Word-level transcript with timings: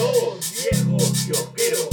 Dos 0.00 0.54
viejos 0.72 1.12
kiosqueros. 1.26 1.88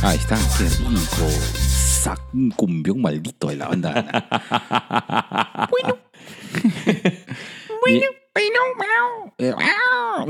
Ahí 0.00 0.16
está, 0.16 0.38
qué 0.56 0.68
rico. 0.68 1.28
Sac 1.68 2.20
un 2.32 2.52
cumbión 2.52 3.02
maldito 3.02 3.48
de 3.48 3.56
la 3.56 3.66
banda. 3.66 3.92
bueno, 5.72 5.96
bueno, 7.82 8.60
bueno. 8.76 9.34
Eh, 9.38 9.52
ah, 9.58 10.24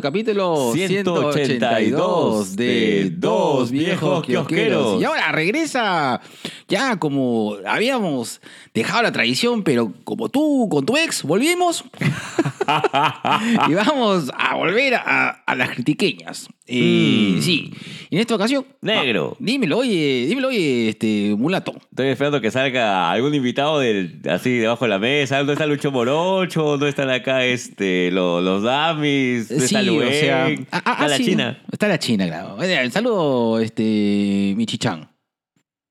Capítulo 0.00 0.72
182 0.72 2.56
de 2.56 3.10
Dos 3.16 3.70
Viejos 3.70 4.24
Kiosqueros. 4.24 5.00
Y 5.00 5.04
ahora 5.04 5.32
regresa 5.32 6.20
ya 6.70 6.96
como 6.96 7.56
habíamos 7.66 8.40
dejado 8.72 9.02
la 9.02 9.12
tradición, 9.12 9.62
pero 9.62 9.92
como 10.04 10.28
tú 10.30 10.68
con 10.70 10.86
tu 10.86 10.96
ex 10.96 11.22
volvimos. 11.22 11.84
y 13.68 13.74
vamos 13.74 14.30
a 14.36 14.54
volver 14.54 14.94
a, 14.94 15.28
a 15.44 15.54
las 15.54 15.70
critiqueñas. 15.70 16.48
Eh, 16.66 17.34
Mm. 17.36 17.40
Sí, 17.42 17.72
en 18.10 18.18
esta 18.20 18.34
ocasión. 18.34 18.64
Negro. 18.80 19.32
Ah, 19.34 19.36
dímelo, 19.40 19.78
oye, 19.78 20.26
dímelo, 20.28 20.48
oye, 20.48 20.88
este, 20.90 21.34
mulato. 21.36 21.74
Estoy 21.90 22.08
esperando 22.08 22.40
que 22.40 22.50
salga 22.50 23.10
algún 23.10 23.34
invitado 23.34 23.80
del, 23.80 24.20
así 24.30 24.58
debajo 24.58 24.84
de 24.84 24.88
la 24.90 24.98
mesa. 24.98 25.38
¿Dónde 25.38 25.54
está 25.54 25.66
Lucho 25.66 25.90
Morocho? 25.90 26.62
¿Dónde 26.62 26.90
están 26.90 27.10
acá 27.10 27.44
este, 27.44 28.10
los, 28.12 28.42
los 28.42 28.62
Damis? 28.62 29.48
¿Dónde 29.48 29.64
está 29.64 29.82
Sí, 29.82 29.88
o 29.88 29.92
Luen? 29.94 30.12
sea. 30.12 30.46
ah, 30.46 30.52
ah, 30.72 30.78
¿Está 30.78 31.04
ah, 31.04 31.08
la 31.08 31.16
sí, 31.16 31.24
China? 31.24 31.62
Está 31.72 31.88
la 31.88 31.98
China, 31.98 32.26
claro. 32.26 32.62
Eh, 32.62 32.90
Saludo, 32.90 33.58
este, 33.58 34.54
Michichan. 34.56 35.08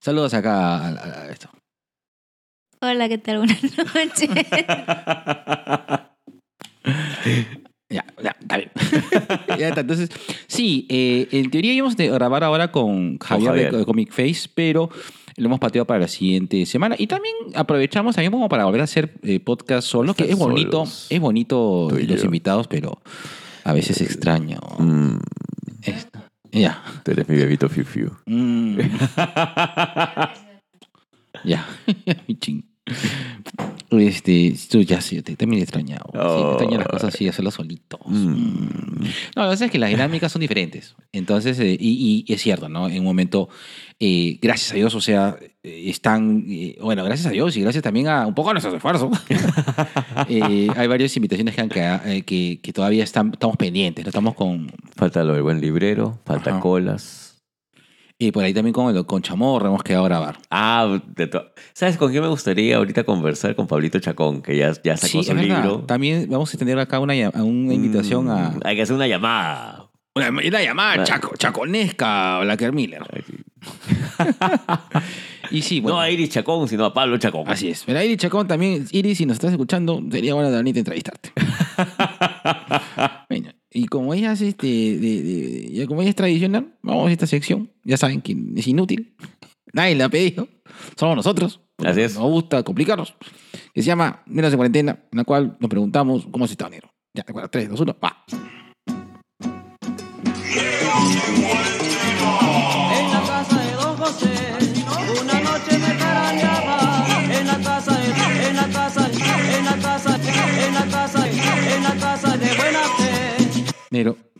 Saludos 0.02 0.33
acá 0.33 0.78
a, 0.78 0.88
a- 0.89 1.22
a 1.23 1.30
esto. 1.31 1.50
Hola, 2.81 3.09
¿qué 3.09 3.17
tal? 3.17 3.39
Buenas 3.39 3.61
noches. 3.95 4.30
Ya, 7.92 8.05
ya, 8.23 8.36
está 8.39 8.58
bien. 8.58 8.70
ya 9.58 9.70
está. 9.70 9.81
Entonces, 9.81 10.11
sí, 10.45 10.86
eh, 10.89 11.27
en 11.31 11.50
teoría 11.50 11.73
íbamos 11.73 12.00
a 12.00 12.03
grabar 12.03 12.44
ahora 12.44 12.72
con 12.72 13.17
Javier, 13.17 13.50
Javier. 13.50 13.75
De, 13.77 13.83
Comic 13.86 14.11
Face, 14.11 14.47
pero 14.53 14.92
lo 15.38 15.45
hemos 15.47 15.59
pateado 15.59 15.86
para 15.88 16.02
la 16.02 16.08
siguiente 16.08 16.67
semana. 16.67 16.94
Y 17.00 17.08
también 17.08 17.33
aprovechamos 17.55 18.14
también 18.16 18.31
como 18.31 18.47
para 18.47 18.66
volver 18.66 18.81
a 18.81 18.83
hacer 18.83 19.16
eh, 19.23 19.39
podcast 19.39 19.88
solos, 19.88 20.16
que 20.16 20.30
es 20.31 20.38
bonito, 20.38 20.86
solos. 20.86 21.08
es 21.09 21.20
bonito 21.20 21.89
los 21.89 22.20
yo. 22.20 22.25
invitados, 22.25 22.67
pero 22.67 23.02
a 23.64 23.73
veces 23.73 24.02
extraño. 24.02 24.59
Mm, 24.77 25.16
esto. 25.81 26.20
Ya. 26.52 26.81
tú 27.03 27.11
eres 27.11 27.28
mi 27.30 27.36
bebito 27.38 27.69
Fiu 27.69 27.86
Fiu. 27.86 28.11
Mm. 28.25 28.80
ya. 31.44 31.66
Mi 32.28 32.36
ching. 32.39 32.64
Este, 33.92 34.55
tú 34.69 34.81
ya 34.83 35.02
sí, 35.02 35.22
te, 35.23 35.36
también 35.36 35.61
he 35.61 35.64
extrañado. 35.64 36.05
Sí, 36.14 36.19
Oh. 36.19 36.50
extraño 36.52 36.78
las 36.78 36.88
cosas 36.88 37.16
así, 37.16 37.28
hacerlo 37.28 37.50
solito. 37.50 37.97
Mm. 38.05 38.28
No, 39.36 39.44
lo 39.44 39.50
que 39.50 39.53
pasa 39.53 39.66
es 39.66 39.72
que 39.72 39.80
las 39.80 39.89
dinámicas 39.89 40.31
son 40.31 40.42
diferentes. 40.42 40.95
Entonces, 41.11 41.59
eh, 41.59 41.75
y, 41.80 42.23
y 42.27 42.33
es 42.33 42.39
cierto, 42.42 42.70
¿no? 42.70 42.88
En 42.88 43.00
un 43.00 43.05
momento, 43.05 43.50
eh, 44.00 44.38
gracias 44.44 44.73
a 44.73 44.75
Dios, 44.75 44.94
o 44.94 45.02
sea, 45.02 45.38
eh, 45.64 45.83
están, 45.89 46.45
eh, 46.47 46.77
bueno, 46.81 47.03
gracias 47.03 47.27
a 47.27 47.31
Dios 47.31 47.58
y 47.58 47.61
gracias 47.61 47.83
también 47.83 48.08
a 48.09 48.27
un 48.27 48.36
poco 48.36 48.52
a 48.52 48.53
nuestros 48.53 48.75
esfuerzos. 48.75 49.09
Hay 50.16 50.88
varias 50.88 51.16
invitaciones 51.17 51.55
que, 51.55 51.61
han 51.61 51.70
quedado- 51.70 52.02
que, 52.25 52.59
que 52.61 52.73
todavía 52.73 53.03
están, 53.03 53.31
estamos 53.33 53.58
pendientes, 53.58 54.05
¿no? 54.05 54.09
Estamos 54.09 54.36
con, 54.36 54.72
Falta 54.95 55.23
lo 55.23 55.33
del 55.33 55.42
buen 55.44 55.59
librero, 55.61 56.20
falta 56.25 56.52
Ajá. 56.52 56.59
colas. 56.59 57.28
Y 58.22 58.31
por 58.34 58.44
ahí 58.44 58.54
también 58.54 58.73
con, 58.73 58.93
el, 58.95 59.05
con 59.05 59.21
Chamorro 59.21 59.67
hemos 59.67 59.82
quedado 59.82 60.04
a 60.04 60.10
grabar. 60.10 60.38
Ah, 60.52 60.99
de 61.16 61.30
¿sabes 61.73 61.95
con 61.98 62.11
quién 62.11 62.21
me 62.21 62.27
gustaría 62.27 62.76
ahorita 62.76 63.05
conversar? 63.05 63.55
Con 63.55 63.66
Pablito 63.66 63.98
Chacón, 63.99 64.42
que 64.42 64.58
ya, 64.58 64.73
ya 64.83 64.98
sacó 64.98 65.23
Sí, 65.23 65.23
su 65.23 65.33
libro. 65.33 65.80
También 65.88 66.27
vamos 66.30 66.54
a 66.54 66.58
tener 66.58 66.77
acá 66.77 66.99
una, 66.99 67.14
una 67.33 67.73
invitación 67.73 68.30
a... 68.30 68.49
Mm, 68.49 68.60
Hay 68.66 68.76
que 68.76 68.82
hacer 68.82 68.95
una 68.95 69.08
llamada. 69.08 69.86
Una, 70.16 70.30
una 70.30 70.61
llamada 70.61 71.02
Ah. 71.02 71.04
chaco, 71.05 71.32
chaconesca 71.38 72.39
Blacker 72.42 72.73
Miller. 72.73 73.04
Y 75.52 75.61
sí, 75.61 75.80
bueno. 75.80 75.98
No 75.98 76.02
a 76.02 76.10
Iris 76.11 76.30
Chacón, 76.30 76.67
sino 76.67 76.86
a 76.86 76.93
Pablo 76.93 77.17
Chacón. 77.17 77.43
Así 77.48 77.70
es. 77.70 77.83
Pero 77.86 78.02
Iris 78.02 78.17
Chacón 78.17 78.48
también, 78.48 78.86
Iris, 78.92 79.17
si 79.17 79.26
nos 79.26 79.36
estás 79.36 79.52
escuchando, 79.52 80.02
sería 80.11 80.33
bueno 80.33 80.49
de 80.52 80.58
venirte 80.58 80.80
a 80.80 80.82
entrevistarte. 80.82 81.32
bueno, 83.30 83.52
y 83.71 83.86
como 83.87 84.14
ella 84.14 84.32
es 84.33 84.42
este, 84.42 84.67
de- 84.67 85.23
de- 85.23 85.70
ya 85.73 85.87
como 85.87 86.02
ella 86.02 86.10
es 86.11 86.15
tradicional, 86.15 86.76
vamos 86.82 87.08
a 87.10 87.11
esta 87.11 87.27
sección. 87.27 87.71
Ya 87.83 87.98
saben 87.98 88.21
que 88.21 88.36
es 88.55 88.67
inútil. 88.67 89.15
Nadie 89.73 89.95
la 89.95 90.05
ha 90.05 90.10
pedido. 90.10 90.48
Somos 90.98 91.15
nosotros. 91.15 91.61
Así 91.77 92.02
es. 92.02 92.16
Nos 92.16 92.23
gusta 92.30 92.64
complicarnos. 92.64 93.16
Que 93.73 93.81
se 93.81 93.87
llama 93.87 94.23
Negros 94.26 94.52
de 94.52 94.58
Cuarentena, 94.58 94.99
en 95.11 95.17
la 95.17 95.23
cual 95.23 95.58
nos 95.60 95.70
preguntamos 95.70 96.27
cómo 96.31 96.45
has 96.45 96.52
estado, 96.52 96.71
negro. 96.71 96.92
Ya, 97.14 97.23
recuerda, 97.26 97.49
3, 97.49 97.70
2, 97.70 97.80
1, 97.80 97.98
va. 98.04 98.26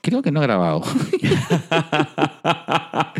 Creo 0.02 0.22
que 0.22 0.31
no 0.31 0.40
ha 0.40 0.44
grabado. 0.44 0.84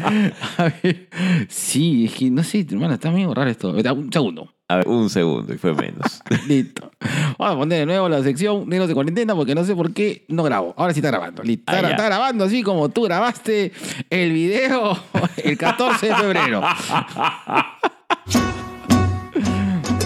a 0.57 0.73
ver. 0.83 1.09
Sí, 1.47 2.05
es 2.05 2.13
que 2.13 2.29
no 2.29 2.44
sé, 2.44 2.66
hermano, 2.69 2.94
está 2.94 3.11
medio 3.11 3.33
raro 3.33 3.50
esto. 3.50 3.69
Un 3.72 4.11
segundo. 4.11 4.53
A 4.67 4.77
ver, 4.77 4.88
un 4.88 5.09
segundo 5.09 5.53
y 5.53 5.57
fue 5.57 5.73
menos. 5.73 6.22
Listo. 6.47 6.91
Vamos 7.38 7.55
a 7.55 7.57
poner 7.57 7.79
de 7.79 7.85
nuevo 7.88 8.07
la 8.07 8.22
sección 8.22 8.69
Negros 8.69 8.88
de 8.88 8.94
Cuarentena 8.94 9.35
porque 9.35 9.55
no 9.55 9.63
sé 9.63 9.75
por 9.75 9.94
qué 9.94 10.25
no 10.27 10.44
grabo. 10.44 10.73
Ahora 10.77 10.94
sí 10.94 11.00
está 11.00 11.09
grabando. 11.09 11.41
Listo. 11.44 11.63
Ah, 11.67 11.79
está 11.79 12.05
grabando 12.05 12.45
así 12.45 12.61
como 12.61 12.89
tú 12.89 13.03
grabaste 13.03 13.71
el 14.09 14.31
video 14.31 14.97
el 15.44 15.57
14 15.57 16.07
de 16.07 16.16
febrero. 16.16 16.61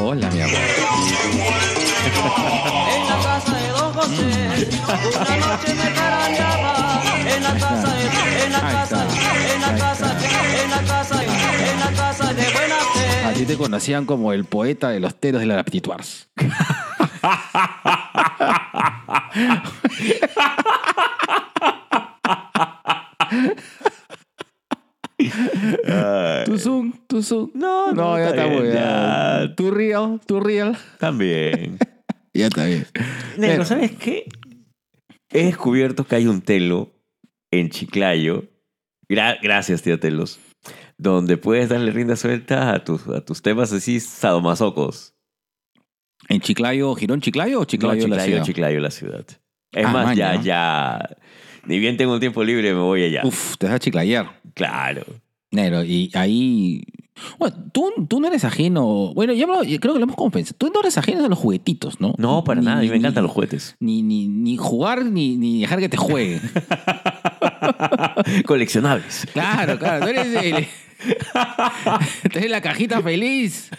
Hola, 0.01 0.29
mi 0.31 0.41
amor. 0.41 0.55
En 2.93 3.07
la 3.09 3.17
casa 3.23 3.62
una 4.07 5.37
noche 5.37 5.73
me 5.75 5.93
carandeaba. 5.93 7.01
En 7.35 7.43
la 7.43 7.53
casa 7.53 7.93
de, 7.95 8.03
en 8.45 8.51
la 8.51 8.59
casa, 8.59 9.07
en 9.53 9.61
la 9.61 9.75
casa, 9.77 10.17
en 10.63 10.69
la 10.69 10.81
casa, 10.83 11.23
en 11.23 11.79
la 11.79 11.91
casa 11.95 12.33
de 12.33 12.43
buena 12.51 12.75
fe. 12.93 13.25
A 13.25 13.33
ti 13.33 13.45
te 13.45 13.57
conocían 13.57 14.05
como 14.05 14.33
el 14.33 14.45
poeta 14.45 14.89
de 14.89 14.99
los 14.99 15.15
teros 15.19 15.39
de 15.41 15.47
la 15.47 15.59
Aptituars. 15.59 16.29
Ay, 25.87 26.43
Tu 26.45 26.57
zoom, 26.57 26.91
tu 27.07 27.21
zoom. 27.21 27.49
No, 27.53 27.91
no, 27.93 28.17
ya 28.17 28.29
está 28.29 28.47
muy 28.47 28.63
bien. 28.63 28.73
ya. 28.73 29.53
Tu 29.55 29.71
real, 29.71 30.19
tu 30.25 30.39
real. 30.39 30.77
También. 30.99 31.77
Ya 32.33 32.47
está 32.47 32.65
bien. 32.65 32.85
Negro, 33.37 33.55
Pero- 33.55 33.65
¿sabes 33.65 33.91
qué? 33.91 34.25
He 35.31 35.45
descubierto 35.45 36.05
que 36.05 36.15
hay 36.15 36.27
un 36.27 36.41
telo 36.41 36.91
en 37.51 37.69
Chiclayo. 37.69 38.45
Gra- 39.09 39.37
gracias, 39.41 39.81
tío 39.81 39.99
Telos. 39.99 40.39
Donde 40.97 41.37
puedes 41.37 41.69
darle 41.69 41.91
rienda 41.91 42.15
suelta 42.15 42.73
a 42.73 42.83
tus, 42.83 43.07
a 43.07 43.21
tus 43.25 43.41
temas 43.41 43.71
así 43.73 43.99
sadomasocos. 43.99 45.13
¿En 46.29 46.39
Chiclayo, 46.39 46.93
Girón 46.95 47.19
Chiclayo 47.21 47.59
o 47.59 47.65
Chiclayo, 47.65 48.07
no, 48.07 48.15
la 48.15 48.21
Chiclayo, 48.23 48.25
ciudad? 48.31 48.45
Chiclayo, 48.45 48.79
la 48.79 48.91
ciudad. 48.91 49.25
Es 49.73 49.85
Ah, 49.85 49.91
más, 49.91 50.05
man, 50.05 50.15
ya, 50.15 50.35
ya. 50.35 50.41
ya. 50.41 51.17
Ni 51.65 51.79
bien 51.79 51.97
tengo 51.97 52.13
un 52.13 52.19
tiempo 52.19 52.43
libre, 52.43 52.73
me 52.73 52.79
voy 52.79 53.03
allá. 53.03 53.21
Uf, 53.25 53.57
te 53.57 53.65
vas 53.65 53.75
a 53.75 53.79
chiclayar. 53.79 54.39
Claro. 54.53 55.03
Negro, 55.51 55.83
y 55.83 56.11
ahí. 56.13 56.83
Bueno, 57.37 57.55
tú, 57.71 57.91
tú 58.09 58.19
no 58.19 58.27
eres 58.27 58.43
ajeno. 58.43 59.13
Bueno, 59.13 59.33
yo 59.33 59.45
creo 59.79 59.93
que 59.93 59.99
lo 59.99 60.03
hemos 60.03 60.15
compensado. 60.15 60.55
Tú 60.57 60.71
no 60.73 60.79
eres 60.81 60.97
ajeno 60.97 61.23
a 61.25 61.29
los 61.29 61.37
juguetitos, 61.37 62.01
¿no? 62.01 62.15
No, 62.17 62.43
para 62.43 62.59
Ni- 62.61 62.65
nada. 62.65 62.79
A 62.79 62.81
mí 62.81 62.89
me 62.89 62.97
encantan 62.97 63.23
los 63.23 63.31
juguetes. 63.31 63.75
Ni, 63.79 64.01
ni, 64.01 64.27
ni 64.27 64.57
jugar 64.57 65.05
ni, 65.05 65.37
ni 65.37 65.61
dejar 65.61 65.79
que 65.79 65.89
te 65.89 65.97
jueguen. 65.97 66.41
Coleccionables. 68.45 69.27
Claro, 69.33 69.77
claro. 69.77 70.05
Tú 70.05 70.11
eres 70.11 70.27
el. 70.43 70.67
tú 72.31 72.39
eres 72.39 72.49
la 72.51 72.61
cajita 72.61 73.01
feliz 73.01 73.69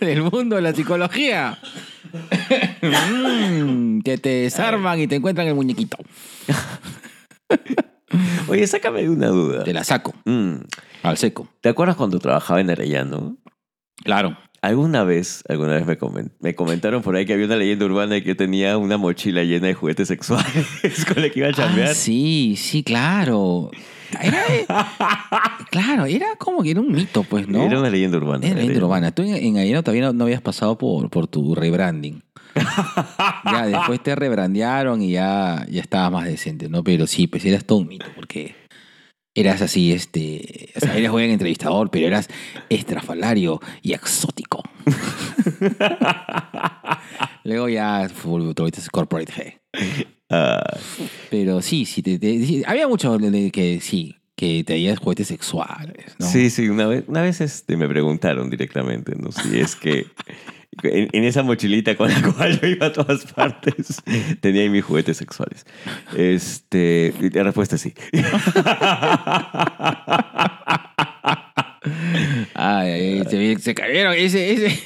del 0.00 0.22
mundo 0.22 0.56
de 0.56 0.62
la 0.62 0.74
psicología. 0.74 1.58
Mm, 2.82 4.00
que 4.00 4.18
te 4.18 4.28
desarman 4.28 5.00
y 5.00 5.06
te 5.06 5.16
encuentran 5.16 5.46
el 5.48 5.54
muñequito. 5.54 5.96
Oye, 8.48 8.66
sácame 8.66 9.02
de 9.02 9.10
una 9.10 9.28
duda. 9.28 9.64
Te 9.64 9.72
la 9.72 9.84
saco 9.84 10.14
Mm, 10.24 10.56
al 11.04 11.16
seco. 11.18 11.48
¿Te 11.60 11.68
acuerdas 11.68 11.96
cuando 11.96 12.18
trabajaba 12.18 12.60
en 12.60 12.70
Arellano? 12.70 13.36
Claro. 14.02 14.36
Alguna 14.62 15.04
vez, 15.04 15.44
alguna 15.48 15.74
vez 15.74 15.86
me, 15.86 15.98
comen- 15.98 16.30
me 16.40 16.54
comentaron 16.54 17.02
por 17.02 17.14
ahí 17.16 17.26
que 17.26 17.34
había 17.34 17.44
una 17.44 17.56
leyenda 17.56 17.84
urbana 17.84 18.14
de 18.14 18.22
que 18.22 18.28
yo 18.28 18.36
tenía 18.36 18.78
una 18.78 18.96
mochila 18.96 19.42
llena 19.44 19.66
de 19.66 19.74
juguetes 19.74 20.08
sexuales 20.08 21.04
con 21.12 21.20
la 21.22 21.28
que 21.28 21.40
iba 21.40 21.48
a 21.48 21.52
chambear. 21.52 21.88
Ah, 21.90 21.94
sí, 21.94 22.54
sí, 22.56 22.82
claro. 22.82 23.70
Era, 24.22 24.42
claro, 25.70 26.06
era 26.06 26.36
como 26.38 26.62
que 26.62 26.70
era 26.70 26.80
un 26.80 26.90
mito, 26.92 27.24
pues, 27.24 27.46
¿no? 27.46 27.62
Era 27.64 27.78
una 27.78 27.90
leyenda 27.90 28.16
urbana. 28.16 28.46
Era 28.46 28.56
leyenda 28.56 28.84
urbana. 28.84 29.12
Tú 29.14 29.22
en, 29.22 29.56
en 29.58 29.82
todavía 29.82 30.06
no, 30.06 30.12
no 30.14 30.24
habías 30.24 30.40
pasado 30.40 30.78
por, 30.78 31.10
por 31.10 31.26
tu 31.26 31.54
rebranding. 31.54 32.22
ya, 33.44 33.66
después 33.66 34.02
te 34.02 34.14
rebrandearon 34.14 35.02
y 35.02 35.10
ya, 35.12 35.66
ya 35.68 35.80
estabas 35.82 36.12
más 36.12 36.24
decente, 36.26 36.68
¿no? 36.68 36.82
Pero 36.84 37.06
sí, 37.06 37.26
pues 37.26 37.44
eras 37.44 37.64
todo 37.64 37.78
un 37.78 37.88
mito, 37.88 38.06
porque 38.14 38.54
eras 39.34 39.62
así, 39.62 39.92
este. 39.92 40.70
O 40.76 40.80
sea, 40.80 40.96
eras 40.96 41.12
buen 41.12 41.30
entrevistador, 41.30 41.90
pero 41.90 42.06
eras 42.06 42.28
estrafalario 42.68 43.60
y 43.82 43.92
exótico. 43.92 44.62
Luego 47.44 47.68
ya 47.68 48.08
volviste 48.24 48.82
corporate 48.90 49.32
G. 49.32 49.60
Ah, 50.30 50.62
Pero 51.30 51.60
sí, 51.62 51.84
sí, 51.84 52.02
te- 52.02 52.18
te- 52.18 52.44
sí, 52.46 52.62
había 52.66 52.88
mucho 52.88 53.18
de- 53.18 53.50
que 53.50 53.80
sí, 53.80 54.16
que 54.36 54.64
te 54.64 54.74
habías 54.74 54.98
juguetes 54.98 55.28
sexuales, 55.28 56.16
¿no? 56.18 56.26
Sí, 56.26 56.50
sí, 56.50 56.68
una 56.68 56.86
vez, 56.86 57.04
una 57.06 57.22
vez 57.22 57.40
este, 57.40 57.76
me 57.76 57.88
preguntaron 57.88 58.50
directamente, 58.50 59.14
¿no? 59.16 59.30
Si 59.32 59.58
es 59.60 59.76
que 59.76 60.06
en, 60.82 61.08
en 61.12 61.24
esa 61.24 61.42
mochilita 61.42 61.96
con 61.96 62.10
la 62.10 62.20
cual 62.36 62.60
yo 62.60 62.66
iba 62.68 62.86
a 62.86 62.92
todas 62.92 63.24
partes 63.32 64.02
tenía 64.40 64.62
ahí 64.62 64.68
mis 64.68 64.84
juguetes 64.84 65.16
sexuales. 65.16 65.66
Este, 66.16 67.14
la 67.32 67.44
respuesta 67.44 67.76
es 67.76 67.82
sí. 67.82 67.94
Ay, 72.54 72.90
ay, 72.90 73.24
se, 73.28 73.58
se 73.58 73.74
cayeron 73.74 74.14
ese, 74.14 74.52
ese, 74.52 74.80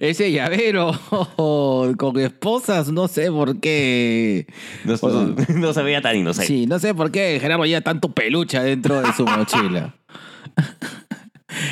ese 0.00 0.32
llavero 0.32 0.92
con 1.96 2.18
esposas, 2.18 2.90
no 2.90 3.06
sé 3.06 3.30
por 3.30 3.60
qué. 3.60 4.46
No 4.84 5.72
se 5.72 5.82
veía 5.82 6.02
tan 6.02 6.16
inocente. 6.16 6.48
Sí, 6.48 6.66
no 6.66 6.80
sé 6.80 6.94
por 6.94 7.12
qué 7.12 7.38
Gerardo 7.40 7.64
lleva 7.64 7.80
tanto 7.80 8.12
peluche 8.12 8.58
dentro 8.60 9.00
de 9.00 9.12
su 9.12 9.24
mochila. 9.24 9.94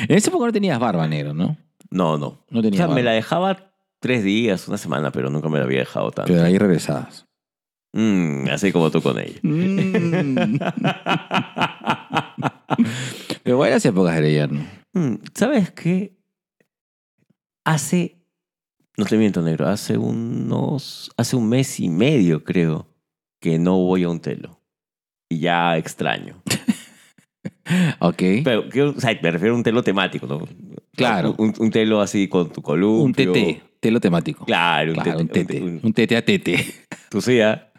en 0.07 0.15
ese 0.15 0.29
época 0.29 0.45
no 0.45 0.53
tenías 0.53 0.79
barba, 0.79 1.07
negro, 1.07 1.33
¿no? 1.33 1.57
No, 1.89 2.17
no. 2.17 2.43
No 2.49 2.59
O 2.59 2.61
tenías 2.61 2.77
sea, 2.77 2.87
barba. 2.87 2.95
me 2.95 3.03
la 3.03 3.11
dejaba 3.11 3.71
tres 3.99 4.23
días, 4.23 4.67
una 4.67 4.77
semana, 4.77 5.11
pero 5.11 5.29
nunca 5.29 5.49
me 5.49 5.59
la 5.59 5.65
había 5.65 5.79
dejado 5.79 6.11
tanto. 6.11 6.31
Pero 6.31 6.43
ahí 6.43 6.57
regresabas. 6.57 7.25
Mm, 7.93 8.49
así 8.49 8.71
como 8.71 8.91
tú 8.91 9.01
con 9.01 9.17
ella. 9.19 9.39
Mm. 9.41 10.57
Pero 13.43 13.57
buenas 13.57 13.85
épocas 13.85 14.19
de 14.19 14.27
ayer, 14.27 14.51
¿no? 14.51 14.65
Mm, 14.93 15.15
¿Sabes 15.33 15.71
qué? 15.71 16.17
Hace, 17.63 18.17
no 18.97 19.05
te 19.05 19.17
miento, 19.17 19.41
negro, 19.41 19.67
hace 19.67 19.97
unos, 19.97 21.11
hace 21.17 21.35
un 21.35 21.49
mes 21.49 21.79
y 21.79 21.89
medio 21.89 22.43
creo 22.43 22.87
que 23.41 23.59
no 23.59 23.77
voy 23.77 24.03
a 24.03 24.09
un 24.09 24.19
telo. 24.19 24.61
Y 25.29 25.39
ya 25.39 25.77
extraño. 25.77 26.41
Ok. 27.99 28.23
Pero, 28.45 28.63
o 28.95 28.99
sea, 28.99 29.17
me 29.21 29.29
refiero 29.31 29.53
a 29.53 29.57
un 29.57 29.63
telo 29.63 29.83
temático, 29.83 30.25
¿no? 30.25 30.39
Claro. 30.97 31.35
Un, 31.37 31.53
un 31.59 31.69
telo 31.71 32.01
así 32.01 32.27
con 32.27 32.51
tu 32.51 32.61
columpio. 32.61 33.31
Un 33.31 33.33
TT, 33.33 33.79
telo 33.79 33.99
temático. 34.01 34.45
Claro, 34.45 34.91
un 34.93 34.99
Claro, 34.99 35.19
un 35.19 35.27
tete. 35.27 35.53
tete. 35.61 35.79
un- 35.83 35.93
tete 35.93 36.17
a 36.17 36.25
tete. 36.25 36.65
Tú 37.09 37.21
sí, 37.21 37.39
¿ah? 37.39 37.71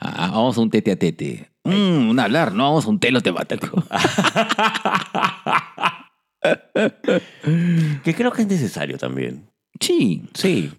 Ah, 0.00 0.30
vamos 0.32 0.58
a 0.58 0.60
un 0.62 0.70
tete 0.70 0.90
a 0.92 0.96
tete. 0.98 1.50
Mm, 1.64 2.08
un 2.10 2.18
hablar, 2.18 2.52
no 2.52 2.64
vamos 2.64 2.84
a 2.86 2.88
un 2.88 2.98
telo 2.98 3.20
temático. 3.20 3.84
Que 8.04 8.14
creo 8.14 8.32
que 8.32 8.42
es 8.42 8.48
necesario 8.48 8.98
también. 8.98 9.48
Sí, 9.80 10.22
Sí. 10.34 10.70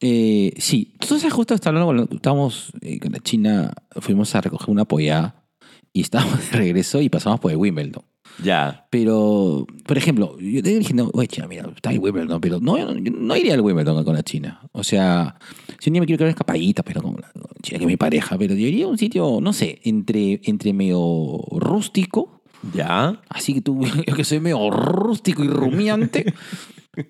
eh, 0.00 0.52
sí. 0.58 0.92
Entonces 1.00 1.32
justo 1.32 1.54
está 1.54 1.70
hablando, 1.70 1.86
bueno, 1.86 2.08
estábamos 2.10 2.72
eh, 2.80 2.98
con 3.00 3.12
la 3.12 3.18
China, 3.20 3.72
fuimos 4.00 4.34
a 4.34 4.40
recoger 4.40 4.70
una 4.70 4.84
pollada 4.84 5.44
y 5.92 6.00
estábamos 6.02 6.50
de 6.50 6.56
regreso 6.58 7.00
y 7.00 7.08
pasamos 7.08 7.40
por 7.40 7.50
el 7.50 7.56
Wimbledon. 7.56 8.04
Ya. 8.42 8.86
Pero, 8.90 9.66
por 9.86 9.98
ejemplo, 9.98 10.36
yo 10.38 10.62
te 10.62 10.78
dije, 10.78 10.94
no, 10.94 11.10
oye, 11.12 11.28
China, 11.28 11.46
mira, 11.48 11.70
está 11.74 11.90
el 11.92 11.98
Wimbledon, 11.98 12.40
pero 12.40 12.58
no, 12.60 12.78
yo 12.78 13.10
no, 13.12 13.36
iría 13.36 13.54
al 13.54 13.60
Wimbledon 13.60 14.04
con 14.04 14.14
la 14.14 14.22
China. 14.22 14.60
O 14.72 14.82
sea, 14.84 15.36
si 15.78 15.90
un 15.90 15.94
día 15.94 16.00
me 16.00 16.06
quiero 16.06 16.18
quedar 16.18 16.30
escapadita, 16.30 16.82
pero 16.82 17.02
con 17.02 17.16
la 17.20 17.30
China, 17.62 17.78
que 17.78 17.84
es 17.84 17.86
mi 17.86 17.96
pareja, 17.96 18.36
pero 18.38 18.54
yo 18.54 18.66
iría 18.66 18.86
a 18.86 18.88
un 18.88 18.98
sitio, 18.98 19.38
no 19.40 19.52
sé, 19.52 19.80
entre, 19.84 20.40
entre 20.44 20.72
medio 20.72 21.38
rústico, 21.52 22.42
Ya. 22.74 23.20
así 23.28 23.54
que 23.54 23.60
tú, 23.60 23.82
yo 24.06 24.14
que 24.14 24.24
soy 24.24 24.40
medio 24.40 24.70
rústico 24.70 25.44
y 25.44 25.48
rumiante, 25.48 26.32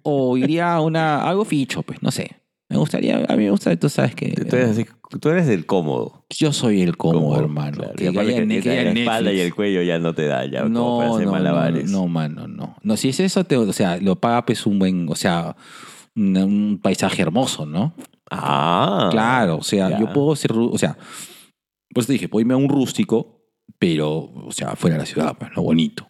o 0.02 0.36
iría 0.36 0.74
a 0.74 0.80
una, 0.80 1.22
algo 1.28 1.44
ficho, 1.44 1.82
pues, 1.82 2.02
no 2.02 2.10
sé. 2.10 2.39
Me 2.70 2.76
gustaría, 2.78 3.16
a 3.28 3.36
mí 3.36 3.44
me 3.44 3.50
gusta, 3.50 3.74
tú 3.76 3.88
sabes 3.88 4.14
que 4.14 4.30
Tú 4.30 4.54
eres, 4.56 4.70
así- 4.70 4.86
tú 5.20 5.28
eres 5.28 5.46
del 5.48 5.66
cómodo. 5.66 6.24
yo 6.30 6.52
soy 6.52 6.80
el 6.82 6.96
cómodo, 6.96 7.20
Cómodo, 7.22 7.40
hermano. 7.40 7.76
claro. 7.78 7.94
Que 7.96 8.04
Y 8.04 8.06
aparte 8.06 8.60
que 8.62 8.84
la 8.84 8.90
espalda 8.92 9.32
y 9.32 9.40
el 9.40 9.52
cuello 9.54 9.82
ya 9.82 9.98
no 9.98 10.14
te 10.14 10.26
da, 10.26 10.46
ya 10.46 10.62
como 10.62 10.72
No, 10.72 10.98
para 10.98 11.10
hacer 11.14 11.26
no, 11.26 11.32
malabares. 11.32 11.90
no, 11.90 11.98
no, 12.02 12.06
mano, 12.06 12.46
no. 12.48 12.76
No, 12.82 12.96
si 12.96 13.08
es 13.08 13.18
eso, 13.20 13.42
te, 13.44 13.56
o 13.56 13.72
sea, 13.72 13.96
lo 13.98 14.16
paga 14.20 14.46
pues 14.46 14.64
un 14.66 14.78
buen, 14.78 15.08
o 15.10 15.16
sea, 15.16 15.56
un, 16.14 16.36
un 16.36 16.78
paisaje 16.80 17.20
hermoso, 17.22 17.66
¿no? 17.66 17.92
Ah. 18.30 19.08
claro, 19.10 19.56
o 19.56 19.62
sea, 19.64 19.90
ya. 19.90 19.98
yo 19.98 20.12
puedo 20.12 20.36
ser, 20.36 20.52
o 20.52 20.78
sea, 20.78 20.96
pues 21.92 22.06
te 22.06 22.12
dije, 22.12 22.28
puedo 22.28 22.42
irme 22.42 22.54
a 22.54 22.56
un 22.56 22.68
rústico, 22.68 23.42
pero, 23.80 24.30
o 24.46 24.52
sea, 24.52 24.76
fuera 24.76 24.94
de 24.94 25.00
la 25.02 25.06
ciudad, 25.06 25.36
pues, 25.36 25.50
lo 25.56 25.62
bonito. 25.62 26.08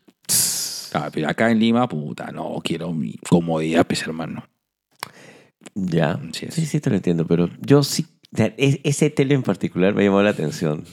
Claro, 0.93 1.11
pero 1.15 1.29
acá 1.31 1.51
en 1.51 1.59
Lima, 1.59 1.89
puta, 1.89 2.31
no, 2.33 2.57
quiero 2.63 2.93
mi 2.93 3.15
comodidad, 3.29 3.87
pues, 3.87 4.03
hermano. 4.03 4.45
Ya. 5.75 6.21
Sí, 6.33 6.67
sí, 6.67 6.81
te 6.81 6.91
lo 6.91 6.97
entiendo, 6.97 7.27
pero 7.27 7.49
yo 7.61 7.83
sí. 7.83 8.07
es- 8.57 8.81
ese 8.85 9.11
tele 9.11 9.35
en 9.35 9.43
particular 9.43 9.95
me 9.95 10.05
llamó 10.05 10.23
la 10.23 10.31
atención. 10.31 10.85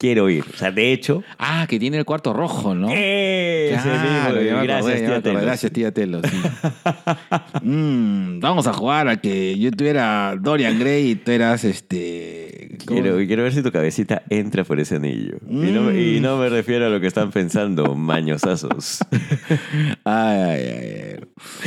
Quiero 0.00 0.30
ir. 0.30 0.44
O 0.54 0.56
sea, 0.56 0.70
de 0.72 0.94
hecho. 0.94 1.22
Ah, 1.38 1.66
que 1.68 1.78
tiene 1.78 1.98
el 1.98 2.06
cuarto 2.06 2.32
rojo, 2.32 2.74
¿no? 2.74 2.88
¡Ese 2.90 3.70
Claro, 3.82 4.36
mismo! 4.36 4.48
ya 4.48 4.54
me 4.54 4.60
acordé, 4.60 4.66
Gracias, 4.66 4.96
tía 4.96 5.06
acordé. 5.08 5.20
Telo. 5.22 5.40
Gracias, 5.42 5.72
tía 5.72 5.92
Telo. 5.92 6.20
sí. 6.24 6.36
Mm, 7.62 8.40
vamos 8.40 8.66
a 8.66 8.72
jugar 8.72 9.08
a 9.08 9.20
que 9.20 9.58
yo 9.58 9.70
tuviera 9.72 10.34
Dorian 10.40 10.78
Gray 10.78 11.10
y 11.10 11.14
tú 11.16 11.30
eras 11.30 11.64
este. 11.64 12.78
Quiero, 12.86 13.16
quiero 13.26 13.42
ver 13.42 13.52
si 13.52 13.62
tu 13.62 13.70
cabecita 13.70 14.22
entra 14.30 14.64
por 14.64 14.80
ese 14.80 14.96
anillo. 14.96 15.36
Y, 15.46 15.52
no, 15.70 15.82
me- 15.82 16.00
y 16.00 16.18
Mm. 16.18 16.22
no 16.22 16.38
me 16.38 16.48
refiero 16.48 16.86
a 16.86 16.88
lo 16.88 17.00
que 17.00 17.06
están 17.06 17.30
pensando, 17.30 17.94
mañosazos. 17.94 19.00
Ay, 20.04 20.38
ay, 20.38 21.16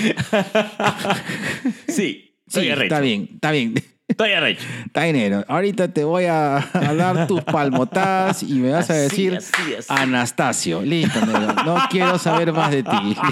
ay. 0.02 0.14
sí, 1.88 1.94
Sí, 1.94 2.34
estoy 2.48 2.70
arrecho. 2.70 2.84
está 2.96 3.52
bien, 3.52 3.74
está 4.18 4.26
bien. 5.06 5.14
Bien. 5.14 5.46
Ahorita 5.48 5.88
te 5.88 6.04
voy 6.04 6.26
a, 6.26 6.58
a 6.58 6.94
dar 6.96 7.28
tus 7.28 7.42
palmotadas 7.42 8.44
y 8.44 8.54
me 8.56 8.72
vas 8.72 8.90
a 8.90 8.94
decir 8.94 9.36
así, 9.38 9.76
así. 9.78 9.88
Anastasio. 9.90 10.82
Listo, 10.82 11.20
negro. 11.26 11.54
No 11.66 11.78
quiero 11.90 12.18
saber 12.18 12.52
más 12.54 12.72
de 12.72 12.84
ti. 12.84 12.98
Listo. 13.04 13.24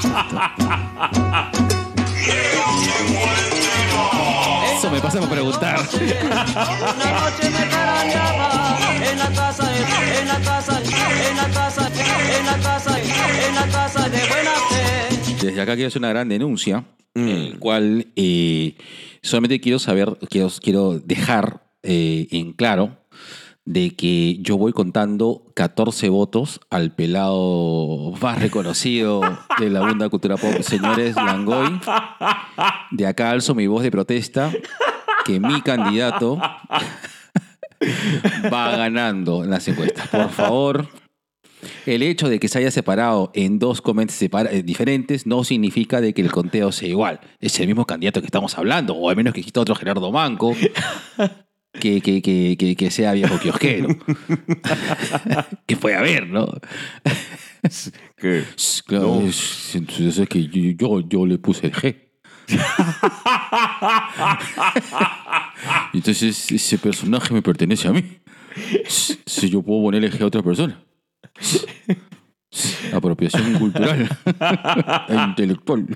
Eso 4.77 4.89
me 4.91 5.00
pasa 5.00 5.20
por 5.20 5.29
preguntar. 5.29 5.79
Una 5.79 6.44
noche 6.46 7.50
me 7.50 7.67
carañaba 7.70 8.77
en 9.12 9.20
la 9.20 9.29
casa, 9.29 9.70
de- 9.70 10.20
en 10.22 10.27
la 10.27 10.39
casa, 10.39 10.79
en 10.79 11.38
la 11.38 11.48
casa, 11.50 11.88
en 12.39 12.46
la 12.46 12.58
casa, 12.58 12.98
en 13.00 13.55
la 13.55 13.67
casa 13.67 14.10
de 14.10 14.17
buena 14.27 14.51
fe. 14.70 15.46
Desde 15.46 15.62
acá 15.62 15.75
quiero 15.75 15.88
hacer 15.89 16.00
una 16.00 16.10
gran 16.10 16.27
denuncia, 16.29 16.84
Mm. 17.13 17.27
el 17.27 17.60
cual 17.60 18.08
eh, 18.15 18.74
solamente 19.22 19.60
quiero 19.60 19.80
saber, 19.80 20.18
quiero, 20.30 20.50
quiero 20.62 21.00
dejar 21.00 21.63
eh, 21.84 22.28
en 22.32 22.54
claro 22.54 22.98
de 23.66 23.96
que 23.96 24.38
yo 24.42 24.58
voy 24.58 24.74
contando 24.74 25.51
14 25.56 26.10
votos 26.10 26.62
al 26.70 26.94
pelado 26.94 28.12
más 28.22 28.40
reconocido 28.40 29.22
de 29.60 29.70
la 29.70 29.82
bunda 29.82 30.10
cultura 30.10 30.38
pop, 30.38 30.62
señores 30.62 31.16
Langoy. 31.16 31.80
De 32.92 33.06
acá 33.06 33.32
alzo 33.32 33.54
mi 33.54 33.68
voz 33.68 33.84
de 33.84 33.92
protesta 33.92 34.51
que 35.25 35.40
mi 35.40 35.62
candidato 35.62 36.38
va 38.51 38.75
ganando 38.75 39.44
en 39.44 39.51
las 39.51 39.68
encuestas. 39.68 40.08
Por 40.08 40.30
favor, 40.30 40.88
el 41.86 42.03
hecho 42.03 42.30
de 42.30 42.39
que 42.39 42.48
se 42.48 42.60
haya 42.60 42.72
separado 42.72 43.32
en 43.34 43.60
dos 43.60 43.82
comments 43.82 44.20
separa- 44.22 44.51
eh, 44.51 44.63
diferentes 44.63 45.25
no 45.27 45.44
significa 45.44 46.01
de 46.01 46.13
que 46.13 46.22
el 46.22 46.32
conteo 46.32 46.72
sea 46.72 46.88
igual. 46.89 47.20
Es 47.39 47.60
el 47.60 47.68
mismo 47.68 47.86
candidato 47.86 48.22
que 48.22 48.27
estamos 48.27 48.58
hablando, 48.58 48.94
o 48.96 49.10
al 49.10 49.15
menos 49.15 49.34
que 49.34 49.39
exista 49.41 49.62
otro 49.62 49.75
Gerardo 49.75 50.12
Manco 50.12 50.56
que, 51.80 52.01
que, 52.01 52.22
que, 52.22 52.75
que, 52.75 52.91
sea 52.91 53.13
viejo 53.13 53.39
kiosquero. 53.39 53.89
que 55.65 55.77
puede 55.77 55.96
haber, 55.96 56.27
¿no? 56.27 56.48
¿Qué? 58.18 58.44
Claro, 58.88 59.20
No. 59.22 59.27
es, 59.27 59.75
entonces 59.75 60.18
es 60.18 60.27
que 60.30 60.48
yo, 60.48 60.72
yo, 60.77 61.01
yo 61.08 61.25
le 61.25 61.38
puse 61.38 61.68
el 61.68 61.74
G. 61.74 61.96
Entonces 65.94 66.51
ese 66.51 66.77
personaje 66.77 67.34
me 67.34 67.41
pertenece 67.41 67.88
a 67.88 67.94
mí. 67.94 68.03
Si 69.25 69.50
yo 69.50 69.62
puedo 69.62 69.82
ponerle 69.84 70.12
G 70.12 70.22
a 70.22 70.25
otra 70.25 70.41
persona. 70.44 70.84
Apropiación 72.93 73.53
cultural 73.53 74.10
e 75.10 75.15
intelectual. 75.15 75.88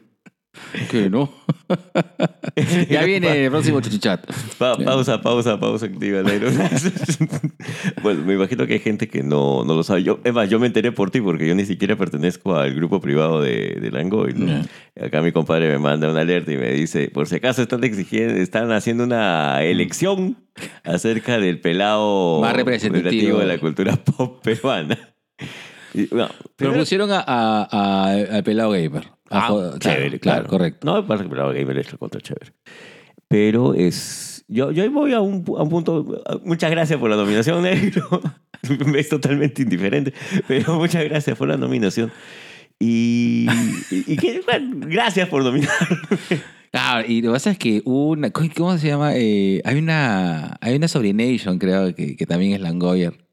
Que 0.90 1.10
no. 1.10 1.30
ya 2.90 3.04
viene 3.04 3.44
el 3.44 3.52
próximo 3.52 3.82
chuchichat. 3.82 4.26
Pa- 4.58 4.78
pausa, 4.78 5.20
pausa, 5.22 5.60
pausa 5.60 5.88
activa, 5.88 6.22
bueno, 8.02 8.24
me 8.24 8.36
imagino 8.36 8.66
que 8.66 8.74
hay 8.76 8.80
gente 8.80 9.10
que 9.10 9.22
no, 9.22 9.66
no 9.66 9.74
lo 9.74 9.84
sabe. 9.84 10.04
Yo, 10.04 10.22
es 10.24 10.34
más, 10.34 10.50
yo 10.50 10.58
me 10.58 10.68
enteré 10.68 10.94
por 10.94 11.12
ti 11.12 11.20
porque 11.20 11.46
yo 11.46 11.56
ni 11.56 11.66
siquiera 11.66 11.98
pertenezco 11.98 12.56
al 12.56 12.74
grupo 12.74 13.02
privado 13.02 13.42
de, 13.42 13.78
de 13.82 13.92
Langoy. 13.92 14.34
¿no? 14.34 14.62
Acá 14.98 15.22
mi 15.22 15.34
compadre 15.34 15.68
me 15.70 15.78
manda 15.78 16.10
una 16.10 16.22
alerta 16.22 16.54
y 16.54 16.58
me 16.58 16.72
dice, 16.72 17.10
por 17.10 17.28
si 17.28 17.36
acaso 17.36 17.62
están 17.62 17.84
exigiendo, 17.84 18.36
están 18.36 18.72
haciendo 18.72 19.04
una 19.04 19.62
elección 19.62 20.38
acerca 20.86 21.38
del 21.38 21.60
pelado 21.60 22.40
Más 22.40 22.56
representativo. 22.56 23.40
de 23.40 23.46
la 23.46 23.58
cultura 23.58 23.98
pop 23.98 24.42
peruana. 24.42 24.98
Y, 25.94 26.08
bueno, 26.08 26.30
Pero 26.30 26.50
primero- 26.56 26.80
pusieron 26.80 27.12
a, 27.12 27.20
a- 27.26 27.68
a- 27.72 28.12
al 28.38 28.44
pelado 28.44 28.72
gamer. 28.72 29.06
A 29.30 29.40
Ah, 29.40 29.48
jo- 29.50 29.78
chévere, 29.80 30.20
claro, 30.20 30.48
correcto. 30.48 30.86
No, 30.86 31.02
me 31.02 31.08
parece 31.08 31.24
que 31.24 31.30
Pelado 31.32 31.52
Gamer 31.52 31.80
es 31.80 31.88
contra 31.98 32.22
chévere. 32.22 32.54
Pero 33.28 33.74
es. 33.74 34.46
Yo, 34.48 34.72
yo 34.72 34.84
ahí 34.84 34.90
voy 34.90 35.14
a 35.14 35.20
un, 35.22 35.44
pu- 35.44 35.58
a 35.60 35.64
un 35.64 35.70
punto. 35.70 36.22
Muchas 36.44 36.70
gracias 36.70 37.00
por 37.00 37.10
la 37.10 37.16
nominación, 37.16 37.64
negro. 37.64 38.22
Me 38.86 39.00
es 39.00 39.10
totalmente 39.10 39.64
indiferente. 39.64 40.14
Pero 40.48 40.76
muchas 40.76 41.04
gracias 41.06 41.36
por 41.38 41.48
la 41.48 41.58
nominación. 41.58 42.12
Y. 42.80 43.48
y, 43.90 44.14
y 44.14 44.18
que, 44.18 44.42
bueno, 44.46 44.86
gracias 44.88 45.28
por 45.28 45.44
nominar. 45.44 45.70
Claro, 46.72 47.08
y 47.08 47.22
lo 47.24 47.30
que 47.30 47.34
pasa 47.34 47.52
es 47.52 47.58
que 47.58 47.82
una, 47.86 48.30
¿cómo 48.32 48.78
se 48.78 48.88
llama? 48.88 49.16
Eh, 49.16 49.62
hay 49.66 49.78
una 49.80 50.58
hay 50.62 50.76
una 50.76 50.88
Sobrination, 50.88 51.58
creo, 51.58 51.96
que, 51.96 52.16
que 52.16 52.26
también 52.28 52.52
es 52.54 52.60
Langoyer, 52.62 53.25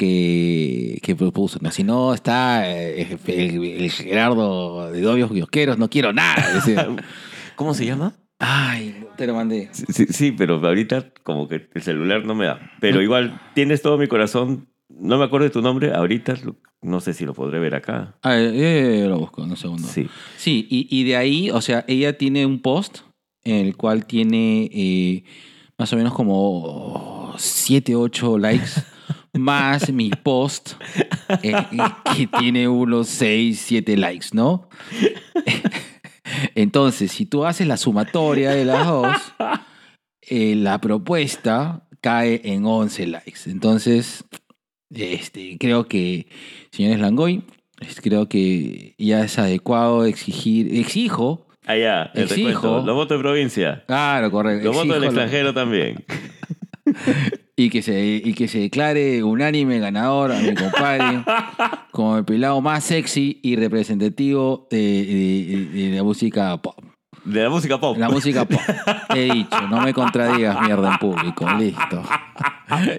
que, 0.00 0.98
que 1.02 1.14
propuso. 1.14 1.58
No, 1.60 1.70
si 1.70 1.84
no 1.84 2.14
está 2.14 2.66
eh, 2.66 3.18
el, 3.26 3.64
el 3.64 3.90
Gerardo 3.90 4.90
de 4.90 5.02
Dobios 5.02 5.30
Kiosqueros, 5.30 5.76
no 5.76 5.90
quiero 5.90 6.14
nada. 6.14 6.54
decía. 6.54 6.88
¿Cómo 7.54 7.74
se 7.74 7.84
llama? 7.84 8.14
Ay, 8.38 9.04
te 9.18 9.26
lo 9.26 9.34
mandé. 9.34 9.68
Sí, 9.72 9.84
sí, 9.90 10.06
sí, 10.08 10.32
pero 10.32 10.54
ahorita 10.66 11.12
como 11.22 11.46
que 11.46 11.68
el 11.74 11.82
celular 11.82 12.24
no 12.24 12.34
me 12.34 12.46
da. 12.46 12.72
Pero 12.80 13.02
igual 13.02 13.38
tienes 13.54 13.82
todo 13.82 13.98
mi 13.98 14.06
corazón. 14.06 14.68
No 14.88 15.18
me 15.18 15.24
acuerdo 15.24 15.44
de 15.44 15.50
tu 15.50 15.60
nombre. 15.60 15.92
Ahorita 15.92 16.34
no 16.80 17.00
sé 17.00 17.12
si 17.12 17.26
lo 17.26 17.34
podré 17.34 17.58
ver 17.58 17.74
acá. 17.74 18.14
A 18.22 18.30
ver, 18.30 18.54
eh, 18.54 19.06
lo 19.06 19.18
busco 19.18 19.44
en 19.44 19.50
un 19.50 19.56
segundo. 19.58 19.86
Sí. 19.86 20.08
Sí, 20.38 20.66
y, 20.70 20.88
y 20.90 21.04
de 21.04 21.16
ahí, 21.16 21.50
o 21.50 21.60
sea, 21.60 21.84
ella 21.86 22.16
tiene 22.16 22.46
un 22.46 22.62
post 22.62 23.00
en 23.44 23.66
el 23.66 23.76
cual 23.76 24.06
tiene 24.06 24.70
eh, 24.72 25.24
más 25.76 25.92
o 25.92 25.96
menos 25.96 26.14
como 26.14 27.34
7, 27.36 27.94
8 27.94 28.38
likes, 28.38 28.70
más 29.38 29.90
mi 29.92 30.10
post 30.10 30.72
eh, 31.42 31.54
que 32.16 32.26
tiene 32.38 32.68
unos 32.68 33.08
6, 33.08 33.60
7 33.66 33.96
likes, 33.96 34.28
¿no? 34.32 34.68
Entonces, 36.54 37.10
si 37.12 37.26
tú 37.26 37.44
haces 37.44 37.66
la 37.66 37.76
sumatoria 37.76 38.50
de 38.50 38.64
las 38.64 38.86
dos, 38.86 39.16
eh, 40.22 40.54
la 40.56 40.80
propuesta 40.80 41.86
cae 42.00 42.40
en 42.44 42.64
11 42.66 43.06
likes. 43.08 43.40
Entonces, 43.46 44.24
este, 44.90 45.56
creo 45.58 45.86
que, 45.86 46.26
señores 46.70 47.00
Langoy, 47.00 47.42
creo 48.02 48.28
que 48.28 48.94
ya 48.98 49.24
es 49.24 49.38
adecuado 49.38 50.04
exigir, 50.04 50.74
exijo, 50.76 51.46
Allá, 51.66 52.10
te 52.14 52.22
Exijo. 52.22 52.82
Los 52.84 52.94
votos 52.96 53.18
de 53.18 53.22
provincia. 53.22 53.84
claro, 53.86 54.30
correcto, 54.30 54.64
Los 54.66 54.76
votos 54.76 54.92
del 54.92 55.00
lo- 55.02 55.06
extranjero 55.08 55.52
también. 55.54 56.04
y 57.64 57.68
que 57.70 57.82
se 57.82 58.00
y 58.24 58.32
que 58.34 58.48
se 58.48 58.58
declare 58.60 59.22
unánime 59.22 59.78
ganador 59.80 60.32
a 60.32 60.38
mi 60.40 60.54
compadre 60.54 61.22
como 61.90 62.16
el 62.16 62.24
pelado 62.24 62.60
más 62.60 62.84
sexy 62.84 63.38
y 63.42 63.56
representativo 63.56 64.66
de, 64.70 64.78
de- 65.74 65.88
de 65.90 65.96
la 65.96 66.02
música 66.02 66.56
pop. 66.62 66.76
De 67.24 67.42
la 67.42 67.50
música 67.50 67.78
pop. 67.78 67.98
La 67.98 68.08
música 68.08 68.44
pop. 68.46 68.60
He 69.14 69.30
dicho, 69.32 69.60
no 69.68 69.82
me 69.82 69.92
contradigas 69.92 70.58
mierda 70.62 70.92
en 70.92 70.98
público. 70.98 71.46
Listo. 71.58 72.02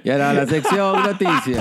Y 0.03 0.09
ahora 0.11 0.33
la 0.33 0.45
sección 0.45 1.01
noticias. 1.03 1.59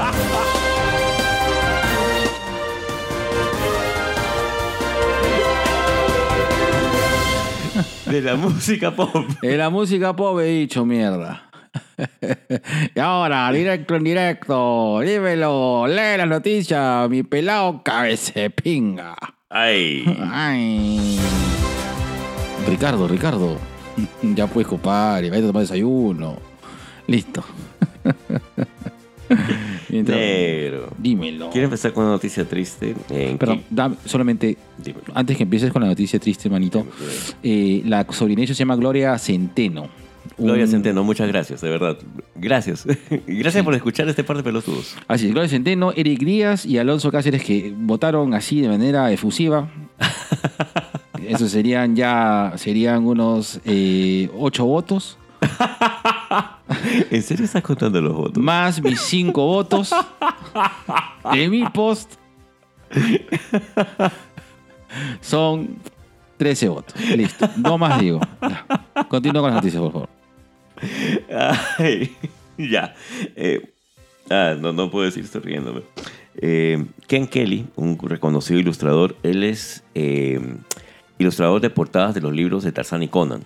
De 8.07 8.21
la 8.21 8.35
música 8.37 8.95
pop. 8.95 9.15
En 9.43 9.59
la 9.59 9.71
música 9.71 10.15
pop 10.17 10.39
he 10.41 10.45
dicho 10.47 10.85
mierda. 10.85 11.50
Y 12.95 12.99
ahora, 12.99 13.51
directo 13.53 13.95
en 13.97 14.05
directo, 14.05 15.01
dímelo, 15.01 15.87
lee 15.87 16.17
las 16.17 16.29
noticias, 16.29 17.09
mi 17.09 17.23
pelado 17.23 17.83
cabecepinga. 17.85 19.15
Ay. 19.49 20.05
Ay. 20.33 21.19
Ricardo, 22.69 23.07
Ricardo. 23.09 23.57
Ya 24.23 24.47
puedes, 24.47 24.67
compadre, 24.69 25.29
vaya 25.31 25.43
a 25.45 25.47
tomar 25.49 25.63
desayuno. 25.63 26.37
Listo. 27.07 27.45
Mientras- 29.89 30.17
Negro. 30.19 30.89
Dímelo. 30.99 31.51
Quiero 31.51 31.67
empezar 31.67 31.93
con 31.93 32.05
una 32.05 32.13
noticia 32.15 32.45
triste. 32.45 32.95
En 33.11 33.37
Perdón, 33.39 33.63
dame- 33.71 33.97
solamente 34.05 34.57
Dímelo. 34.79 35.05
antes 35.15 35.37
que 35.37 35.43
empieces 35.45 35.71
con 35.73 35.83
la 35.83 35.89
noticia 35.89 36.19
triste, 36.19 36.49
manito. 36.49 36.87
eh, 37.43 37.83
la 37.85 38.07
sobrinilla 38.11 38.49
se 38.55 38.59
llama 38.59 38.77
Gloria 38.77 39.19
Centeno. 39.19 39.89
Gloria 40.39 40.67
Centeno, 40.67 41.05
muchas 41.05 41.29
gracias, 41.29 41.61
de 41.61 41.71
verdad. 41.71 41.99
Gracias. 42.35 42.87
Gracias 43.27 43.65
por 43.65 43.75
escuchar 43.75 44.09
este 44.09 44.25
par 44.25 44.37
de 44.37 44.43
pelotudos. 44.43 44.97
Así 45.09 45.27
es, 45.27 45.33
Gloria 45.33 45.49
Centeno, 45.49 45.93
Eric 45.95 46.21
Díaz 46.21 46.65
y 46.65 46.79
Alonso 46.79 47.11
Cáceres 47.11 47.45
que 47.45 47.75
votaron 47.77 48.35
así 48.35 48.61
de 48.61 48.69
manera 48.69 49.11
efusiva. 49.13 49.69
Eso 51.29 51.49
serían 51.49 51.95
ya, 51.95 52.55
serían 52.57 53.07
unos 53.07 53.61
eh, 53.65 54.31
ocho 54.37 54.65
votos, 54.65 55.19
¿En 57.11 57.23
serio 57.23 57.45
estás 57.45 57.63
contando 57.63 58.01
los 58.01 58.15
votos? 58.15 58.43
más 58.43 58.83
mis 58.83 59.01
cinco 59.01 59.47
votos 59.47 59.95
de 61.33 61.49
mi 61.49 61.65
post. 61.69 62.15
Son 65.21 65.77
13 66.41 66.69
votos. 66.71 66.95
Listo. 67.15 67.47
No 67.59 67.77
más 67.77 68.01
digo. 68.01 68.19
Continúa 69.09 69.43
con 69.43 69.51
las 69.51 69.57
noticias, 69.63 69.83
por 69.83 69.93
favor. 69.93 70.09
Ay, 71.79 72.17
ya. 72.59 72.95
Eh, 73.37 73.71
ah, 74.31 74.55
no, 74.59 74.73
no 74.73 74.91
puedo 74.91 75.05
decir, 75.05 75.23
estoy 75.25 75.43
riéndome. 75.43 75.83
Eh, 76.37 76.83
Ken 77.07 77.27
Kelly, 77.27 77.67
un 77.77 77.99
reconocido 78.03 78.59
ilustrador, 78.59 79.17
él 79.23 79.45
es 79.45 79.83
eh, 79.95 80.41
ilustrador 81.19 81.61
de 81.61 81.69
portadas 81.69 82.15
de 82.15 82.23
los 82.23 82.33
libros 82.33 82.65
de 82.65 82.73
Tarzán 82.73 83.03
y 83.03 83.09
Conan. 83.09 83.43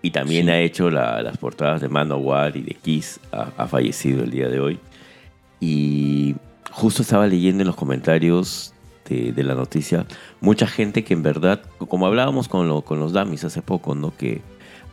Y 0.00 0.12
también 0.12 0.44
Sí. 0.46 0.50
ha 0.52 0.60
hecho 0.60 0.88
la- 0.88 1.22
las 1.22 1.38
portadas 1.38 1.80
de 1.80 1.88
Manowar 1.88 2.56
y 2.56 2.62
de 2.62 2.74
Kiss. 2.74 3.18
Ha, 3.32 3.48
ha 3.56 3.66
fallecido 3.66 4.22
el 4.22 4.30
día 4.30 4.48
de 4.48 4.60
hoy. 4.60 4.78
Y 5.58 6.36
justo 6.70 7.02
estaba 7.02 7.26
leyendo 7.26 7.62
en 7.62 7.66
los 7.66 7.74
comentarios 7.76 8.72
de, 9.08 9.32
de 9.32 9.42
la 9.42 9.54
noticia 9.54 10.06
mucha 10.40 10.66
gente 10.66 11.04
que 11.04 11.14
en 11.14 11.22
verdad, 11.22 11.62
como 11.88 12.06
hablábamos 12.06 12.48
con, 12.48 12.82
con 12.82 13.00
los 13.00 13.12
dummies 13.12 13.44
hace 13.44 13.62
poco, 13.62 13.94
¿no? 13.94 14.16
Que 14.16 14.42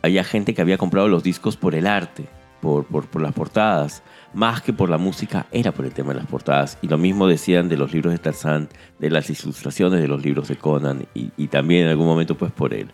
había 0.02 0.24
gente 0.24 0.54
que 0.54 0.62
había 0.62 0.78
comprado 0.78 1.08
los 1.08 1.22
discos 1.22 1.56
por 1.56 1.74
el 1.74 1.86
arte, 1.86 2.26
por, 2.60 2.84
por, 2.84 3.06
por 3.06 3.22
las 3.22 3.32
portadas, 3.32 4.02
más 4.32 4.62
que 4.62 4.72
por 4.72 4.90
la 4.90 4.98
música, 4.98 5.46
era 5.52 5.72
por 5.72 5.84
el 5.84 5.92
tema 5.92 6.12
de 6.12 6.20
las 6.20 6.28
portadas. 6.28 6.78
Y 6.82 6.88
lo 6.88 6.98
mismo 6.98 7.26
decían 7.26 7.68
de 7.68 7.76
los 7.76 7.92
libros 7.92 8.12
de 8.12 8.18
Tarzán, 8.18 8.68
de 8.98 9.10
las 9.10 9.28
ilustraciones 9.30 10.00
de 10.00 10.08
los 10.08 10.22
libros 10.22 10.48
de 10.48 10.56
Conan, 10.56 11.06
y, 11.14 11.46
también 11.48 11.84
en 11.84 11.90
algún 11.90 12.06
momento 12.06 12.36
pues 12.36 12.52
por 12.52 12.74
el, 12.74 12.88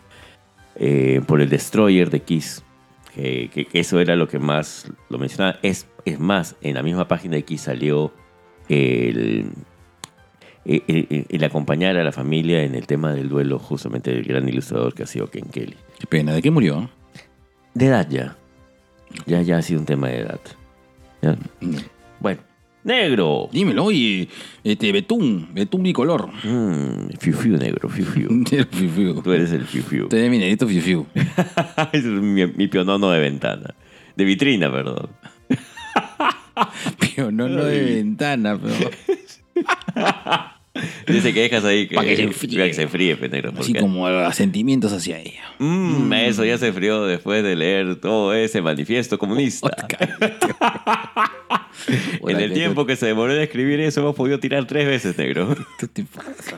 eh, 0.75 1.21
por 1.25 1.41
el 1.41 1.49
Destroyer 1.49 2.09
de 2.09 2.21
Kiss, 2.21 2.63
que 3.13 3.67
eso 3.73 3.99
era 3.99 4.15
lo 4.15 4.27
que 4.27 4.39
más 4.39 4.91
lo 5.09 5.17
mencionaba. 5.17 5.57
Es, 5.61 5.87
es 6.05 6.19
más, 6.19 6.55
en 6.61 6.75
la 6.75 6.83
misma 6.83 7.07
página 7.07 7.35
de 7.35 7.43
Kiss 7.43 7.61
salió 7.61 8.13
el, 8.69 9.51
el, 10.65 10.83
el- 10.87 11.25
el 11.29 11.43
acompañar 11.43 11.97
a 11.97 12.03
la 12.03 12.11
familia 12.11 12.63
en 12.63 12.75
el 12.75 12.85
tema 12.87 13.13
del 13.13 13.29
duelo 13.29 13.59
justamente 13.59 14.11
del 14.11 14.23
gran 14.23 14.47
ilustrador 14.47 14.93
que 14.93 15.03
ha 15.03 15.07
sido 15.07 15.27
Ken 15.29 15.45
Kelly. 15.45 15.75
Qué 15.99 16.07
pena. 16.07 16.33
¿De 16.33 16.41
qué 16.41 16.51
murió? 16.51 16.89
De 17.73 17.85
edad 17.87 18.07
ya. 18.09 18.35
Ya, 19.25 19.41
ya 19.41 19.57
ha 19.57 19.61
sido 19.61 19.79
un 19.79 19.85
tema 19.85 20.07
de 20.09 20.19
edad. 20.19 20.39
¿Ya? 21.21 21.35
Bueno. 22.19 22.41
Negro. 22.83 23.47
Dímelo, 23.51 23.85
oye, 23.85 24.27
este, 24.63 24.91
Betún, 24.91 25.49
Betún 25.53 25.83
bicolor. 25.83 26.29
Mm, 26.43 27.09
fiu 27.19 27.33
fiu 27.35 27.55
negro, 27.57 27.87
fiu 27.89 28.05
fiu. 28.05 28.27
Fiu 28.71 28.89
fiu. 28.89 29.21
Tú 29.21 29.31
eres 29.33 29.51
el 29.51 29.65
fiu 29.65 29.83
fiu. 29.83 30.03
Usted 30.05 30.17
es 30.17 30.31
mi 30.31 30.39
negrito 30.39 30.67
fiu 30.67 30.81
fiu. 30.81 31.05
es 31.93 32.03
mi, 32.05 32.47
mi 32.47 32.67
pionono 32.67 33.11
de 33.11 33.19
ventana. 33.19 33.75
De 34.15 34.23
vitrina, 34.25 34.71
perdón. 34.71 35.09
Pero 36.99 37.31
no, 37.31 37.47
no 37.47 37.63
de 37.65 37.81
ventana, 37.83 38.57
pero 38.61 38.73
Dice 41.05 41.33
que 41.33 41.41
dejas 41.41 41.65
ahí 41.65 41.85
que, 41.89 41.95
Pa' 41.95 42.05
que 42.05 42.15
se 42.15 42.23
enfríe. 42.23 42.55
para 42.57 42.67
que 42.69 42.73
se 42.73 42.81
negro. 43.27 43.51
así 43.59 43.73
como 43.73 44.07
a 44.07 44.31
sentimientos 44.31 44.93
hacia 44.93 45.19
ella. 45.19 45.43
Mm, 45.59 46.13
Eso 46.13 46.45
ya 46.45 46.57
se 46.57 46.67
enfrió 46.67 47.03
después 47.03 47.43
de 47.43 47.57
leer 47.57 47.97
todo 47.97 48.33
ese 48.33 48.61
manifiesto 48.61 49.19
comunista. 49.19 49.69
en 52.27 52.39
el 52.39 52.53
tiempo 52.53 52.85
que 52.85 52.95
se 52.95 53.07
demoró 53.07 53.33
en 53.35 53.41
escribir 53.41 53.81
eso, 53.81 53.99
hemos 53.99 54.15
podido 54.15 54.39
tirar 54.39 54.65
tres 54.65 54.87
veces, 54.87 55.17
negro. 55.17 55.53
¿Qué 55.77 55.87
te 55.87 56.05
pasa? 56.05 56.57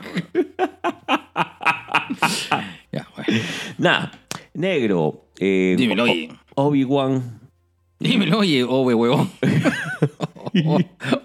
ya, 2.92 3.08
bueno. 3.16 3.42
Nada, 3.78 4.12
negro. 4.54 5.26
eh, 5.40 5.74
Dímelo, 5.76 6.04
oye. 6.04 6.28
Obi-Wan. 6.54 7.40
Dímelo, 7.98 8.38
oye, 8.38 8.62
oye, 8.64 8.94
huevón. 8.94 9.28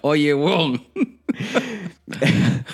Oye, 0.02 0.34
huevón. 0.34 0.82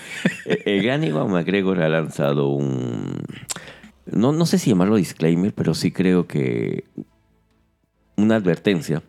Eh, 0.47 0.63
El 0.65 0.83
gran 0.83 1.05
Iwan 1.05 1.31
McGregor 1.31 1.81
ha 1.83 1.89
lanzado 1.89 2.49
un. 2.49 3.21
No, 4.07 4.33
no 4.33 4.47
sé 4.47 4.59
si 4.59 4.71
llamarlo 4.71 4.97
disclaimer, 4.97 5.53
pero 5.53 5.75
sí 5.75 5.91
creo 5.91 6.27
que. 6.27 6.85
Una 8.17 8.37
advertencia 8.37 9.03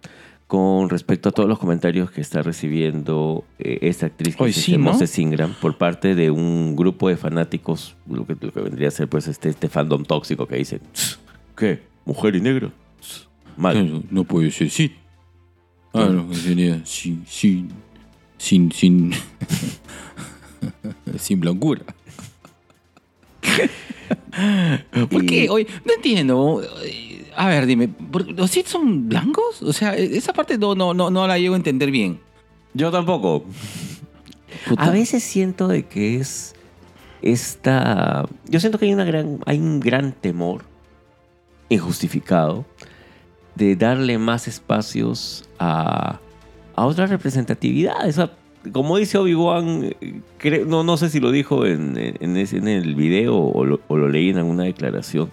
con 0.47 0.89
respecto 0.89 1.29
a 1.29 1.31
todos 1.31 1.47
los 1.47 1.59
comentarios 1.59 2.09
que 2.09 2.21
está 2.21 2.41
recibiendo 2.41 3.43
eh, 3.59 3.79
esta 3.81 4.05
actriz 4.07 4.35
que 4.35 4.43
Oye, 4.43 4.51
es 4.51 4.55
sí, 4.57 4.71
este 4.73 4.77
¿no? 4.77 4.91
Moses 4.91 5.19
Ingram 5.19 5.53
por 5.61 5.77
parte 5.77 6.15
de 6.15 6.31
un 6.31 6.75
grupo 6.75 7.09
de 7.09 7.17
fanáticos, 7.17 7.95
lo 8.09 8.25
que, 8.25 8.35
lo 8.39 8.51
que 8.51 8.61
vendría 8.61 8.87
a 8.87 8.91
ser 8.91 9.07
pues 9.07 9.27
este, 9.27 9.49
este 9.49 9.69
fandom 9.69 10.03
tóxico 10.03 10.47
que 10.47 10.55
dice: 10.55 10.79
"Tss, 10.93 11.19
¿Qué? 11.55 11.81
¿Mujer 12.05 12.35
y 12.35 12.41
negro? 12.41 12.71
Mal. 13.57 14.03
No 14.09 14.23
puede 14.23 14.51
ser 14.51 14.69
sí. 14.69 14.95
Ah, 15.93 16.09
no, 16.11 16.31
sería 16.33 16.79
sin, 16.85 17.25
sin, 17.25 17.69
sin, 18.37 18.71
sin, 18.71 19.13
sin 21.17 21.39
blancura. 21.39 21.83
¿Por 25.09 25.25
qué? 25.25 25.49
Oye, 25.49 25.67
no 25.85 25.93
entiendo. 25.93 26.61
A 27.35 27.47
ver, 27.47 27.65
dime, 27.65 27.87
¿por- 27.87 28.29
¿los 28.31 28.51
Sith 28.51 28.67
son 28.67 29.09
blancos? 29.09 29.61
O 29.61 29.73
sea, 29.73 29.95
e- 29.95 30.17
esa 30.17 30.33
parte 30.33 30.57
no, 30.57 30.75
no, 30.75 30.93
no, 30.93 31.09
no 31.09 31.27
la 31.27 31.37
llego 31.37 31.53
a 31.53 31.57
entender 31.57 31.91
bien. 31.91 32.19
Yo 32.73 32.91
tampoco. 32.91 33.45
Puta. 34.67 34.83
A 34.83 34.89
veces 34.91 35.23
siento 35.23 35.67
de 35.67 35.85
que 35.87 36.17
es 36.17 36.53
esta. 37.21 38.27
Yo 38.47 38.59
siento 38.59 38.77
que 38.79 38.85
hay 38.85 38.93
una 38.93 39.05
gran, 39.05 39.39
hay 39.45 39.59
un 39.59 39.79
gran 39.79 40.11
temor 40.13 40.63
injustificado 41.69 42.65
de 43.55 43.75
darle 43.75 44.17
más 44.17 44.47
espacios 44.47 45.47
a, 45.59 46.19
a 46.77 46.85
otra 46.85 47.05
representatividad. 47.07 48.07
O 48.07 48.11
sea, 48.13 48.31
como 48.71 48.97
dice 48.97 49.17
Obi-Wan, 49.17 49.93
no, 50.67 50.83
no 50.83 50.97
sé 50.97 51.09
si 51.09 51.19
lo 51.19 51.31
dijo 51.31 51.65
en, 51.65 51.93
en, 51.97 52.37
ese- 52.37 52.57
en 52.57 52.67
el 52.69 52.95
video 52.95 53.35
o 53.37 53.65
lo, 53.65 53.81
o 53.87 53.97
lo 53.97 54.07
leí 54.09 54.29
en 54.29 54.37
alguna 54.37 54.63
declaración. 54.63 55.31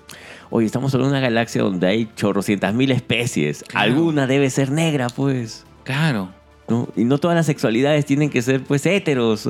Oye, 0.50 0.66
estamos 0.66 0.94
en 0.94 1.02
una 1.02 1.20
galaxia 1.20 1.62
donde 1.62 1.86
hay 1.86 2.08
chorrocientas 2.16 2.74
mil 2.74 2.90
especies. 2.90 3.62
Claro. 3.66 3.92
Alguna 3.92 4.26
debe 4.26 4.50
ser 4.50 4.70
negra, 4.70 5.08
pues. 5.08 5.64
Claro. 5.84 6.30
¿no? 6.68 6.88
Y 6.96 7.04
no 7.04 7.18
todas 7.18 7.34
las 7.36 7.44
sexualidades 7.46 8.06
tienen 8.06 8.30
que 8.30 8.40
ser 8.40 8.62
pues 8.62 8.86
héteros. 8.86 9.48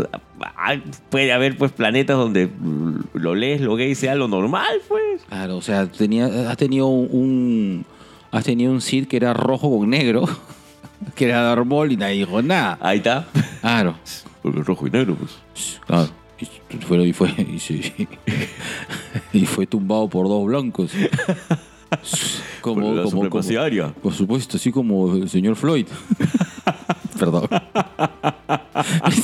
Hay- 0.57 0.83
Puede 1.11 1.33
haber 1.33 1.57
pues 1.57 1.71
planetas 1.73 2.17
donde 2.17 2.49
lo 3.13 3.35
lees, 3.37 3.61
lo 3.61 3.77
gay 3.77 3.95
sea 3.95 4.15
lo 4.17 4.27
normal, 4.29 4.81
pues. 4.89 5.23
Claro, 5.29 5.59
o 5.59 5.63
sea, 5.63 5.87
tenía, 5.87 6.51
has 6.51 6.57
tenido 6.57 6.87
un. 6.89 7.85
Has 8.33 8.43
tenido 8.45 8.73
un 8.73 8.81
Sith 8.81 9.07
que 9.07 9.17
era 9.19 9.33
rojo 9.33 9.71
con 9.79 9.91
negro, 9.91 10.25
que 11.15 11.27
era 11.27 11.55
y 11.93 11.97
nadie 11.97 12.19
dijo 12.19 12.41
nada. 12.43 12.79
Ahí 12.81 12.99
está. 12.99 13.27
Claro. 13.61 13.97
Porque 14.43 14.61
rojo 14.63 14.87
y 14.87 14.91
negro, 14.91 15.17
pues. 15.17 15.31
Claro. 15.87 16.09
Y 16.71 16.77
fue, 16.79 17.07
y 17.07 17.13
fue, 17.13 17.31
y 17.55 17.59
se- 17.59 18.09
y 19.33 19.47
fue 19.47 19.67
tumbado 19.67 20.09
por 20.09 20.29
dos 20.29 20.45
blancos. 20.47 20.91
Como, 22.61 22.81
Por 22.81 22.95
la 22.97 23.03
como, 23.05 23.23
supremacía 23.25 23.57
como- 23.59 23.67
aria. 23.67 23.89
por 24.03 24.13
supuesto, 24.13 24.57
así 24.57 24.73
como 24.73 25.15
el 25.15 25.29
señor 25.31 25.55
Floyd. 25.57 25.87
Perdón. 27.19 27.49
es 29.09 29.19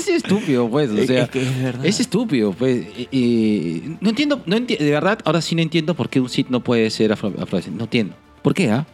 sí 0.00 0.12
es 0.12 0.24
estúpido, 0.24 0.68
pues. 0.68 0.90
O 0.90 0.96
Es- 0.96 1.06
sea, 1.06 1.24
es 1.24 1.30
que 1.30 1.42
es 1.42 1.62
verdad. 1.62 1.84
Estúpido, 2.02 2.52
pues. 2.52 2.86
Eh, 3.12 3.96
no 4.00 4.08
entiendo, 4.10 4.40
no 4.46 4.56
enti- 4.56 4.78
de 4.78 4.90
verdad, 4.90 5.18
ahora 5.24 5.42
sí 5.42 5.54
no 5.54 5.60
entiendo 5.62 5.94
por 5.94 6.08
qué 6.08 6.20
un 6.20 6.28
Sith 6.30 6.48
no 6.48 6.60
puede 6.60 6.88
ser 6.90 7.12
afro, 7.12 7.28
afrodescendiente. 7.28 7.78
No 7.78 7.84
entiendo. 7.84 8.14
¿Por 8.42 8.54
qué, 8.54 8.70
ah? 8.70 8.86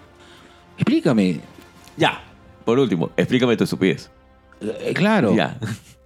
Explícame. 0.77 1.41
Ya. 1.97 2.23
Por 2.71 2.79
último, 2.79 3.11
explícame 3.17 3.57
tu 3.57 3.65
estupidez. 3.65 4.11
Eh, 4.61 4.93
claro. 4.95 5.35
Ya. 5.35 5.59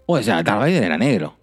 O 0.06 0.20
sea, 0.22 0.42
Darth 0.42 0.60
Vader 0.60 0.82
era 0.82 0.96
negro. 0.96 1.36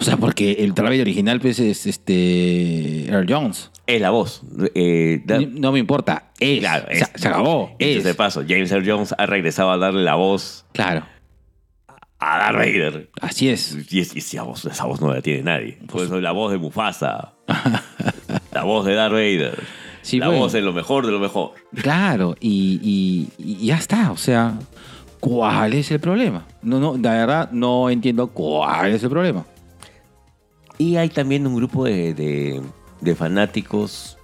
O 0.00 0.02
sea, 0.04 0.16
porque 0.16 0.52
el 0.58 0.74
Darth 0.74 0.88
Vader 0.88 1.02
original 1.02 1.38
pues, 1.40 1.60
es 1.60 1.86
este 1.86 3.06
Earl 3.08 3.26
Jones. 3.32 3.70
Es 3.86 4.00
la 4.00 4.10
voz. 4.10 4.42
Eh, 4.74 5.22
da- 5.24 5.38
No 5.40 5.70
me 5.70 5.78
importa. 5.78 6.32
Es. 6.40 6.58
Claro, 6.58 6.86
se, 6.88 6.94
es. 6.98 7.10
se 7.14 7.28
acabó. 7.28 7.76
Es. 7.78 8.02
de 8.02 8.14
paso, 8.14 8.42
James 8.46 8.72
Earl 8.72 8.84
Jones 8.90 9.14
ha 9.16 9.26
regresado 9.26 9.70
a 9.70 9.78
darle 9.78 10.02
la 10.02 10.16
voz 10.16 10.66
Claro. 10.72 11.04
a 12.18 12.38
Darth 12.38 12.56
Vader. 12.56 13.10
Así 13.20 13.48
es. 13.50 13.76
Y, 13.92 14.00
es- 14.00 14.16
y 14.16 14.18
esa, 14.18 14.42
voz, 14.42 14.64
esa 14.64 14.84
voz 14.84 15.00
no 15.00 15.14
la 15.14 15.22
tiene 15.22 15.42
nadie. 15.44 15.78
Por 15.86 16.02
eso 16.04 16.16
es 16.16 16.22
la 16.24 16.32
voz 16.32 16.50
de 16.50 16.58
Mufasa. 16.58 17.34
la 18.52 18.64
voz 18.64 18.84
de 18.84 18.94
Darth 18.94 19.12
Vader. 19.12 19.58
Sí, 20.08 20.18
la 20.18 20.26
bueno. 20.28 20.42
voz 20.42 20.54
es 20.54 20.62
lo 20.64 20.72
mejor 20.72 21.04
de 21.06 21.12
lo 21.12 21.18
mejor. 21.20 21.52
Claro. 21.74 22.34
Y, 22.40 22.80
y- 22.82 23.28
y 23.62 23.66
ya 23.66 23.76
está. 23.76 24.10
O 24.10 24.16
sea, 24.16 24.58
¿cuál 25.20 25.74
es 25.74 25.90
el 25.90 26.00
problema? 26.00 26.46
No, 26.62 26.80
no, 26.80 26.94
de 26.94 27.08
verdad 27.08 27.50
no 27.52 27.90
entiendo 27.90 28.28
cuál 28.28 28.92
es 28.94 29.02
el 29.02 29.10
problema. 29.10 29.44
Y 30.78 30.96
hay 30.96 31.08
también 31.08 31.46
un 31.46 31.56
grupo 31.56 31.84
de, 31.84 32.14
de- 32.14 32.62
de 33.00 33.14
fanáticos, 33.14 34.16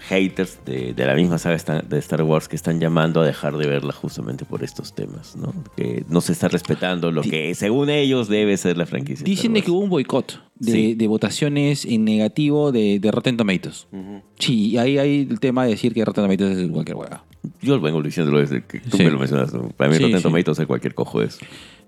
haters 0.00 0.58
de, 0.64 0.92
de 0.94 1.06
la 1.06 1.14
misma 1.14 1.38
saga 1.38 1.82
de 1.82 1.98
Star 1.98 2.22
Wars 2.22 2.48
que 2.48 2.56
están 2.56 2.78
llamando 2.80 3.20
a 3.20 3.26
dejar 3.26 3.56
de 3.56 3.66
verla 3.66 3.92
justamente 3.92 4.44
por 4.44 4.62
estos 4.62 4.94
temas, 4.94 5.36
¿no? 5.36 5.52
Que 5.76 6.04
no 6.08 6.20
se 6.20 6.32
está 6.32 6.48
respetando 6.48 7.10
lo 7.12 7.22
que 7.22 7.54
según 7.54 7.90
ellos 7.90 8.28
debe 8.28 8.56
ser 8.56 8.76
la 8.78 8.86
franquicia. 8.86 9.24
Dicen 9.24 9.52
de 9.52 9.62
que 9.62 9.70
hubo 9.70 9.80
un 9.80 9.90
boicot 9.90 10.40
de, 10.60 10.72
Sí. 10.72 10.94
de 10.94 11.06
votaciones 11.06 11.84
en 11.84 12.04
negativo 12.04 12.72
de, 12.72 12.98
de 13.00 13.10
Rotten 13.10 13.36
Tomatoes. 13.36 13.86
Ujú. 13.92 14.22
Sí, 14.38 14.70
y 14.70 14.78
ahí 14.78 14.98
hay 14.98 15.26
el 15.30 15.40
tema 15.40 15.64
de 15.64 15.70
decir 15.70 15.94
que 15.94 16.04
Rotten 16.04 16.24
Tomatoes 16.24 16.58
es 16.58 16.70
cualquier 16.70 16.96
hueá. 16.96 17.24
Yo 17.62 17.80
vengo 17.80 18.02
diciéndolo 18.02 18.40
desde 18.40 18.64
que 18.64 18.80
tú 18.80 18.96
Sí. 18.96 19.04
me 19.04 19.10
lo 19.10 19.18
mencionas. 19.18 19.52
Para 19.76 19.90
mí 19.90 19.96
Sí, 19.96 20.02
Rotten 20.02 20.18
sí. 20.18 20.22
Tomatoes 20.22 20.58
es 20.58 20.66
cualquier 20.66 20.94
cojo 20.94 21.22
es. 21.22 21.38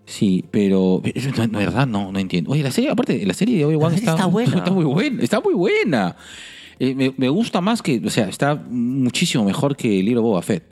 Sí, 0.06 0.44
pero 0.50 1.02
no, 1.36 1.46
no, 1.46 1.58
verdad 1.58 1.86
no, 1.86 2.10
no 2.10 2.18
entiendo. 2.18 2.50
Oye, 2.50 2.62
la 2.62 2.70
serie, 2.70 2.90
aparte, 2.90 3.24
la 3.26 3.34
serie 3.34 3.58
de 3.58 3.64
Obi-Wan 3.64 3.92
La 3.92 3.98
serie 3.98 4.10
está, 4.10 4.16
está 4.22 4.26
buena. 4.26 4.56
Está 4.56 4.70
muy 4.72 4.84
buena. 4.84 5.22
Está 5.22 5.40
muy 5.40 5.54
buena. 5.54 6.16
Eh, 6.78 6.94
me, 6.94 7.12
me 7.16 7.28
gusta 7.28 7.60
más 7.60 7.82
que, 7.82 8.00
o 8.04 8.10
sea, 8.10 8.28
está 8.28 8.54
muchísimo 8.54 9.44
mejor 9.44 9.76
que 9.76 10.00
el 10.00 10.06
libro 10.06 10.22
Boba 10.22 10.42
Fett. 10.42 10.64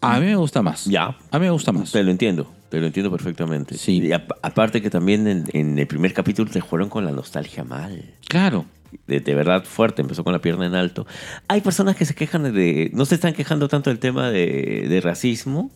A 0.00 0.18
mí 0.20 0.26
me 0.26 0.36
gusta 0.36 0.62
más. 0.62 0.84
Ya. 0.86 1.16
A 1.30 1.38
mí 1.38 1.44
me 1.46 1.50
gusta 1.50 1.72
más. 1.72 1.92
Te 1.92 2.02
lo 2.02 2.10
entiendo, 2.10 2.50
te 2.74 2.80
lo 2.80 2.86
entiendo 2.86 3.10
perfectamente. 3.10 3.76
Sí. 3.78 4.00
Y 4.02 4.12
ap- 4.12 4.32
aparte 4.42 4.82
que 4.82 4.90
también 4.90 5.26
en, 5.28 5.44
en 5.52 5.78
el 5.78 5.86
primer 5.86 6.12
capítulo 6.12 6.50
te 6.50 6.60
jugaron 6.60 6.88
con 6.88 7.04
la 7.04 7.10
nostalgia 7.12 7.64
mal. 7.64 8.14
Claro. 8.28 8.66
de, 9.06 9.20
de 9.20 9.34
verdad 9.34 9.64
fuerte, 9.64 10.02
empezó 10.02 10.24
con 10.24 10.32
la 10.32 10.40
pierna 10.40 10.66
en 10.66 10.74
alto. 10.74 11.06
Hay 11.48 11.60
personas 11.60 11.96
que 11.96 12.04
se 12.04 12.14
quejan 12.14 12.52
de... 12.52 12.90
No 12.92 13.04
se 13.04 13.14
están 13.16 13.32
quejando 13.34 13.68
tanto 13.68 13.90
del 13.90 13.98
tema 13.98 14.30
de, 14.30 14.86
de 14.88 15.00
racismo, 15.00 15.70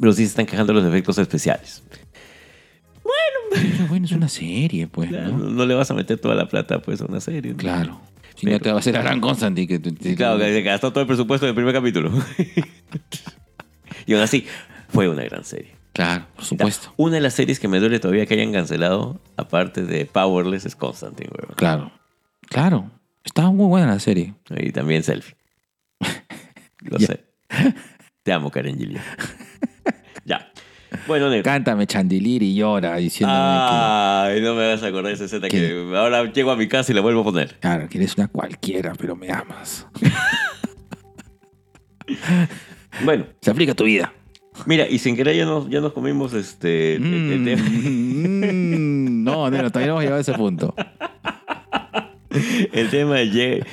pero 0.00 0.12
sí 0.12 0.22
se 0.22 0.28
están 0.30 0.46
quejando 0.46 0.72
de 0.72 0.80
los 0.80 0.88
efectos 0.88 1.18
especiales. 1.18 1.82
Pero 3.50 3.86
bueno, 3.88 4.06
es 4.06 4.12
una 4.12 4.28
serie, 4.28 4.86
pues, 4.88 5.10
No, 5.10 5.28
¿no? 5.28 5.50
no 5.50 5.66
le 5.66 5.74
vas 5.74 5.90
a 5.90 5.94
meter 5.94 6.18
toda 6.18 6.34
la 6.34 6.48
plata 6.48 6.80
pues, 6.82 7.00
a 7.00 7.04
una 7.06 7.20
serie. 7.20 7.52
¿no? 7.52 7.56
Claro. 7.56 8.00
Si 8.34 8.46
no 8.46 8.58
te 8.58 8.70
va 8.70 8.76
a 8.76 8.78
hacer 8.80 8.96
Alan 8.96 9.20
Constantine. 9.20 9.68
Que, 9.68 9.78
te- 9.78 10.16
Claro, 10.16 10.38
que 10.40 10.62
gastó 10.62 10.90
todo 10.92 11.02
el 11.02 11.06
presupuesto 11.06 11.46
del 11.46 11.54
primer 11.54 11.72
capítulo. 11.72 12.10
y 14.06 14.12
aún 14.14 14.22
así, 14.22 14.44
fue 14.94 15.08
una 15.08 15.24
gran 15.24 15.44
serie. 15.44 15.74
Claro, 15.92 16.26
por 16.34 16.44
supuesto. 16.44 16.92
Una 16.96 17.16
de 17.16 17.20
las 17.20 17.34
series 17.34 17.58
que 17.60 17.68
me 17.68 17.78
duele 17.80 17.98
todavía 18.00 18.26
que 18.26 18.34
hayan 18.34 18.52
cancelado, 18.52 19.20
aparte 19.36 19.82
de 19.84 20.06
Powerless, 20.06 20.64
es 20.66 20.76
Constantine, 20.76 21.30
weón. 21.36 21.54
Claro. 21.56 21.92
Claro. 22.48 22.90
Estaba 23.24 23.50
muy 23.50 23.66
buena 23.66 23.86
la 23.88 23.98
serie. 23.98 24.34
Y 24.50 24.70
también 24.72 25.02
Selfie. 25.02 25.36
Lo 26.80 26.98
sé. 26.98 27.24
Te 28.22 28.32
amo, 28.32 28.50
Karen 28.50 28.78
Gillian. 28.78 29.02
ya. 30.24 30.50
Bueno, 31.08 31.28
Ned. 31.28 31.42
Cántame 31.42 31.86
Chandilir 31.86 32.42
y 32.42 32.54
llora 32.54 32.96
diciéndome 32.96 33.40
Ay, 33.40 34.40
no 34.40 34.54
me 34.54 34.68
vas 34.68 34.82
a 34.82 34.86
acordar 34.86 35.08
de 35.08 35.14
esa 35.14 35.24
escena 35.24 35.48
que 35.48 35.92
ahora 35.96 36.24
llego 36.32 36.52
a 36.52 36.56
mi 36.56 36.68
casa 36.68 36.92
y 36.92 36.94
la 36.94 37.00
vuelvo 37.00 37.22
a 37.22 37.24
poner. 37.24 37.48
que, 37.54 37.58
claro, 37.60 37.88
que 37.88 37.98
eres 37.98 38.16
una 38.16 38.28
cualquiera, 38.28 38.92
pero 38.96 39.16
me 39.16 39.30
amas. 39.32 39.86
Bueno, 43.04 43.26
Se 43.40 43.50
aplica 43.50 43.72
a 43.72 43.74
tu 43.74 43.84
vida. 43.84 44.12
Mira, 44.66 44.88
y 44.88 44.98
sin 44.98 45.16
querer 45.16 45.36
ya 45.36 45.44
nos, 45.46 45.68
ya 45.68 45.80
nos 45.80 45.92
comimos 45.92 46.32
este. 46.32 46.94
el 46.96 47.44
tema- 47.44 47.62
Mm, 47.68 49.24
no, 49.24 49.50
no, 49.50 49.70
todavía 49.70 49.86
no 49.88 49.92
hemos 49.94 50.02
llegado 50.02 50.18
a 50.18 50.20
ese 50.20 50.32
punto. 50.34 50.74
el 52.72 52.90
tema 52.90 53.16
de, 53.16 53.64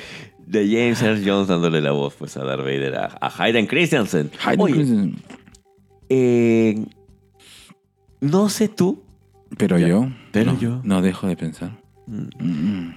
de 0.46 0.66
James 0.66 1.02
Earl 1.02 1.22
Jones 1.24 1.48
dándole 1.48 1.80
la 1.80 1.92
voz 1.92 2.14
pues, 2.14 2.36
a 2.36 2.44
Darth 2.44 2.60
Vader, 2.64 2.94
a, 2.96 3.18
a 3.20 3.42
Hayden 3.42 3.66
Christensen. 3.66 4.30
Oye, 4.58 5.12
eh, 6.08 6.84
no 8.20 8.48
sé 8.48 8.68
tú, 8.68 9.02
pero 9.56 9.78
Ya, 9.78 9.88
yo, 9.88 10.08
pero 10.30 10.52
no, 10.52 10.60
yo. 10.60 10.80
no 10.84 11.02
dejo 11.02 11.26
de 11.26 11.36
pensar. 11.36 11.72
mm, 12.06 12.28
Mm, 12.38 12.94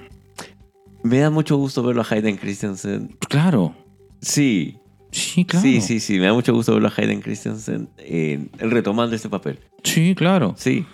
me 1.03 1.19
da 1.19 1.29
mucho 1.29 1.57
gusto 1.57 1.83
verlo 1.83 2.01
a 2.01 2.05
Hayden 2.09 2.37
Christensen. 2.37 3.15
Claro, 3.29 3.75
Sí, 4.21 4.77
sí, 5.15 5.45
claro. 5.45 5.63
sí, 5.65 5.81
sí, 5.81 5.99
sí, 5.99 6.19
me 6.19 6.25
da 6.27 6.33
mucho 6.33 6.53
gusto 6.53 6.73
verlo 6.73 6.87
a 6.89 6.93
Hayden 6.95 7.21
Christensen 7.21 7.89
eh, 7.97 8.47
retomando 8.57 9.15
este 9.15 9.29
papel. 9.29 9.59
Sí, 9.83 10.13
claro. 10.15 10.55
Sí, 10.57 10.85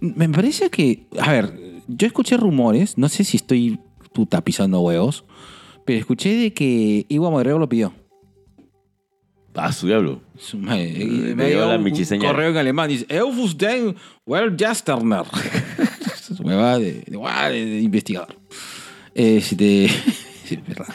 Me 0.00 0.28
parece 0.28 0.70
que, 0.70 1.06
a 1.20 1.30
ver, 1.32 1.52
yo 1.88 2.06
escuché 2.06 2.36
rumores, 2.36 2.96
no 2.98 3.08
sé 3.08 3.24
si 3.24 3.36
estoy 3.36 3.78
tú 4.12 4.26
tapizando 4.26 4.80
huevos, 4.80 5.24
pero 5.84 5.98
escuché 5.98 6.34
de 6.34 6.52
que 6.52 7.04
Iwan 7.08 7.32
McGregor 7.32 7.60
lo 7.60 7.68
pidió. 7.68 7.92
Ah, 9.56 9.72
su 9.72 9.86
diablo. 9.86 10.20
Su 10.36 10.58
madre, 10.58 10.90
Le 10.92 11.04
y 11.04 11.08
me 11.36 11.46
dio 11.46 11.58
dio 11.58 11.66
la 11.66 11.76
un 11.76 12.18
correo 12.18 12.50
en 12.50 12.56
alemán. 12.56 12.88
Dice, 12.88 13.06
Eufus 13.08 13.56
den 13.56 13.94
well 14.26 14.56
Jasterner. 14.58 15.22
Hueva 16.42 16.78
de, 16.78 17.04
de, 17.06 17.16
hueva 17.16 17.48
de- 17.50 17.64
de 17.64 17.80
investigador. 17.80 18.34
Este, 19.14 19.88
sí, 20.44 20.54
es 20.56 20.66
verdad. 20.66 20.88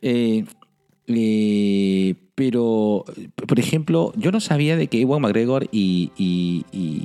Eh, 0.00 0.44
eh, 1.06 2.14
pero, 2.34 3.04
por 3.46 3.58
ejemplo, 3.60 4.12
yo 4.16 4.32
no 4.32 4.40
sabía 4.40 4.76
de 4.76 4.86
que 4.88 5.00
Ewan 5.00 5.22
McGregor 5.22 5.68
y... 5.70 6.10
y, 6.16 6.64
y, 6.72 7.02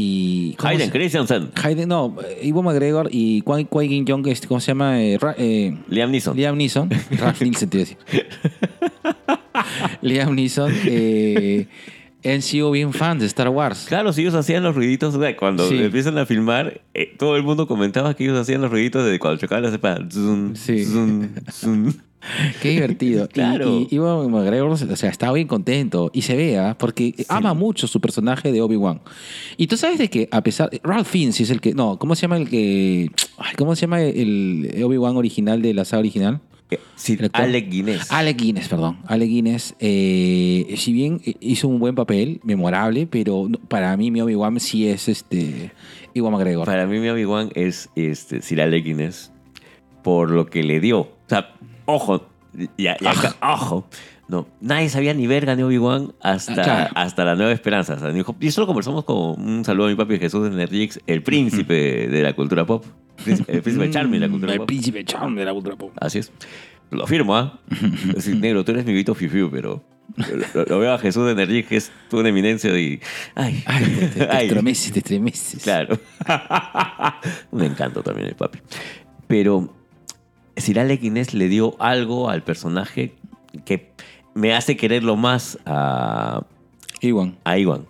y 0.00 0.54
¿cómo 0.54 0.70
Hayden 0.70 0.86
se- 0.86 0.92
Christensen. 0.92 1.50
Hayden, 1.62 1.88
no, 1.88 2.14
Ewan 2.40 2.64
McGregor 2.64 3.08
y 3.10 3.42
Qui 3.42 3.64
Qui 3.66 4.04
Jong, 4.06 4.26
este, 4.28 4.46
¿cómo 4.46 4.60
se 4.60 4.68
llama? 4.68 5.02
Eh, 5.02 5.18
eh, 5.38 5.76
Liam 5.88 6.10
Neeson. 6.12 6.36
Liam 6.36 6.56
Neeson. 6.56 6.88
Ralph 7.18 7.42
Nielsen, 7.42 7.68
te 7.68 7.78
iba 7.78 7.84
a 7.84 7.88
decir. 7.88 7.98
Liam 10.02 10.34
Neeson 10.34 10.72
eh, 10.86 11.66
han 12.24 12.42
sido 12.42 12.70
bien 12.70 12.92
fans 12.92 13.20
de 13.20 13.26
Star 13.26 13.48
Wars. 13.48 13.86
Claro, 13.88 14.12
si 14.12 14.22
ellos 14.22 14.34
hacían 14.34 14.62
los 14.62 14.74
ruiditos, 14.74 15.14
o 15.14 15.20
sea, 15.20 15.36
cuando 15.36 15.68
Sí. 15.68 15.76
empiezan 15.78 16.18
a 16.18 16.26
filmar, 16.26 16.80
eh, 16.94 17.14
todo 17.18 17.36
el 17.36 17.42
mundo 17.42 17.66
comentaba 17.66 18.14
que 18.14 18.24
ellos 18.24 18.38
hacían 18.38 18.60
los 18.60 18.70
ruiditos 18.70 19.04
de 19.06 19.18
cuando 19.18 19.40
chocaban 19.40 19.62
la 19.64 19.70
cepa. 19.70 19.98
Zum, 20.10 20.54
Sí. 20.56 20.84
zum, 20.84 21.28
zum. 21.52 21.92
Qué 22.60 22.70
divertido. 22.70 23.24
Y- 23.30 23.32
Claro. 23.32 23.86
Y, 23.88 23.94
Ewan 23.94 24.28
McGregor, 24.32 24.68
o 24.70 24.76
sea, 24.96 25.08
estaba 25.10 25.34
bien 25.34 25.46
contento. 25.46 26.10
Y 26.12 26.22
se 26.22 26.34
vea, 26.36 26.76
porque 26.76 27.14
ama 27.28 27.54
mucho 27.54 27.86
su 27.86 28.00
personaje 28.00 28.50
de 28.50 28.60
Obi-Wan. 28.60 29.00
Y 29.56 29.68
tú 29.68 29.76
sabes 29.76 29.98
de 29.98 30.10
que, 30.10 30.28
a 30.32 30.42
pesar. 30.42 30.70
Ralph 30.82 31.06
Fiennes 31.06 31.40
es 31.40 31.50
el 31.50 31.60
que. 31.60 31.74
No, 31.74 31.96
¿cómo 31.98 32.16
se 32.16 32.22
llama 32.22 32.36
el 32.38 32.48
que. 32.48 33.10
ay, 33.38 33.54
¿Cómo 33.56 33.76
se 33.76 33.82
llama 33.82 34.02
el 34.02 34.68
Obi-Wan 34.82 35.16
original 35.16 35.62
de 35.62 35.72
la 35.74 35.84
saga 35.84 36.00
original? 36.00 36.40
Eh, 36.70 36.78
Sí, 36.96 37.16
El 37.18 37.26
actor. 37.26 37.42
Alec 37.42 37.70
Guinness. 37.70 38.12
Alec 38.12 38.36
Guinness, 38.36 38.68
perdón. 38.68 38.98
Alec 39.06 39.28
Guinness, 39.28 39.74
eh, 39.78 40.74
si 40.76 40.92
bien 40.92 41.20
hizo 41.40 41.68
un 41.68 41.78
buen 41.78 41.94
papel, 41.94 42.40
memorable, 42.42 43.06
pero 43.06 43.48
para 43.68 43.96
mí 43.96 44.10
mi 44.10 44.20
Obi-Wan 44.20 44.60
sí 44.60 44.88
es 44.88 45.08
este 45.08 45.72
Iwan 46.14 46.32
McGregor. 46.32 46.66
Para 46.66 46.86
mí, 46.86 46.98
mi 46.98 47.08
Obi-Wan 47.08 47.50
es 47.54 47.88
este, 47.94 48.42
Sir 48.42 48.60
Alec 48.60 48.84
Guinness 48.84 49.32
por 50.02 50.30
lo 50.30 50.46
que 50.46 50.62
le 50.62 50.80
dio. 50.80 51.00
O 51.00 51.10
sea, 51.28 51.54
ojo, 51.84 52.26
ya, 52.76 52.96
ya 53.00 53.10
acá, 53.10 53.36
ojo. 53.42 53.86
No, 54.28 54.46
nadie 54.60 54.90
sabía 54.90 55.14
ni 55.14 55.26
verga 55.26 55.56
de 55.56 55.64
Obi-Wan 55.64 56.12
hasta, 56.20 56.52
Ah, 56.52 56.64
claro. 56.64 56.90
hasta 56.96 57.24
la 57.24 57.34
nueva 57.34 57.52
esperanza. 57.52 57.94
O 57.94 57.98
sea, 57.98 58.10
dijo- 58.10 58.36
y 58.38 58.48
eso 58.48 58.60
lo 58.60 58.66
conversamos 58.66 59.04
con 59.04 59.40
un 59.40 59.64
saludo 59.64 59.86
a 59.86 59.90
mi 59.90 59.94
papi 59.96 60.18
Jesús 60.18 60.50
de 60.50 60.56
Nerdix, 60.56 61.00
el 61.06 61.22
príncipe 61.22 62.08
de 62.08 62.22
la 62.22 62.34
cultura 62.34 62.66
pop. 62.66 62.84
El 63.26 63.62
príncipe 63.62 63.90
Charming 63.90 64.20
de 64.20 64.26
la 64.26 64.30
cultura 64.30 64.50
Mm, 64.50 64.54
El 64.54 64.58
pop. 64.58 64.66
príncipe 64.66 65.04
Charm 65.04 65.34
de 65.34 65.44
la 65.44 65.52
cultura 65.52 65.76
pop. 65.76 65.92
Así 65.98 66.18
es. 66.18 66.30
Lo 66.90 67.04
afirmo, 67.04 67.34
¿ah? 67.36 67.58
Es 68.08 68.14
decir, 68.16 68.36
negro, 68.36 68.64
tú 68.64 68.72
eres 68.72 68.84
mi 68.84 68.92
Vito 68.92 69.14
Fiu 69.14 69.50
pero 69.50 69.82
lo, 70.54 70.64
lo 70.64 70.78
veo 70.78 70.92
a 70.94 70.98
Jesús 70.98 71.26
de 71.26 71.34
Nerdix, 71.34 71.66
que 71.68 71.76
es 71.76 71.90
tu 72.10 72.20
eminencia 72.20 72.78
y... 72.78 73.00
Ay, 73.34 73.62
Ay, 73.66 73.84
te, 73.84 74.06
te- 74.08 74.26
te 74.26 74.30
Ay. 74.30 74.46
estremeces, 74.46 74.92
te 74.92 74.98
estremeces. 75.00 75.62
Claro. 75.62 75.98
Un 77.50 77.62
encanto 77.62 78.02
también 78.02 78.28
el 78.28 78.34
papi. 78.34 78.58
Pero 79.26 79.74
Sir 80.56 80.80
Alec 80.80 81.00
Guinness 81.00 81.34
le 81.34 81.48
dio 81.48 81.76
algo 81.80 82.28
al 82.30 82.42
personaje 82.42 83.14
que 83.64 83.92
me 84.38 84.54
hace 84.54 84.76
quererlo 84.76 85.16
más 85.16 85.58
a, 85.66 86.42
Iwan. 87.00 87.36
a 87.44 87.58
Iwan. 87.58 87.86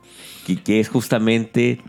Que, 0.46 0.56
que 0.56 0.80
es 0.80 0.88
justamente 0.88 1.80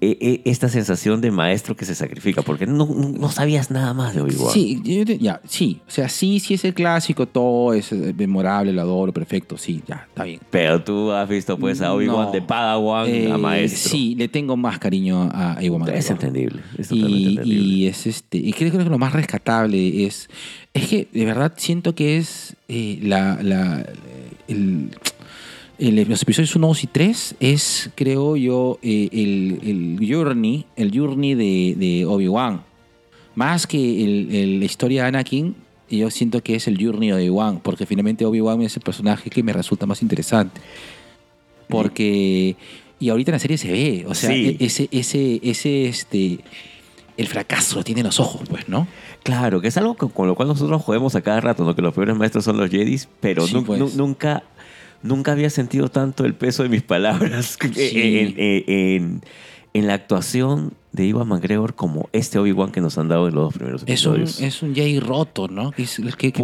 esta 0.00 0.68
sensación 0.68 1.20
de 1.20 1.30
maestro 1.30 1.76
que 1.76 1.84
se 1.84 1.94
sacrifica. 1.94 2.42
Porque 2.42 2.66
no, 2.66 2.86
no 2.86 3.30
sabías 3.30 3.70
nada 3.70 3.92
más 3.94 4.14
de 4.14 4.22
Obi-Wan. 4.22 4.52
Sí, 4.52 4.80
ya, 5.20 5.40
sí. 5.46 5.80
O 5.86 5.90
sea, 5.90 6.08
sí, 6.08 6.40
sí 6.40 6.54
es 6.54 6.64
el 6.64 6.72
clásico, 6.74 7.26
todo 7.26 7.74
es 7.74 7.92
eh, 7.92 8.14
memorable, 8.16 8.72
lo 8.72 8.80
adoro, 8.80 9.12
perfecto, 9.12 9.58
sí, 9.58 9.82
ya, 9.86 10.06
está 10.08 10.24
bien. 10.24 10.40
Pero 10.50 10.82
tú 10.82 11.12
has 11.12 11.28
visto 11.28 11.58
pues 11.58 11.80
a 11.82 11.92
Obi-Wan 11.92 12.26
No. 12.26 12.32
de 12.32 12.42
Padawan 12.42 13.08
Eh, 13.08 13.30
a 13.30 13.36
maestro. 13.38 13.90
Sí, 13.90 14.14
le 14.16 14.28
tengo 14.28 14.56
más 14.56 14.78
cariño 14.78 15.28
a 15.32 15.58
Iwan 15.62 15.80
McGregor. 15.80 15.98
Es 15.98 16.10
entendible. 16.10 16.60
Es 16.78 16.88
totalmente 16.88 17.18
Y, 17.18 17.26
entendible. 17.36 17.64
y 17.74 17.86
es 17.86 18.06
este 18.06 18.38
y 18.38 18.52
creo 18.52 18.70
que 18.72 18.78
lo 18.84 18.98
más 18.98 19.12
rescatable 19.12 20.06
es 20.06 20.28
es 20.72 20.86
que 20.86 21.08
de 21.12 21.24
verdad 21.24 21.52
siento 21.56 21.94
que 21.94 22.16
es 22.16 22.56
eh, 22.68 22.98
la, 23.02 23.38
la- 23.42 23.84
el, 24.48 24.90
el- 25.80 26.08
los 26.08 26.22
episodios 26.22 26.54
1, 26.54 26.66
2 26.68 26.84
y 26.84 26.86
3 26.86 27.34
es 27.40 27.90
creo 27.94 28.36
yo 28.36 28.78
eh, 28.82 29.08
el, 29.12 29.98
el 30.00 30.08
journey 30.12 30.66
el 30.76 30.96
journey 30.96 31.34
de, 31.34 31.74
de 31.76 32.06
Obi-Wan 32.06 32.62
más 33.34 33.66
que 33.66 33.78
la 34.58 34.64
historia 34.64 35.02
de 35.02 35.08
Anakin 35.08 35.54
yo 35.90 36.08
siento 36.10 36.40
que 36.42 36.54
es 36.54 36.68
el 36.68 36.76
journey 36.84 37.08
de 37.08 37.14
Obi-Wan 37.16 37.60
porque 37.60 37.86
finalmente 37.86 38.24
Obi-Wan 38.24 38.62
es 38.62 38.76
el 38.76 38.82
personaje 38.82 39.30
que 39.30 39.42
me 39.42 39.52
resulta 39.52 39.86
más 39.86 40.02
interesante 40.02 40.60
porque 41.68 42.56
y 42.98 43.08
ahorita 43.08 43.30
en 43.30 43.34
la 43.34 43.38
serie 43.38 43.58
se 43.58 43.72
ve 43.72 44.04
o 44.08 44.14
sea 44.14 44.30
Sí. 44.30 44.56
e- 44.60 44.64
ese 44.64 44.88
ese 44.92 45.40
ese 45.42 45.86
este 45.88 46.38
el 47.16 47.26
fracaso 47.26 47.76
lo 47.76 47.84
tiene 47.84 48.00
en 48.00 48.06
los 48.06 48.20
ojos 48.20 48.42
pues 48.48 48.68
no 48.68 48.86
Claro, 49.22 49.60
que 49.60 49.68
es 49.68 49.76
algo 49.76 49.94
con, 49.98 50.08
con 50.08 50.26
lo 50.28 50.34
cual 50.34 50.48
nosotros 50.48 50.80
jugamos 50.80 51.14
a 51.14 51.20
cada 51.20 51.42
rato, 51.42 51.62
¿no? 51.62 51.76
Que 51.76 51.82
los 51.82 51.92
peores 51.92 52.16
maestros 52.16 52.42
son 52.42 52.56
los 52.56 52.70
Jedis, 52.70 53.06
pero 53.20 53.46
Sí, 53.46 53.52
nu- 53.52 53.64
pues. 53.64 53.78
nu- 53.78 53.90
nunca, 53.94 54.44
nunca 55.02 55.32
había 55.32 55.50
sentido 55.50 55.88
tanto 55.88 56.24
el 56.24 56.34
peso 56.34 56.62
de 56.62 56.68
mis 56.68 56.82
palabras 56.82 57.56
Sí. 57.74 57.90
en, 57.94 58.34
en- 58.36 58.64
en- 58.66 59.20
en 59.72 59.86
la 59.86 59.94
actuación 59.94 60.72
de 60.90 61.06
Iwan 61.06 61.28
McGregor 61.28 61.76
como 61.76 62.08
este 62.12 62.40
Obi-Wan 62.40 62.72
que 62.72 62.80
nos 62.80 62.98
han 62.98 63.06
dado 63.06 63.28
en 63.28 63.34
los 63.36 63.44
dos 63.44 63.54
primeros 63.54 63.82
es 63.86 64.04
un 64.04 64.14
episodios. 64.16 64.40
es 64.40 64.62
un 64.64 64.74
Jay 64.74 64.98
roto 64.98 65.46
no 65.46 65.70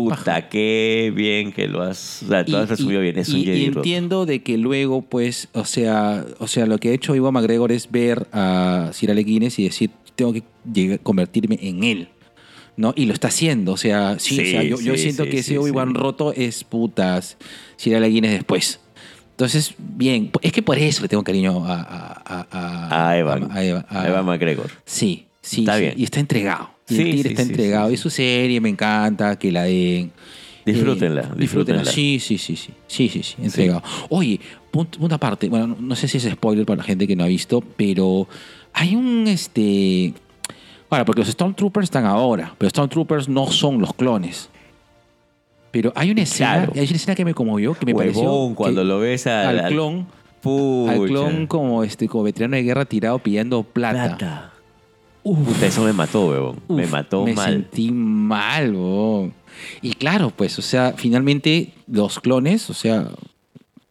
paja. 0.09 0.19
Puta, 0.21 0.49
qué 0.49 1.13
bien 1.13 1.51
que 1.51 1.67
lo 1.67 1.83
has, 1.83 2.23
o 2.23 2.29
sea, 2.29 2.45
tú 2.45 2.57
has 2.57 2.69
resumido 2.69 3.01
bien, 3.01 3.19
es 3.19 3.29
un 3.31 3.41
y- 3.41 3.45
Jedi 3.45 3.63
y 3.63 3.67
roto. 3.69 3.79
entiendo 3.81 4.27
de 4.27 4.43
que 4.45 4.57
luego, 4.57 5.03
pues, 5.03 5.49
o 5.55 5.65
sea, 5.65 6.25
o 6.39 6.47
sea, 6.47 6.67
lo 6.67 6.79
que 6.79 6.91
ha 6.91 6.93
hecho 6.93 7.17
Iwan 7.17 7.35
McGregor 7.35 7.73
es 7.73 7.91
ver 7.91 8.29
a 8.33 8.93
Alec 9.09 9.27
Guinness 9.27 9.59
y 9.59 9.65
decir, 9.65 9.91
tengo 10.15 10.33
que 10.33 10.45
llegar- 10.73 11.01
convertirme 11.01 11.59
en 11.61 11.83
él. 11.83 12.09
¿No? 12.77 12.93
Y 12.97 13.07
lo 13.07 13.15
está 13.15 13.29
haciendo. 13.29 13.73
O 13.73 13.77
sea, 13.77 14.19
sí, 14.19 14.37
Sí, 14.37 14.41
o 14.43 14.45
sea, 14.45 14.63
yo, 14.63 14.97
siento 14.97 15.25
que 15.25 15.39
ese 15.39 15.57
Obi-Wan 15.59 15.95
roto 15.95 16.33
es 16.35 16.63
putas 16.65 17.39
Sir 17.77 17.97
Alec 17.97 18.13
Guinness 18.13 18.33
después. 18.33 18.81
Entonces, 19.31 19.75
bien, 19.79 20.31
es 20.43 20.53
que 20.53 20.63
por 20.63 20.79
eso 20.79 21.03
le 21.03 21.09
tengo 21.09 21.23
cariño 21.23 21.65
a, 21.67 21.75
a, 21.83 22.47
a, 22.51 23.09
A 23.11 23.19
Evan. 23.19 23.51
a 23.53 23.65
Eva- 23.65 24.23
McGregor. 24.23 24.71
Sí, 24.85 25.27
sí. 25.43 25.61
Está 25.61 25.77
bien. 25.79 25.95
Y 25.97 26.05
está 26.05 26.21
entregado. 26.21 26.71
Y 26.89 26.97
el 26.99 27.11
tigre 27.11 27.31
está 27.31 27.43
entregado. 27.43 27.91
Y 27.91 27.97
su 27.97 28.11
serie 28.11 28.61
me 28.61 28.69
encanta, 28.69 29.39
que 29.39 29.51
la 29.53 29.65
den. 29.65 30.13
Disfrútenla, 30.65 31.23
Eh, 31.23 31.39
disfrútenla. 31.39 31.85
Sí, 31.85 32.19
sí, 32.21 32.39
sí, 32.39 32.57
sí. 32.57 32.71
Sí, 32.89 33.09
sí, 33.09 33.23
sí. 33.23 33.35
Entregado. 33.43 33.83
Oye, 34.09 34.41
punto, 34.71 34.99
punto 34.99 35.15
aparte. 35.15 35.49
Bueno, 35.49 35.67
no- 35.69 35.77
no 35.81 35.97
sé 35.97 36.09
si 36.09 36.17
es 36.19 36.25
spoiler 36.25 36.67
para 36.67 36.79
la 36.79 36.83
gente 36.85 37.07
que 37.07 37.15
no 37.17 37.23
ha 37.25 37.29
visto, 37.29 37.61
pero 37.61 38.27
hay 38.73 38.97
un 38.97 39.27
este. 39.29 40.13
Ahora, 40.91 41.05
porque 41.05 41.21
los 41.21 41.29
Stormtroopers 41.29 41.85
están 41.85 42.05
ahora, 42.07 42.55
pero 42.59 42.71
Stormtroopers 42.71 43.29
no 43.29 43.49
son 43.51 43.81
los 43.81 43.93
clones. 43.95 44.49
Pero 45.73 45.93
hay 45.95 46.11
una 46.11 46.23
escena, 46.23 46.53
Claro. 46.67 46.73
hay 46.77 46.87
una 46.87 46.97
escena 46.97 47.15
que 47.15 47.25
me 47.25 47.35
conmovió, 47.35 47.75
que 47.75 47.85
me 47.87 47.95
pareció. 47.95 48.23
Huevón, 48.23 48.51
que 48.51 48.55
cuando 48.57 48.85
lo 48.85 48.99
ves 49.01 49.27
al, 49.27 49.59
al 49.61 49.69
clon, 49.73 50.07
Pucha. 50.41 50.93
al 50.93 51.07
clon 51.07 51.47
como 51.47 51.83
este, 51.85 52.09
como 52.09 52.25
veterano 52.25 52.57
de 52.57 52.63
guerra 52.63 52.85
tirado 52.85 53.19
pidiendo 53.19 53.63
plata. 53.63 54.17
Plata. 54.17 54.53
Uf. 55.23 55.39
Puta, 55.41 55.67
eso 55.67 55.83
me 55.83 55.93
mató, 55.93 56.29
huevón. 56.29 56.61
me 56.69 56.85
Uf, 56.85 56.91
mató 56.93 57.25
me 57.25 57.35
mal. 57.35 57.53
sentí 57.53 57.91
mal, 57.91 58.75
weón. 58.75 59.35
Y 59.83 59.95
claro, 59.95 60.31
pues, 60.31 60.57
o 60.59 60.63
sea, 60.63 60.95
finalmente 60.97 61.73
los 61.89 62.21
clones, 62.21 62.71
o 62.71 62.75
sea, 62.75 63.09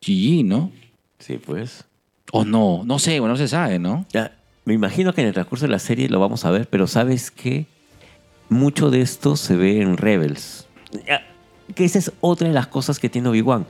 GG, 0.02 0.46
¿no? 0.46 0.72
Sí, 1.20 1.38
pues. 1.38 1.84
O 2.32 2.46
no, 2.46 2.84
no 2.86 3.00
sé, 3.00 3.20
bueno, 3.20 3.34
no 3.34 3.38
se 3.38 3.48
sabe, 3.50 3.80
¿no? 3.80 4.06
Ya, 4.14 4.32
me 4.66 4.74
imagino 4.74 5.14
que 5.14 5.22
en 5.22 5.28
el 5.28 5.34
transcurso 5.34 5.66
de 5.66 5.72
la 5.72 5.80
serie 5.80 6.10
lo 6.10 6.20
vamos 6.20 6.44
a 6.46 6.52
ver, 6.52 6.68
pero 6.70 6.88
¿sabes 6.88 7.32
qué? 7.32 7.66
Mucho 8.50 8.90
de 8.92 9.02
esto 9.02 9.36
se 9.36 9.56
ve 9.56 9.82
en 9.82 9.98
Rebels. 9.98 10.68
Ya, 11.08 11.22
Que 11.74 11.86
esa 11.86 12.00
es 12.00 12.12
otra 12.22 12.48
de 12.48 12.54
las 12.54 12.68
cosas 12.68 13.00
que 13.00 13.10
tiene 13.10 13.30
Obi-Wan. 13.30 13.66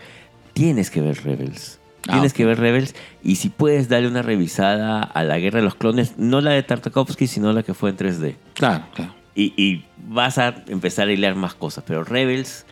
Tienes 0.53 0.89
que 0.89 1.01
ver 1.01 1.23
Rebels. 1.23 1.79
Ah, 2.07 2.13
Tienes 2.13 2.33
que 2.33 2.45
ver 2.45 2.59
Rebels 2.59 2.93
y 3.23 3.37
si 3.37 3.49
puedes 3.49 3.89
darle 3.89 4.07
una 4.07 4.21
revisada 4.21 5.01
a 5.01 5.23
la 5.23 5.39
Guerra 5.39 5.59
de 5.59 5.65
los 5.65 5.75
Clones, 5.75 6.13
no 6.17 6.39
la 6.41 6.51
de 6.51 6.61
Tartakovsky, 6.63 7.25
sino 7.27 7.51
la 7.51 7.63
que 7.63 7.73
fue 7.73 7.89
en 7.89 7.97
3D. 7.97 8.35
Claro, 8.53 8.85
claro. 8.93 9.15
Y, 9.33 9.53
y 9.61 9.85
vas 10.07 10.37
a 10.37 10.63
empezar 10.67 11.07
a 11.07 11.11
hilar 11.13 11.35
más 11.35 11.55
cosas. 11.55 11.83
Pero 11.87 12.03
Rebels, 12.03 12.65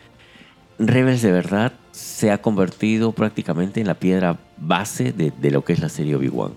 Rebels 0.78 1.20
de 1.22 1.32
verdad 1.32 1.72
se 1.90 2.30
ha 2.30 2.38
convertido 2.40 3.12
prácticamente 3.12 3.80
en 3.80 3.86
la 3.86 3.94
piedra 3.94 4.38
base 4.56 5.12
de, 5.12 5.30
de 5.32 5.50
lo 5.50 5.64
que 5.64 5.72
es 5.72 5.80
la 5.80 5.88
serie 5.88 6.14
Obi-Wan. 6.16 6.52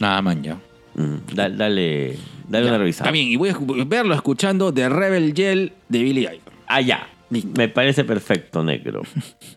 Nada, 0.00 0.22
man, 0.22 0.42
ya. 0.42 0.56
Mm, 0.94 1.34
da- 1.34 1.48
dale 1.50 2.16
dale 2.48 2.68
una 2.68 2.78
revisada. 2.78 3.04
Está 3.08 3.12
bien, 3.12 3.28
y 3.28 3.36
voy 3.36 3.48
a 3.50 3.54
escu- 3.54 3.88
verlo 3.88 4.14
escuchando 4.14 4.72
The 4.74 4.88
Rebel 4.88 5.32
Yell 5.34 5.72
de 5.88 6.02
Billy 6.02 6.22
Idol. 6.22 6.40
Ah, 6.66 6.80
ya. 6.80 7.06
Me 7.30 7.68
parece 7.68 8.04
perfecto, 8.04 8.62
negro. 8.62 9.02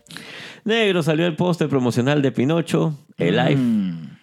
negro 0.64 1.02
salió 1.02 1.26
el 1.26 1.36
póster 1.36 1.68
promocional 1.68 2.22
de 2.22 2.32
Pinocho, 2.32 2.98
el 3.18 3.36
live. 3.36 3.56
Mm. 3.56 4.16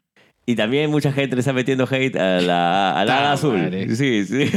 Y 0.45 0.55
también 0.55 0.89
mucha 0.91 1.13
gente 1.13 1.35
le 1.35 1.39
está 1.41 1.53
metiendo 1.53 1.87
hate 1.89 2.15
a 2.17 2.41
la, 2.41 2.99
a 2.99 3.05
la 3.05 3.13
Ta 3.17 3.31
azul. 3.33 3.57
madre. 3.57 3.95
Sí, 3.95 4.25
sí. 4.25 4.49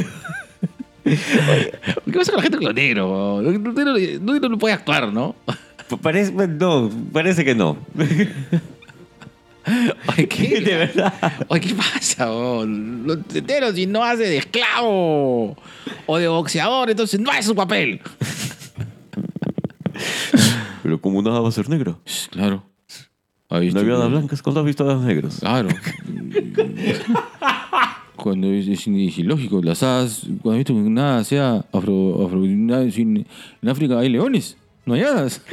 ¿Qué 1.05 2.13
pasa 2.13 2.33
con 2.33 2.39
la 2.39 2.43
gente 2.43 2.57
con 2.59 2.67
lo 2.67 2.73
negro? 2.73 3.41
Lo 3.41 3.53
negro 3.53 3.73
no, 4.21 4.39
no, 4.41 4.49
no 4.49 4.59
puede 4.59 4.75
actuar, 4.75 5.13
¿no? 5.13 5.37
Parece, 6.03 6.33
no, 6.33 6.91
parece 7.13 7.45
que 7.45 7.55
no. 7.55 7.77
Oye, 10.09 10.29
¿qué? 10.29 10.61
De 10.61 10.77
verdad. 10.77 11.13
Oye, 11.49 11.61
¿qué 11.61 11.75
pasa? 11.75 12.31
oh? 12.33 12.65
Lo 12.65 13.15
entero 13.15 13.73
si 13.73 13.87
no 13.87 14.03
hace 14.05 14.23
de 14.25 14.39
esclavo 14.39 15.57
o 16.07 16.19
de 16.19 16.29
boxeador, 16.29 16.91
entonces 16.91 17.19
no 17.21 17.33
es 17.33 17.45
su 17.47 17.55
papel. 17.55 18.01
Pero 20.83 21.01
como 21.01 21.23
nada 21.23 21.41
va 21.41 21.49
a 21.49 21.53
ser 21.53 21.69
negro. 21.69 22.01
Claro. 22.31 22.65
Ahí 23.49 23.71
No 23.73 23.81
había 23.81 23.95
nada 23.95 24.09
blancas 24.09 24.43
cuando 24.43 24.61
has 24.61 24.67
visto 24.67 24.85
a 24.89 24.95
las 24.95 25.03
negros. 25.03 25.39
Claro. 25.41 25.69
Cuando 28.17 28.49
es, 28.53 28.67
es, 28.69 28.81
es 28.87 29.19
ilógico, 29.19 29.61
las 29.63 29.83
hadas, 29.83 30.23
cuando 30.43 30.55
he 30.55 30.59
visto 30.59 30.75
que 30.75 30.81
nada 30.81 31.25
sea 31.25 31.65
afro, 31.73 32.25
afro 32.27 32.39
nada, 32.41 32.91
sin- 32.91 33.27
en 33.63 33.69
África 33.69 33.99
hay 33.99 34.09
leones, 34.09 34.57
no 34.85 34.95
hay 34.95 35.03
hadas. 35.03 35.41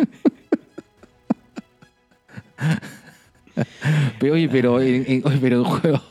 Pero, 4.20 4.34
oye, 4.34 4.50
pero, 4.50 4.82
en, 4.82 5.06
en- 5.08 5.22
oye, 5.28 5.38
pero 5.40 5.58
en 5.60 5.64
juego, 5.64 6.02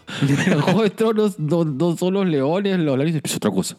en 0.53 0.61
Juego 0.61 0.83
de 0.83 0.91
Tronos 0.91 1.39
no, 1.39 1.65
no 1.65 1.97
son 1.97 2.15
los 2.15 2.27
leones, 2.27 2.79
los 2.79 2.97
leones, 2.97 3.21
es 3.25 3.37
otra 3.37 3.51
cosa. 3.51 3.77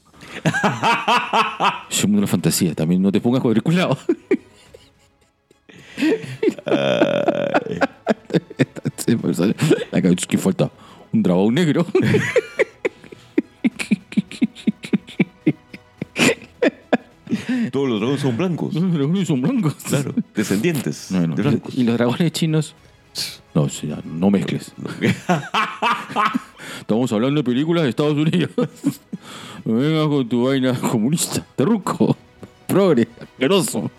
Es 1.89 2.03
un 2.03 2.11
mundo 2.11 2.21
de 2.21 2.21
la 2.21 2.27
fantasía, 2.27 2.73
también 2.75 3.01
no 3.01 3.11
te 3.11 3.21
pongas 3.21 3.41
cuadriculado. 3.41 3.97
La 9.91 10.01
cabeza 10.01 10.27
que 10.27 10.37
falta 10.37 10.69
un 11.11 11.23
dragón 11.23 11.53
negro. 11.53 11.85
Todos 17.71 17.89
los 17.89 17.99
dragones 17.99 18.21
son 18.21 18.37
blancos. 18.37 18.73
Los 18.73 18.93
dragones 18.93 19.27
son 19.27 19.41
blancos. 19.41 19.75
Claro. 19.83 20.13
Descendientes 20.35 21.07
Bueno, 21.09 21.35
de 21.35 21.41
blancos. 21.41 21.73
y 21.75 21.83
los 21.83 21.95
dragones 21.97 22.31
chinos. 22.31 22.75
No, 23.53 23.67
no 24.05 24.31
mezcles. 24.31 24.73
Estamos 26.79 27.11
hablando 27.11 27.41
de 27.41 27.43
películas 27.43 27.83
de 27.83 27.89
Estados 27.89 28.17
Unidos. 28.17 28.51
No 29.65 29.75
vengas 29.75 30.07
con 30.07 30.27
tu 30.27 30.43
vaina 30.43 30.77
comunista, 30.77 31.45
terruco, 31.55 32.17
progre, 32.67 33.07
asqueroso. 33.21 33.89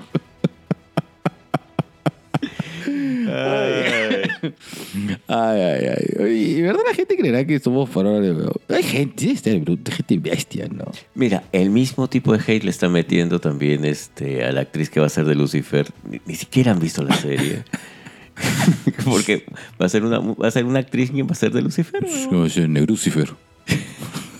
Ay, 5.26 5.60
ay, 5.60 5.86
ay. 5.88 6.22
Oye, 6.22 6.62
¿verdad 6.62 6.82
la 6.86 6.94
gente 6.94 7.16
creerá 7.16 7.46
que 7.46 7.58
somos 7.60 7.88
faroles? 7.88 8.36
Hay 8.68 8.82
gente, 8.82 9.30
este 9.30 9.52
gente 9.58 10.18
bestia, 10.18 10.68
¿no? 10.68 10.84
Mira, 11.14 11.44
el 11.52 11.70
mismo 11.70 12.08
tipo 12.08 12.36
de 12.36 12.42
hate 12.46 12.64
le 12.64 12.70
está 12.70 12.90
metiendo 12.90 13.40
también 13.40 13.86
este, 13.86 14.44
a 14.44 14.52
la 14.52 14.60
actriz 14.60 14.90
que 14.90 15.00
va 15.00 15.06
a 15.06 15.08
ser 15.08 15.24
de 15.24 15.34
Lucifer. 15.34 15.90
Ni, 16.06 16.20
ni 16.26 16.34
siquiera 16.34 16.72
han 16.72 16.80
visto 16.80 17.02
la 17.02 17.16
serie. 17.16 17.64
Porque 19.04 19.44
va 19.80 19.86
a 19.86 19.88
ser 19.88 20.04
una, 20.04 20.18
va 20.18 20.48
a 20.48 20.50
ser 20.50 20.64
una 20.64 20.78
actriz 20.80 21.10
quien 21.10 21.26
va 21.26 21.32
a 21.32 21.36
ser 21.36 21.52
de 21.52 21.62
Lucifer. 21.62 22.04
No, 22.30 22.46
es 22.46 22.56
Negrucifer. 22.56 23.30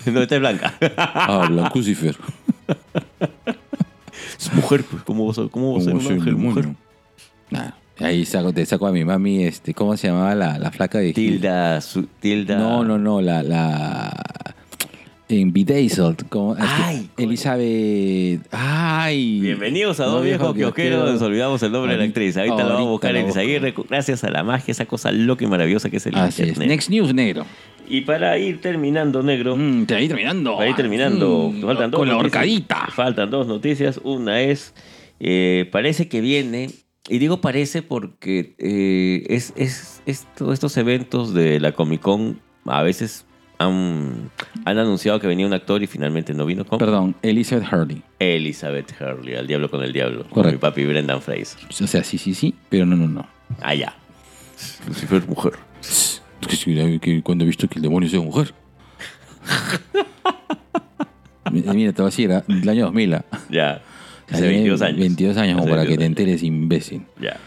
No, 0.05 0.21
esta 0.21 0.35
es 0.35 0.41
blanca. 0.41 0.73
Ah, 0.97 1.47
Blancucifer. 1.49 2.15
Es 4.39 4.53
mujer, 4.53 4.83
pues. 4.83 5.03
¿Cómo 5.03 5.25
va 5.25 5.31
a, 5.43 5.49
cómo 5.49 5.73
va 5.73 5.79
a 5.79 5.81
ser 5.81 5.95
un 5.95 6.05
ángel 6.07 6.35
mujer? 6.35 6.69
ahí 7.99 8.25
saco, 8.25 8.51
te 8.51 8.65
saco 8.65 8.87
a 8.87 8.91
mi 8.91 9.05
mami, 9.05 9.45
este, 9.45 9.73
¿cómo 9.73 9.95
se 9.95 10.07
llamaba 10.07 10.35
la, 10.35 10.59
la 10.59 10.71
flaca 10.71 10.97
de 10.99 11.13
Gil? 11.13 11.33
Tilda, 11.39 11.79
su- 11.81 12.07
tilda. 12.19 12.57
No, 12.57 12.83
no, 12.83 12.97
no, 12.97 13.21
la, 13.21 13.41
la 13.41 14.14
en 15.27 15.51
Bedazzled, 15.53 16.17
¿cómo? 16.29 16.55
Ay. 16.59 17.09
Elizabeth. 17.17 18.41
Ay. 18.51 19.39
Bienvenidos 19.41 19.99
a 19.99 20.05
Dos 20.05 20.23
Viejos 20.23 20.53
viejo 20.53 20.73
Kiosqueros. 20.75 21.13
Nos 21.13 21.21
olvidamos 21.21 21.63
el 21.63 21.71
nombre 21.71 21.93
de 21.93 21.97
la 21.97 22.03
actriz. 22.03 22.37
Ahorita 22.37 22.57
la 22.57 22.65
vamos 22.73 22.87
a 22.87 22.91
buscar 22.91 23.13
la 23.13 23.19
en 23.21 23.25
busco. 23.25 23.39
Izaguirre. 23.41 23.73
Gracias 23.89 24.23
a 24.23 24.29
la 24.29 24.43
magia, 24.43 24.71
esa 24.71 24.85
cosa 24.85 25.11
loca 25.11 25.43
y 25.43 25.47
maravillosa 25.47 25.89
que 25.89 25.97
es 25.97 26.05
el 26.05 26.15
Así 26.15 26.43
es. 26.43 26.57
Next 26.59 26.89
News 26.89 27.13
Negro. 27.13 27.45
Y 27.87 28.01
para 28.01 28.37
ir 28.37 28.61
terminando, 28.61 29.23
negro. 29.23 29.55
Mm, 29.57 29.85
te 29.85 29.95
ahí 29.95 30.07
terminando. 30.07 30.57
Para 30.57 30.69
ir 30.69 30.75
terminando, 30.75 31.51
Mm, 31.51 31.61
faltan 31.61 31.91
dos 31.91 31.99
Con 31.99 32.07
la 32.07 32.13
noticias. 32.15 32.35
horcadita. 32.35 32.87
Faltan 32.95 33.29
dos 33.31 33.47
noticias. 33.47 33.99
Una 34.03 34.41
es, 34.41 34.73
eh, 35.19 35.67
parece 35.71 36.07
que 36.07 36.21
viene, 36.21 36.69
y 37.09 37.17
digo 37.17 37.41
parece 37.41 37.81
porque 37.81 38.55
eh, 38.59 39.23
es, 39.29 39.53
es, 39.55 40.01
esto- 40.05 40.53
estos 40.53 40.77
eventos 40.77 41.33
de 41.33 41.59
la 41.59 41.71
Comic 41.71 42.01
Con 42.01 42.39
a 42.65 42.81
veces 42.83 43.25
han, 43.57 44.31
han 44.65 44.77
anunciado 44.77 45.19
que 45.19 45.27
venía 45.27 45.45
un 45.45 45.53
actor 45.53 45.81
y 45.83 45.87
finalmente 45.87 46.33
no 46.33 46.45
vino 46.45 46.65
con 46.65 46.79
Perdón, 46.79 47.15
Elizabeth 47.21 47.71
Hurley. 47.71 48.01
Elizabeth 48.19 48.93
Hurley, 48.99 49.35
al 49.35 49.47
diablo 49.47 49.69
con 49.69 49.83
el 49.83 49.93
diablo, 49.93 50.23
con 50.23 50.31
Correcto. 50.31 50.57
mi 50.57 50.59
papi 50.59 50.85
Brendan 50.85 51.21
Fraser. 51.21 51.59
O 51.69 51.87
sea, 51.87 52.03
sí, 52.03 52.17
sí, 52.17 52.33
sí, 52.33 52.53
pero 52.69 52.85
no, 52.85 52.95
no, 52.95 53.07
no. 53.07 53.27
Allá. 53.61 53.95
Lucifer 54.87 55.27
mujer. 55.27 55.53
Cuando 57.23 57.43
he 57.43 57.47
visto 57.47 57.67
que 57.67 57.79
el 57.79 57.83
demonio 57.83 58.09
sea 58.09 58.21
mujer. 58.21 58.53
Mira, 61.51 61.93
te 61.93 62.01
voy 62.01 62.07
a 62.07 62.11
decir, 62.11 62.31
¿ah? 62.31 62.43
del 62.47 62.67
año 62.67 62.85
2000. 62.85 63.13
¿ah? 63.13 63.25
Ya. 63.49 63.81
Hace 64.31 64.47
22 64.47 64.81
años. 64.81 64.99
22 64.99 65.37
años, 65.37 65.59
como 65.59 65.69
para 65.69 65.83
que 65.83 65.89
22 65.89 65.99
te 65.99 66.05
enteres, 66.05 66.43
imbécil. 66.43 67.03
Ya. 67.21 67.37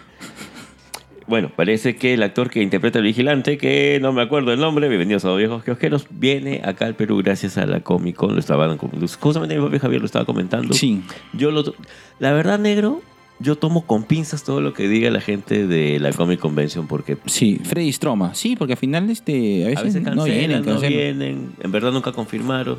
Bueno, 1.29 1.51
parece 1.55 1.95
que 1.95 2.15
el 2.15 2.23
actor 2.23 2.49
que 2.49 2.63
interpreta 2.63 3.01
al 3.01 3.05
vigilante, 3.05 3.59
que 3.59 3.99
no 4.01 4.15
me 4.15 4.23
acuerdo 4.23 4.51
el 4.51 4.59
nombre, 4.59 4.89
bienvenidos 4.89 5.27
a 5.27 5.29
los 5.29 5.37
viejos 5.37 5.63
kiosqueros, 5.63 6.07
viene 6.09 6.63
acá 6.65 6.87
al 6.87 6.95
Perú 6.95 7.19
gracias 7.23 7.59
a 7.59 7.67
la 7.67 7.81
Comic 7.81 8.17
Con. 8.17 8.33
Lo 8.33 8.41
estaban, 8.41 8.79
justamente 8.79 9.59
mi 9.61 9.79
Javier 9.79 10.01
lo 10.01 10.07
estaba 10.07 10.25
comentando. 10.25 10.73
Sí. 10.73 11.03
Yo 11.35 11.51
lo, 11.51 11.75
la 12.19 12.33
verdad, 12.33 12.59
negro, 12.59 13.03
yo 13.41 13.57
tomo 13.57 13.85
con 13.85 14.05
pinzas 14.05 14.43
todo 14.43 14.63
lo 14.63 14.73
que 14.73 14.89
diga 14.89 15.11
la 15.11 15.21
gente 15.21 15.67
de 15.67 16.01
la 16.01 16.15
Comic 16.15 16.41
Convention 16.41 16.87
porque 16.87 17.19
Sí, 17.27 17.61
Freddy 17.63 17.93
Stroma. 17.93 18.35
Sí, 18.35 18.57
porque 18.57 18.73
al 18.73 18.79
final 18.79 19.11
este, 19.11 19.67
a 19.67 19.69
veces, 19.69 19.81
a 19.81 19.83
veces 19.83 20.03
no 20.03 20.25
cancelan, 20.25 20.63
vienen. 20.63 20.65
no 20.65 20.81
vienen, 20.81 21.53
en 21.61 21.73
verdad 21.73 21.93
nunca 21.93 22.13
confirmaron. 22.13 22.79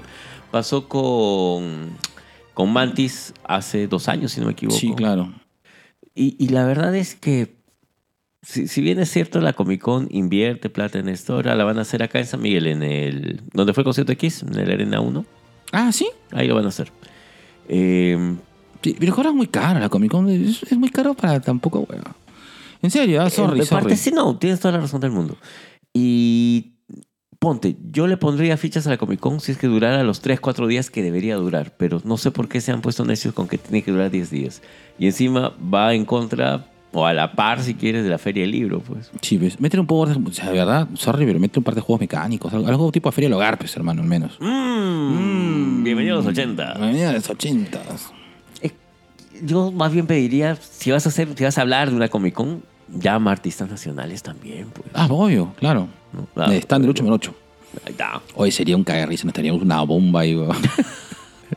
Pasó 0.49 0.89
con, 0.89 1.89
con 2.55 2.73
Mantis 2.73 3.31
hace 3.43 3.87
dos 3.87 4.07
años, 4.07 4.31
si 4.31 4.39
no 4.39 4.47
me 4.47 4.53
equivoco. 4.53 4.79
Sí, 4.79 4.91
claro. 4.95 5.31
Y, 6.15 6.35
y 6.43 6.49
la 6.49 6.65
verdad 6.65 6.95
es 6.95 7.13
que, 7.13 7.58
si, 8.41 8.67
si 8.67 8.81
bien 8.81 8.99
es 8.99 9.09
cierto, 9.11 9.41
la 9.41 9.53
Comic 9.53 9.81
Con 9.81 10.07
invierte 10.11 10.69
plata 10.69 10.99
en 10.99 11.09
esto, 11.09 11.33
ahora 11.33 11.55
la 11.55 11.63
van 11.63 11.77
a 11.77 11.81
hacer 11.81 12.03
acá 12.03 12.19
en 12.19 12.25
San 12.25 12.41
Miguel, 12.41 12.67
en 12.67 12.83
el. 12.83 13.41
donde 13.53 13.73
fue 13.73 13.81
el 13.81 13.85
concierto 13.85 14.11
X, 14.13 14.43
en 14.43 14.57
el 14.57 14.71
Arena 14.71 15.01
1. 15.01 15.25
Ah, 15.71 15.91
sí. 15.91 16.09
Ahí 16.31 16.47
lo 16.47 16.55
van 16.55 16.65
a 16.65 16.69
hacer. 16.69 16.91
Eh, 17.67 18.35
Sí, 18.81 18.95
Pero 18.97 19.13
ahora 19.13 19.29
es 19.29 19.35
muy 19.35 19.47
caro 19.47 19.79
la 19.79 19.89
Comic 19.89 20.11
Con. 20.11 20.29
Es, 20.29 20.63
es 20.63 20.77
muy 20.77 20.89
caro 20.89 21.13
para 21.13 21.39
tampoco, 21.39 21.79
weón. 21.89 22.03
En 22.81 22.91
serio, 22.91 23.21
ah, 23.21 23.29
sorry, 23.29 23.59
en 23.59 23.65
sorry. 23.65 23.81
parte 23.81 23.97
sí, 23.97 24.11
no, 24.11 24.37
tienes 24.37 24.59
toda 24.59 24.73
la 24.73 24.79
razón 24.79 25.01
del 25.01 25.11
mundo. 25.11 25.35
Y 25.93 26.75
ponte, 27.39 27.75
yo 27.91 28.07
le 28.07 28.15
pondría 28.15 28.55
fichas 28.55 28.87
a 28.87 28.91
la 28.91 28.97
Comic 28.97 29.19
Con 29.19 29.41
si 29.41 29.51
es 29.51 29.57
que 29.57 29.67
durara 29.67 30.01
los 30.03 30.21
3, 30.21 30.39
4 30.39 30.65
días 30.67 30.89
que 30.89 31.03
debería 31.03 31.35
durar, 31.35 31.75
pero 31.77 32.01
no 32.05 32.17
sé 32.17 32.31
por 32.31 32.47
qué 32.47 32.61
se 32.61 32.71
han 32.71 32.81
puesto 32.81 33.03
necios 33.03 33.33
con 33.33 33.49
que 33.49 33.57
tiene 33.57 33.81
que 33.81 33.91
durar 33.91 34.11
10 34.11 34.29
días. 34.29 34.61
Y 34.97 35.07
encima 35.07 35.53
va 35.61 35.93
en 35.93 36.05
contra, 36.05 36.71
o 36.91 37.05
a 37.05 37.13
la 37.13 37.33
par 37.33 37.61
si 37.61 37.75
quieres, 37.75 38.03
de 38.03 38.09
la 38.09 38.17
Feria 38.17 38.41
del 38.43 38.51
Libro, 38.51 38.79
pues. 38.79 39.11
Sí, 39.21 39.37
ves, 39.37 39.59
métele 39.59 39.81
un 39.81 39.87
poco 39.87 40.07
de. 40.07 40.29
O 40.29 40.33
sea, 40.33 40.47
de 40.49 40.57
verdad, 40.57 40.87
sorry, 40.95 41.25
pero 41.25 41.39
métele 41.39 41.59
un 41.59 41.63
par 41.63 41.75
de 41.75 41.81
juegos 41.81 42.01
mecánicos. 42.01 42.53
Algo, 42.53 42.67
algo 42.67 42.91
tipo 42.91 43.09
de 43.09 43.13
Feria 43.13 43.27
del 43.27 43.33
Hogar, 43.35 43.57
pues, 43.57 43.75
hermano, 43.75 44.01
al 44.01 44.07
menos. 44.07 44.37
Mm, 44.39 45.83
bienvenido 45.83 46.15
a 46.15 46.17
los 46.17 46.27
80. 46.27 46.73
Bienvenido 46.75 47.09
a 47.09 47.13
los 47.13 47.29
80. 47.29 47.81
Yo 49.41 49.71
más 49.71 49.93
bien 49.93 50.05
pediría, 50.05 50.57
si 50.57 50.91
vas 50.91 51.05
a 51.05 51.09
hacer, 51.09 51.29
si 51.37 51.45
vas 51.45 51.57
a 51.57 51.61
hablar 51.61 51.89
de 51.89 51.95
una 51.95 52.09
Comic 52.09 52.33
Con, 52.33 52.61
llama 52.89 53.31
a 53.31 53.33
artistas 53.33 53.69
nacionales 53.69 54.21
también, 54.21 54.67
pues. 54.69 54.89
Ah, 54.93 55.07
obvio, 55.09 55.53
claro. 55.57 55.87
¿no? 56.11 56.25
Claro, 56.33 56.51
Están 56.51 56.81
del 56.81 56.91
8 56.91 57.03
menos 57.03 57.19
8. 57.19 57.35
Ahí 57.85 57.91
está. 57.91 58.21
Hoy 58.35 58.51
sería 58.51 58.75
un 58.75 58.83
cagarrisa, 58.83 59.23
nos 59.23 59.31
estaríamos 59.31 59.61
una 59.61 59.81
bomba 59.83 60.21
ahí, 60.21 60.37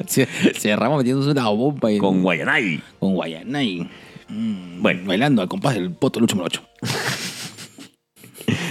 Cerramos 0.06 0.98
metiéndose 0.98 1.30
una 1.30 1.48
bomba 1.48 1.88
ahí. 1.88 1.98
Con 1.98 2.22
Guayanay. 2.22 2.82
Con 2.98 3.14
Guayanay. 3.14 3.88
Mm, 4.32 4.82
Bueno. 4.82 5.00
Bailando 5.06 5.42
al 5.42 5.48
compás 5.48 5.74
del 5.74 5.90
poto 5.92 6.18
del 6.20 6.24
8 6.24 6.36
menos 6.36 6.50
8. 6.52 6.62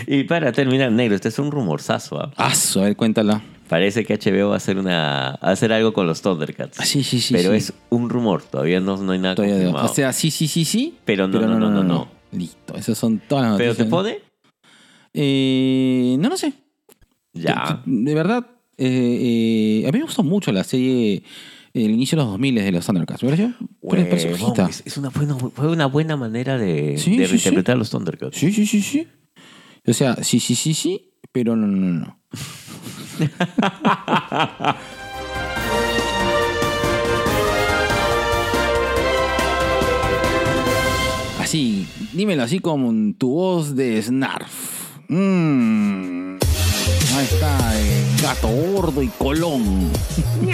Y 0.07 0.23
para 0.25 0.51
terminar, 0.51 0.91
negro, 0.91 1.15
este 1.15 1.29
es 1.29 1.39
un 1.39 1.51
rumorzazo. 1.51 2.31
Ah, 2.35 2.51
a 2.75 2.79
ver, 2.79 2.95
cuéntala. 2.97 3.41
Parece 3.69 4.03
que 4.03 4.17
HBO 4.17 4.49
va 4.49 4.55
a 4.55 4.57
hacer 4.57 4.77
una, 4.77 5.29
a 5.29 5.51
hacer 5.51 5.71
algo 5.71 5.93
con 5.93 6.05
los 6.05 6.21
Thundercats. 6.21 6.79
Ah, 6.81 6.85
sí, 6.85 7.03
sí, 7.03 7.21
sí. 7.21 7.33
pero 7.33 7.51
sí. 7.51 7.57
es 7.57 7.73
un 7.89 8.09
rumor, 8.09 8.41
todavía 8.43 8.81
no, 8.81 8.97
no 8.97 9.13
hay 9.13 9.19
nada 9.19 9.35
Todavía 9.35 9.55
confirmado. 9.55 9.89
O 9.89 9.93
sea, 9.93 10.11
sí, 10.11 10.29
sí, 10.29 10.49
sí, 10.49 10.65
sí. 10.65 10.95
Pero 11.05 11.27
no, 11.29 11.39
no, 11.39 11.57
no, 11.57 11.69
no, 11.69 11.83
no. 11.83 12.09
Listo, 12.33 12.75
esas 12.75 12.97
son 12.97 13.19
todas 13.19 13.45
las 13.45 13.57
¿Pero 13.57 13.69
noticias. 13.69 13.87
te 13.87 13.89
pone? 13.89 14.19
Eh, 15.13 16.17
no, 16.19 16.27
no 16.29 16.35
sé. 16.37 16.53
Ya. 17.33 17.81
De 17.85 18.13
verdad, 18.13 18.45
eh, 18.77 19.81
eh, 19.83 19.87
a 19.87 19.91
mí 19.91 19.99
me 19.99 20.03
gustó 20.05 20.23
mucho 20.23 20.51
la 20.51 20.65
serie, 20.65 21.23
el 21.73 21.91
inicio 21.91 22.17
de 22.17 22.23
los 22.23 22.31
2000 22.31 22.55
de 22.55 22.71
los 22.73 22.85
Thundercats. 22.85 23.23
¿Me 23.23 23.29
pareció? 23.29 23.53
Pero 23.91 24.67
es, 24.67 24.83
es 24.85 24.97
una 24.97 25.09
buena, 25.09 25.35
fue 25.35 25.67
una 25.67 25.85
buena 25.85 26.17
manera 26.17 26.57
de, 26.57 26.97
Sí, 26.97 27.17
de 27.17 27.25
sí, 27.25 27.31
reinterpretar 27.31 27.75
a 27.75 27.79
los 27.79 27.89
Thundercats. 27.89 28.37
Sí, 28.37 28.51
sí, 28.51 28.65
sí, 28.65 28.81
sí. 28.81 29.07
O 29.85 29.93
sea, 29.93 30.23
sí, 30.23 30.39
sí, 30.39 30.55
sí, 30.55 30.73
sí. 30.73 31.13
Pero 31.31 31.55
no, 31.55 31.67
no, 31.67 31.99
no. 31.99 32.19
Así, 41.39 41.87
dímelo 42.13 42.43
así 42.43 42.59
como 42.59 42.93
tu 43.17 43.31
voz 43.31 43.75
de 43.75 44.01
Snarf. 44.01 44.99
Mmm. 45.09 46.37
Ahí 47.13 47.25
está, 47.25 47.81
eh, 47.81 48.05
gato 48.21 48.47
gordo 48.47 49.01
y 49.01 49.07
colón. 49.09 49.91
No, 50.41 50.49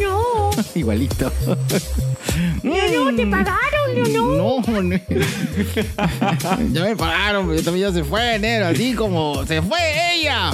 no, 0.00 0.41
Igualito. 0.74 1.32
no. 2.62 2.72
No, 2.72 3.16
te 3.16 3.26
pagaron, 3.26 4.12
no, 4.12 4.26
no. 4.26 4.60
No, 4.62 4.98
ya 6.72 6.84
me 6.84 6.96
pagaron, 6.96 7.48
pero 7.48 7.62
también 7.62 7.88
ya 7.88 7.92
se 7.94 8.04
fue, 8.04 8.38
negro, 8.38 8.66
así 8.68 8.94
como 8.94 9.44
se 9.46 9.60
fue 9.62 9.78
ella 10.14 10.52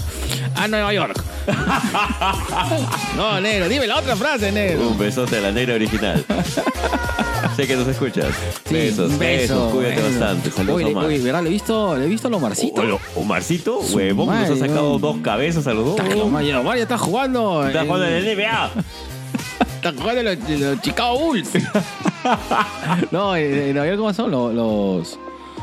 a 0.56 0.68
Nueva 0.68 0.92
York. 0.92 1.22
No, 3.16 3.40
negro, 3.40 3.68
dime 3.68 3.86
la 3.86 3.98
otra 3.98 4.14
frase, 4.16 4.52
negro. 4.52 4.88
Un 4.90 4.98
besote 4.98 5.38
a 5.38 5.40
la 5.40 5.50
negra 5.52 5.74
original. 5.74 6.24
sé 7.56 7.66
que 7.66 7.74
nos 7.76 7.88
escuchas. 7.88 8.26
Sí, 8.66 8.74
besos, 8.74 9.10
un 9.12 9.18
beso, 9.18 9.54
besos. 9.54 9.72
Cuídate 9.74 10.02
bastante. 10.02 10.50
Saludos, 10.50 10.76
Oye, 10.76 10.84
Omar. 10.92 11.04
oye, 11.06 11.18
¿verdad? 11.18 11.42
¿Le 11.42 11.48
he 11.48 11.52
visto, 11.52 11.96
le 11.96 12.04
he 12.04 12.08
visto 12.08 12.28
a 12.28 12.30
Lomarcito? 12.30 12.82
O- 12.82 12.94
o- 12.94 13.00
Omarcito, 13.20 13.80
huevón, 13.92 14.26
nos 14.28 14.50
ha 14.50 14.56
sacado 14.56 14.98
dos 14.98 15.16
cabezas 15.22 15.66
a 15.66 15.74
los 15.74 15.96
dos. 15.96 16.00
Omar 16.22 16.44
ya 16.76 16.82
está 16.82 16.98
jugando. 16.98 17.66
Está 17.66 17.84
jugando 17.84 18.06
en 18.06 18.14
el 18.14 18.36
NBA. 18.36 18.70
Está 19.82 19.92
jugando 19.96 20.22
los, 20.24 20.38
los 20.60 20.80
Chicago 20.82 21.18
Bulls. 21.20 21.50
no, 23.12 23.36
en, 23.36 23.54
en 23.54 23.72
Nueva 23.74 23.86
York, 23.86 23.98
¿cómo 23.98 24.12
son 24.12 24.30
los. 24.30 24.52
los... 24.54 25.18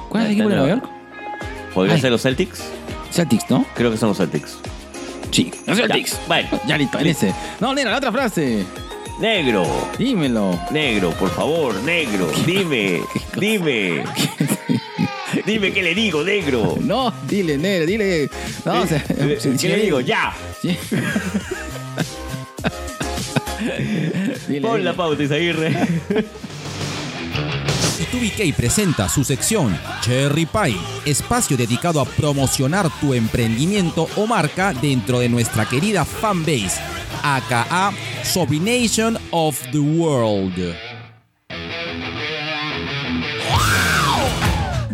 ¿Cuál 0.10 0.23
es 0.23 0.30
el 0.30 0.34
equipo 0.34 0.49
de 0.49 0.56
Nueva 0.56 0.69
York? 0.75 0.89
¿Podría 1.73 1.95
Ay. 1.95 2.01
ser 2.01 2.12
los 2.12 2.21
Celtics? 2.21 2.63
Celtics, 3.12 3.49
¿no? 3.49 3.65
Creo 3.75 3.91
que 3.91 3.97
son 3.97 4.10
los 4.10 4.17
Celtics. 4.17 4.58
Sí, 5.32 5.51
los 5.67 5.78
Celtics. 5.78 6.17
Vale. 6.28 6.47
Ya 6.67 6.78
listo, 6.78 6.97
en 6.99 7.08
ese. 7.08 7.34
No, 7.60 7.73
negro, 7.73 7.91
la 7.91 7.97
otra 7.97 8.12
frase. 8.12 8.65
Negro, 9.19 9.65
Dímelo. 9.97 10.60
negro, 10.71 11.12
por 11.12 11.30
favor, 11.30 11.75
negro. 11.84 12.30
Dime, 12.45 13.01
dime. 13.39 14.04
Dime 15.45 15.71
qué 15.73 15.84
le 15.84 15.93
digo, 15.95 16.23
negro. 16.23 16.75
No, 16.82 17.13
dile, 17.28 17.58
negro, 17.58 17.86
dile. 17.86 18.30
No, 18.65 18.82
o 18.82 18.88
sea, 18.88 19.04
Eh, 19.10 19.38
¿Qué 19.60 19.67
le 19.69 19.78
digo? 19.78 19.99
Ya. 20.01 20.34
sí. 20.62 20.78
Dile, 24.47 24.62
Pon 24.62 24.78
dile. 24.78 24.84
la 24.84 24.93
pauta, 24.93 25.23
Isaguirre. 25.23 25.71
Y2BK 27.97 28.54
presenta 28.54 29.08
su 29.08 29.23
sección 29.23 29.78
Cherry 30.01 30.45
Pie, 30.45 30.75
espacio 31.06 31.56
dedicado 31.56 32.01
a 32.01 32.06
promocionar 32.06 32.89
tu 32.99 33.13
emprendimiento 33.13 34.10
o 34.17 34.28
marca 34.28 34.73
dentro 34.73 35.19
de 35.19 35.30
nuestra 35.30 35.65
querida 35.65 36.04
fanbase, 36.04 36.82
aka 37.23 37.93
Sobrination 38.23 39.17
of 39.32 39.58
the 39.71 39.80
World. 39.80 40.84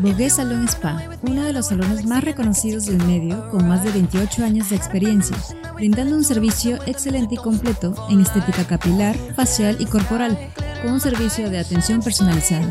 Bogué 0.01 0.29
Salón 0.31 0.67
Spa, 0.67 0.99
uno 1.21 1.43
de 1.43 1.53
los 1.53 1.67
salones 1.67 2.07
más 2.07 2.23
reconocidos 2.23 2.87
del 2.87 2.97
medio 3.05 3.47
con 3.51 3.67
más 3.67 3.83
de 3.83 3.91
28 3.91 4.43
años 4.43 4.71
de 4.71 4.75
experiencia, 4.75 5.37
brindando 5.75 6.15
un 6.15 6.23
servicio 6.23 6.79
excelente 6.87 7.35
y 7.35 7.37
completo 7.37 7.93
en 8.09 8.19
estética 8.19 8.65
capilar, 8.65 9.15
facial 9.35 9.77
y 9.79 9.85
corporal, 9.85 10.35
con 10.81 10.93
un 10.93 10.99
servicio 10.99 11.51
de 11.51 11.59
atención 11.59 12.01
personalizada. 12.01 12.65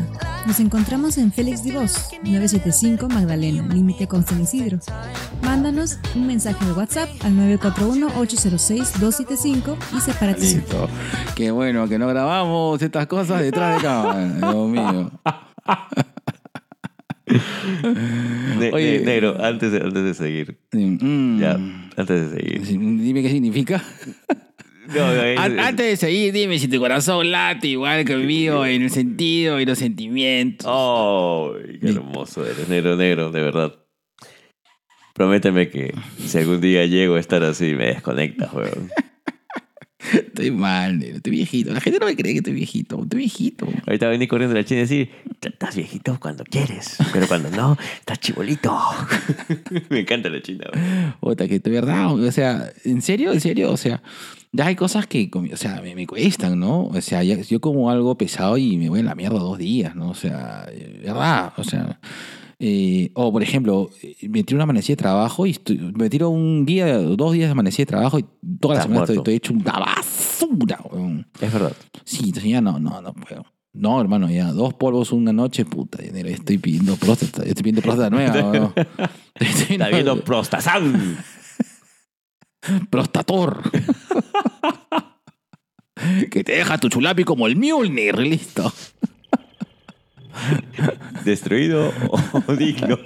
Nos 0.45 0.59
encontramos 0.59 1.17
en 1.17 1.31
Félix 1.31 1.63
Divos, 1.63 2.09
975 2.23 3.07
Magdalena, 3.07 3.65
límite 3.73 4.09
con 4.09 4.27
San 4.27 4.41
Isidro. 4.41 4.79
Mándanos 5.41 5.99
un 6.15 6.27
mensaje 6.27 6.65
de 6.65 6.73
WhatsApp 6.73 7.07
al 7.23 7.31
941-806-275 7.59 9.77
y 9.95 10.01
sepárate. 10.01 10.41
Listo. 10.41 10.89
Qué 11.35 11.51
bueno 11.51 11.87
que 11.87 11.97
no 11.97 12.07
grabamos 12.07 12.81
estas 12.81 13.07
cosas 13.07 13.39
detrás 13.39 13.77
de 13.77 13.83
cámara. 13.87 14.27
Dios 14.27 14.67
mío. 14.67 15.09
Ne- 18.59 18.71
Oye. 18.73 18.99
ne- 18.99 19.05
negro, 19.05 19.35
antes 19.43 19.71
de, 19.71 19.77
antes 19.79 20.03
de 20.03 20.13
seguir. 20.13 20.57
Mm. 20.71 21.39
Ya, 21.39 21.59
antes 21.97 22.31
de 22.31 22.37
seguir. 22.37 22.61
Dime 22.63 23.21
qué 23.21 23.29
significa. 23.29 23.83
No, 24.87 25.07
no, 25.13 25.23
es- 25.23 25.39
An- 25.39 25.59
Antes 25.59 25.85
de 25.85 25.95
seguir, 25.95 26.33
dime 26.33 26.59
si 26.59 26.67
tu 26.67 26.79
corazón 26.79 27.31
late 27.31 27.67
igual 27.67 28.03
que 28.03 28.13
el 28.13 28.25
mío 28.25 28.65
en 28.65 28.81
el 28.81 28.89
sentido 28.89 29.59
y 29.59 29.65
los 29.65 29.77
sentimientos. 29.77 30.67
Oh, 30.69 31.53
qué 31.81 31.89
hermoso 31.89 32.45
eres, 32.45 32.67
negro, 32.67 32.95
negro, 32.97 33.31
de 33.31 33.41
verdad. 33.41 33.75
Prométeme 35.13 35.69
que 35.69 35.93
si 36.25 36.37
algún 36.37 36.61
día 36.61 36.85
llego 36.85 37.15
a 37.15 37.19
estar 37.19 37.43
así, 37.43 37.73
me 37.75 37.85
desconectas, 37.87 38.51
weón. 38.53 38.89
Estoy 40.13 40.51
mal, 40.51 40.97
negro, 40.99 41.17
estoy 41.17 41.31
viejito. 41.31 41.73
La 41.73 41.79
gente 41.81 41.99
no 41.99 42.05
me 42.07 42.15
cree 42.15 42.33
que 42.33 42.39
estoy 42.39 42.53
viejito. 42.53 43.01
Estoy 43.03 43.19
viejito. 43.19 43.67
Ahorita 43.85 44.07
venir 44.09 44.27
corriendo 44.27 44.55
la 44.55 44.63
china 44.65 44.79
y 44.79 44.81
decir, 44.83 45.09
estás 45.41 45.75
viejito 45.75 46.17
cuando 46.19 46.43
quieres, 46.43 46.97
pero 47.13 47.27
cuando 47.27 47.49
no, 47.51 47.77
estás 47.99 48.19
chibolito. 48.19 48.77
me 49.89 49.99
encanta 49.99 50.29
la 50.29 50.41
china. 50.41 50.65
Puta, 51.19 51.47
que 51.47 51.59
de 51.59 51.69
verdad, 51.71 52.13
o 52.13 52.31
sea, 52.31 52.71
¿en 52.83 53.01
serio? 53.01 53.31
¿En 53.31 53.39
serio? 53.41 53.71
O 53.71 53.77
sea, 53.77 54.01
ya 54.51 54.65
hay 54.67 54.75
cosas 54.75 55.07
que, 55.07 55.29
o 55.33 55.57
sea, 55.57 55.81
me, 55.81 55.95
me 55.95 56.07
cuestan, 56.07 56.59
¿no? 56.59 56.85
O 56.87 57.01
sea, 57.01 57.23
ya- 57.23 57.39
yo 57.41 57.61
como 57.61 57.89
algo 57.89 58.17
pesado 58.17 58.57
y 58.57 58.77
me 58.77 58.89
voy 58.89 58.99
en 59.01 59.05
la 59.05 59.15
mierda 59.15 59.39
dos 59.39 59.57
días, 59.57 59.95
¿no? 59.95 60.09
O 60.09 60.15
sea, 60.15 60.67
verdad, 61.03 61.53
o 61.57 61.63
sea... 61.63 61.99
eh, 62.63 63.09
o, 63.15 63.31
por 63.31 63.41
ejemplo, 63.41 63.89
eh, 64.03 64.15
me 64.29 64.43
tiro 64.43 64.57
una 64.57 64.63
amanecida 64.65 64.93
de 64.93 64.97
trabajo 65.01 65.47
y 65.47 65.51
estoy- 65.51 65.79
me 65.95 66.09
tiro 66.11 66.29
un 66.29 66.63
día, 66.65 66.95
dos 66.99 67.33
días 67.33 67.47
de 67.47 67.51
amanecida 67.53 67.83
de 67.83 67.87
trabajo 67.87 68.19
y 68.19 68.25
toda 68.59 68.75
la 68.75 68.83
semana 68.83 69.05
estoy, 69.11 69.33
hecho 69.33 69.53
una 69.53 69.79
basura, 69.79 70.79
weón. 70.91 71.27
Es 71.41 71.51
verdad. 71.51 71.73
Sí, 72.05 72.25
entonces 72.25 72.51
ya 72.51 72.61
no, 72.61 72.77
no, 72.79 73.01
no 73.01 73.13
puedo. 73.13 73.45
No, 73.73 73.99
hermano, 73.99 74.29
ya 74.29 74.51
dos 74.51 74.73
polvos 74.75 75.11
una 75.11 75.33
noche, 75.33 75.65
puta, 75.65 76.03
estoy 76.03 76.57
pidiendo 76.59 76.95
próstata, 76.97 77.41
estoy 77.43 77.63
pidiendo 77.63 77.81
próstata 77.81 78.09
nueva, 78.09 78.33
weón. 78.51 78.73
Estoy 79.35 79.75
Está 79.77 79.89
viendo 79.89 80.21
Prostazán. 80.23 81.17
Prostator. 82.91 83.71
que 86.31 86.43
te 86.43 86.53
deja 86.53 86.77
tu 86.77 86.89
chulapi 86.89 87.23
como 87.23 87.47
el 87.47 87.55
Mjolnir, 87.55 88.17
listo. 88.19 88.71
Destruido 91.25 91.91
o 92.09 92.55
digno. 92.55 92.97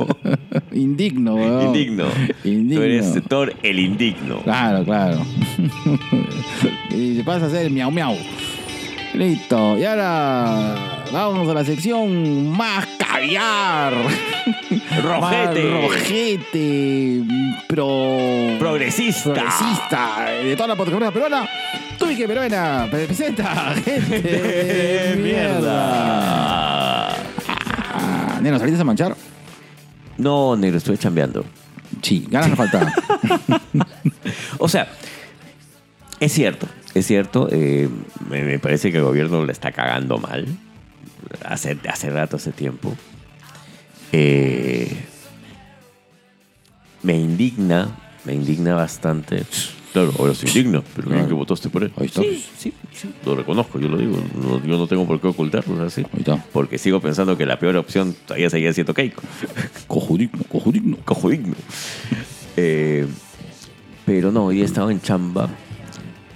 Indigno, 0.72 1.36
weón. 1.36 1.68
Indigno. 1.68 2.06
Indigno. 2.44 2.76
Tú 2.76 2.82
eres 2.82 3.24
Thor 3.28 3.54
el 3.64 3.80
indigno. 3.80 4.42
Claro, 4.44 4.84
claro. 4.86 5.22
y 6.92 7.16
se 7.16 7.24
pasa 7.24 7.46
a 7.46 7.48
hacer 7.48 7.70
miau 7.72 7.92
miau. 7.92 8.16
Listo. 9.16 9.78
Y 9.78 9.86
ahora 9.86 10.76
vamos 11.12 11.48
a 11.50 11.54
la 11.54 11.64
sección 11.64 12.50
más 12.50 12.86
caviar. 13.00 13.94
Rojete. 15.02 15.64
Más 15.64 15.82
rojete. 15.84 17.24
Pro. 17.68 18.58
Progresista. 18.60 19.34
progresista 19.34 20.26
de 20.44 20.56
toda 20.56 20.68
la 20.68 20.76
podcastera 20.76 21.12
peruana. 21.12 21.48
Tubi 21.98 22.18
que 22.18 22.28
peruana 22.28 22.88
presenta 22.92 23.74
gente 23.76 24.20
de 24.22 25.16
mierda. 25.24 27.12
Ah, 27.94 28.40
Neno, 28.42 28.60
¿saliste 28.60 28.82
a 28.82 28.84
manchar? 28.84 29.16
No, 30.18 30.58
negro, 30.58 30.78
estoy 30.78 30.98
chambeando. 30.98 31.46
Sí, 32.02 32.28
ganas 32.30 32.50
no 32.50 32.56
faltaban. 32.58 32.92
O 34.60 34.68
sea, 34.70 34.88
es 36.20 36.32
cierto, 36.34 36.68
es 36.94 37.06
cierto. 37.08 37.48
eh, 37.52 37.90
me, 38.30 38.44
me 38.44 38.60
parece 38.60 38.92
que 38.92 38.98
el 38.98 39.04
gobierno 39.04 39.46
le 39.46 39.52
está 39.52 39.72
cagando 39.72 40.18
mal. 40.18 40.46
Hace, 41.44 41.78
hace 41.90 42.10
rato, 42.10 42.38
hace 42.38 42.52
tiempo. 42.52 42.96
Eh, 44.12 44.90
me 47.04 47.16
indigna, 47.18 47.90
me 48.24 48.34
indigna 48.34 48.76
bastante. 48.76 49.44
Claro, 49.94 50.12
ahora 50.20 50.34
se 50.36 50.48
indigna, 50.48 50.82
pero 50.96 51.08
bien 51.08 51.20
Claro. 51.20 51.28
que 51.30 51.34
votaste 51.36 51.70
por 51.70 51.84
él. 51.84 51.92
Ahí 51.98 52.08
está. 52.08 52.22
Sí, 52.22 52.46
sí, 52.58 52.74
sí, 52.94 53.10
lo 53.26 53.36
reconozco, 53.36 53.80
yo 53.80 53.88
lo 53.88 53.98
digo. 53.98 54.18
No- 54.42 54.62
yo 54.66 54.78
no 54.78 54.88
tengo 54.88 55.06
por 55.08 55.22
qué 55.22 55.28
ocultarlo, 55.28 55.82
así. 55.86 56.02
Ahí 56.14 56.20
está. 56.20 56.44
Porque 56.52 56.78
sigo 56.78 57.00
pensando 57.00 57.38
que 57.38 57.46
la 57.46 57.58
peor 57.60 57.76
opción 57.78 58.14
todavía 58.26 58.50
seguía 58.50 58.74
siendo 58.74 58.94
Keiko. 58.94 59.22
Cojudigno, 59.88 60.44
cojudigno. 60.50 60.98
Cojo 61.06 61.30
digno. 61.30 61.56
Eh, 62.58 63.08
pero 64.06 64.32
no, 64.32 64.46
hoy 64.48 64.62
he 64.62 64.66
estado 64.66 64.92
en 64.92 65.02
chamba. 65.02 65.50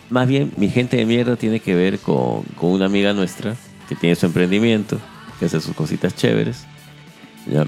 Más 0.10 0.28
bien, 0.28 0.52
mi 0.58 0.70
gente 0.70 0.98
de 0.98 1.06
mierda 1.06 1.36
tiene 1.36 1.60
que 1.60 1.76
ver 1.76 2.00
con, 2.00 2.44
con 2.56 2.72
una 2.72 2.86
amiga 2.86 3.14
nuestra 3.14 3.56
que 3.88 3.96
tiene 3.96 4.16
su 4.16 4.26
emprendimiento, 4.26 5.00
que 5.40 5.46
hace 5.46 5.60
sus 5.60 5.76
cositas 5.76 6.16
chéveres. 6.16 6.66
¿ya? 7.46 7.68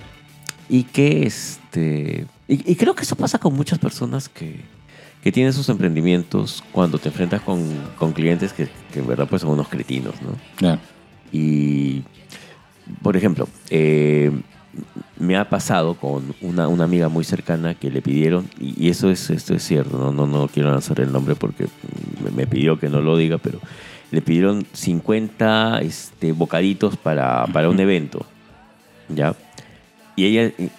Y 0.70 0.84
que 0.84 1.24
este. 1.26 2.26
Y, 2.48 2.72
y 2.72 2.76
creo 2.76 2.96
que 2.96 3.04
eso 3.04 3.16
pasa 3.16 3.38
con 3.38 3.54
muchas 3.56 3.80
personas 3.80 4.30
que, 4.30 4.62
que 5.24 5.32
tienen 5.32 5.54
sus 5.54 5.70
emprendimientos 5.70 6.64
cuando 6.72 6.98
te 6.98 7.10
enfrentas 7.10 7.42
con, 7.42 7.64
con 7.98 8.12
clientes 8.12 8.54
que, 8.54 8.68
que 8.92 9.00
en 9.00 9.08
verdad 9.08 9.28
pues 9.30 9.42
son 9.44 9.52
unos 9.52 9.68
cretinos, 9.68 10.16
¿no? 10.22 10.36
Claro. 10.56 10.82
Y, 11.32 12.04
por 13.02 13.16
ejemplo, 13.16 13.48
eh, 13.70 14.32
me 15.20 15.38
ha 15.38 15.50
pasado 15.50 15.96
con 15.96 16.34
una, 16.42 16.68
una 16.68 16.84
amiga 16.86 17.10
muy 17.10 17.24
cercana 17.24 17.76
que 17.76 17.90
le 17.90 18.02
pidieron, 18.02 18.48
y, 18.60 18.86
y 18.86 18.90
eso 18.90 19.10
es, 19.10 19.30
esto 19.30 19.54
es 19.54 19.64
cierto, 19.64 19.98
no, 19.98 20.12
no, 20.12 20.26
no 20.26 20.48
quiero 20.48 20.72
lanzar 20.72 21.00
el 21.00 21.12
nombre 21.12 21.36
porque 21.36 21.68
me, 22.24 22.32
me 22.32 22.48
pidió 22.48 22.80
que 22.80 22.90
no 22.90 23.02
lo 23.02 23.18
diga, 23.18 23.38
pero 23.38 23.60
le 24.12 24.22
pidieron 24.22 24.66
50 24.74 25.80
este, 25.82 26.32
bocaditos 26.32 26.98
para, 26.98 27.46
para 27.48 27.70
un 27.70 27.80
evento, 27.80 28.26
¿ya? 29.10 29.36
Y 30.16 30.26
ella 30.26 30.54
eh, 30.58 30.70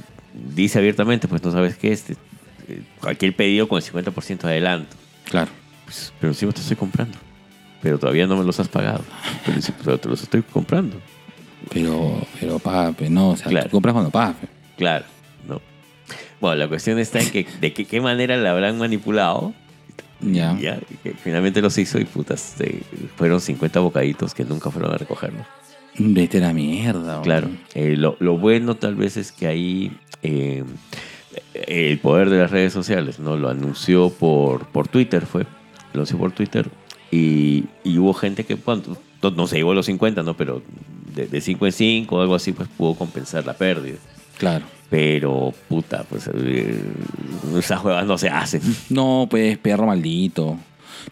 dice 0.54 0.78
abiertamente, 0.78 1.28
pues 1.28 1.42
no 1.42 1.50
sabes 1.50 1.76
qué, 1.76 1.92
este, 1.92 2.14
eh, 2.68 2.82
cualquier 3.00 3.34
pedido 3.34 3.68
con 3.68 3.78
el 3.78 3.84
50% 3.84 4.42
de 4.42 4.48
adelanto. 4.48 4.96
Claro. 5.24 5.50
Pues, 5.84 6.12
pero 6.20 6.30
encima 6.30 6.52
te 6.52 6.60
estoy 6.60 6.76
comprando. 6.76 7.18
Pero 7.80 7.98
todavía 7.98 8.26
no 8.26 8.36
me 8.36 8.44
los 8.44 8.60
has 8.60 8.68
pagado. 8.68 9.02
Pero, 9.44 9.58
pero 9.82 9.98
te 9.98 10.08
los 10.08 10.22
estoy 10.22 10.42
comprando. 10.42 10.96
Pero, 11.70 12.20
pero, 12.40 12.58
papi, 12.58 13.08
no. 13.08 13.30
O 13.30 13.36
sea, 13.36 13.48
Claro. 13.48 13.66
tú 13.66 13.72
compras 13.72 13.92
cuando 13.92 14.10
pagas. 14.10 14.36
Claro, 14.76 15.04
no. 15.48 15.60
Bueno, 16.40 16.56
la 16.56 16.68
cuestión 16.68 16.98
está 16.98 17.20
en 17.20 17.30
que 17.30 17.46
de 17.60 17.72
qué, 17.72 17.84
qué 17.84 18.00
manera 18.00 18.36
la 18.36 18.50
habrán 18.52 18.78
manipulado. 18.78 19.52
Ya. 20.20 20.56
Ya, 20.60 20.78
y 20.90 20.94
que 20.96 21.14
finalmente 21.14 21.60
los 21.60 21.76
hizo 21.78 21.98
y 21.98 22.04
putas, 22.04 22.54
eh, 22.60 22.80
fueron 23.16 23.40
50 23.40 23.80
bocaditos 23.80 24.34
que 24.34 24.44
nunca 24.44 24.70
fueron 24.70 24.92
a 24.92 24.96
recogerlos. 24.98 25.46
Vete 25.98 26.38
a 26.38 26.42
la 26.42 26.52
mierda. 26.52 27.14
bro. 27.16 27.22
Claro. 27.22 27.48
Eh, 27.74 27.96
lo, 27.96 28.16
lo 28.20 28.38
bueno 28.38 28.76
tal 28.76 28.94
vez 28.94 29.16
es 29.16 29.32
que 29.32 29.46
ahí 29.46 29.96
eh, 30.22 30.62
el 31.66 31.98
poder 31.98 32.30
de 32.30 32.38
las 32.38 32.50
redes 32.50 32.72
sociales, 32.72 33.18
¿no? 33.18 33.36
Lo 33.36 33.48
anunció 33.48 34.10
por, 34.10 34.66
por 34.66 34.88
Twitter, 34.88 35.26
fue. 35.26 35.42
Lo 35.92 36.00
anunció 36.00 36.18
por 36.18 36.32
Twitter. 36.32 36.68
Y, 37.10 37.64
y 37.84 37.98
hubo 37.98 38.14
gente 38.14 38.44
que, 38.44 38.56
¿cuánto? 38.56 38.96
No, 39.22 39.30
no 39.32 39.46
se 39.46 39.56
llegó 39.56 39.72
a 39.72 39.74
los 39.74 39.86
50, 39.86 40.22
¿no? 40.22 40.34
Pero 40.36 40.62
de, 41.14 41.26
de 41.26 41.40
5 41.40 41.66
en 41.66 41.72
5 41.72 42.16
o 42.16 42.20
algo 42.20 42.34
así, 42.34 42.52
pues 42.52 42.68
pudo 42.68 42.94
compensar 42.94 43.44
la 43.46 43.54
pérdida. 43.54 43.98
Claro. 44.38 44.64
Pero, 44.92 45.54
puta, 45.68 46.04
pues 46.04 46.28
eh, 46.34 46.78
esas 47.58 47.82
huevas 47.82 48.04
no 48.04 48.18
se 48.18 48.28
hacen. 48.28 48.60
No, 48.90 49.26
pues, 49.30 49.56
perro 49.56 49.86
maldito. 49.86 50.58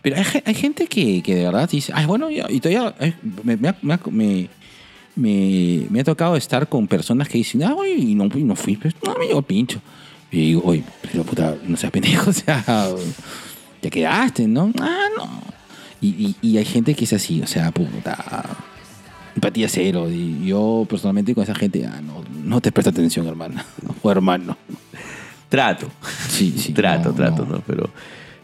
Pero 0.03 0.17
hay, 0.17 0.25
hay 0.45 0.55
gente 0.55 0.87
que, 0.87 1.23
que 1.23 1.35
de 1.35 1.45
verdad 1.45 1.69
dice, 1.71 1.91
ay, 1.95 2.05
bueno, 2.05 2.29
y 2.31 2.61
todavía 2.61 2.95
ay, 2.99 3.15
me, 3.43 3.57
me, 3.57 4.49
me, 5.17 5.87
me, 5.89 6.01
ha 6.01 6.05
tocado 6.05 6.37
estar 6.37 6.69
con 6.69 6.87
personas 6.87 7.29
que 7.29 7.39
dicen, 7.39 7.63
ah, 7.63 7.75
oye, 7.75 7.95
y 7.95 8.15
no, 8.15 8.29
y 8.35 8.45
no 8.45 8.55
fui, 8.55 8.77
pues, 8.77 8.95
no, 9.03 9.15
me 9.15 9.27
llegó 9.27 9.39
el 9.39 9.45
pincho. 9.47 9.81
Y 10.31 10.39
digo, 10.39 10.63
oye, 10.65 10.85
pero 11.01 11.25
puta, 11.25 11.57
no 11.67 11.77
seas 11.79 11.91
pendejo, 11.91 12.31
o 12.31 12.35
sea, 12.35 12.87
ya 13.81 13.91
quedaste, 13.91 14.47
¿no? 14.47 14.73
Ah, 14.79 15.07
no. 15.17 15.43
Y, 16.03 16.09
y, 16.09 16.37
y 16.43 16.59
hay 16.59 16.65
gente 16.67 16.95
que 16.95 17.05
es 17.05 17.13
así, 17.15 17.41
o 17.41 17.47
sea, 17.47 17.71
puta, 17.71 18.45
empatía 19.35 19.69
cero. 19.69 20.09
Y 20.11 20.47
yo 20.47 20.87
personalmente 20.89 21.35
con 21.35 21.45
esa 21.45 21.55
gente, 21.55 21.87
ah, 21.87 22.01
no, 22.01 22.25
no 22.45 22.61
te 22.61 22.73
presta 22.73 22.91
atención, 22.91 23.27
hermana 23.27 23.65
o 24.03 24.11
hermano. 24.11 24.57
Trato. 25.49 25.89
Sí, 26.29 26.55
sí. 26.57 26.73
trato, 26.75 27.11
no, 27.11 27.15
trato, 27.15 27.45
no. 27.45 27.57
¿no? 27.57 27.63
Pero 27.67 27.91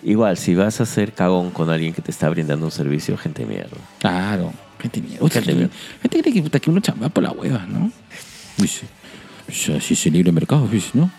igual, 0.03 0.37
si 0.37 0.55
vas 0.55 0.80
a 0.80 0.82
hacer 0.84 1.12
cagón 1.12 1.51
con 1.51 1.70
alguien 1.70 1.93
que 1.93 2.03
te 2.03 2.11
está 2.11 2.28
brindando 2.28 2.66
un 2.66 2.72
servicio, 2.72 3.16
gente 3.16 3.47
mierda. 3.47 3.76
Claro, 3.99 4.53
gente 4.80 5.01
mierda. 5.01 5.24
Uy, 5.24 5.30
Gente 5.30 5.55
mierda. 5.55 5.74
gente 6.03 6.20
cree 6.22 6.34
que, 6.34 6.43
puta, 6.43 6.61
que 6.61 6.70
uno 6.70 6.80
chamba 6.80 7.09
por 7.09 7.22
la 7.22 7.32
hueva, 7.32 7.64
¿no? 7.66 7.91
Dice, 8.57 8.87
pues, 9.47 9.68
así 9.70 9.95
es 9.95 10.07
el 10.07 10.14
libre 10.14 10.32
mercado, 10.32 10.68
¿no? 10.95 11.11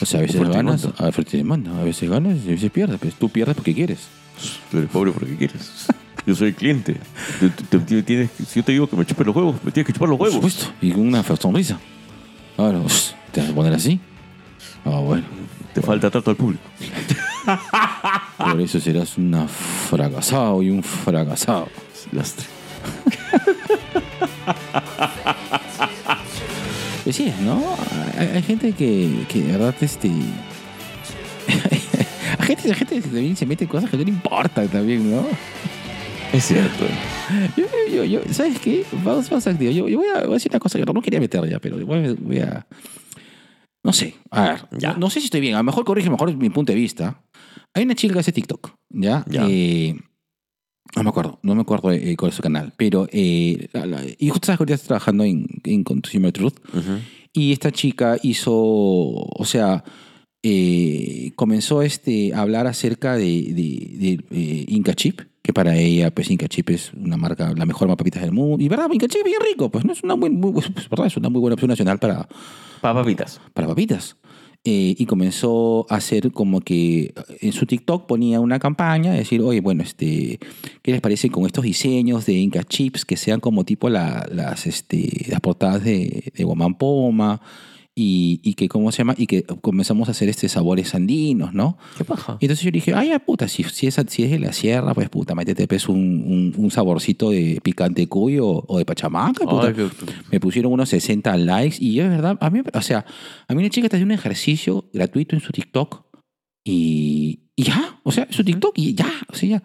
O 0.00 0.06
sea, 0.06 0.20
a 0.20 0.22
veces 0.22 0.48
ganas, 0.48 0.84
a 0.98 1.08
oferta 1.08 1.30
y 1.34 1.38
demanda, 1.38 1.70
a 1.80 1.84
veces 1.84 2.10
ganas 2.10 2.38
y 2.44 2.48
a 2.48 2.50
veces 2.52 2.70
pierdes. 2.70 2.98
Pues 2.98 3.14
tú 3.14 3.28
pierdes 3.28 3.54
porque 3.54 3.72
quieres. 3.74 4.00
Tú 4.70 4.78
eres 4.78 4.90
pobre 4.90 5.12
porque 5.12 5.36
quieres. 5.36 5.86
Yo 6.26 6.34
soy 6.34 6.48
el 6.48 6.54
cliente. 6.54 6.96
Tienes 8.04 8.30
si 8.48 8.60
yo 8.60 8.64
te 8.64 8.72
digo 8.72 8.86
que 8.88 8.96
me 8.96 9.06
chupes 9.06 9.26
los 9.26 9.36
huevos, 9.36 9.56
me 9.62 9.70
tienes 9.70 9.86
que 9.86 9.92
chupar 9.92 10.08
los 10.08 10.18
Por 10.18 10.28
huevos. 10.28 10.52
supuesto, 10.52 10.72
y 10.82 10.90
con 10.90 11.06
una 11.06 11.22
sonrisa. 11.22 11.78
Ahora, 12.56 12.80
¿te 13.32 13.40
vas 13.42 13.50
a 13.50 13.54
poner 13.54 13.72
así? 13.74 14.00
Ah, 14.84 14.98
bueno. 15.00 15.24
Te 15.72 15.82
falta 15.82 16.10
trato 16.10 16.30
al 16.30 16.36
público. 16.36 16.62
Por 18.38 18.60
eso 18.60 18.80
serás 18.80 19.16
un 19.18 19.46
fracasado 19.90 20.62
y 20.62 20.70
un 20.70 20.82
fracasado. 20.82 21.68
Lastre. 22.12 22.46
Pues 27.04 27.14
sí, 27.14 27.32
¿no? 27.42 27.62
Hay, 28.18 28.28
hay 28.28 28.42
gente 28.42 28.72
que, 28.72 29.24
que 29.28 29.42
de 29.42 29.52
verdad, 29.52 29.74
este. 29.80 30.08
hay 32.38 32.46
gente, 32.46 32.68
hay 32.68 32.74
gente 32.74 32.94
que 32.96 33.00
también 33.02 33.36
se 33.36 33.46
mete 33.46 33.64
en 33.64 33.70
cosas 33.70 33.90
que 33.90 33.96
no 33.96 34.02
le 34.04 34.10
importan 34.10 34.68
también, 34.68 35.08
¿no? 35.10 35.24
Es 36.32 36.44
cierto. 36.44 36.84
Yo, 37.56 37.64
yo, 37.92 38.04
yo, 38.04 38.20
¿sabes 38.32 38.58
qué? 38.60 38.84
Vamos, 39.04 39.28
vamos 39.30 39.46
a. 39.46 39.52
Yo, 39.52 39.70
yo 39.88 39.98
voy, 39.98 40.08
a, 40.14 40.20
voy 40.22 40.30
a 40.32 40.34
decir 40.34 40.50
una 40.52 40.60
cosa, 40.60 40.78
yo 40.78 40.84
no 40.84 41.00
quería 41.02 41.20
meter 41.20 41.48
ya, 41.48 41.58
pero 41.58 41.84
voy 41.86 42.04
a. 42.06 42.14
voy 42.18 42.38
a- 42.40 42.66
no 43.84 43.92
sé, 43.92 44.14
a 44.32 44.42
ver, 44.48 44.60
Ya. 44.78 44.92
No, 44.94 44.98
no 44.98 45.10
sé 45.10 45.20
si 45.20 45.26
estoy 45.26 45.40
bien, 45.40 45.54
a 45.54 45.58
lo 45.58 45.64
mejor 45.64 45.84
corrige 45.84 46.10
mejor 46.10 46.34
mi 46.36 46.50
punto 46.50 46.72
de 46.72 46.78
vista. 46.78 47.22
Hay 47.72 47.84
una 47.84 47.94
chica 47.94 48.14
que 48.14 48.20
hace 48.20 48.32
TikTok, 48.32 48.72
¿ya? 48.90 49.24
Ya. 49.28 49.46
Eh, 49.48 49.94
no 50.96 51.02
me 51.04 51.10
acuerdo, 51.10 51.38
no 51.42 51.54
me 51.54 51.60
acuerdo 51.62 51.92
eh, 51.92 52.16
cuál 52.16 52.30
es 52.30 52.34
su 52.36 52.42
canal, 52.42 52.72
pero. 52.76 53.06
Eh, 53.12 53.68
la- 53.72 53.86
la- 53.86 54.02
y 54.18 54.28
justo 54.28 54.46
sabes 54.46 54.58
que 54.58 54.62
ahorita 54.62 54.74
está 54.74 54.86
trabajando 54.88 55.24
en, 55.24 55.46
en 55.64 55.84
Consumer 55.84 56.32
Truth. 56.32 56.58
Ujú. 56.74 56.98
Y 57.32 57.52
esta 57.52 57.70
chica 57.70 58.16
hizo, 58.22 58.52
o 58.54 59.44
sea, 59.44 59.84
eh, 60.42 61.32
comenzó 61.36 61.82
este, 61.82 62.32
a 62.34 62.40
hablar 62.40 62.66
acerca 62.66 63.14
de, 63.16 63.24
de- 63.52 63.96
de, 63.98 64.24
eh, 64.30 64.64
Inca 64.68 64.94
Chip, 64.94 65.20
que 65.46 65.52
para 65.52 65.76
ella, 65.76 66.10
pues 66.10 66.28
Inca 66.30 66.48
Chip 66.48 66.70
es 66.70 66.92
una 66.92 67.16
marca, 67.16 67.52
la 67.56 67.64
mejor 67.66 67.86
papitas 67.88 68.20
del 68.22 68.32
mundo. 68.32 68.62
Y 68.64 68.68
verdad, 68.68 68.88
Inca 68.92 69.06
Chip 69.06 69.20
es 69.20 69.24
bien 69.24 69.38
rico, 69.48 69.70
pues 69.70 69.84
no 69.84 69.92
es 69.92 70.02
una 70.02 70.16
muy, 70.16 70.28
muy- 70.28 70.52
pues, 70.52 70.88
verdad, 70.90 71.06
es 71.06 71.16
una 71.16 71.28
muy 71.28 71.40
buena 71.40 71.54
opción 71.54 71.68
nacional 71.68 71.98
para, 72.00 72.28
Pa' 72.80 72.92
papitas. 72.92 73.40
para 73.54 73.68
papitas. 73.68 74.16
Eh, 74.64 74.96
y 74.98 75.06
comenzó 75.06 75.86
a 75.88 75.94
hacer 75.94 76.32
como 76.32 76.60
que 76.60 77.14
en 77.40 77.52
su 77.52 77.66
TikTok 77.66 78.06
ponía 78.06 78.40
una 78.40 78.58
campaña, 78.58 79.12
decir, 79.12 79.40
oye, 79.40 79.60
bueno, 79.60 79.84
este, 79.84 80.40
¿qué 80.82 80.90
les 80.90 81.00
parece 81.00 81.30
con 81.30 81.46
estos 81.46 81.62
diseños 81.62 82.26
de 82.26 82.32
Inca 82.32 82.64
Chips 82.64 83.04
que 83.04 83.16
sean 83.16 83.38
como 83.38 83.62
tipo 83.64 83.88
la- 83.88 84.26
las, 84.32 84.66
este, 84.66 85.26
las 85.28 85.38
portadas 85.40 85.84
de, 85.84 86.32
de 86.34 86.42
Guamán 86.44 86.74
Poma? 86.76 87.40
Y, 87.98 88.40
y 88.42 88.52
que, 88.54 88.68
¿cómo 88.68 88.92
se 88.92 88.98
llama? 88.98 89.14
Y 89.16 89.26
que 89.26 89.42
comenzamos 89.42 90.08
a 90.08 90.10
hacer 90.10 90.28
este 90.28 90.50
sabores 90.50 90.94
andinos, 90.94 91.54
¿no? 91.54 91.78
¿Qué 91.96 92.04
paja? 92.04 92.36
Y 92.40 92.44
entonces 92.44 92.62
yo 92.66 92.70
dije, 92.70 92.92
ay, 92.92 93.08
ya, 93.08 93.18
puta, 93.20 93.48
si, 93.48 93.62
si, 93.64 93.86
es, 93.86 93.94
si 94.08 94.22
es 94.24 94.30
de 94.30 94.38
la 94.38 94.52
sierra, 94.52 94.92
pues 94.92 95.08
puta, 95.08 95.34
métete 95.34 95.66
pues, 95.66 95.88
un, 95.88 95.96
un, 95.98 96.52
un 96.58 96.70
saborcito 96.70 97.30
de 97.30 97.58
picante 97.62 98.06
cuyo 98.06 98.46
o 98.46 98.76
de 98.76 98.84
pachamaca, 98.84 99.44
puta 99.46 99.68
Ay, 99.68 99.72
qué- 99.74 99.88
me 100.30 100.38
pusieron 100.40 100.74
unos 100.74 100.90
60 100.90 101.38
likes 101.38 101.78
y 101.82 101.98
es 102.00 102.08
verdad, 102.10 102.36
a 102.38 102.50
mí, 102.50 102.60
o 102.70 102.82
sea, 102.82 103.06
a 103.48 103.54
mí 103.54 103.60
una 103.62 103.70
chica 103.70 103.86
está 103.86 103.96
haciendo 103.96 104.12
un 104.12 104.18
ejercicio 104.20 104.90
gratuito 104.92 105.34
en 105.34 105.40
su 105.40 105.50
TikTok 105.52 106.04
y, 106.64 107.40
y 107.56 107.62
ya, 107.62 107.98
o 108.02 108.12
sea, 108.12 108.26
su 108.30 108.44
TikTok 108.44 108.72
y 108.76 108.94
ya, 108.94 109.10
o 109.32 109.34
sea, 109.34 109.48
ya. 109.48 109.62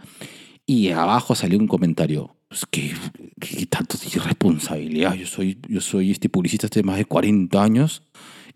Y 0.65 0.89
abajo 0.91 1.36
salió 1.36 1.57
un 1.59 1.67
comentario, 1.67 2.36
pues 2.52 2.66
que, 2.70 2.93
que 3.39 3.66
tanto 3.68 3.97
de 3.97 4.08
irresponsabilidad, 4.14 5.14
yo 5.14 5.26
soy, 5.26 5.58
yo 5.70 5.80
soy 5.80 6.12
este 6.12 6.28
publicista 6.28 6.68
hace 6.68 6.84
más 6.84 6.97
de 6.97 7.06
40 7.06 7.64
años 7.64 8.04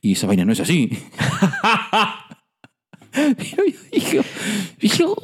y 0.02 0.12
esa 0.12 0.28
vaina 0.28 0.43
no 0.43 0.52
es 0.52 0.60
así. 0.60 0.89
Pero 3.12 3.64
yo 3.68 3.74
dije, 3.93 4.22
yo, 4.82 5.16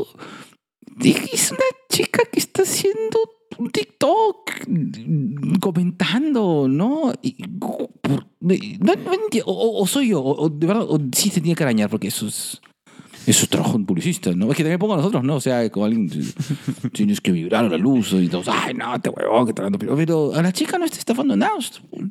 es 1.04 1.52
una 1.52 1.60
chica 1.92 2.22
que 2.32 2.40
está 2.40 2.62
haciendo 2.62 3.20
un 3.58 3.70
TikTok 3.72 4.52
comentando, 5.60 6.68
¿no? 6.70 7.12
Y, 7.22 7.46
por- 7.60 7.90
no, 8.40 8.56
no 8.96 9.14
enti- 9.14 9.44
o, 9.46 9.82
o- 9.82 9.86
soy 9.88 10.10
yo, 10.12 10.24
o, 10.24 10.48
de 10.50 10.66
verdad, 10.66 10.86
o 10.88 10.98
sí 11.14 11.30
se 11.30 11.42
tiene 11.42 11.56
que 11.58 11.64
arañar, 11.64 11.90
porque 11.90 12.08
eso 12.08 12.26
es. 12.28 12.62
Eso 13.28 13.44
es 13.44 13.50
trabajo 13.50 13.74
de 13.74 13.78
un 13.78 13.86
publicista, 13.86 14.32
¿no? 14.34 14.50
Es 14.50 14.58
que 14.58 14.64
también 14.64 14.80
pongo 14.80 14.96
a 14.96 14.98
nosotros, 14.98 15.24
¿no? 15.24 15.36
O 15.36 15.42
sea, 15.42 15.70
como 15.70 15.86
alguien 15.86 16.10
tienes 16.92 17.22
que 17.22 17.32
vibrar 17.32 17.66
a 17.66 17.70
la 17.70 17.78
luz 17.78 18.14
y 18.14 18.28
todos, 18.28 18.48
ay, 18.50 18.74
no, 18.74 19.00
te 19.00 19.10
huevón, 19.10 19.46
que 19.46 19.54
te 19.54 19.62
hablando. 19.62 19.78
Pero, 19.80 19.96
pero 19.96 20.34
a 20.34 20.42
la 20.42 20.52
chica 20.52 20.78
no 20.78 20.86
está 20.86 20.98
estafando 20.98 21.36
nada. 21.36 21.52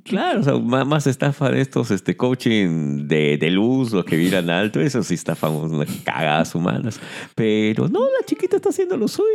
Claro, 0.04 0.40
o 0.40 0.42
sea, 0.42 0.58
más, 0.58 1.06
estafa 1.06 1.50
de 1.50 1.60
estos 1.60 1.90
este, 1.90 2.16
coaching 2.16 3.08
de, 3.08 3.38
de 3.38 3.50
luz, 3.50 3.92
los 3.92 4.04
que 4.04 4.16
vibran 4.16 4.48
alto, 4.50 4.80
eso 4.80 5.02
sí 5.02 5.14
estafan 5.14 5.52
unas 5.52 5.88
cagadas 6.04 6.54
humanas. 6.54 7.00
Pero 7.34 7.88
no, 7.88 8.00
la 8.00 8.24
chiquita 8.26 8.56
está 8.56 8.68
haciendo 8.68 8.96
lo 8.96 9.08
suyo. 9.08 9.26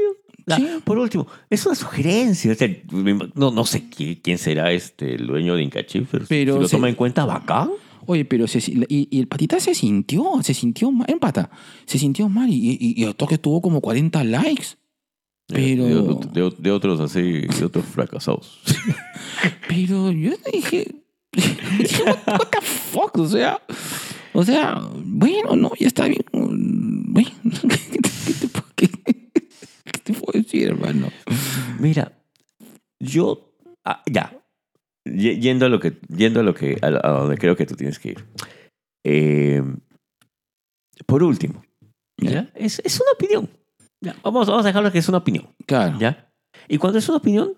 La- 0.45 0.57
Sí. 0.57 0.67
Por 0.83 0.97
último, 0.99 1.25
es 1.49 1.65
una 1.65 1.73
sugerencia. 1.75 2.51
o 2.51 2.55
sea, 2.55 2.69
no, 3.33 3.49
no 3.51 3.65
sé 3.65 3.89
qui- 3.89 4.19
quién 4.21 4.37
será 4.37 4.71
este, 4.71 5.15
el 5.15 5.25
dueño 5.25 5.55
de 5.55 5.63
Inca 5.63 5.83
Chip, 5.85 6.07
pero, 6.11 6.25
Pero 6.29 6.53
si 6.55 6.59
lo 6.61 6.67
se- 6.67 6.75
toma 6.75 6.87
en 6.87 6.95
cuenta, 6.95 7.25
bacán. 7.25 7.71
Oye, 8.07 8.25
pero 8.25 8.47
se- 8.47 8.59
y, 8.89 9.07
y 9.11 9.19
el 9.19 9.27
patita 9.27 9.59
se 9.59 9.73
sintió, 9.75 10.23
se 10.43 10.53
sintió 10.53 10.91
mal, 10.91 11.09
empata, 11.09 11.49
se 11.85 11.97
sintió 11.97 12.29
mal 12.29 12.49
y, 12.49 12.77
y, 12.79 12.93
y 13.01 13.03
el 13.03 13.15
toque 13.15 13.37
tuvo 13.37 13.61
como 13.61 13.81
40 13.81 14.23
likes. 14.23 14.65
Pero- 15.47 15.85
De, 16.33 16.41
de- 16.41 16.53
de 16.57 16.71
otros 16.71 16.99
así, 16.99 17.41
de 17.41 17.65
otros 17.65 17.85
fracasados. 17.85 18.59
Pero 19.67 20.11
yo 20.11 20.31
dije, 20.51 20.87
dije, 21.31 22.03
what, 22.05 22.17
what 22.27 22.47
the 22.49 22.61
fuck, 22.61 23.17
o 23.17 23.27
sea, 23.27 23.61
o 24.33 24.43
sea, 24.43 24.81
bueno, 25.03 25.55
no, 25.55 25.71
ya 25.79 25.87
está 25.87 26.07
bien. 26.07 26.23
Bueno, 26.31 27.29
¿qué, 27.69 27.77
te- 27.77 28.09
qué 28.25 28.33
te, 28.33 28.47
puedo- 28.47 28.65
qué- 28.75 28.87
qué 28.87 29.99
te 30.03 30.13
puedo 30.13 30.39
decir, 30.39 30.67
hermano? 30.67 31.09
Mira, 31.79 32.11
yo. 32.99 33.51
ah, 33.83 34.01
ya. 34.11 34.35
Yendo 35.05 35.65
a 35.65 35.69
lo 35.69 35.79
que, 35.79 35.97
yendo 36.09 36.39
a 36.39 36.43
lo 36.43 36.53
que, 36.53 36.77
a, 36.81 36.87
a 36.87 37.11
donde 37.19 37.37
creo 37.37 37.55
que 37.55 37.65
tú 37.65 37.75
tienes 37.75 37.99
que 37.99 38.09
ir. 38.09 38.25
Eh, 39.05 39.61
por 41.05 41.23
último, 41.23 41.63
¿ya? 42.17 42.49
Es, 42.55 42.79
es 42.83 42.99
una 42.99 43.11
opinión. 43.13 43.49
Ya, 44.03 44.15
Vamos, 44.23 44.47
vamos 44.47 44.65
a 44.65 44.67
dejarlo 44.67 44.91
que 44.91 44.99
es 44.99 45.09
una 45.09 45.19
opinión. 45.19 45.47
Claro. 45.65 45.97
¿Ya? 45.99 46.29
Y 46.67 46.77
cuando 46.77 46.99
es 46.99 47.07
una 47.09 47.17
opinión, 47.17 47.53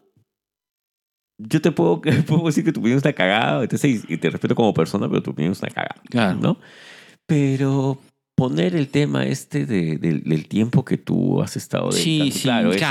yo 1.40 1.62
te 1.62 1.72
puedo, 1.72 2.02
puedo 2.28 2.46
decir 2.46 2.64
que 2.64 2.72
tu 2.74 2.80
opinión 2.80 2.98
está 2.98 3.14
cagada, 3.14 3.64
entonces, 3.64 4.04
y, 4.08 4.18
te 4.18 4.30
respeto 4.30 4.56
como 4.56 4.74
persona, 4.74 5.08
pero 5.08 5.22
tu 5.24 5.32
opinión 5.32 5.54
está 5.54 5.68
cagada. 5.68 6.02
Claro. 6.10 6.40
¿No? 6.40 6.60
Pero 7.28 8.00
poner 8.36 8.76
el 8.76 8.90
tema 8.90 9.26
este 9.26 9.66
de- 9.66 9.98
del- 9.98 10.24
del 10.24 10.48
tiempo 10.48 10.84
que 10.86 10.98
tú 10.98 11.42
has 11.42 11.56
estado 11.58 11.90
de 11.90 11.98
Sí, 11.98 12.32
sí, 12.32 12.44
claro, 12.44 12.72
es, 12.72 12.82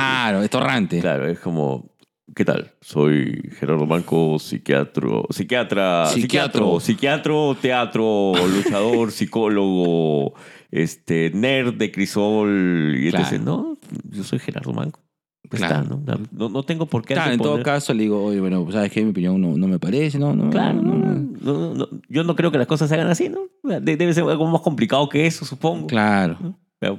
es 0.45 0.51
torrante. 0.51 1.01
claro, 1.01 1.29
es 1.29 1.39
como, 1.41 1.89
¿qué 2.35 2.45
tal? 2.45 2.73
Soy 2.81 3.51
Gerardo 3.59 3.87
Banco, 3.87 4.39
psiquiatro, 4.39 5.27
psiquiatra, 5.31 6.07
Psiquiatro. 6.07 6.81
psiquiatro, 6.81 6.81
psiquiatro, 6.81 7.57
teatro, 7.61 8.33
luchador, 8.49 9.11
psicólogo, 9.13 10.35
este, 10.71 11.31
nerd 11.35 11.75
de 11.75 11.91
crisol, 11.93 12.95
y 12.97 13.11
Claro. 13.11 13.25
entonces, 13.25 13.41
no, 13.43 13.79
yo 14.11 14.25
soy 14.25 14.39
Gerardo 14.39 14.73
Banco. 14.73 15.01
Pues 15.49 15.63
Claro. 15.63 15.83
está, 15.83 15.95
¿no? 16.17 16.27
No, 16.33 16.49
no 16.49 16.63
tengo 16.65 16.87
por 16.87 17.05
qué 17.05 17.15
Claro, 17.15 17.33
en 17.33 17.39
todo 17.39 17.63
caso 17.63 17.95
le 17.95 18.03
digo, 18.03 18.25
oye, 18.25 18.41
bueno, 18.41 18.67
¿sabes 18.73 18.91
qué? 18.91 19.05
Mi 19.05 19.11
opinión 19.13 19.41
no, 19.41 19.57
no 19.57 19.69
me 19.69 19.79
parece, 19.79 20.19
¿no? 20.19 20.35
no 20.35 20.51
Claro, 20.51 20.83
no, 20.83 21.73
no, 21.75 21.89
yo 22.09 22.25
no 22.25 22.35
creo 22.35 22.51
que 22.51 22.59
las 22.59 22.67
cosas 22.67 22.89
se 22.89 22.97
hagan 22.97 23.07
así, 23.07 23.29
¿no? 23.29 23.43
De- 23.63 23.97
debe 23.97 24.13
ser 24.13 24.25
algo 24.25 24.45
más 24.49 24.61
complicado 24.63 25.09
que 25.09 25.25
eso, 25.25 25.45
supongo. 25.45 25.87
Claro. 25.87 26.57
Pero- 26.81 26.99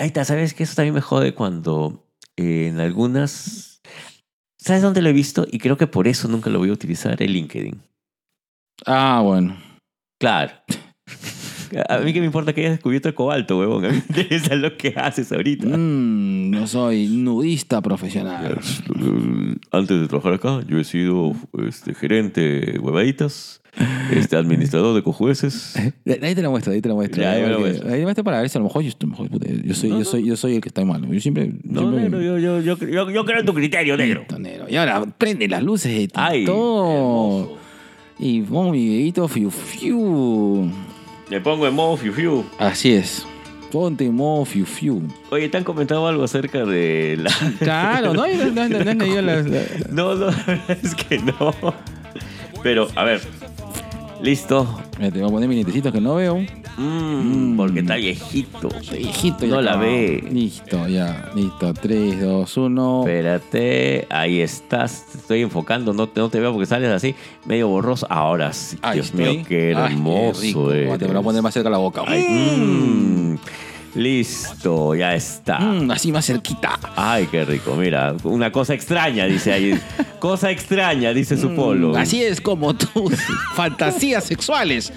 ahí 0.00 0.08
está, 0.08 0.24
¿sabes 0.24 0.54
qué? 0.54 0.64
Eso 0.64 0.74
también 0.74 0.94
me 0.94 1.00
jode 1.00 1.32
cuando 1.32 2.04
eh, 2.36 2.66
en 2.72 2.80
algunas... 2.80 3.69
¿Sabes 4.62 4.82
dónde 4.82 5.00
lo 5.00 5.08
he 5.08 5.14
visto? 5.14 5.46
Y 5.50 5.58
creo 5.58 5.78
que 5.78 5.86
por 5.86 6.06
eso 6.06 6.28
nunca 6.28 6.50
lo 6.50 6.58
voy 6.58 6.68
a 6.68 6.74
utilizar, 6.74 7.20
el 7.22 7.32
LinkedIn. 7.32 7.80
Ah, 8.86 9.22
bueno. 9.24 9.56
Claro. 10.18 10.52
A 11.88 11.98
mí 11.98 12.12
que 12.12 12.20
me 12.20 12.26
importa 12.26 12.52
que 12.52 12.60
hayas 12.62 12.72
descubierto 12.72 13.08
el 13.08 13.14
cobalto, 13.14 13.58
huevón. 13.58 13.84
A 13.84 13.88
mí 13.88 13.94
me 13.96 14.02
interesa 14.22 14.54
lo 14.54 14.76
que 14.76 14.94
haces 14.96 15.30
ahorita. 15.32 15.66
Mm, 15.66 16.52
yo 16.54 16.66
soy 16.66 17.08
nudista 17.08 17.80
profesional. 17.80 18.58
Antes 19.70 20.00
de 20.00 20.08
trabajar 20.08 20.34
acá, 20.34 20.60
yo 20.68 20.78
he 20.78 20.84
sido 20.84 21.34
este, 21.66 21.94
gerente 21.94 22.40
de 22.40 22.78
huevaditas, 22.78 23.62
este, 24.12 24.36
administrador 24.36 24.94
de 24.94 25.02
cojueces. 25.02 25.76
Ahí 25.76 26.34
te 26.34 26.42
la 26.42 26.50
muestro, 26.50 26.72
ahí 26.72 26.80
te 26.80 26.88
la 26.88 26.94
muestro. 26.94 27.22
Ya, 27.22 27.32
ahí 27.32 27.42
ahí 27.42 27.98
me 27.98 28.02
muestro 28.02 28.24
para 28.24 28.40
ver 28.40 28.48
si 28.50 28.58
a 28.58 28.60
lo 28.60 28.64
mejor 28.66 28.82
yo 28.82 28.90
Yo 29.64 29.74
soy, 29.74 29.90
No, 29.90 29.96
yo 29.96 29.98
no. 30.00 30.04
soy, 30.04 30.26
yo 30.26 30.36
soy 30.36 30.54
el 30.56 30.60
que 30.60 30.68
está 30.68 30.84
mal. 30.84 31.06
Yo 31.08 31.20
siempre. 31.20 31.52
No, 31.62 31.80
siempre- 31.80 32.02
negro, 32.02 32.20
yo, 32.20 32.38
yo, 32.38 32.60
yo, 32.60 32.76
yo, 32.78 33.10
yo 33.10 33.24
creo 33.24 33.40
en 33.40 33.46
tu 33.46 33.54
criterio, 33.54 33.96
negro. 33.96 34.26
Y 34.68 34.76
ahora 34.76 35.04
prende 35.16 35.48
las 35.48 35.62
luces 35.62 35.92
de 35.92 36.08
Ay. 36.14 36.44
Y 38.22 38.42
pongo 38.42 38.72
mi 38.72 39.12
fiu 39.28 39.50
fiu. 39.50 40.89
Me 41.30 41.40
pongo 41.40 41.66
en 41.66 41.74
modo 41.74 41.96
fiu 41.96 42.12
fiu. 42.12 42.44
Así 42.58 42.92
es. 42.94 43.24
Ponte 43.70 44.04
en 44.04 44.14
modo 44.14 44.44
fiu 44.44 44.66
fiu. 44.66 45.00
Oye, 45.30 45.48
¿te 45.48 45.56
han 45.56 45.64
comentado 45.64 46.06
algo 46.08 46.24
acerca 46.24 46.64
de 46.64 47.16
la...? 47.18 47.30
Claro, 47.60 48.12
¿no? 48.14 48.26
No, 48.26 48.68
no, 48.68 48.84
no, 48.84 48.94
no, 48.94 49.06
yo 49.06 49.22
la- 49.22 49.42
la- 49.42 49.62
No, 49.90 50.28
es 50.68 50.94
que 50.96 51.18
no. 51.18 51.54
Pero, 52.64 52.88
a 52.96 53.04
ver. 53.04 53.20
Listo. 54.20 54.66
Mira, 54.98 55.12
te 55.12 55.20
voy 55.20 55.28
a 55.28 55.32
poner 55.32 55.48
mis 55.48 55.58
lentecitos 55.58 55.92
que 55.92 56.00
no 56.00 56.16
veo. 56.16 56.44
Mm, 56.76 57.56
porque 57.56 57.80
está 57.80 57.96
viejito. 57.96 58.68
Viejito 58.90 59.44
ya 59.46 59.54
No 59.54 59.60
la 59.60 59.70
acabó. 59.72 59.84
ve. 59.86 60.24
Listo, 60.30 60.88
ya. 60.88 61.30
Listo. 61.34 61.74
3, 61.74 62.20
2, 62.20 62.56
1. 62.56 63.00
Espérate, 63.06 64.06
ahí 64.10 64.40
estás. 64.40 65.06
Te 65.12 65.18
estoy 65.18 65.42
enfocando, 65.42 65.92
no 65.92 66.06
te, 66.08 66.20
no 66.20 66.28
te 66.30 66.40
veo 66.40 66.52
porque 66.52 66.66
sales 66.66 66.90
así, 66.90 67.14
medio 67.46 67.68
borroso. 67.68 68.06
Ahora 68.08 68.52
sí, 68.52 68.78
Ahí 68.82 68.94
Dios 68.94 69.06
estoy. 69.06 69.36
mío, 69.38 69.44
qué 69.48 69.74
Ay, 69.76 69.92
hermoso 69.92 70.40
rico. 70.40 70.72
eres. 70.72 70.98
Te 70.98 71.06
me 71.06 71.12
lo 71.14 71.20
voy 71.20 71.20
a 71.20 71.24
poner 71.24 71.42
más 71.42 71.54
cerca 71.54 71.68
a 71.68 71.72
la 71.72 71.78
boca. 71.78 72.02
Ay, 72.06 72.22
mm, 72.28 73.36
listo, 73.94 74.94
ya 74.94 75.14
está. 75.14 75.58
Mm, 75.58 75.90
así 75.90 76.12
más 76.12 76.26
cerquita. 76.26 76.78
Ay, 76.96 77.26
qué 77.30 77.44
rico. 77.44 77.74
Mira, 77.76 78.14
una 78.24 78.50
cosa 78.52 78.74
extraña, 78.74 79.26
dice 79.26 79.52
ahí. 79.52 79.80
cosa 80.18 80.50
extraña, 80.50 81.12
dice 81.12 81.36
su 81.36 81.54
polo. 81.54 81.90
Mm, 81.90 81.96
Así 81.96 82.22
es 82.22 82.40
como 82.40 82.74
tus 82.74 83.14
fantasías 83.54 84.24
sexuales. 84.24 84.92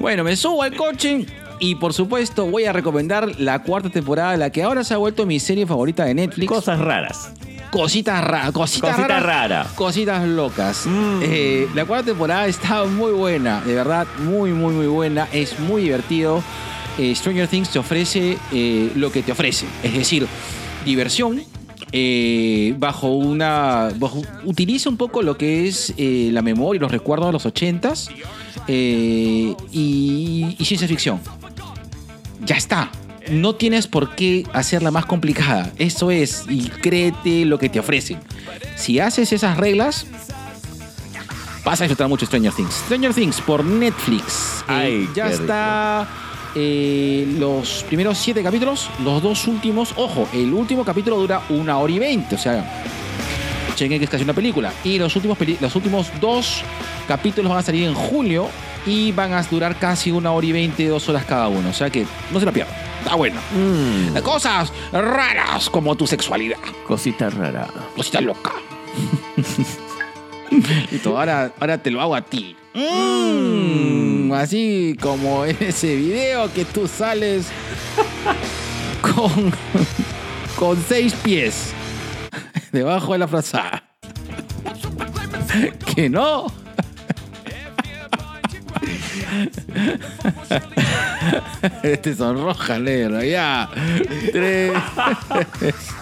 Bueno, 0.00 0.24
me 0.24 0.36
subo 0.36 0.62
al 0.62 0.74
coche 0.74 1.26
y 1.60 1.76
por 1.76 1.92
supuesto 1.92 2.46
voy 2.46 2.64
a 2.64 2.72
recomendar 2.72 3.38
la 3.40 3.62
cuarta 3.62 3.88
temporada, 3.90 4.36
la 4.36 4.50
que 4.50 4.62
ahora 4.62 4.82
se 4.84 4.94
ha 4.94 4.96
vuelto 4.96 5.26
mi 5.26 5.38
serie 5.40 5.66
favorita 5.66 6.04
de 6.04 6.14
Netflix. 6.14 6.48
Cosas 6.48 6.78
raras. 6.80 7.32
Cositas 7.70 8.22
raras. 8.22 8.52
Cositas 8.52 8.90
Cosita 8.96 9.08
raras. 9.20 9.22
rara. 9.22 9.66
Cositas 9.76 10.26
locas. 10.28 10.86
Mm. 10.86 11.20
Eh, 11.22 11.68
la 11.74 11.84
cuarta 11.86 12.06
temporada 12.06 12.46
está 12.46 12.84
muy 12.84 13.12
buena, 13.12 13.62
de 13.62 13.74
verdad, 13.74 14.06
muy, 14.18 14.50
muy, 14.52 14.74
muy 14.74 14.86
buena. 14.88 15.26
Es 15.32 15.58
muy 15.58 15.82
divertido. 15.82 16.42
Eh, 16.98 17.14
Stranger 17.14 17.48
Things 17.48 17.70
te 17.70 17.78
ofrece 17.78 18.36
eh, 18.52 18.90
lo 18.96 19.10
que 19.10 19.22
te 19.22 19.32
ofrece, 19.32 19.66
es 19.82 19.94
decir, 19.94 20.26
diversión. 20.84 21.42
eh, 21.94 22.74
bajo 22.78 23.08
una. 23.08 23.90
bajo- 23.98 24.22
utiliza 24.44 24.88
un 24.88 24.96
poco 24.96 25.20
lo 25.22 25.36
que 25.36 25.66
es 25.68 25.92
la 25.98 26.40
memoria 26.42 26.78
y 26.78 26.80
los 26.80 26.90
recuerdos 26.92 27.28
de 27.28 27.32
los 27.32 27.44
ochentas 27.46 28.08
eh, 28.68 29.54
y, 29.72 30.56
y 30.58 30.64
ciencia 30.64 30.88
ficción. 30.88 31.20
Ya 32.44 32.56
está. 32.56 32.90
No 33.30 33.54
tienes 33.54 33.86
por 33.86 34.14
qué 34.16 34.44
hacerla 34.52 34.90
más 34.90 35.06
complicada. 35.06 35.70
Eso 35.78 36.10
es, 36.10 36.44
y 36.48 36.68
créete 36.68 37.44
lo 37.44 37.58
que 37.58 37.68
te 37.68 37.78
ofrecen. 37.78 38.18
Si 38.76 38.98
haces 38.98 39.32
esas 39.32 39.56
reglas, 39.58 40.06
vas 41.64 41.80
a 41.80 41.84
disfrutar 41.84 42.08
mucho 42.08 42.26
Stranger 42.26 42.52
Things. 42.52 42.74
Stranger 42.86 43.14
Things 43.14 43.40
por 43.40 43.64
Netflix. 43.64 44.64
Eh, 44.68 44.72
Ay, 44.72 45.08
ya 45.14 45.28
está 45.30 46.08
eh, 46.54 47.26
los 47.38 47.84
primeros 47.84 48.18
siete 48.18 48.42
capítulos. 48.42 48.88
Los 49.04 49.22
dos 49.22 49.46
últimos, 49.46 49.92
ojo, 49.96 50.28
el 50.32 50.52
último 50.52 50.84
capítulo 50.84 51.16
dura 51.16 51.42
una 51.48 51.78
hora 51.78 51.92
y 51.92 51.98
veinte. 51.98 52.34
O 52.34 52.38
sea, 52.38 52.84
chequen 53.74 53.98
que 53.98 54.04
es 54.04 54.10
casi 54.10 54.24
una 54.24 54.34
película. 54.34 54.72
Y 54.84 54.98
los 54.98 55.14
últimos, 55.16 55.38
peli- 55.38 55.58
los 55.60 55.74
últimos 55.76 56.08
dos 56.20 56.62
capítulos 57.08 57.50
van 57.50 57.58
a 57.58 57.62
salir 57.62 57.84
en 57.84 57.94
julio 57.94 58.48
y 58.86 59.12
van 59.12 59.32
a 59.32 59.42
durar 59.42 59.76
casi 59.78 60.10
una 60.10 60.32
hora 60.32 60.46
y 60.46 60.52
veinte, 60.52 60.86
dos 60.88 61.08
horas 61.08 61.24
cada 61.24 61.48
uno. 61.48 61.70
O 61.70 61.72
sea 61.72 61.88
que 61.90 62.04
no 62.30 62.38
se 62.40 62.46
la 62.46 62.52
pierdan. 62.52 62.74
Está 63.02 63.14
bueno. 63.16 63.40
Mm, 63.52 64.16
Cosas 64.22 64.72
raras 64.92 65.68
como 65.70 65.94
tu 65.96 66.06
sexualidad. 66.06 66.58
cosita 66.86 67.30
rara. 67.30 67.66
Cosita 67.96 68.20
loca. 68.20 68.52
y 70.90 70.98
todo, 70.98 71.18
ahora, 71.18 71.52
ahora 71.58 71.78
te 71.78 71.90
lo 71.90 72.00
hago 72.00 72.14
a 72.14 72.22
ti. 72.22 72.56
Mm, 72.74 74.32
así 74.32 74.96
como 75.00 75.44
en 75.44 75.56
ese 75.60 75.94
video 75.96 76.52
que 76.52 76.64
tú 76.64 76.88
sales 76.88 77.46
con, 79.02 79.52
con 80.56 80.82
seis 80.88 81.14
pies 81.22 81.72
debajo 82.72 83.12
de 83.12 83.18
la 83.18 83.28
frazada. 83.28 83.84
que 85.94 86.08
no. 86.08 86.46
Este 91.82 92.14
sonroja, 92.14 92.78
negro, 92.78 93.22
ya. 93.22 93.68
Tres, 94.32 94.72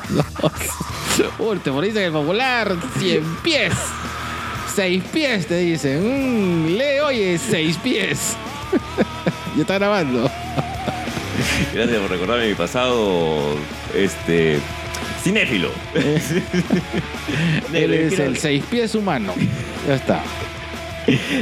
dos. 0.08 1.66
Moriste 1.72 2.00
en 2.00 2.06
el 2.06 2.12
popular. 2.12 2.76
Cien 2.98 3.24
pies. 3.42 3.74
Seis 4.74 5.02
pies, 5.12 5.46
te 5.46 5.58
dicen. 5.58 6.00
Mm, 6.02 6.76
lee, 6.76 7.00
oye, 7.04 7.38
seis 7.38 7.76
pies. 7.78 8.36
ya 9.56 9.62
está 9.62 9.78
grabando. 9.78 10.30
Gracias 11.74 11.98
por 11.98 12.10
recordarme 12.10 12.48
mi 12.48 12.54
pasado. 12.54 13.56
Este. 13.94 14.58
Cinéfilo. 15.22 15.70
Él 17.72 17.94
es 17.94 18.18
el 18.18 18.36
seis 18.36 18.64
pies 18.70 18.94
humano. 18.94 19.34
Ya 19.86 19.94
está. 19.94 20.22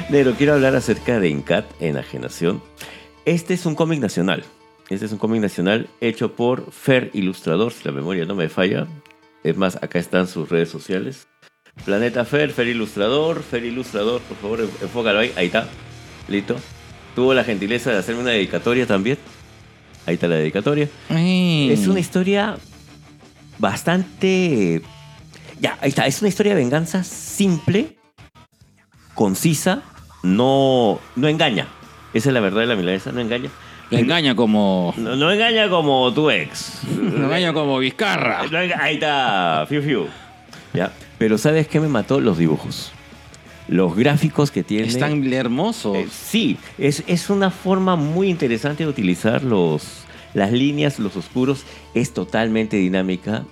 Negro, 0.08 0.34
quiero 0.36 0.54
hablar 0.54 0.74
acerca 0.74 1.20
de 1.20 1.28
Incat, 1.28 1.66
Enajenación. 1.80 2.62
Este 3.24 3.54
es 3.54 3.66
un 3.66 3.74
cómic 3.74 4.00
nacional. 4.00 4.44
Este 4.88 5.04
es 5.04 5.12
un 5.12 5.18
cómic 5.18 5.42
nacional 5.42 5.88
hecho 6.00 6.34
por 6.34 6.72
Fer 6.72 7.10
Ilustrador, 7.12 7.72
si 7.72 7.84
la 7.84 7.92
memoria 7.92 8.24
no 8.24 8.34
me 8.34 8.48
falla. 8.48 8.86
Es 9.44 9.56
más, 9.56 9.76
acá 9.76 9.98
están 9.98 10.26
sus 10.26 10.48
redes 10.48 10.70
sociales. 10.70 11.28
Planeta 11.84 12.24
Fer, 12.24 12.50
Fer 12.52 12.66
Ilustrador, 12.68 13.42
Fer 13.42 13.64
Ilustrador, 13.64 14.20
por 14.22 14.36
favor, 14.38 14.60
en- 14.60 14.70
enfócalo 14.82 15.20
ahí. 15.20 15.32
Ahí 15.36 15.46
está. 15.46 15.66
Listo. 16.28 16.56
Tuvo 17.14 17.32
la 17.34 17.44
gentileza 17.44 17.90
de 17.90 17.96
hacerme 17.98 18.20
una 18.22 18.30
dedicatoria 18.30 18.86
también. 18.86 19.18
Ahí 20.06 20.14
está 20.14 20.28
la 20.28 20.36
dedicatoria. 20.36 20.88
Es 21.10 21.86
una 21.86 22.00
historia 22.00 22.56
bastante... 23.58 24.82
Ya, 25.60 25.76
ahí 25.80 25.88
está. 25.88 26.06
Es 26.06 26.20
una 26.20 26.28
historia 26.28 26.54
de 26.54 26.60
venganza 26.60 27.02
simple, 27.02 27.96
concisa, 29.14 29.82
no, 30.22 31.00
no 31.16 31.28
engaña. 31.28 31.66
Esa 32.14 32.28
es 32.30 32.34
la 32.34 32.40
verdad 32.40 32.60
de 32.60 32.66
la 32.68 32.76
milanesa, 32.76 33.10
no 33.12 33.20
engaña. 33.20 33.50
Lo 33.90 33.98
engaña 33.98 34.36
como. 34.36 34.94
No, 34.98 35.16
no 35.16 35.32
engaña 35.32 35.68
como 35.68 36.12
tu 36.12 36.30
ex. 36.30 36.80
Lo 36.96 37.24
engaña 37.24 37.52
como 37.52 37.78
Vizcarra. 37.78 38.42
No 38.50 38.58
enga- 38.58 38.78
Ahí 38.80 38.94
está, 38.94 39.64
fiu 39.68 39.82
fiu. 39.82 40.06
Ya. 40.74 40.92
Pero 41.18 41.36
¿sabes 41.38 41.66
qué 41.68 41.80
me 41.80 41.88
mató? 41.88 42.20
Los 42.20 42.38
dibujos. 42.38 42.92
los 43.68 43.94
gráficos 43.94 44.50
que 44.50 44.62
tiene. 44.64 44.88
Están 44.88 45.32
hermosos. 45.32 45.96
Eh, 45.96 46.06
sí, 46.10 46.56
es, 46.78 47.04
es 47.06 47.30
una 47.30 47.50
forma 47.50 47.96
muy 47.96 48.28
interesante 48.28 48.84
de 48.84 48.90
utilizar 48.90 49.44
los, 49.44 50.04
las 50.34 50.52
líneas, 50.52 50.98
los 50.98 51.16
oscuros. 51.16 51.64
Es 51.94 52.12
totalmente 52.12 52.76
dinámica. 52.76 53.44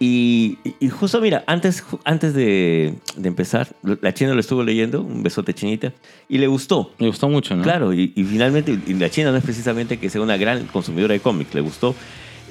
Y, 0.00 0.58
y 0.78 0.88
justo, 0.90 1.20
mira, 1.20 1.42
antes, 1.48 1.82
antes 2.04 2.32
de, 2.32 2.94
de 3.16 3.28
empezar, 3.28 3.74
la 3.82 4.14
china 4.14 4.32
lo 4.32 4.38
estuvo 4.38 4.62
leyendo, 4.62 5.02
un 5.02 5.24
besote 5.24 5.52
chinita, 5.54 5.92
y 6.28 6.38
le 6.38 6.46
gustó. 6.46 6.92
Me 7.00 7.08
gustó 7.08 7.28
mucho, 7.28 7.56
¿no? 7.56 7.64
Claro, 7.64 7.92
y, 7.92 8.12
y 8.14 8.22
finalmente, 8.22 8.78
y 8.86 8.94
la 8.94 9.10
china 9.10 9.32
no 9.32 9.38
es 9.38 9.42
precisamente 9.42 9.98
que 9.98 10.08
sea 10.08 10.20
una 10.20 10.36
gran 10.36 10.66
consumidora 10.66 11.14
de 11.14 11.20
cómics, 11.20 11.52
le 11.52 11.62
gustó. 11.62 11.96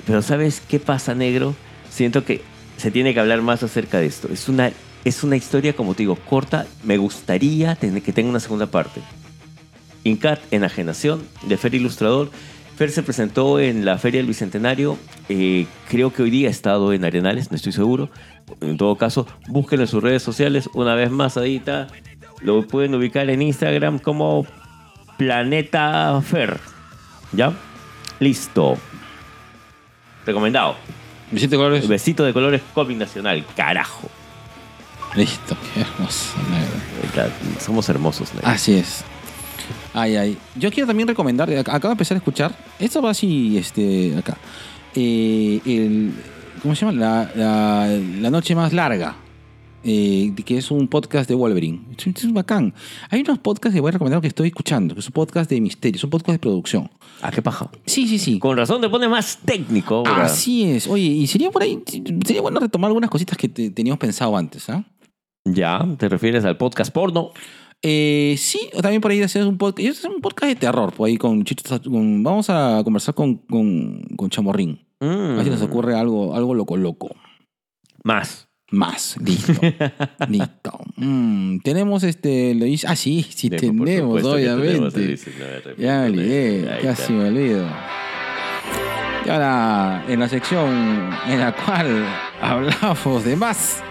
Pero 0.06 0.22
¿sabes 0.22 0.62
qué 0.68 0.80
pasa, 0.80 1.16
negro? 1.16 1.56
Siento 1.90 2.26
que 2.26 2.42
se 2.78 2.92
tiene 2.92 3.14
que 3.14 3.20
hablar 3.20 3.42
más 3.42 3.64
acerca 3.64 4.00
de 4.00 4.06
esto. 4.06 4.30
Es 4.32 4.48
una, 4.48 4.72
es 5.04 5.24
una 5.24 5.36
historia, 5.36 5.74
como 5.74 5.94
te 5.94 6.04
digo, 6.04 6.16
corta. 6.16 6.66
Me 6.84 6.98
gustaría 6.98 7.76
tener, 7.76 8.02
que 8.02 8.14
tenga 8.14 8.30
una 8.30 8.40
segunda 8.40 8.68
parte. 8.68 9.02
Incat, 10.04 10.40
enajenación, 10.52 11.24
de 11.44 11.58
Fer 11.58 11.76
Ilustrador. 11.76 12.30
Fer 12.78 12.92
se 12.92 13.02
presentó 13.02 13.60
en 13.60 13.86
la 13.86 13.98
Feria 13.98 14.20
del 14.20 14.28
Bicentenario. 14.28 14.98
eh, 15.30 15.66
creo 15.90 16.14
que 16.14 16.22
hoy 16.22 16.30
día 16.30 16.48
ha 16.48 16.52
estado 16.52 16.94
en 16.94 17.04
Arenales, 17.04 17.50
no 17.52 17.56
estoy 17.56 17.72
seguro. 17.72 18.10
En 18.62 18.78
todo 18.78 18.96
caso, 18.96 19.28
búsquenlo 19.48 19.84
en 19.84 19.90
sus 19.90 20.04
redes 20.04 20.22
sociales. 20.22 20.70
Una 20.74 20.94
vez 20.96 21.10
más, 21.10 21.36
está. 21.38 21.88
Lo 22.42 22.68
pueden 22.68 22.94
ubicar 22.94 23.30
en 23.32 23.42
Instagram 23.42 23.98
como 23.98 24.46
Planeta 25.18 26.22
Fer. 26.22 26.60
¿Ya? 27.34 27.52
Listo. 28.20 28.78
Recomendado. 30.26 30.76
Besito 31.32 31.52
de 31.52 31.58
colores. 31.58 31.88
Besito 31.88 32.24
de 32.24 32.34
colores 32.34 32.62
cómic 32.74 32.98
nacional. 32.98 33.44
Carajo. 33.56 34.10
Listo, 35.16 35.58
qué 35.74 35.82
hermoso. 35.82 36.36
negro. 36.50 37.32
Somos 37.60 37.90
hermosos, 37.90 38.34
negro. 38.34 38.50
Así 38.50 38.76
es. 38.76 39.04
Ay, 39.94 40.16
ay. 40.16 40.38
Yo 40.56 40.72
quiero 40.72 40.88
también 40.88 41.08
recomendar, 41.08 41.50
ac- 41.50 41.60
acabo 41.70 41.88
de 41.90 41.94
empezar 41.94 42.16
a 42.16 42.20
escuchar, 42.20 42.56
esto 42.80 43.02
va 43.02 43.12
así, 43.12 43.58
este, 43.58 44.16
acá. 44.18 44.38
Eh, 44.96 45.60
el, 45.66 46.14
¿Cómo 46.62 46.76
se 46.76 46.86
llama? 46.86 46.98
La, 47.00 47.32
la, 47.36 47.88
la 48.22 48.30
noche 48.30 48.56
más 48.56 48.74
larga. 48.74 49.16
Eh, 49.84 50.34
que 50.46 50.58
es 50.58 50.72
un 50.72 50.88
podcast 50.88 51.30
de 51.30 51.36
Wolverine. 51.36 51.82
Es, 51.98 52.34
bacán. 52.34 52.74
Hay 53.10 53.22
unos 53.22 53.40
podcasts 53.40 53.74
que 53.76 53.80
voy 53.82 53.90
a 53.90 53.92
recomendar 53.94 54.22
que 54.22 54.28
estoy 54.28 54.48
escuchando, 54.50 54.94
que 54.96 55.00
es 55.02 55.08
un 55.08 55.14
podcast 55.14 55.50
de 55.50 55.62
misterio, 55.62 55.98
es 55.98 56.04
un 56.04 56.10
podcast 56.10 56.34
de 56.34 56.40
producción. 56.40 56.90
Ah, 57.22 57.32
qué 57.32 57.42
paja. 57.42 57.70
Sí, 57.86 58.08
sí, 58.08 58.20
sí. 58.20 58.40
Con 58.40 58.58
razón 58.58 58.82
te 58.82 58.90
pone 58.90 59.08
más 59.08 59.40
técnico 59.46 59.96
ahora. 60.06 60.26
Así 60.26 60.64
es. 60.66 60.88
Oye, 60.88 61.04
y 61.06 61.28
sería 61.28 61.52
por 61.52 61.64
ahí, 61.64 61.82
sería 62.26 62.42
bueno 62.42 62.60
retomar 62.60 62.90
algunas 62.90 63.10
cositas 63.10 63.38
que 63.38 63.50
te- 63.50 63.70
teníamos 63.72 64.00
pensado 64.00 64.36
antes, 64.36 64.70
¿ah? 64.70 64.84
Ya, 65.46 65.88
te 65.98 66.10
refieres 66.10 66.44
al 66.46 66.58
podcast 66.58 66.92
porno. 66.92 67.32
Eh, 67.82 68.36
sí, 68.38 68.60
o 68.74 68.82
también 68.82 69.02
por 69.02 69.12
ahí 69.12 69.22
hacer 69.22 69.46
un 69.46 69.58
podcast. 69.58 69.88
Es 69.88 70.04
un 70.04 70.20
podcast 70.20 70.50
de 70.50 70.56
terror, 70.56 70.92
por 70.94 71.08
ahí 71.08 71.18
con 71.18 71.44
Chito. 71.46 71.80
con- 71.90 72.24
vamos 72.24 72.50
a 72.50 72.82
conversar 72.84 73.14
con, 73.16 73.36
con, 73.36 74.02
con 74.18 74.30
Chamorrín. 74.30 74.82
A 75.00 75.06
ver 75.06 75.44
si 75.44 75.50
nos 75.52 75.62
Mm. 75.62 75.66
ocurre 75.66 75.96
algo, 75.96 76.34
algo 76.36 76.56
loco, 76.56 76.76
loco. 76.76 77.16
Más. 78.04 78.47
Más, 78.70 79.16
listo. 79.24 79.54
listo. 80.30 80.80
Mm, 80.98 81.60
tenemos 81.60 82.04
este. 82.04 82.54
Lo 82.54 82.66
dice, 82.66 82.88
ah, 82.88 82.98
sí, 82.98 83.26
sí, 83.34 83.50
tenemos, 83.50 83.86
que 83.86 84.02
obviamente. 84.02 85.00
19, 85.00 85.76
Ya 85.78 86.02
me 86.02 86.06
olvidé, 86.08 86.80
casi 86.84 87.14
me 87.14 87.30
olvido. 87.30 87.66
Y 89.26 89.30
ahora, 89.30 90.04
en 90.08 90.20
la 90.20 90.28
sección 90.28 91.14
en 91.28 91.40
la 91.40 91.56
cual 91.56 92.06
hablamos 92.42 93.24
de 93.24 93.36
más. 93.38 93.82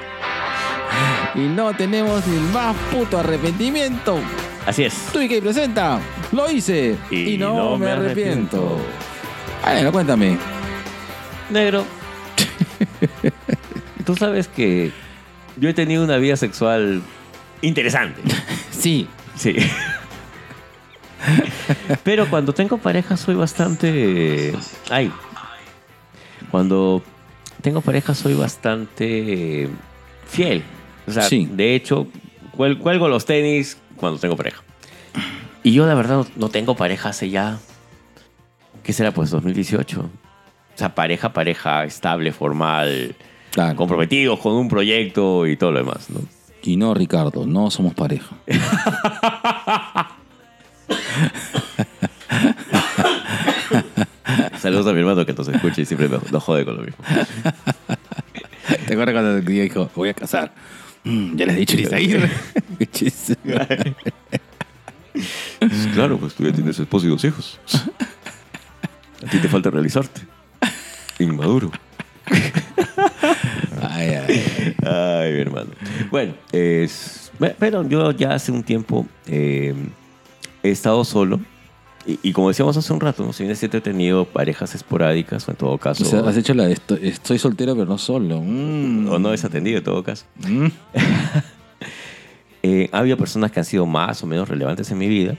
Y 1.34 1.40
no 1.40 1.74
tenemos 1.74 2.26
el 2.26 2.40
más 2.52 2.76
puto 2.90 3.18
arrepentimiento. 3.18 4.18
Así 4.66 4.84
es. 4.84 4.94
Twiki 5.12 5.40
presenta, 5.40 6.00
lo 6.32 6.50
hice 6.50 6.96
y, 7.10 7.38
no, 7.38 7.78
me 7.78 7.90
arrepiento. 7.90 8.78
Bueno, 9.62 9.92
cuéntame. 9.92 10.36
Negro. 11.50 11.84
Tú 14.06 14.16
sabes 14.16 14.48
que 14.48 14.92
yo 15.58 15.68
he 15.68 15.74
tenido 15.74 16.02
una 16.04 16.16
vida 16.16 16.36
sexual 16.36 17.02
interesante. 17.60 18.22
Sí, 18.70 19.06
Sí. 19.36 19.56
Pero 22.04 22.28
cuando 22.30 22.52
tengo 22.54 22.78
pareja 22.78 23.16
soy 23.16 23.34
bastante... 23.34 24.54
Ay. 24.90 25.10
Cuando 26.50 27.02
tengo 27.62 27.80
pareja 27.80 28.14
soy 28.14 28.34
bastante 28.34 29.68
fiel. 30.28 30.62
O 31.06 31.10
sea, 31.10 31.22
Sí. 31.22 31.48
de 31.50 31.74
hecho, 31.74 32.06
cuel- 32.56 32.78
cuelgo 32.78 33.08
los 33.08 33.24
tenis 33.26 33.78
cuando 33.96 34.18
tengo 34.20 34.36
pareja. 34.36 34.62
Y 35.62 35.72
yo 35.72 35.86
la 35.86 35.94
verdad 35.94 36.24
no 36.36 36.48
tengo 36.48 36.76
pareja 36.76 37.08
hace 37.08 37.30
ya... 37.30 37.58
¿Qué 38.84 38.92
será? 38.92 39.10
Pues 39.12 39.30
2018. 39.30 40.00
O 40.00 40.08
sea, 40.78 40.94
pareja, 40.94 41.32
pareja 41.32 41.84
estable, 41.84 42.30
formal, 42.32 43.16
claro. 43.56 43.76
comprometidos 43.76 44.38
con 44.38 44.52
un 44.54 44.68
proyecto 44.68 45.46
y 45.46 45.56
todo 45.56 45.72
lo 45.72 45.78
demás, 45.80 46.10
¿no? 46.10 46.20
Y 46.62 46.76
no, 46.76 46.94
Ricardo, 46.94 47.46
no 47.46 47.70
somos 47.70 47.94
pareja. 47.94 48.36
Saludos 54.58 54.86
a 54.88 54.92
mi 54.92 55.00
hermano 55.00 55.24
que 55.24 55.32
nos 55.32 55.48
escucha 55.48 55.80
y 55.80 55.86
siempre 55.86 56.08
nos 56.08 56.42
jode 56.42 56.64
con 56.64 56.76
lo 56.76 56.82
mismo. 56.82 57.04
¿Te 58.86 58.92
acuerdas 58.94 59.14
cuando 59.14 59.40
dijo, 59.40 59.90
voy 59.94 60.08
a 60.08 60.14
casar? 60.14 60.52
Mm, 61.04 61.36
ya 61.36 61.46
les 61.46 61.56
he 61.56 61.60
dicho 61.60 61.76
chiste. 62.90 63.36
Claro, 65.94 66.18
pues 66.18 66.34
tú 66.34 66.44
ya 66.44 66.52
tienes 66.52 66.78
esposo 66.78 67.06
y 67.06 67.08
dos 67.08 67.24
hijos. 67.24 67.58
A 69.24 69.30
ti 69.30 69.38
te 69.38 69.48
falta 69.48 69.70
realizarte. 69.70 70.20
Inmaduro. 71.18 71.70
ay, 73.80 74.75
ay. 74.86 75.32
Mi 75.32 75.40
hermano. 75.40 75.70
Bueno, 76.10 76.34
es, 76.52 77.30
pero 77.58 77.86
yo 77.88 78.10
ya 78.12 78.34
hace 78.34 78.52
un 78.52 78.62
tiempo 78.62 79.06
eh, 79.26 79.74
he 80.62 80.70
estado 80.70 81.04
solo. 81.04 81.40
Y, 82.06 82.20
y 82.22 82.32
como 82.32 82.48
decíamos 82.48 82.76
hace 82.76 82.92
un 82.92 83.00
rato, 83.00 83.24
¿no? 83.24 83.32
si 83.32 83.42
bien 83.42 83.52
es 83.52 83.58
cierto, 83.58 83.78
he 83.78 83.80
tenido 83.80 84.24
parejas 84.26 84.74
esporádicas, 84.76 85.48
o 85.48 85.50
en 85.50 85.56
todo 85.56 85.76
caso, 85.76 86.04
O 86.04 86.06
sea, 86.06 86.20
has 86.20 86.36
hecho 86.36 86.54
la 86.54 86.64
de 86.66 86.74
esto- 86.74 86.96
estoy 87.02 87.38
soltero 87.38 87.74
pero 87.74 87.86
no 87.86 87.98
solo. 87.98 88.40
Mm. 88.42 89.08
o 89.10 89.18
no 89.18 89.30
desatendido 89.30 89.78
en 89.78 89.84
todo 89.84 90.02
caso. 90.04 90.24
Mm. 90.46 90.66
Eh, 92.62 92.88
ha 92.90 92.98
habido 92.98 93.16
personas 93.16 93.52
que 93.52 93.60
han 93.60 93.64
sido 93.64 93.86
más 93.86 94.24
o 94.24 94.26
menos 94.26 94.48
relevantes 94.48 94.90
en 94.90 94.98
mi 94.98 95.06
vida. 95.06 95.36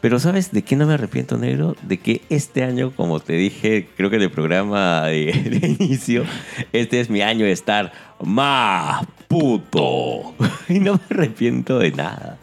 Pero 0.00 0.18
¿sabes 0.18 0.50
de 0.50 0.62
qué 0.62 0.76
no 0.76 0.86
me 0.86 0.94
arrepiento, 0.94 1.36
negro? 1.36 1.76
De 1.82 1.98
que 1.98 2.22
este 2.30 2.62
año, 2.64 2.90
como 2.96 3.20
te 3.20 3.34
dije, 3.34 3.86
creo 3.96 4.08
que 4.08 4.16
en 4.16 4.22
el 4.22 4.30
programa 4.30 5.06
de, 5.06 5.26
de 5.60 5.76
inicio, 5.78 6.24
este 6.72 7.00
es 7.00 7.10
mi 7.10 7.20
año 7.20 7.44
de 7.44 7.52
estar 7.52 7.92
más 8.22 9.04
puto. 9.28 10.34
Y 10.68 10.78
no 10.80 10.94
me 10.94 11.00
arrepiento 11.10 11.78
de 11.78 11.90
nada. 11.90 12.38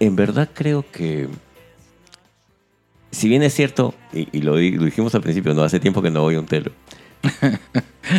En 0.00 0.16
verdad 0.16 0.48
creo 0.52 0.84
que, 0.90 1.28
si 3.10 3.28
bien 3.28 3.42
es 3.42 3.54
cierto, 3.54 3.94
y, 4.12 4.28
y 4.36 4.42
lo, 4.42 4.56
di- 4.56 4.72
lo 4.72 4.84
dijimos 4.84 5.14
al 5.14 5.22
principio, 5.22 5.54
no 5.54 5.62
hace 5.62 5.78
tiempo 5.80 6.02
que 6.02 6.10
no 6.10 6.22
voy 6.22 6.34
a 6.34 6.40
un 6.40 6.46
telo. 6.46 6.72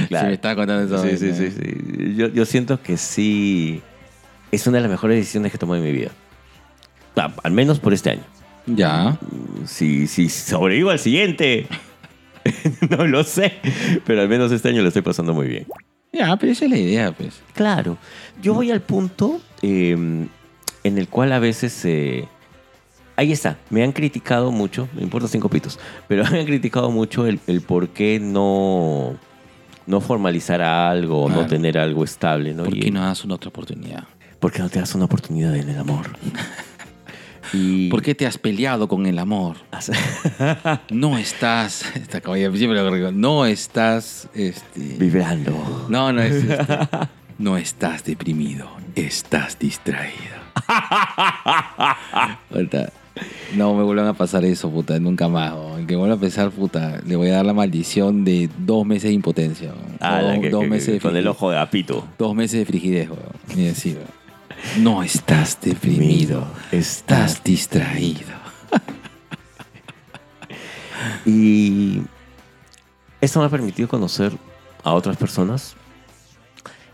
Sí, 0.07 0.15
me 0.25 0.33
estaba 0.33 0.55
contando 0.55 0.95
eso. 0.95 1.03
Sí, 1.05 1.17
sí, 1.17 1.33
sí, 1.33 1.51
sí. 1.51 2.15
Yo, 2.15 2.29
yo 2.29 2.45
siento 2.45 2.81
que 2.81 2.95
sí 2.95 3.81
es 4.51 4.65
una 4.65 4.77
de 4.77 4.83
las 4.83 4.91
mejores 4.91 5.17
decisiones 5.17 5.51
que 5.51 5.57
tomé 5.57 5.79
en 5.79 5.83
mi 5.83 5.91
vida. 5.91 6.11
Ah, 7.15 7.31
Al 7.43 7.51
menos 7.51 7.79
por 7.79 7.93
este 7.93 8.11
año. 8.11 8.23
Ya. 8.65 9.17
Si, 9.65 10.07
si 10.07 10.29
sobrevivo 10.29 10.89
al 10.91 10.99
siguiente, 10.99 11.67
no 12.89 13.05
lo 13.07 13.23
sé. 13.23 13.53
Pero 14.05 14.21
al 14.21 14.29
menos 14.29 14.51
este 14.51 14.69
año 14.69 14.81
lo 14.81 14.87
estoy 14.87 15.01
pasando 15.01 15.33
muy 15.33 15.47
bien. 15.47 15.67
Ya, 16.13 16.35
pero 16.37 16.51
esa 16.51 16.65
es 16.65 16.71
la 16.71 16.77
idea, 16.77 17.11
pues. 17.11 17.41
Claro. 17.53 17.97
Yo 18.41 18.53
voy 18.53 18.69
al 18.71 18.81
punto 18.81 19.39
eh, 19.61 19.91
en 19.91 20.97
el 20.97 21.07
cual 21.07 21.31
a 21.33 21.39
veces... 21.39 21.83
eh, 21.85 22.27
ahí 23.15 23.31
está. 23.31 23.57
Me 23.69 23.83
han 23.83 23.91
criticado 23.93 24.51
mucho, 24.51 24.87
me 24.95 25.01
importa 25.03 25.27
cinco 25.27 25.49
pitos, 25.49 25.79
pero 26.07 26.23
me 26.31 26.39
han 26.39 26.45
criticado 26.45 26.91
mucho 26.91 27.25
el, 27.27 27.39
el 27.47 27.61
por 27.61 27.89
qué 27.89 28.19
no, 28.19 29.15
no 29.87 30.01
formalizar 30.01 30.61
algo, 30.61 31.27
no 31.29 31.35
Claro. 31.35 31.49
tener 31.49 31.77
algo 31.77 32.03
estable. 32.03 32.53
¿no? 32.53 32.63
¿Por 32.65 32.77
qué 32.79 32.91
no 32.91 33.01
das 33.01 33.23
una 33.23 33.35
otra 33.35 33.49
oportunidad? 33.49 34.03
¿Por 34.39 34.51
qué 34.51 34.59
no 34.59 34.69
te 34.69 34.79
das 34.79 34.93
una 34.95 35.05
oportunidad 35.05 35.55
en 35.55 35.69
el 35.69 35.77
amor? 35.79 36.07
y... 37.53 37.89
¿Por 37.89 38.01
qué 38.01 38.15
te 38.15 38.25
has 38.25 38.37
peleado 38.37 38.87
con 38.87 39.05
el 39.05 39.19
amor? 39.19 39.57
No 40.89 41.17
estás. 41.17 41.85
Esta 41.95 42.21
No 43.11 43.45
estás. 43.45 44.27
Este, 44.33 44.95
Vibrando. 44.97 45.85
no, 45.89 46.11
no 46.13 46.21
es. 46.21 46.43
este, 46.43 46.67
no 47.37 47.57
estás 47.57 48.03
deprimido. 48.03 48.69
Estás 48.95 49.57
distraído. 49.59 50.41
No 53.55 53.75
me 53.75 53.83
vuelvan 53.83 54.07
a 54.07 54.13
pasar 54.13 54.45
eso, 54.45 54.69
puta. 54.71 54.97
Nunca 54.99 55.27
más. 55.27 55.53
que 55.85 55.95
vuelva 55.95 56.15
a 56.15 56.19
pensar, 56.19 56.49
puta, 56.49 57.01
le 57.05 57.15
voy 57.17 57.29
a 57.29 57.33
dar 57.33 57.45
la 57.45 57.53
maldición 57.53 58.23
de 58.23 58.49
dos 58.57 58.85
meses 58.85 59.09
de 59.09 59.13
impotencia. 59.13 59.73
weón. 59.73 59.97
Ala, 59.99 60.31
dos, 60.33 60.39
que- 60.41 60.49
dos 60.49 60.61
que- 60.63 60.69
meses 60.69 60.93
de 60.93 60.99
con 61.01 61.15
el 61.17 61.27
ojo 61.27 61.51
de 61.51 61.59
apito. 61.59 62.07
Dos 62.17 62.33
meses 62.33 62.59
de 62.59 62.65
frigidez, 62.65 63.09
weón. 63.09 63.21
Weón. 63.55 64.20
No 64.77 65.03
estás 65.03 65.59
deprimido, 65.61 66.47
Estás 66.71 67.43
distraído. 67.43 68.41
Y 71.25 72.01
esto 73.19 73.39
me 73.39 73.45
ha 73.45 73.49
permitido 73.49 73.87
conocer 73.87 74.31
a 74.83 74.93
otras 74.93 75.17
personas. 75.17 75.75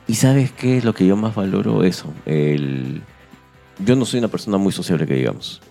Y 0.08 0.16
sabes 0.16 0.52
qué 0.52 0.78
es 0.78 0.86
lo 0.86 0.94
que 0.94 1.06
yo 1.06 1.16
más 1.16 1.36
valoro 1.36 1.84
eso. 1.84 2.14
El... 2.26 3.02
Yo 3.80 3.96
no 3.96 4.06
soy 4.06 4.20
una 4.20 4.28
persona 4.28 4.58
muy 4.58 4.72
sociable 4.72 5.06
que 5.06 5.16
digamos. 5.16 5.62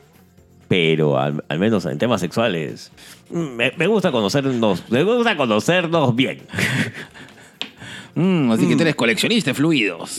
Pero 0.68 1.18
al, 1.18 1.44
al 1.49 1.59
menos 1.59 1.86
en 1.86 1.99
temas 1.99 2.20
sexuales, 2.20 2.90
me, 3.30 3.72
me 3.76 3.86
gusta 3.86 4.11
conocernos, 4.11 4.82
me 4.90 5.03
gusta 5.05 5.36
conocernos 5.36 6.14
bien. 6.14 6.42
Mm, 8.16 8.50
así 8.50 8.66
que 8.66 8.74
tú 8.76 8.82
eres 8.82 8.94
coleccionista 8.96 9.50
de 9.50 9.54
fluidos. 9.54 10.18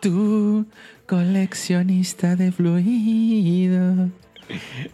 tú, 0.00 0.66
coleccionista 1.06 2.36
de 2.36 2.52
fluidos. 2.52 4.10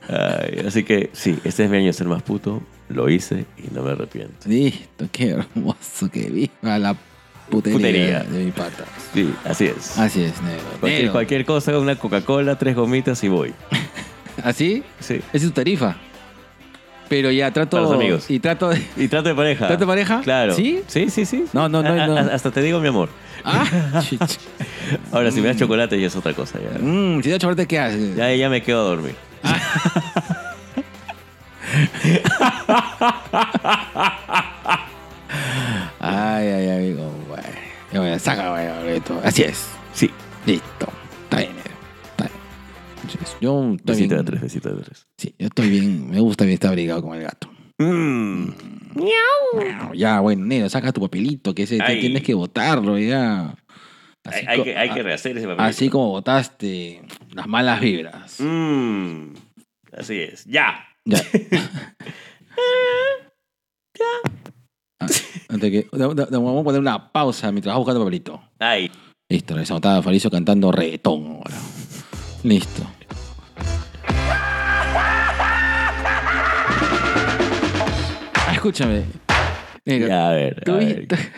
Ay, 0.09 0.65
así 0.67 0.85
que 0.85 1.11
sí, 1.13 1.39
este 1.45 1.65
es 1.65 1.71
mi 1.71 1.79
año 1.79 1.93
ser 1.93 2.07
más 2.07 2.23
puto. 2.23 2.63
Lo 2.89 3.09
hice 3.11 3.45
y 3.59 3.75
no 3.75 3.83
me 3.83 3.91
arrepiento. 3.93 4.49
Listo, 4.49 5.07
qué 5.13 5.31
hermoso 5.31 6.11
que 6.11 6.31
viva 6.31 6.79
la 6.79 6.95
putería, 7.51 7.77
Putería. 7.79 8.23
de 8.25 8.45
mi 8.45 8.51
pata. 8.53 8.85
Sí, 9.13 9.33
así 9.45 9.65
es. 9.67 9.99
Así 9.99 10.23
es, 10.23 10.41
negro. 10.43 10.63
Cualquier, 10.81 11.01
Negro. 11.01 11.13
cualquier 11.13 11.45
cosa, 11.45 11.79
una 11.79 11.97
Coca-Cola, 11.97 12.57
tres 12.59 12.77
gomitas 12.77 13.23
y 13.25 13.29
voy. 13.29 13.53
¿Así? 14.43 14.83
Sí. 15.01 15.15
Esa 15.15 15.25
es 15.33 15.43
tu 15.43 15.51
tarifa. 15.51 15.97
Pero 17.09 17.31
ya 17.31 17.51
trato. 17.53 17.77
Para 17.77 17.83
los 17.85 17.93
amigos. 17.95 18.31
Y 18.31 18.39
trato 18.39 18.69
de. 18.69 18.83
Y 18.97 19.09
trato 19.09 19.29
de 19.31 19.35
pareja. 19.35 19.67
¿Trato 19.67 19.81
de 19.81 19.87
pareja? 19.87 20.21
Claro. 20.23 20.55
¿Sí? 20.55 20.83
Sí, 20.87 21.09
sí, 21.11 21.25
sí. 21.25 21.45
No, 21.53 21.69
no, 21.69 21.83
no, 21.83 21.89
A- 21.91 22.07
no. 22.07 22.17
hasta 22.19 22.51
te 22.51 22.61
digo 22.63 22.81
mi 22.81 22.89
amor. 22.89 23.09
Ah. 23.45 23.65
Ahora, 25.13 25.31
si 25.31 25.41
me 25.41 25.49
das 25.49 25.57
chocolate 25.57 25.99
ya 26.01 26.07
es 26.09 26.17
otra 26.17 26.35
cosa. 26.35 26.59
Ya, 26.59 26.79
Mm, 26.79 27.23
si 27.23 27.31
da 27.31 27.39
chocolate, 27.39 27.67
¿qué 27.67 27.79
haces? 27.79 28.17
ya, 28.17 28.33
ya 28.35 28.49
me 28.51 28.63
quedo 28.63 28.81
a 28.81 28.85
dormir. 28.91 29.15
Ay, 36.01 36.49
ay, 36.49 36.71
amigo. 36.71 37.13
Bueno, 37.93 38.19
saca, 38.19 38.51
bueno, 38.51 38.81
esto. 38.89 39.21
Así 39.25 39.43
es. 39.43 39.67
Sí. 39.93 40.11
Listo. 40.47 40.89
Entonces, 43.13 43.37
Yo 43.41 43.77
Besito 43.85 44.15
de 44.17 44.25
tres, 44.25 44.41
besito 44.41 44.75
de 44.75 44.83
tres. 44.83 45.07
Sí, 45.19 45.35
yo 45.39 45.47
estoy 45.47 45.71
bien. 45.71 46.11
Me 46.11 46.21
gusta 46.21 46.45
bien 46.45 46.55
estar 46.55 46.69
abrigado 46.71 47.03
con 47.03 47.17
el 47.17 47.23
gato. 47.23 47.49
Mm. 47.79 48.49
Ya, 49.95 50.21
bueno, 50.21 50.45
negro, 50.45 50.69
saca 50.69 50.93
tu 50.93 51.01
papelito, 51.01 51.55
que 51.55 51.63
ese 51.63 51.79
te- 51.79 51.83
Ay. 51.85 52.01
tienes 52.01 52.23
que 52.23 52.35
botarlo 52.35 52.99
ya. 52.99 53.55
Hay, 54.27 54.33
Así 54.35 54.45
hay 54.49 54.59
co- 54.59 54.65
que, 54.65 54.77
hay 54.77 54.91
que 54.91 55.03
rehacer 55.03 55.39
ese 55.39 55.47
papel. 55.47 55.65
Así 55.65 55.89
como 55.89 56.09
botaste 56.11 57.03
las 57.33 57.47
malas 57.47 57.81
vibras. 57.81 58.41
Mm. 58.41 59.35
Así 59.97 60.19
es. 60.21 60.45
Ya. 60.45 60.85
Ya. 61.07 61.21
Ah, 65.01 65.07
antes 65.49 65.71
que, 65.71 65.87
da- 65.97 66.09
vamos 66.09 66.61
a 66.61 66.65
poner 66.65 66.81
una 66.81 67.13
pausa 67.13 67.53
mientras 67.53 67.73
vas 67.73 67.79
buscando 67.79 68.01
papelito. 68.01 68.41
Ay. 68.59 68.91
Listo, 69.31 69.55
regresamos. 69.55 69.79
Estaba 69.79 70.03
Faricio 70.03 70.31
cantando 70.31 70.73
reggaetón 70.73 71.27
ahora. 71.37 71.57
Listo. 72.43 72.83
Escúchame. 78.59 79.05
Negro, 79.85 80.09
Ya, 80.09 80.29
a 80.29 80.33
ver. 80.33 80.63
¿tú 80.65 80.73
a 80.73 80.77
ver. 80.79 81.01
viste- 81.01 81.17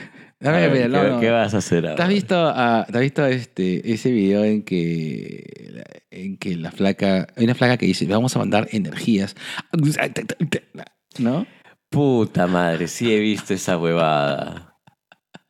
A 0.42 0.48
A 0.48 0.52
ver, 0.52 0.72
¿qué, 0.72 0.88
no, 0.88 1.06
no. 1.06 1.20
qué 1.20 1.28
vas 1.28 1.52
a 1.52 1.58
hacer 1.58 1.82
¿Te 1.82 1.88
ahora? 1.90 2.04
has 2.04 2.08
visto, 2.08 2.54
¿te 2.54 2.96
has 2.96 3.00
visto 3.02 3.26
este, 3.26 3.92
ese 3.92 4.10
video 4.10 4.42
en 4.42 4.62
que, 4.62 5.84
en 6.10 6.38
que 6.38 6.56
la 6.56 6.70
flaca, 6.72 7.26
hay 7.36 7.44
una 7.44 7.54
flaca 7.54 7.76
que 7.76 7.84
dice, 7.84 8.06
vamos 8.06 8.34
a 8.36 8.38
mandar 8.38 8.66
energías, 8.72 9.36
¿no? 11.18 11.46
Puta 11.90 12.46
madre, 12.46 12.88
sí 12.88 13.12
he 13.12 13.18
visto 13.18 13.52
esa 13.52 13.76
huevada. 13.76 14.69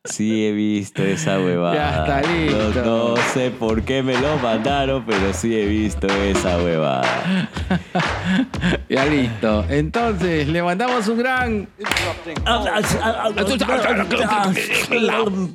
Sí 0.04 0.46
he 0.46 0.52
visto 0.52 1.02
esa 1.02 1.38
huevada. 1.38 1.74
Ya 1.74 2.00
está 2.00 2.32
listo. 2.32 2.84
No, 2.86 3.08
no 3.10 3.16
sé 3.34 3.50
por 3.50 3.82
qué 3.82 4.02
me 4.02 4.18
lo 4.18 4.38
mandaron, 4.38 5.04
pero 5.04 5.34
sí 5.34 5.54
he 5.54 5.66
visto 5.66 6.06
esa 6.06 6.56
huevada. 6.56 7.50
Ya 8.88 9.04
listo. 9.04 9.66
Entonces, 9.68 10.48
le 10.48 10.62
mandamos 10.62 11.06
un 11.06 11.18
gran 11.18 11.68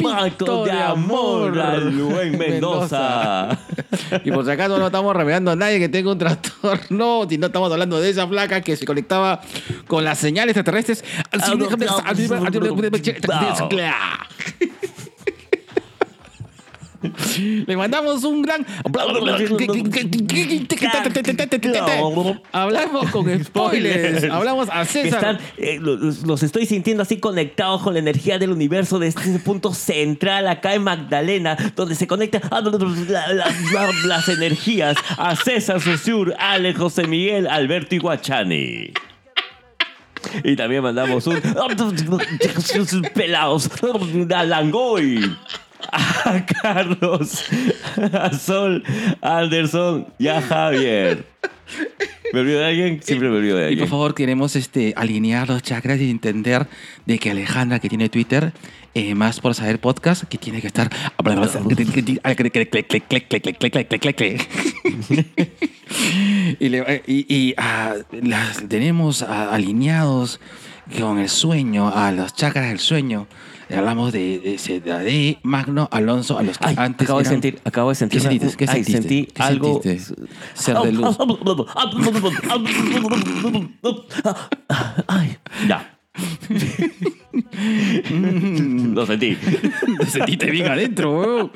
Pacto 0.03 0.65
de 0.65 0.71
amor 0.71 1.59
a 1.59 1.77
Luen 1.77 2.37
Mendoza. 2.37 3.57
Y 4.23 4.29
por 4.29 4.45
si 4.45 4.51
acaso 4.51 4.77
no 4.77 4.85
estamos 4.85 5.15
revelando 5.15 5.49
a 5.51 5.55
nadie 5.55 5.79
que 5.79 5.89
tenga 5.89 6.11
un 6.11 6.19
trastorno, 6.19 7.25
si 7.27 7.39
no 7.39 7.47
estamos 7.47 7.71
hablando 7.71 7.99
de 7.99 8.11
esa 8.11 8.27
flaca 8.27 8.61
que 8.61 8.75
se 8.75 8.85
conectaba 8.85 9.41
con 9.87 10.03
las 10.03 10.19
señales 10.19 10.55
extraterrestres. 10.55 11.03
Le 17.67 17.77
mandamos 17.77 18.23
un 18.23 18.41
gran. 18.41 18.65
Hablamos 22.51 23.11
con 23.11 23.43
spoilers. 23.43 24.23
Hablamos 24.31 24.69
a 24.71 24.85
César. 24.85 25.35
están, 25.35 25.39
eh, 25.57 25.79
los, 25.79 26.23
los 26.23 26.43
estoy 26.43 26.65
sintiendo 26.65 27.03
así 27.03 27.17
conectados 27.17 27.81
con 27.81 27.93
la 27.93 27.99
energía 27.99 28.39
del 28.39 28.51
universo 28.51 28.99
de 28.99 29.07
este 29.07 29.39
punto 29.39 29.73
central 29.73 30.47
acá 30.47 30.73
en 30.73 30.83
Magdalena, 30.83 31.57
donde 31.75 31.95
se 31.95 32.07
conectan 32.07 32.41
las 34.07 34.29
energías 34.29 34.97
a 35.17 35.35
César 35.35 35.81
Saussure, 35.81 36.33
Alex 36.37 36.79
José 36.79 37.07
Miguel, 37.07 37.47
Alberto 37.47 37.95
Iguachani. 37.95 38.93
Y 40.43 40.55
también 40.55 40.83
mandamos 40.83 41.27
un 41.27 41.41
pelados 43.13 43.69
Langoy. 44.45 45.35
A 45.91 46.45
Carlos, 46.61 47.43
a 48.13 48.31
Sol, 48.33 48.83
a 49.21 49.39
Anderson 49.39 50.07
y 50.17 50.27
a 50.27 50.41
Javier. 50.41 51.25
¿Me 52.33 52.39
olvido 52.41 52.59
de 52.59 52.65
alguien? 52.65 53.01
Siempre 53.03 53.29
me 53.29 53.37
olvido 53.37 53.57
de 53.57 53.63
Y 53.63 53.67
alguien. 53.67 53.79
por 53.81 53.89
favor, 53.89 54.15
queremos 54.15 54.55
este, 54.55 54.93
alinear 54.97 55.47
los 55.47 55.61
chakras 55.63 55.99
y 55.99 56.09
entender 56.09 56.67
de 57.05 57.17
que 57.19 57.31
Alejandra, 57.31 57.79
que 57.79 57.87
tiene 57.89 58.09
Twitter, 58.09 58.51
eh, 58.93 59.15
más 59.15 59.39
por 59.39 59.53
saber 59.55 59.79
podcast, 59.79 60.23
que 60.23 60.37
tiene 60.37 60.61
que 60.61 60.67
estar. 60.67 60.89
y 66.59 66.69
le- 66.69 67.03
y, 67.07 67.25
y, 67.33 67.53
ah, 67.57 67.95
las 68.11 68.67
tenemos 68.67 69.21
ah, 69.21 69.49
alineados 69.53 70.39
con 70.99 71.19
el 71.19 71.29
sueño, 71.29 71.89
a 71.93 72.11
los 72.11 72.33
chakras 72.33 72.67
del 72.69 72.79
sueño. 72.79 73.27
Hablamos 73.73 74.11
de, 74.13 74.39
de, 74.39 74.79
de 74.79 75.37
Magno 75.43 75.87
Alonso, 75.91 76.37
a 76.37 76.43
los 76.43 76.57
que 76.57 76.65
Ay, 76.67 76.75
antes. 76.77 77.05
acabo 77.05 77.19
de 77.19 77.23
eran- 77.23 77.33
sentir, 77.33 77.59
acabo 77.63 77.89
de 77.89 77.95
sentir. 77.95 78.21
¿Qué 78.21 78.27
sentiste? 78.27 78.57
¿Qué 78.57 78.65
Ay, 78.69 78.83
sentiste? 78.83 79.01
sentí 79.01 79.25
¿Qué 79.33 79.41
algo. 79.43 79.81
sentiste? 79.81 80.15
Ser 80.53 80.77
de 80.79 80.91
luz. 80.91 81.17
Ay, 85.07 85.37
ya. 85.67 85.91
Lo 88.93 89.05
sentí. 89.05 89.35
Te 89.99 90.05
sentiste 90.05 90.49
bien 90.51 90.67
adentro, 90.67 91.19
weón. 91.19 91.51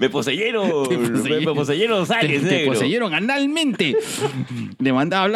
Me 0.00 0.10
poseyeron. 0.10 0.88
Me 0.90 1.54
poseyeron 1.54 1.98
los 2.00 2.08
te, 2.08 2.14
te 2.40 2.66
poseyeron 2.66 3.14
analmente. 3.14 3.96
le, 4.78 4.92
manda- 4.92 5.28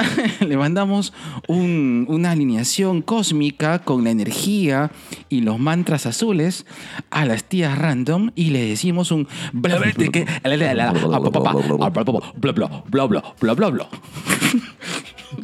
le 0.47 0.57
mandamos 0.57 1.13
un- 1.47 2.07
una 2.09 2.33
alineación 2.33 3.03
cósmica 3.03 3.81
con 3.81 4.05
la 4.05 4.11
energía 4.11 4.91
y 5.29 5.41
los 5.43 5.59
mantras 5.59 6.07
azules 6.07 6.67
a 7.11 7.25
las 7.25 7.45
tías 7.45 7.77
random 7.79 8.31
y 8.35 8.51
le 8.51 8.65
decimos 8.65 9.11
un 9.11 9.29
bla 9.53 9.77
bla 9.79 9.93
que- 10.11 10.25
bla 10.45 10.57
bla 10.57 10.93
bla 10.93 12.91
bla 12.91 13.01
bla 13.11 13.23
bla 13.41 13.55
bla 13.55 13.71
bla 13.71 13.89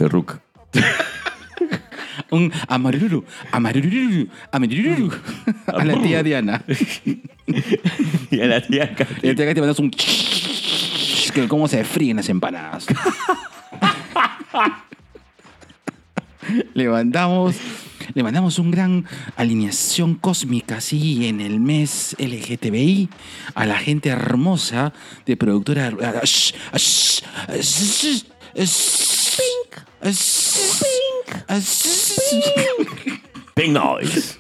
Rook. 0.09 0.41
Un 2.35 2.53
amarururu 2.69 3.25
amarururu 3.53 4.29
amarururu. 4.53 5.11
A 5.67 5.85
la 5.85 6.03
tía 6.03 6.23
Diana. 6.23 6.63
Y 8.31 8.41
a 8.41 8.47
la 8.47 8.61
tía 8.61 8.85
y 8.93 8.95
Katy. 8.95 9.27
la 9.29 9.35
tía 9.35 9.47
Katy 9.47 9.61
mandamos 9.61 9.79
un 9.79 9.91
que 9.91 11.49
cómo 11.49 11.69
se 11.69 11.85
fríen 11.85 12.17
las 12.17 12.29
empanadas. 12.29 12.87
Le 16.75 16.89
mandamos, 16.89 17.57
le 18.15 18.23
mandamos 18.23 18.59
un 18.59 18.71
gran 18.71 19.05
alineación 19.37 20.15
cósmica, 20.15 20.77
así, 20.77 21.27
en 21.27 21.41
el 21.41 21.59
mes 21.59 22.15
LGTBI, 22.19 23.09
a 23.55 23.67
la 23.67 23.79
gente 23.79 24.11
hermosa 24.11 24.93
de 25.27 25.37
productora. 25.37 25.93
Ash, 26.23 26.53
Ping 33.55 33.73
noise. 33.73 34.39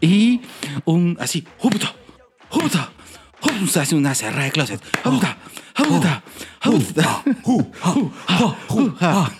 y 0.00 0.40
un 0.86 1.18
así, 1.20 1.44
¡Juputa! 1.58 1.94
¡Juputa! 2.48 2.90
¡Juputa! 3.40 3.82
Hace 3.82 3.94
una 3.94 4.14
cerrada 4.14 4.44
de 4.44 4.52
closet. 4.52 4.82
¡Juputa! 5.04 5.36
¡Juputa! 5.76 6.22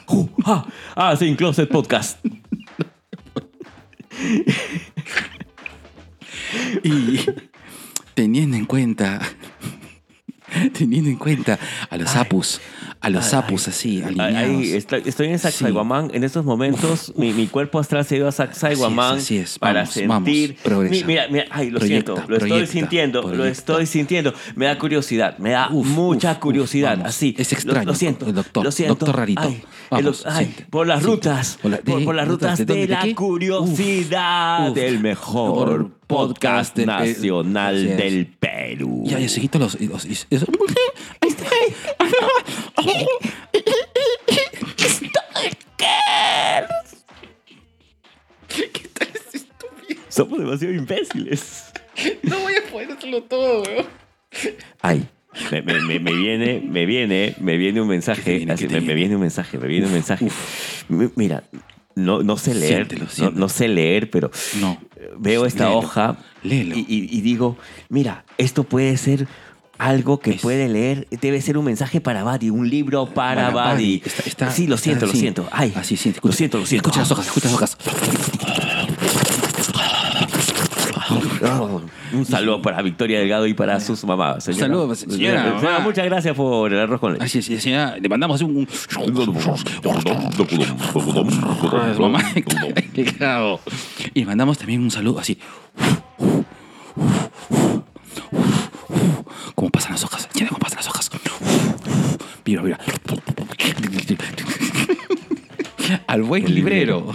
¡Juputa! 0.04 0.66
Ah, 0.96 1.16
sin 1.16 1.34
closet 1.34 1.70
podcast. 1.70 2.18
y 6.84 7.20
teniendo 8.14 8.58
en 8.58 8.66
cuenta 8.66 9.20
teniendo 10.78 11.10
en 11.10 11.16
cuenta 11.16 11.58
a 11.90 11.96
los 11.96 12.14
apus, 12.16 12.60
a 13.00 13.10
los 13.10 13.24
sapus 13.26 13.68
así, 13.68 14.02
alineados. 14.02 14.36
Ahí 14.36 14.72
estoy, 14.72 15.02
estoy 15.06 15.28
en 15.28 15.38
Sacsayhuamán. 15.38 16.10
En 16.14 16.24
estos 16.24 16.44
momentos, 16.44 17.12
mi, 17.16 17.32
mi 17.32 17.46
cuerpo 17.46 17.78
astral 17.78 18.04
se 18.04 18.14
ha 18.14 18.18
ido 18.18 18.28
a 18.28 18.32
Sacsayhuamán 18.32 19.16
Así 19.18 19.36
es, 19.38 19.42
así 19.42 19.52
es. 19.54 19.58
para 19.58 19.80
Vamos, 19.82 19.96
vamos, 20.06 20.24
sentir. 20.26 20.56
progresa. 20.62 20.94
Mi- 20.94 21.04
mira, 21.04 21.26
mira, 21.30 21.44
ay, 21.50 21.70
lo 21.70 21.78
Proyecta, 21.78 22.12
siento, 22.14 22.28
lo 22.28 22.36
estoy 22.36 22.48
proyecta, 22.50 22.72
sintiendo, 22.72 23.22
lo 23.34 23.44
estoy 23.44 23.86
sintiendo. 23.86 24.34
Me 24.56 24.66
da 24.66 24.78
curiosidad, 24.78 25.38
me 25.38 25.50
da 25.50 25.68
Uf, 25.70 25.86
mucha 25.86 26.32
uf, 26.32 26.38
curiosidad. 26.38 26.90
vamos. 26.96 27.08
así. 27.08 27.34
Es 27.38 27.50
Lo- 27.52 27.56
extraño, 27.58 27.86
Lo, 27.86 27.94
siento, 27.94 28.26
el 28.26 28.34
doctor, 28.34 28.64
lo 28.64 28.70
siento. 28.72 28.94
doctor 28.94 29.16
rarito. 29.16 29.42
Ay, 29.42 29.62
Vamos, 29.90 29.98
el 29.98 30.04
doc- 30.12 30.22
ay, 30.26 30.44
siente, 30.46 30.66
por 30.70 30.86
las 30.86 30.98
siente. 31.00 31.14
rutas, 31.16 31.58
Por 31.60 31.70
la- 31.70 31.76
por, 31.78 31.98
de- 31.98 32.04
por 32.04 32.14
las 32.14 32.28
rutas, 32.28 32.58
¿de 32.58 32.64
de, 32.64 32.72
dónde, 32.72 32.86
de 32.86 32.92
la 32.94 33.02
qué? 33.02 33.14
curiosidad 33.14 34.68
Uf, 34.70 34.74
del 34.74 35.00
mejor 35.00 35.90
Podcast 36.06 36.74
Perú. 36.76 36.86
nacional 36.86 37.96
del 37.96 38.26
Perú. 38.26 39.02
Ya, 39.06 39.18
ya 39.18 39.28
se 39.28 39.40
los. 39.58 39.80
los- 39.80 40.04
y- 40.06 40.12
eso- 40.30 40.46
¿Qué 48.48 48.88
tal 48.92 49.08
es 49.14 49.34
estúpido? 49.34 50.00
Somos 50.08 50.38
demasiado 50.38 50.74
imbéciles. 50.74 51.72
No 52.22 52.38
voy 52.40 52.54
a 52.56 52.70
poder 52.70 52.92
hacerlo 52.92 53.22
todo, 53.24 53.62
weón. 53.62 53.86
Ay, 54.80 55.06
me, 55.50 55.62
me- 55.62 55.80
me- 55.80 55.98
me 56.00 56.12
viene, 56.14 56.60
me 56.66 56.86
viene, 56.86 57.34
me 57.40 57.56
viene 57.56 57.80
un 57.80 57.88
¿Qué 57.88 57.92
te 57.92 57.96
mensaje. 57.96 58.46
me, 58.80 58.94
viene? 58.94 59.14
un 59.14 59.20
mensaje, 59.20 59.58
me 59.58 59.66
viene 59.68 59.86
un 59.86 59.92
mensaje. 59.92 60.28
Mi- 60.88 61.10
Mira, 61.16 61.44
no, 61.94 62.22
no 62.22 62.36
sé 62.36 62.54
leer, 62.54 62.74
Siéntelo, 62.86 63.04
no- 63.04 63.10
siéntelo. 63.10 63.40
No, 63.40 63.48
sé 63.48 63.68
leer, 63.68 64.10
pero 64.10 64.30
No. 64.60 64.78
veo 65.18 65.46
esta 65.46 65.64
Léelo, 65.64 65.78
hoja 65.78 66.16
léelo. 66.42 66.74
Y, 66.76 67.20
digo, 67.20 67.56
mira, 67.88 68.24
esto 68.38 68.64
puede 68.64 68.96
ser 68.96 69.26
algo 69.78 70.20
que 70.20 70.32
Es- 70.32 70.40
puede 70.42 70.68
leer, 70.68 71.08
debe 71.10 71.40
ser 71.40 71.58
un 71.58 71.64
mensaje 71.64 72.00
para 72.00 72.22
Buddy, 72.22 72.50
un 72.50 72.68
libro 72.70 73.06
para, 73.06 73.50
Para 73.52 73.72
Buddy. 73.74 73.98
Buddy. 73.98 74.02
Está- 74.06 74.22
está- 74.26 74.50
sí, 74.52 74.66
lo 74.66 74.76
siento, 74.76 75.06
lo 75.06 75.12
siento. 75.12 75.48
Ay, 75.50 75.72
Así, 75.74 75.96
siente, 75.96 76.18
lo 76.18 76.28
escucha. 76.30 76.36
siento, 76.36 76.58
lo 76.58 76.66
siento. 76.66 76.88
Escucha 76.88 77.00
las 77.00 77.10
hojas, 77.10 77.26
escucha 77.26 77.46
las 77.48 77.54
hojas. 77.54 77.76
Oh, 81.44 81.80
un 82.12 82.24
saludo 82.24 82.62
para 82.62 82.82
Victoria 82.82 83.18
Delgado 83.18 83.46
y 83.46 83.54
para 83.54 83.80
sus 83.80 84.04
mamás. 84.04 84.44
señora. 84.44 84.66
saludo, 84.66 84.86
pues, 84.86 85.00
señora, 85.00 85.54
mamá. 85.54 85.78
Muchas 85.80 86.04
gracias 86.04 86.36
por 86.36 86.72
el 86.72 86.78
arroz 86.78 87.00
con 87.00 87.12
leche. 87.14 87.24
Así 87.24 87.38
es, 87.38 87.62
señora. 87.62 87.96
Le 88.00 88.08
mandamos 88.08 88.40
un. 88.42 88.56
un... 88.56 88.68
Ah, 91.72 91.94
mamá. 91.98 92.22
Y 94.14 94.20
le 94.20 94.26
mandamos 94.26 94.58
también 94.58 94.82
un 94.82 94.90
saludo 94.90 95.18
así. 95.18 95.38
¿Cómo 99.54 99.70
pasan 99.70 99.92
las 99.92 100.04
hojas? 100.04 100.28
Cómo 100.48 100.58
pasan 100.58 100.76
las 100.78 100.88
hojas. 100.88 101.10
Mira, 102.44 102.62
mira. 102.62 102.78
Al 106.06 106.22
buen 106.22 106.54
librero. 106.54 107.12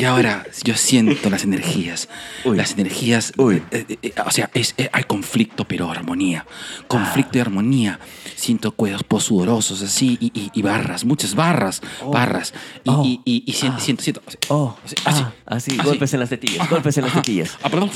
Y 0.00 0.04
ahora 0.06 0.46
yo 0.64 0.74
siento 0.76 1.28
las 1.28 1.44
energías. 1.44 2.08
Uy. 2.44 2.56
Las 2.56 2.72
energías. 2.72 3.32
Uy. 3.36 3.62
eh, 3.70 3.84
eh, 3.88 3.98
eh, 4.02 4.12
o 4.24 4.30
sea, 4.30 4.48
es, 4.54 4.74
eh, 4.78 4.88
hay 4.92 5.04
conflicto, 5.04 5.66
pero 5.66 5.90
armonía. 5.90 6.46
Conflicto 6.88 7.36
y 7.36 7.40
armonía. 7.42 8.00
Siento 8.34 8.72
cuerpos 8.72 9.24
sudorosos 9.24 9.82
así 9.82 10.16
y, 10.20 10.26
y- 10.34 10.50
y 10.54 10.62
barras, 10.62 11.04
muchas 11.04 11.34
barras, 11.34 11.82
barras. 12.10 12.54
Y, 12.84 12.90
Oh. 12.90 13.02
y- 13.04 13.42
y- 13.46 13.52
siento, 13.52 13.80
siento, 13.80 14.02
siento. 14.02 14.22
Oh, 14.48 14.76
Así, 14.84 14.94
ah, 15.04 15.32
así, 15.44 15.76
golpes 15.76 16.14
en 16.14 16.20
las 16.20 16.30
tetillas, 16.30 16.68
golpes 16.70 16.96
en 16.96 17.04
las 17.04 17.12
Ajá. 17.12 17.20
tetillas. 17.22 17.58
Ah, 17.62 17.68
perdón. 17.68 17.90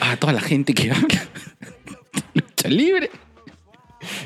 A 0.00 0.16
toda 0.16 0.32
la 0.32 0.40
gente 0.40 0.72
que 0.72 0.90
lucha 2.34 2.68
libre. 2.68 3.10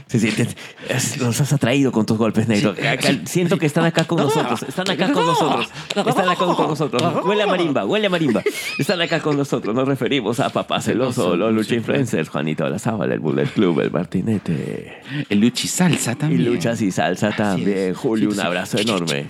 Sienten, 0.07 0.49
es- 0.89 1.19
los 1.19 1.41
has 1.41 1.53
atraído 1.53 1.93
con 1.93 2.07
tus 2.07 2.17
golpes 2.19 2.49
negros. 2.49 2.77
Sí, 2.77 3.09
sí. 3.09 3.21
Siento 3.27 3.59
que 3.59 3.67
están 3.67 3.85
acá 3.85 4.05
con 4.05 4.19
nosotros, 4.23 4.63
están 4.63 4.91
acá 4.91 5.13
con 5.13 5.27
nosotros, 5.27 5.69
están 5.95 6.29
acá 6.29 6.37
con 6.37 6.69
nosotros. 6.69 7.25
Huele 7.25 7.43
a 7.43 7.47
marimba, 7.47 7.85
huele 7.85 8.07
a 8.07 8.11
marimba. 8.11 8.43
Están 8.79 9.01
acá 9.01 9.21
con 9.21 9.37
nosotros. 9.37 9.75
Nos 9.75 9.87
referimos 9.87 10.41
a 10.41 10.51
Papá 10.51 10.81
Celoso, 10.81 11.37
los 11.37 11.53
Lucha 11.53 11.75
Influencers, 11.75 12.29
Juanito 12.29 12.69
La 12.69 12.79
Sábala, 12.79 13.15
el 13.15 13.21
Bullet 13.21 13.47
Club, 13.47 13.81
el 13.81 13.91
Martinete. 13.91 15.03
El 15.29 15.41
luchi 15.41 15.69
salsa 15.69 16.13
Y 16.13 16.17
también. 16.17 16.45
luchas 16.45 16.81
y 16.83 16.91
salsa 16.91 17.31
también. 17.33 17.95
Julio, 17.95 18.31
Sí, 18.31 18.37
un 18.37 18.41
sí. 18.43 18.47
abrazo 18.47 18.79
enorme. 18.79 19.27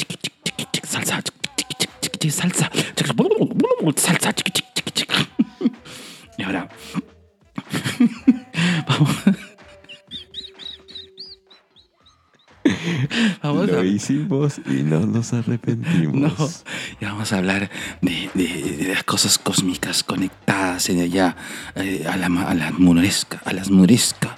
Salsa. 0.84 1.22
Salsa. 2.30 2.70
Salsa. 3.96 4.34
Y 6.38 6.42
ahora. 6.42 6.68
Vamos. 8.88 9.10
Vamos 13.42 13.68
Lo 13.68 13.80
a. 13.80 13.84
hicimos 13.84 14.58
y 14.66 14.82
no 14.82 15.00
nos 15.06 15.32
arrepentimos. 15.32 16.16
No, 16.38 16.48
y 17.00 17.04
vamos 17.04 17.32
a 17.32 17.38
hablar 17.38 17.70
de, 18.00 18.30
de- 18.34 18.76
de 18.84 18.94
las 18.94 19.04
cosas 19.04 19.38
cósmicas 19.38 20.02
conectadas 20.02 20.88
en 20.88 21.00
allá 21.00 21.36
eh, 21.74 22.04
a 22.08 22.16
la 22.16 22.26
a 22.26 22.54
la 22.54 22.72
muresca, 22.72 23.40
a 23.44 23.52
las 23.52 23.70
muresca, 23.70 24.36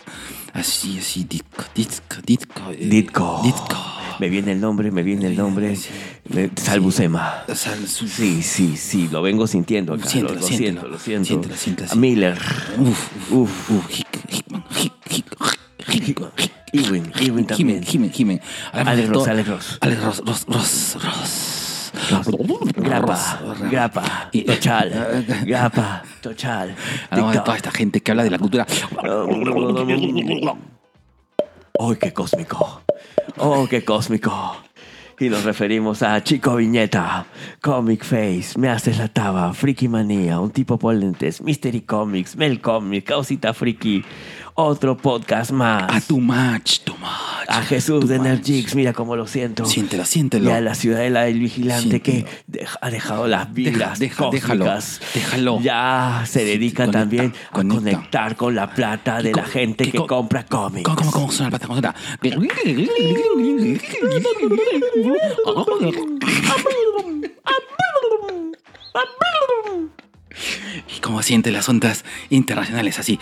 así, 0.53 0.99
así, 0.99 1.25
ditco, 1.25 1.65
ditco, 1.75 2.17
ditco, 2.25 2.71
eh, 2.73 2.77
Ditko. 2.89 3.41
ditco. 3.45 3.77
Me 4.21 4.29
viene 4.29 4.51
el 4.53 4.61
nombre, 4.61 4.91
me 4.91 5.03
viene 5.05 5.29
el 5.29 5.37
nombre. 5.37 5.77
Sí. 5.77 5.89
Salbucema. 6.57 7.45
Sal- 7.55 7.87
su- 7.87 8.09
Sí, 8.09 8.43
sí, 8.43 8.77
sí, 8.77 9.09
lo 9.13 9.23
vengo 9.23 9.47
sintiendo 9.47 9.95
acá. 9.95 10.07
Siéntelo, 10.09 10.35
lo, 10.35 10.41
lo 10.41 10.47
siento, 10.47 10.89
lo 10.89 10.99
siento. 10.99 11.55
Siéntelo, 11.57 11.93
A 11.93 11.95
Miller. 11.95 12.39
Uf, 12.79 13.31
uf, 13.31 13.71
uf, 13.71 13.89
Hick- 13.89 14.21
Hickman, 14.31 14.65
Hick- 14.71 14.93
Hick- 15.09 15.58
Ewing, 16.73 17.13
Ewing 17.19 17.47
también. 17.47 17.83
Jimen, 17.83 18.11
Jimen, 18.11 18.41
Alex 18.73 19.09
Ross, 19.09 19.29
Alex 19.29 19.49
Ross. 19.49 19.79
Alex 19.81 20.03
Ross, 20.03 20.23
Ross, 20.25 20.47
Ross, 20.47 20.97
Ross. 21.03 21.93
Grapa, 22.77 23.41
grapa, 23.71 24.31
tochal, 24.47 25.25
grapa, 25.45 26.03
tochal. 26.21 26.75
Hablamos 27.11 27.35
de 27.35 27.41
toda 27.41 27.57
esta 27.57 27.71
gente 27.71 28.01
que 28.01 28.11
habla 28.11 28.25
de 28.25 28.31
la 28.31 28.39
cultura. 28.39 28.67
¡Oh, 31.81 31.95
qué 31.95 32.13
cósmico! 32.13 32.83
¡Oh, 33.39 33.67
qué 33.69 33.85
cósmico! 33.85 34.57
Y 35.21 35.29
nos 35.29 35.43
referimos 35.45 36.05
a 36.05 36.23
Chico 36.23 36.55
Viñeta, 36.57 37.27
Comic 37.61 38.05
Face, 38.05 38.57
Me 38.57 38.69
Haces 38.69 38.99
la 38.99 39.09
Taba, 39.09 39.53
Friki 39.53 39.89
Manía, 39.89 40.39
Un 40.39 40.53
Tipo 40.53 40.79
por 40.79 40.95
Lentes, 40.95 41.41
Mystery 41.43 41.81
Comics, 41.81 42.37
Mel 42.37 42.61
Comics, 42.61 43.05
Causita 43.05 43.53
Friki, 43.53 44.05
otro 44.61 44.97
podcast 44.97 45.53
más. 45.53 45.85
A 45.89 46.01
tu 46.01 46.19
match, 46.21 46.81
tu 46.81 46.93
match. 46.97 47.47
A 47.49 47.63
Jesús 47.63 48.09
de 48.09 48.19
match. 48.19 48.27
Nergix, 48.29 48.75
mira 48.75 48.93
cómo 48.93 49.15
lo 49.15 49.27
siento. 49.29 49.65
Siéntelo, 49.65 50.05
siéntelo. 50.05 50.51
Y 50.51 50.53
a 50.53 50.61
la 50.61 50.75
ciudadela 50.75 51.23
del 51.23 51.39
vigilante 51.39 52.01
que 52.03 52.27
deja- 52.49 52.77
ha 52.83 52.91
dejado 52.91 53.29
las 53.29 53.53
vibras 53.55 53.99
deja- 54.01 54.29
déjalo, 54.33 54.65
cósmicas. 54.65 55.01
déjalo. 55.15 55.61
Ya 55.61 56.25
se 56.27 56.45
dedica 56.45 56.87
conecta, 56.87 56.99
también 57.01 57.33
a 57.51 57.55
conecta. 57.55 57.81
conectar 57.93 58.37
con 58.37 58.55
la 58.57 58.69
plata 58.75 59.23
de 59.23 59.31
¿Qué 59.31 59.37
la 59.37 59.45
co- 59.45 59.51
gente 59.51 59.85
qué 59.85 59.93
que 59.93 59.99
co- 59.99 60.07
compra 60.09 60.45
cómics. 60.45 60.83
¿Cómo, 60.85 60.97
cómo, 60.97 61.11
cómo 61.13 61.31
suena 61.33 61.51
la 61.51 61.59
plata? 61.59 61.67
¿Cómo 61.69 61.81
suena? 61.81 61.95
y 70.97 71.01
cómo 71.01 71.23
siente 71.23 71.51
las 71.51 71.69
ondas 71.69 72.05
internacionales 72.31 72.99
así. 72.99 73.19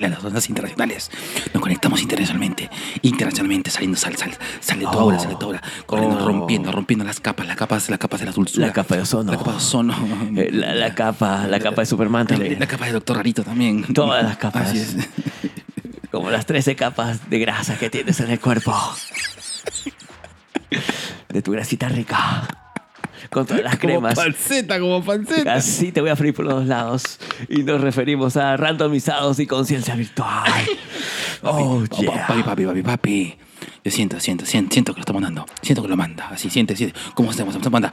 Las 0.00 0.24
ondas 0.24 0.48
internacionales. 0.48 1.10
Nos 1.52 1.62
conectamos 1.62 2.02
internacionalmente. 2.02 2.70
Internacionalmente 3.02 3.70
saliendo 3.70 3.98
sal, 3.98 4.16
sal, 4.16 4.36
sale 4.60 4.80
de 4.80 4.90
tu 4.90 4.98
aura, 4.98 5.18
sale 5.18 5.34
de 5.34 5.38
tu 5.38 5.46
aura. 5.46 5.62
Corriendo, 5.86 6.26
rompiendo, 6.26 6.72
rompiendo 6.72 7.04
las 7.04 7.20
capas, 7.20 7.46
las 7.46 7.56
capas, 7.56 7.88
las 7.90 7.98
capas 7.98 8.20
de 8.20 8.26
la 8.26 8.32
dulzura. 8.32 8.66
La 8.66 8.72
capa 8.72 8.96
de 8.96 9.02
ozono. 9.02 9.32
La 9.32 9.38
capa 9.38 9.50
de 9.52 9.56
ozono. 9.56 9.94
La, 10.32 10.94
capa, 10.94 11.46
la 11.46 11.60
capa 11.60 11.82
de 11.82 11.86
Superman 11.86 12.26
también. 12.26 12.58
La, 12.58 12.66
capa 12.66 12.86
de 12.86 12.92
Doctor 12.92 13.16
Rarito 13.16 13.42
también. 13.42 13.84
Todas 13.92 14.24
las 14.24 14.36
capas. 14.36 14.72
Como 16.10 16.30
las 16.30 16.46
13 16.46 16.76
capas 16.76 17.28
de 17.28 17.38
grasa 17.40 17.76
que 17.76 17.90
tienes 17.90 18.20
en 18.20 18.30
el 18.30 18.38
cuerpo 18.38 18.72
de 21.34 21.42
tu 21.42 21.50
grasita 21.50 21.88
rica. 21.88 22.46
Con 23.34 23.46
todas 23.46 23.64
las 23.64 23.78
cremas. 23.80 24.14
panceta, 24.14 24.78
como 24.78 25.04
panceta. 25.04 25.54
Así 25.54 25.90
te 25.90 26.00
voy 26.00 26.10
a 26.10 26.14
freír 26.14 26.32
por 26.32 26.44
los 26.44 26.54
dos 26.54 26.66
lados. 26.66 27.18
Y 27.48 27.64
nos 27.64 27.80
referimos 27.80 28.36
a 28.36 28.56
randomizados 28.56 29.40
y 29.40 29.46
conciencia 29.48 29.96
virtual. 29.96 30.52
Oh, 31.42 31.82
yeah. 32.00 32.28
Papi, 32.28 32.42
papi, 32.44 32.64
papi, 32.64 32.82
papi. 32.82 33.34
Yo 33.82 33.90
siento, 33.90 34.20
siento, 34.20 34.46
siento, 34.46 34.72
siento 34.72 34.94
que 34.94 34.98
lo 35.00 35.02
está 35.02 35.12
mandando. 35.12 35.44
Siento 35.62 35.82
que 35.82 35.88
lo 35.88 35.96
manda. 35.96 36.28
Así, 36.28 36.48
siente, 36.48 36.76
siente. 36.76 36.96
¿Cómo 37.14 37.32
se, 37.32 37.44
cómo 37.44 37.52
se 37.60 37.70
manda? 37.70 37.92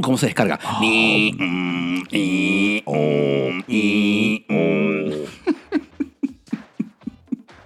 ¿Cómo 0.00 0.16
se 0.16 0.26
descarga? 0.26 0.58
Mm, 0.80 2.02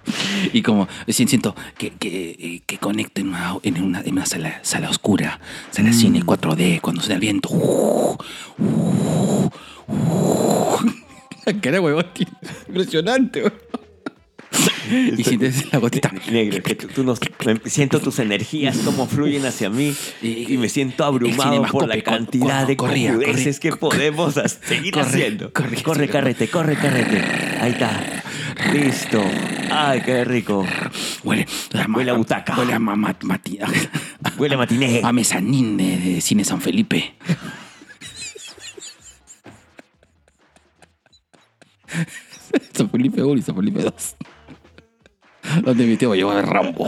y, 0.53 0.61
como 0.61 0.87
si- 1.07 1.27
siento 1.27 1.55
que, 1.77 1.91
que, 1.91 2.61
que 2.65 2.77
conecto 2.77 3.21
en 3.21 3.29
una, 3.29 3.55
en 3.63 3.81
una, 3.81 4.01
en 4.01 4.13
una 4.13 4.25
sala, 4.25 4.59
sala 4.63 4.89
oscura, 4.89 5.39
sala 5.71 5.93
cine 5.93 6.21
4D, 6.21 6.81
cuando 6.81 7.01
suena 7.01 7.15
el 7.15 7.21
viento. 7.21 7.49
Cara, 11.61 11.79
huevón, 11.81 12.05
impresionante. 12.67 13.43
huevón. 13.43 13.86
Y 15.17 15.23
sientes 15.23 15.71
la 15.71 15.79
gotita. 15.79 16.11
Negro, 16.31 16.61
que 16.63 16.75
tú, 16.75 16.87
tú 16.87 17.03
nos- 17.03 17.19
siento 17.65 17.99
tus 17.99 18.19
energías 18.19 18.77
como 18.79 19.07
fluyen 19.07 19.45
hacia 19.45 19.69
mí 19.69 19.93
Y- 20.21 20.53
y, 20.53 20.57
me 20.57 20.69
siento 20.69 21.03
abrumado 21.05 21.61
por 21.63 21.87
la 21.87 22.01
cantidad 22.01 22.65
de 22.67 22.75
corría, 22.77 23.15
que 23.61 23.71
podemos 23.75 24.35
seguir 24.65 24.93
Corre, 24.93 25.05
haciendo. 25.07 25.51
corre, 25.83 26.07
carrete, 26.07 26.47
corre, 26.49 26.75
carrete. 26.75 27.21
Ahí 27.61 27.71
está. 27.71 28.23
Listo. 28.73 29.23
Ay, 29.71 30.01
qué 30.01 30.23
rico. 30.25 30.65
Huele, 31.23 31.45
Huele 31.93 32.11
a 32.11 32.13
butaca. 32.15 32.57
Huele 32.57 32.73
a, 32.73 32.79
ma- 32.79 32.95
ma- 32.95 33.15
mati- 33.21 33.59
Huele 34.37 34.55
a 34.55 34.57
matiné. 34.57 35.01
a 35.03 35.13
mezanín 35.13 35.77
de, 35.77 35.97
de 35.97 36.21
Cine 36.21 36.43
San 36.43 36.61
Felipe. 36.61 37.15
San 42.73 42.89
Felipe 42.89 43.23
1 43.23 43.39
y 43.39 43.41
San 43.41 43.55
Felipe 43.55 43.81
2. 43.83 44.15
Donde 45.63 45.85
mi 45.85 45.97
tío 45.97 46.13
llevó 46.15 46.31
a 46.31 46.35
ver 46.35 46.45
Rambo. 46.45 46.87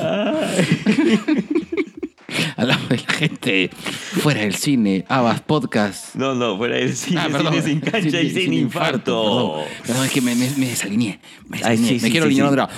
Hablamos 2.57 2.89
de 2.89 2.97
la 2.97 3.13
gente 3.13 3.69
fuera 3.73 4.41
del 4.41 4.53
cine, 4.53 5.03
Abas 5.09 5.41
Podcast. 5.41 6.13
No, 6.15 6.35
no, 6.35 6.57
fuera 6.57 6.75
del 6.75 6.95
cine, 6.95 7.21
Ah, 7.21 7.27
perdón. 7.31 7.53
cine 7.53 7.65
sin 7.65 7.79
cancha 7.79 8.21
y 8.21 8.29
sin 8.29 8.53
infarto. 8.53 9.55
Perdón, 9.55 9.65
Perdón, 9.87 10.05
es 10.05 10.11
que 10.11 10.21
me, 10.21 10.35
me, 10.35 10.49
me 10.57 10.67
desalineé. 10.67 11.19
Me, 11.47 11.57
Ay, 11.57 11.77
desalineé. 11.77 11.87
sí, 11.87 11.93
me 11.95 11.99
sí, 12.01 12.11
quiero 12.11 12.25
sí, 12.27 12.39
alinear 12.39 12.49
otra. 12.49 12.69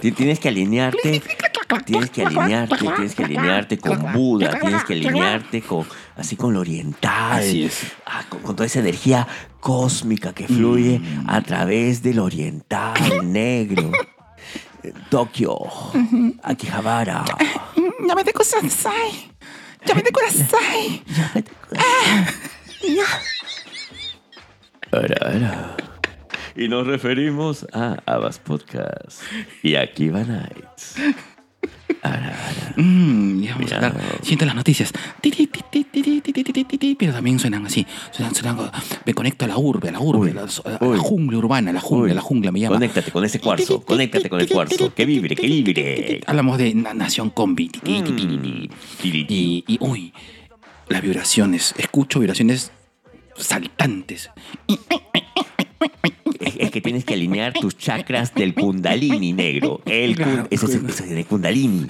Ti- 0.00 0.12
Tienes 0.12 0.38
que 0.40 0.48
alinearte, 0.48 1.22
tienes 1.84 2.10
que 2.10 2.22
alinearte, 2.24 2.76
tienes 2.76 3.14
que 3.14 3.24
alinearte 3.24 3.78
con 3.78 4.12
Buda, 4.12 4.58
tienes 4.60 4.84
que 4.84 4.92
alinearte 4.94 5.60
con 5.62 5.86
así 6.16 6.36
con 6.36 6.54
lo 6.54 6.60
oriental, 6.60 7.40
Así 7.40 7.64
es. 7.64 7.92
Ah, 8.06 8.24
con, 8.28 8.40
con 8.40 8.56
toda 8.56 8.66
esa 8.66 8.80
energía 8.80 9.26
cósmica 9.60 10.32
que 10.32 10.46
fluye 10.46 10.98
Mm. 10.98 11.28
a 11.28 11.40
través 11.42 12.02
del 12.02 12.18
oriental 12.20 12.94
negro. 13.24 13.90
Tokio, 15.10 15.54
uh 15.54 15.94
-huh. 15.94 16.32
Akihabara. 16.42 17.24
Yamete 18.08 18.32
kudasai. 18.32 19.30
Yamete 19.86 20.10
kudasai. 20.10 21.02
Yamete 21.18 21.50
kudasai. 21.68 22.26
Ah, 22.98 23.16
ahora, 24.92 25.16
ahora. 25.20 25.76
Y 26.56 26.68
nos 26.68 26.86
referimos 26.86 27.66
a 27.72 27.96
Abbas 28.06 28.38
Podcast 28.38 29.22
y 29.62 29.76
Akiba 29.76 30.22
Nights. 30.24 30.96
Ahora, 32.02 32.36
vamos 32.76 33.72
a 33.72 33.74
estar. 33.74 33.94
Siento 34.22 34.44
las 34.44 34.56
noticias. 34.56 34.92
Pero 36.98 37.12
también 37.12 37.38
suenan 37.38 37.66
así. 37.66 37.86
Suenan, 38.10 38.34
suenan, 38.34 38.70
me 39.06 39.14
conecto 39.14 39.44
a 39.44 39.48
la 39.48 39.56
urbe, 39.56 39.90
a 39.90 39.92
la 39.92 40.00
urbe, 40.00 40.30
a 40.32 40.34
la, 40.34 40.98
jungla 40.98 41.38
urbana, 41.38 41.72
la 41.72 41.80
jungla, 41.80 42.14
la 42.14 42.20
jungla 42.20 42.50
me 42.50 42.58
llama. 42.60 42.76
Conéctate 42.76 43.12
con 43.12 43.24
ese 43.24 43.38
cuarzo, 43.38 43.82
conéctate 43.82 44.28
con 44.28 44.40
el 44.40 44.48
cuarzo. 44.48 44.92
Que 44.92 45.06
vibre, 45.06 45.36
que 45.36 45.46
vibre. 45.46 46.20
Hablamos 46.26 46.58
de 46.58 46.74
Nación 46.74 47.30
Combi. 47.30 47.70
Y, 47.84 48.70
y, 49.04 49.78
uy, 49.80 50.12
las 50.88 51.02
vibraciones. 51.02 51.74
Escucho 51.78 52.18
vibraciones 52.18 52.72
saltantes. 53.36 54.30
Es, 56.42 56.54
es 56.58 56.70
que 56.70 56.80
tienes 56.80 57.04
que 57.04 57.14
alinear 57.14 57.52
tus 57.52 57.76
chakras 57.76 58.34
del 58.34 58.54
kundalini 58.54 59.32
negro. 59.32 59.80
El 59.86 60.16
Claro. 60.16 60.46
ese, 60.50 60.66
es- 60.66 60.74
ese 60.74 61.04
es 61.04 61.10
el 61.12 61.24
kundalini. 61.26 61.86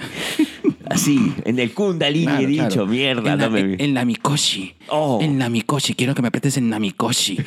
Así, 0.89 1.33
en 1.45 1.59
el 1.59 1.73
kundalini 1.73 2.25
Claro, 2.25 2.43
he 2.43 2.47
dicho, 2.47 2.67
claro. 2.69 2.85
mierda, 2.87 3.33
En 3.33 3.39
la, 3.39 3.45
no 3.45 3.51
me 3.51 3.59
en, 3.61 3.81
en 3.81 3.93
la 3.93 4.05
Mikoshi. 4.05 4.73
Oh. 4.89 5.19
En 5.21 5.39
la 5.39 5.49
Mikoshi. 5.49 5.93
Quiero 5.95 6.13
que 6.13 6.21
me 6.21 6.27
apretes 6.27 6.57
en 6.57 6.69
la 6.69 6.79
Mikoshi. 6.79 7.37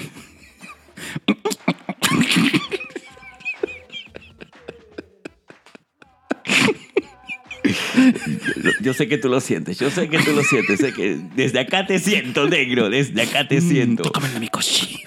Yo 8.82 8.94
sé 8.94 9.08
que 9.08 9.18
tú 9.18 9.28
lo 9.28 9.40
sientes, 9.40 9.78
yo 9.78 9.90
sé 9.90 10.08
que 10.08 10.18
tú 10.18 10.32
lo 10.32 10.42
sientes, 10.44 10.78
sé 10.80 10.92
que 10.92 11.18
desde 11.34 11.58
acá 11.60 11.86
te 11.86 11.98
siento, 11.98 12.48
negro, 12.48 12.90
desde 12.90 13.22
acá 13.22 13.48
te 13.48 13.60
siento. 13.60 14.02
Mm, 14.02 14.06
Tócame 14.06 14.26
en 14.28 14.34
la 14.34 14.40
Mikoshi. 14.40 15.00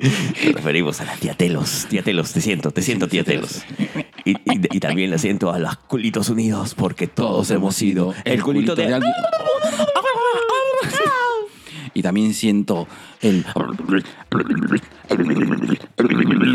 Nos 0.00 0.54
referimos 0.54 1.00
a 1.00 1.04
las 1.04 1.20
tiatelos, 1.20 1.86
tiatelos, 1.88 2.32
te 2.32 2.40
siento, 2.40 2.70
te 2.70 2.82
siento 2.82 3.08
tiatelos. 3.08 3.62
Y, 4.24 4.32
y- 4.32 4.76
y 4.76 4.80
también 4.80 5.10
le 5.10 5.18
siento 5.18 5.52
a 5.52 5.58
los 5.58 5.76
culitos 5.76 6.28
unidos 6.30 6.74
porque 6.74 7.06
todos 7.06 7.50
hemos 7.50 7.76
sido 7.76 8.14
el 8.24 8.42
culito 8.42 8.74
de... 8.74 8.94
alguien. 8.94 9.12
Y 11.96 12.02
también 12.02 12.34
siento 12.34 12.88
el. 13.20 13.44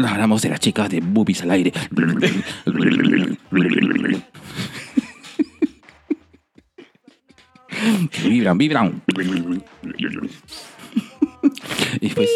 Hablamos 0.06 0.42
de 0.42 0.50
las 0.50 0.60
chicas 0.60 0.90
de 0.90 1.00
boobies 1.00 1.42
al 1.44 1.52
aire. 1.52 1.72
Vibran, 8.24 8.58
vibran. 8.58 9.02
Y 12.02 12.08
después. 12.08 12.30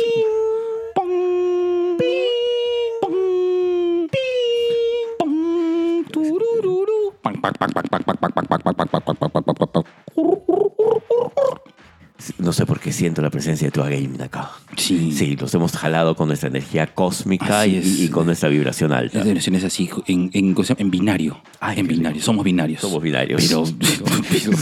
No 12.37 12.53
sé 12.53 12.65
por 12.65 12.79
qué 12.79 12.93
siento 12.93 13.21
la 13.21 13.29
presencia 13.29 13.67
de 13.67 13.71
tu 13.71 13.81
game 13.81 14.23
acá. 14.23 14.51
Sí. 14.77 15.11
Sí, 15.11 15.35
los 15.35 15.53
hemos 15.55 15.73
jalado 15.73 16.15
con 16.15 16.27
nuestra 16.27 16.47
energía 16.49 16.87
cósmica 16.87 17.67
y, 17.67 17.77
es. 17.77 17.99
y 17.99 18.09
con 18.09 18.25
nuestra 18.25 18.47
vibración 18.49 18.93
alta. 18.93 19.17
Las 19.17 19.27
dimensiones 19.27 19.63
así, 19.63 19.89
en, 20.07 20.29
en, 20.33 20.91
binario. 20.91 21.41
Ay, 21.59 21.79
en 21.79 21.87
binario. 21.87 22.21
Somos 22.21 22.45
binarios. 22.45 22.79
Somos 22.81 23.01
binarios. 23.01 23.41
Pero, 23.43 23.63
pero, 23.77 24.05
pero, 24.29 24.57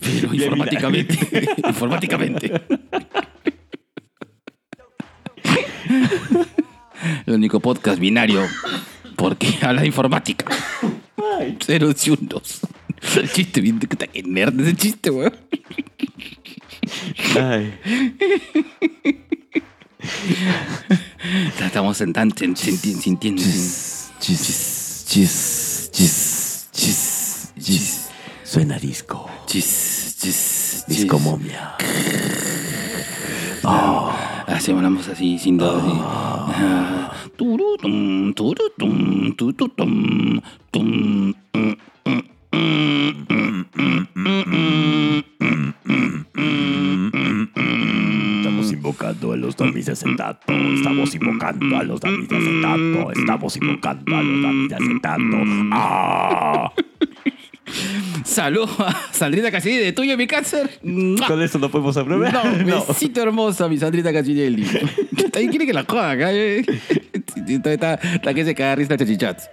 pero 0.00 0.28
Bien 0.30 0.44
informáticamente. 0.44 1.18
informáticamente. 1.66 2.52
El 7.26 7.34
único 7.34 7.60
podcast 7.60 7.98
binario 7.98 8.42
porque 9.16 9.58
habla 9.62 9.80
de 9.82 9.86
informática. 9.86 10.46
Ceros 11.64 12.06
y 12.06 12.10
unos. 12.10 12.60
El 13.16 13.30
chiste, 13.30 13.60
bien, 13.60 13.78
qué 13.78 14.22
nerd 14.22 14.60
ese 14.60 14.74
chiste, 14.74 15.10
weón. 15.10 15.34
Ay. 17.40 17.78
Estamos 21.64 21.96
sentando, 21.96 22.34
sintiendo, 22.36 23.02
sintiendo. 23.02 23.42
Chis, 23.42 24.10
chis, 24.20 25.04
chis, 25.06 25.90
chis, 25.92 26.68
chis, 26.72 27.52
chis. 27.60 28.08
Suena 28.44 28.78
disco. 28.78 29.28
Chis, 29.46 30.16
chis, 30.20 30.84
Disco 30.88 31.18
chis. 31.18 31.76
Oh. 33.70 34.10
Así 34.46 34.72
hablamos 34.72 35.06
así, 35.08 35.38
sin 35.38 35.58
dedos. 35.58 35.82
Así. 35.82 35.92
Ah. 36.00 37.12
Turutum, 37.36 38.32
turutum, 38.32 39.32
turutum, 39.36 40.40
tum, 40.70 41.34
Estamos 48.38 48.72
invocando 48.72 49.32
a 49.32 49.36
los 49.36 49.56
dummies 49.56 49.88
acetato, 49.90 50.52
estamos 50.74 51.14
invocando 51.14 51.76
a 51.76 51.82
los 51.82 52.00
dummies 52.00 52.32
acetato, 52.32 53.12
estamos 53.12 53.56
invocando 53.56 54.16
a 54.16 54.22
los 54.22 54.42
dummies 54.42 54.72
acetato. 54.72 55.36
¡Ah! 55.72 56.72
Salud 58.24 58.68
a 58.78 58.94
Sandrita 59.12 59.50
Casinelli 59.50 59.84
de 59.84 59.92
Tuyo 59.92 60.16
Mi 60.16 60.26
Cáncer. 60.26 60.78
¡Mua! 60.82 61.26
Con 61.26 61.42
eso 61.42 61.58
no 61.58 61.70
podemos 61.70 61.96
hablar. 61.96 62.64
No, 62.66 62.84
besito 62.88 63.22
hermosa, 63.22 63.68
mi 63.68 63.78
Sandrita 63.78 64.12
Casinelli. 64.12 64.64
También 65.32 65.50
quiere 65.50 65.66
que 65.66 65.72
la 65.72 65.84
joda 65.88 66.10
acá, 66.12 66.32
eh. 66.32 66.64
Está, 67.46 67.98
que 68.34 68.44
se 68.44 68.54
caga 68.54 68.74
risa 68.76 68.96
chachichats. 68.96 69.48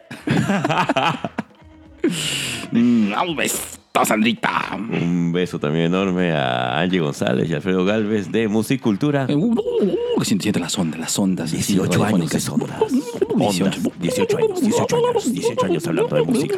Mm, 2.71 3.13
Un 3.13 3.35
besito, 3.35 4.05
Sandrita. 4.05 4.77
Un 4.77 5.31
beso 5.31 5.59
también 5.59 5.85
enorme 5.85 6.31
a 6.31 6.79
Angie 6.79 6.99
González 6.99 7.49
y 7.49 7.53
Alfredo 7.53 7.85
Galvez 7.85 8.31
de 8.31 8.47
Musicultura. 8.47 9.25
Uh, 9.29 9.33
uh, 9.33 9.53
uh, 9.53 10.19
que 10.19 10.25
siente, 10.25 10.59
las 10.59 10.77
ondas, 10.77 10.99
las 10.99 11.17
ondas. 11.17 11.53
así, 11.53 11.73
18 11.73 12.03
años 12.03 12.29
de. 12.29 12.51
Ondas, 12.51 13.81
18 13.99 14.37
años, 14.37 14.61
18 14.61 14.97
años, 14.97 15.33
18 15.33 15.65
años 15.65 15.87
hablando 15.87 16.15
de 16.15 16.23
música. 16.23 16.57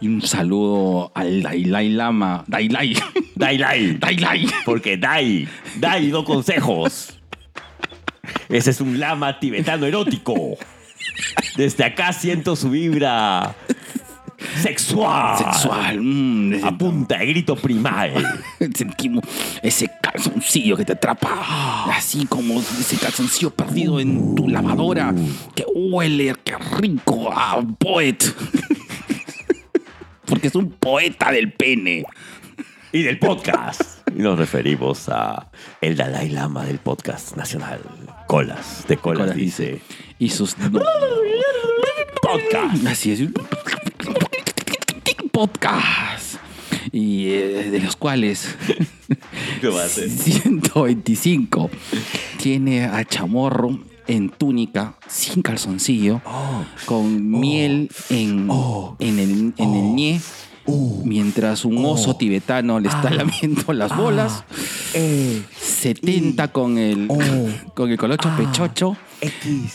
Y 0.00 0.08
un 0.08 0.22
saludo 0.22 1.12
al 1.14 1.42
Dalai 1.42 1.90
Lama. 1.90 2.44
Dalai. 2.46 2.96
Dalai. 3.34 3.94
Dalai. 4.00 4.46
Porque 4.64 4.96
Dai, 4.96 5.46
Dai 5.76 6.08
do 6.10 6.24
consejos. 6.24 7.18
Ese 8.48 8.70
es 8.70 8.80
un 8.80 8.98
lama 8.98 9.38
tibetano 9.38 9.86
erótico. 9.86 10.56
Desde 11.56 11.84
acá 11.84 12.12
siento 12.12 12.56
su 12.56 12.70
vibra 12.70 13.54
sexual. 14.62 15.36
Sexual. 15.38 16.00
mm, 16.00 16.64
A 16.64 16.76
punta 16.78 17.18
de 17.18 17.26
grito 17.26 17.56
primal. 17.56 18.12
Sentimos 18.74 19.24
ese 19.62 19.90
calzoncillo 20.00 20.76
que 20.76 20.84
te 20.84 20.92
atrapa. 20.92 21.84
Así 21.94 22.26
como 22.26 22.60
ese 22.60 22.96
calzoncillo 22.96 23.50
perdido 23.50 24.00
en 24.00 24.34
tu 24.34 24.48
lavadora. 24.48 25.14
Que 25.54 25.64
huele, 25.74 26.34
qué 26.44 26.56
rico 26.78 27.30
a 27.32 27.60
poet. 27.78 28.24
Porque 30.30 30.46
es 30.46 30.54
un 30.54 30.70
poeta 30.70 31.32
del 31.32 31.52
pene. 31.52 32.04
Y 32.92 33.02
del 33.02 33.18
podcast. 33.18 33.82
Y 34.10 34.22
nos 34.22 34.36
referimos 34.36 35.08
a 35.08 35.52
el 35.80 35.96
Dalai 35.96 36.30
Lama 36.30 36.64
del 36.64 36.78
podcast 36.78 37.36
nacional. 37.36 37.80
Colas, 38.26 38.84
de 38.88 38.96
Colas, 38.96 39.20
Colas 39.20 39.36
dice. 39.36 39.80
Y 40.18 40.30
sus. 40.30 40.56
Podcast. 42.20 42.86
Así 42.88 43.12
es. 43.12 43.20
Podcast. 45.30 46.38
Y 46.90 47.28
eh, 47.30 47.70
de 47.70 47.78
los 47.78 47.94
cuales 47.94 48.56
¿Qué 49.60 49.68
va 49.68 49.82
a 49.82 49.84
hacer? 49.84 50.10
125 50.10 51.70
tiene 52.36 52.86
a 52.86 53.04
Chamorro 53.04 53.78
en 54.10 54.28
túnica, 54.28 54.94
sin 55.06 55.40
calzoncillo, 55.40 56.20
con 56.84 57.30
miel 57.30 57.90
en, 58.08 58.48
en 58.98 59.18
el, 59.20 59.54
en 59.56 59.74
el 59.74 59.94
ñe, 59.94 60.20
mientras 61.04 61.64
un 61.64 61.84
oso 61.84 62.16
tibetano 62.16 62.80
le 62.80 62.88
está 62.88 63.10
lamiendo 63.10 63.72
las 63.72 63.96
bolas. 63.96 64.44
70 64.92 66.48
con 66.48 66.76
el, 66.78 67.08
con 67.74 67.90
el 67.90 67.96
colocho 67.96 68.30
pechocho, 68.36 68.96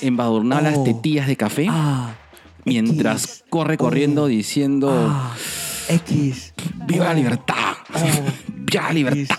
embadurnado 0.02 0.64
las 0.64 0.84
tetillas 0.84 1.28
de 1.28 1.38
café, 1.38 1.70
mientras 2.66 3.46
corre 3.50 3.78
corriendo 3.78 4.28
diciendo... 4.28 5.14
X. 5.88 6.54
¡Viva 6.88 7.06
la 7.06 7.14
libertad! 7.14 7.76
¡Viva 8.50 8.84
la 8.84 8.94
libertad! 8.94 9.38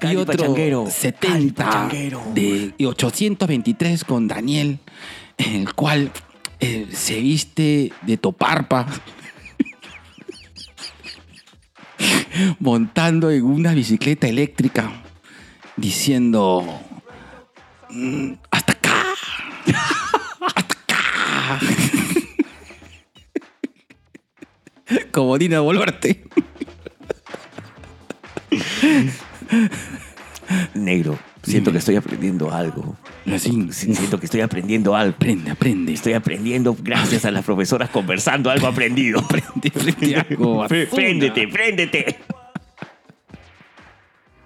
Cali 0.00 0.16
otro 0.16 0.36
pachanguero, 0.36 0.88
70 0.90 1.28
Cali 1.28 1.50
pachanguero. 1.50 2.22
de 2.34 2.74
y 2.78 2.84
823 2.86 4.04
con 4.04 4.26
Daniel, 4.26 4.78
en 5.36 5.54
el 5.56 5.74
cual 5.74 6.10
eh, 6.58 6.88
se 6.90 7.20
viste 7.20 7.92
de 8.02 8.16
toparpa, 8.16 8.86
montando 12.58 13.30
en 13.30 13.44
una 13.44 13.74
bicicleta 13.74 14.26
eléctrica, 14.26 14.90
diciendo: 15.76 16.64
"Mm, 17.90 18.32
¡Hasta 18.50 18.72
acá! 18.72 19.04
¡Hasta 20.40 20.60
acá! 20.60 21.60
Como 25.12 25.38
Dina 25.38 25.60
Boluarte. 25.60 26.24
Negro, 30.74 31.18
siento 31.42 31.70
que 31.70 31.78
estoy 31.78 31.96
aprendiendo 31.96 32.52
algo. 32.52 32.96
Así, 33.26 33.68
Sí, 33.70 33.94
Siento 33.94 34.18
que 34.18 34.26
estoy 34.26 34.40
aprendiendo 34.40 34.96
algo. 34.96 35.14
aprende, 35.14 35.50
aprende. 35.50 35.92
Estoy 35.92 36.14
aprendiendo 36.14 36.76
gracias 36.82 37.24
a 37.24 37.30
las 37.30 37.44
profesoras 37.44 37.90
conversando 37.90 38.50
algo 38.50 38.66
aprendido. 38.66 39.20
Aprende, 39.20 39.68
aprende 39.68 40.16
algo. 40.16 40.66
Préndete, 40.94 41.48
préndete. 41.48 42.18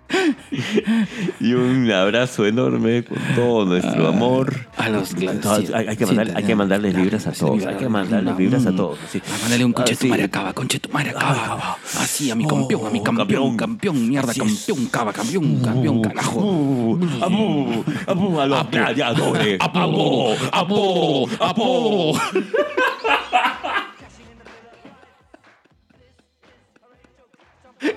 Y 1.41 1.53
un 1.55 1.91
abrazo 1.91 2.47
enorme 2.47 3.05
con 3.05 3.19
todo 3.35 3.65
nuestro 3.65 4.07
amor. 4.09 4.67
A 4.77 4.89
los 4.89 5.15
Todos- 5.15 5.71
hay, 5.71 5.89
hay 5.89 5.97
que 5.97 6.07
mandar- 6.07 6.33
hay 6.37 6.45
que 6.45 6.55
mandarles 6.55 6.95
vibras 6.95 7.27
a 7.27 7.33
todos. 7.33 7.65
Hay 7.67 7.77
que 7.77 7.89
mandarles 7.89 8.37
vibras 8.37 8.67
a 8.67 8.73
todos. 8.75 8.99
así. 9.05 9.21
A 9.27 9.39
mandarle 9.43 9.65
un 9.65 9.73
conche 9.73 9.93
Ah, 9.95 9.97
tu 9.97 10.03
sí. 10.03 10.09
madre 10.09 10.25
acaba, 10.25 10.53
conche 10.53 10.79
tu 10.79 10.89
madre 10.91 11.11
acaba. 11.11 11.77
Así, 11.99 12.31
a 12.31 12.35
mi 12.35 12.47
campeón, 12.47 12.87
a 12.87 12.91
mi 12.91 13.01
Oh, 13.01 13.03
campeón, 13.03 13.27
campeón. 13.27 13.57
campeón, 13.57 14.09
mierda, 14.09 14.31
Así 14.31 14.41
campeón, 14.41 14.87
cava, 14.87 15.13
campeón, 15.13 15.61
campeón, 15.61 16.03
carajo. 16.03 16.41
Abu, 16.41 16.99
abu, 17.23 17.85
abu 18.07 18.41
a 18.41 18.47
los 18.47 18.71
gladiadores. 18.71 19.59
Abu, 19.65 20.35
abu, 20.53 21.29
abu. 21.41 22.19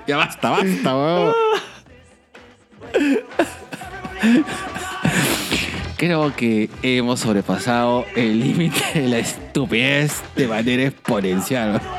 Ya 0.07 0.17
basta, 0.17 0.49
basta, 0.49 0.95
weón. 0.95 1.33
Creo 5.97 6.35
que 6.35 6.69
hemos 6.83 7.21
sobrepasado 7.21 8.05
el 8.15 8.39
límite 8.39 8.79
de 8.93 9.07
la 9.07 9.17
estupidez 9.19 10.21
de 10.35 10.47
manera 10.47 10.83
exponencial. 10.83 11.81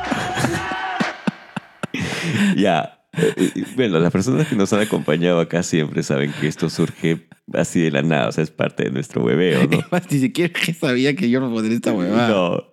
Ya. 2.55 3.01
eh, 3.13 3.65
Bueno, 3.75 3.99
las 3.99 4.11
personas 4.11 4.47
que 4.47 4.55
nos 4.55 4.71
han 4.73 4.81
acompañado 4.81 5.39
acá 5.39 5.63
siempre 5.63 6.03
saben 6.03 6.31
que 6.39 6.47
esto 6.47 6.69
surge 6.69 7.27
así 7.53 7.79
de 7.81 7.89
la 7.91 8.01
nada, 8.03 8.27
o 8.29 8.31
sea, 8.31 8.43
es 8.43 8.51
parte 8.51 8.83
de 8.83 8.91
nuestro 8.91 9.23
bebeo, 9.23 9.67
¿no? 9.67 9.79
Es 9.79 9.91
más, 9.91 10.11
ni 10.11 10.19
siquiera 10.19 10.53
que 10.53 10.73
sabía 10.73 11.15
que 11.15 11.29
yo 11.29 11.41
me 11.41 11.49
pondría 11.53 11.75
esta 11.75 11.91
huevada. 11.91 12.29
No, 12.29 12.63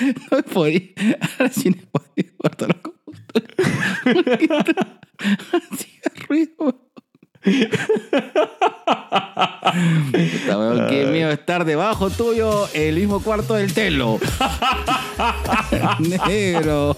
No 0.00 0.36
me 0.36 0.42
podía. 0.42 0.80
Ahora 1.38 1.52
sí 1.52 1.70
me 1.70 1.86
podía 1.86 2.32
computadora. 2.42 2.80
Porque 4.04 4.48
hacía 5.72 6.26
ruido. 6.28 6.80
Puta, 10.12 10.58
weón, 10.58 10.88
qué 10.88 11.06
miedo 11.06 11.30
estar 11.30 11.64
debajo 11.64 12.10
tuyo, 12.10 12.68
el 12.74 12.96
mismo 12.96 13.20
cuarto 13.20 13.54
del 13.54 13.72
telo. 13.72 14.18
Negro. 16.26 16.96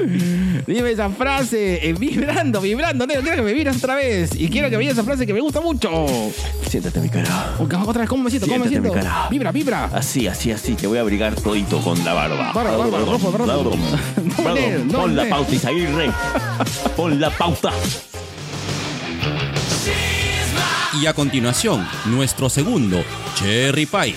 Dime 0.66 0.90
esa 0.90 1.10
frase, 1.10 1.88
eh, 1.88 1.92
vibrando, 1.94 2.60
vibrando, 2.60 3.06
negro, 3.06 3.22
quiero 3.22 3.36
que 3.36 3.42
me 3.42 3.52
vibras 3.52 3.76
otra 3.76 3.96
vez. 3.96 4.30
Y 4.34 4.48
quiero 4.48 4.68
que 4.70 4.76
me 4.76 4.80
digas 4.82 4.94
esa 4.94 5.04
frase 5.04 5.26
que 5.26 5.32
me 5.34 5.40
gusta 5.40 5.60
mucho. 5.60 6.06
siéntate 6.68 7.00
mi 7.00 7.08
cara. 7.08 7.54
Otra 7.58 8.00
vez, 8.02 8.08
¿cómo 8.08 8.24
me 8.24 8.30
siento? 8.30 8.46
¿Cómo 8.48 8.60
me 8.64 8.68
Siéntate 8.68 8.94
mi 8.96 9.02
cara. 9.02 9.28
Vibra, 9.30 9.52
vibra. 9.52 9.84
Así, 9.92 10.26
así, 10.26 10.52
así, 10.52 10.74
te 10.74 10.86
voy 10.86 10.98
a 10.98 11.00
abrigar 11.02 11.34
todito 11.34 11.80
con 11.80 12.02
la 12.04 12.12
barba. 12.14 12.52
Barba, 12.52 12.76
barba, 12.76 12.98
ropa, 13.00 13.30
barba. 13.30 13.46
Perdón, 13.56 13.80
No, 14.24 14.34
perdón. 14.36 14.54
negro, 14.54 14.84
no, 14.86 14.98
Pon 15.00 15.16
la 15.16 15.22
negro. 15.24 15.36
pauta, 15.38 15.54
Isaguirre. 15.54 16.10
Pon 16.96 17.20
la 17.20 17.30
pauta. 17.30 17.72
Y 21.00 21.06
a 21.06 21.14
continuación, 21.14 21.86
nuestro 22.06 22.48
segundo, 22.50 23.02
Cherry 23.36 23.86
Pie. 23.86 24.14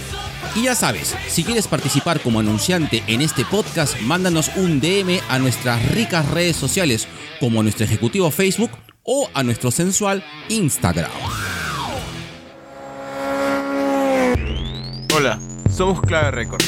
Y 0.56 0.64
ya 0.64 0.76
sabes, 0.76 1.16
si 1.28 1.44
quieres 1.44 1.68
participar 1.68 2.20
como 2.20 2.40
anunciante 2.40 3.04
en 3.08 3.22
este 3.22 3.44
podcast, 3.44 4.00
mándanos 4.02 4.52
un 4.56 4.80
DM 4.80 5.20
a 5.30 5.40
nuestras 5.40 5.92
ricas 5.92 6.30
redes 6.30 6.56
sociales, 6.56 7.08
como 7.40 7.60
a 7.60 7.64
nuestro 7.64 7.86
ejecutivo 7.86 8.30
Facebook 8.30 8.70
o 9.04 9.30
a 9.34 9.44
nuestro 9.44 9.72
sensual 9.72 10.24
Instagram. 10.50 11.10
Hola, 15.16 15.40
somos 15.70 16.02
Clave 16.02 16.32
Record 16.32 16.64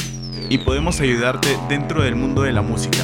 y 0.48 0.58
podemos 0.58 1.00
ayudarte 1.00 1.56
dentro 1.68 2.02
del 2.02 2.16
mundo 2.16 2.42
de 2.42 2.52
la 2.52 2.62
música. 2.62 2.98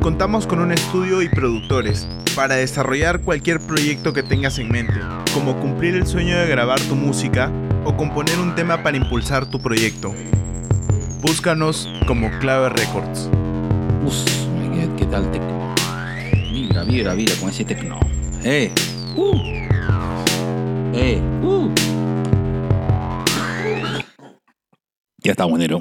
Contamos 0.00 0.46
con 0.46 0.60
un 0.60 0.72
estudio 0.72 1.20
y 1.22 1.28
productores 1.28 2.06
para 2.34 2.56
desarrollar 2.56 3.20
cualquier 3.20 3.60
proyecto 3.60 4.12
que 4.12 4.22
tengas 4.22 4.58
en 4.58 4.70
mente, 4.70 5.00
como 5.34 5.58
cumplir 5.60 5.94
el 5.94 6.06
sueño 6.06 6.38
de 6.38 6.46
grabar 6.46 6.80
tu 6.80 6.94
música 6.94 7.52
o 7.90 7.96
componer 7.96 8.38
un 8.38 8.54
tema 8.54 8.82
para 8.82 8.96
impulsar 8.96 9.50
tu 9.50 9.58
proyecto. 9.58 10.14
Búscanos 11.22 11.88
como 12.06 12.30
Clave 12.38 12.68
Records. 12.68 13.28
Uf, 14.04 14.24
¿qué, 14.72 14.88
qué 14.96 15.06
tal 15.06 15.28
tecno? 15.32 15.74
Vibra, 16.52 16.84
vibra, 16.84 17.14
vibra 17.14 17.34
con 17.40 17.50
ese 17.50 17.64
tecno. 17.64 17.98
¡Eh! 18.44 18.70
¡Uh! 19.16 19.34
¡Eh! 20.94 21.20
¡Uh! 21.42 21.74
Ya 25.18 25.32
está, 25.32 25.44
buenero. 25.46 25.80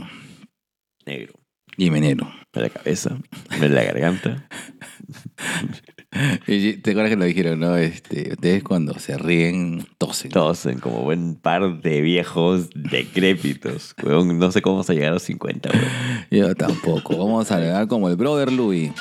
Negro. 1.05 1.33
Dime, 1.77 2.01
negro. 2.01 2.27
En 2.53 2.61
la 2.63 2.69
cabeza, 2.69 3.17
en 3.51 3.75
la 3.75 3.83
garganta. 3.83 4.47
¿Te 6.11 6.91
acuerdas 6.91 7.11
que 7.11 7.15
lo 7.15 7.25
dijeron, 7.25 7.59
no? 7.59 7.75
Este, 7.75 8.31
ustedes 8.31 8.63
cuando 8.63 8.97
se 8.97 9.17
ríen, 9.17 9.87
tosen. 9.99 10.31
Tosen 10.31 10.79
como 10.79 11.01
buen 11.01 11.35
par 11.35 11.81
de 11.81 12.01
viejos 12.01 12.69
decrépitos. 12.73 13.93
Weón, 14.01 14.39
no 14.39 14.51
sé 14.51 14.61
cómo 14.61 14.77
vamos 14.77 14.89
a 14.89 14.93
llegar 14.93 15.09
a 15.09 15.13
los 15.13 15.23
50, 15.23 15.69
weón. 15.69 15.85
Yo 16.31 16.55
tampoco. 16.55 17.17
Vamos 17.17 17.51
a 17.51 17.59
leer 17.59 17.87
como 17.87 18.09
el 18.09 18.15
brother 18.15 18.51
Louis. 18.51 18.91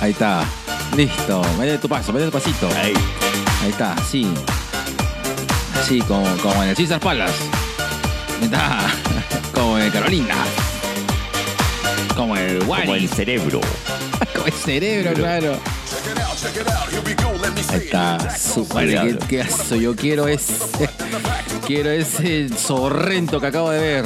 Ahí 0.00 0.10
está. 0.12 0.44
Listo. 0.96 1.42
Mete 1.58 1.78
tu 1.78 1.88
paso, 1.88 2.12
mete 2.12 2.26
tu 2.26 2.32
pasito. 2.32 2.68
Ahí. 2.76 2.92
Ahí 3.62 3.70
está, 3.70 3.94
así. 3.94 4.26
Así, 5.80 6.00
como, 6.02 6.24
como 6.42 6.62
en 6.62 6.70
el 6.70 6.76
Caesar 6.76 7.00
Palace. 7.00 7.44
Está 8.42 8.80
como 9.54 9.78
el 9.78 9.90
Carolina. 9.90 10.34
Como 12.14 12.36
el 12.36 12.62
Wally. 12.64 12.82
Como 12.86 12.94
el 12.94 13.08
cerebro. 13.08 13.60
Como 14.34 14.46
el 14.46 14.52
cerebro, 14.52 15.14
claro. 15.14 15.58
Ahí 17.68 17.78
está, 17.78 18.36
súper. 18.36 18.88
¿Qué, 18.88 19.18
qué 19.28 19.42
aso? 19.42 19.76
Yo 19.76 19.94
quiero 19.94 20.28
ese. 20.28 20.88
Quiero 21.66 21.90
ese 21.90 22.48
sorrento 22.48 23.40
que 23.40 23.46
acabo 23.46 23.70
de 23.70 23.78
ver. 23.78 24.04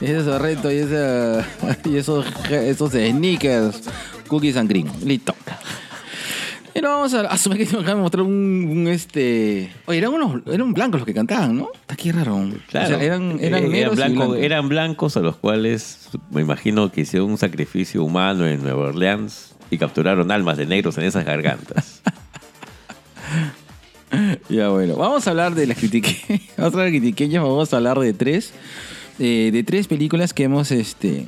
Ese 0.00 0.24
sorrento 0.24 0.70
y, 0.70 0.76
ese, 0.76 1.42
y 1.86 1.96
esos, 1.96 2.26
esos 2.50 2.90
sneakers. 2.92 3.82
Cookies 4.28 4.56
and 4.58 4.68
cream. 4.68 4.88
Listo. 5.04 5.34
Pero 6.74 6.90
vamos 6.90 7.14
a 7.14 7.20
asumir 7.22 7.66
que 7.66 7.76
me 7.76 7.94
mostrar 7.94 8.22
un, 8.22 8.68
un, 8.70 8.88
este. 8.88 9.72
Oye, 9.86 9.98
eran 9.98 10.12
unos, 10.12 10.42
eran 10.46 10.72
blancos 10.72 11.00
los 11.00 11.06
que 11.06 11.14
cantaban, 11.14 11.56
¿no? 11.56 11.68
Está 11.74 11.94
aquí 11.94 12.12
raro. 12.12 12.46
Claro. 12.68 12.86
O 12.86 12.98
sea, 12.98 13.02
eran, 13.02 13.38
eran, 13.40 13.64
Eh, 13.64 13.66
y 13.66 13.70
blancos, 13.70 13.96
blancos. 13.96 14.38
eran 14.38 14.68
blancos 14.68 15.16
a 15.16 15.20
los 15.20 15.36
cuales 15.36 16.08
me 16.30 16.42
imagino 16.42 16.90
que 16.92 17.02
hicieron 17.02 17.30
un 17.30 17.38
sacrificio 17.38 18.04
humano 18.04 18.46
en 18.46 18.62
Nueva 18.62 18.88
Orleans 18.88 19.51
y 19.72 19.78
capturaron 19.78 20.30
almas 20.30 20.56
de 20.58 20.66
negros 20.66 20.96
en 20.98 21.04
esas 21.04 21.24
gargantas. 21.24 22.02
Ya 24.50 24.68
bueno, 24.68 24.96
vamos 24.96 25.26
a 25.26 25.30
hablar 25.30 25.54
de 25.54 25.66
las 25.66 25.78
critiqueñas. 25.78 26.42
Vamos 26.58 26.74
a 26.74 26.76
hablar 26.76 26.92
de 26.92 26.98
critiqueñas, 26.98 27.42
vamos 27.42 27.72
a 27.72 27.76
hablar 27.78 27.98
de 27.98 28.12
tres. 28.12 28.52
eh, 29.18 29.48
de 29.50 29.64
tres 29.64 29.86
películas 29.88 30.34
que 30.34 30.42
hemos 30.44 30.70
este. 30.70 31.26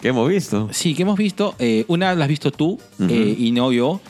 ¿Qué 0.00 0.08
hemos 0.08 0.28
visto? 0.28 0.68
Sí, 0.70 0.94
que 0.94 1.02
hemos 1.02 1.18
visto. 1.18 1.56
eh, 1.58 1.84
una 1.88 2.14
la 2.14 2.26
has 2.26 2.28
visto 2.28 2.52
tú 2.52 2.78
eh, 3.00 3.34
y 3.36 3.50
no 3.50 3.72
yo. 3.72 4.00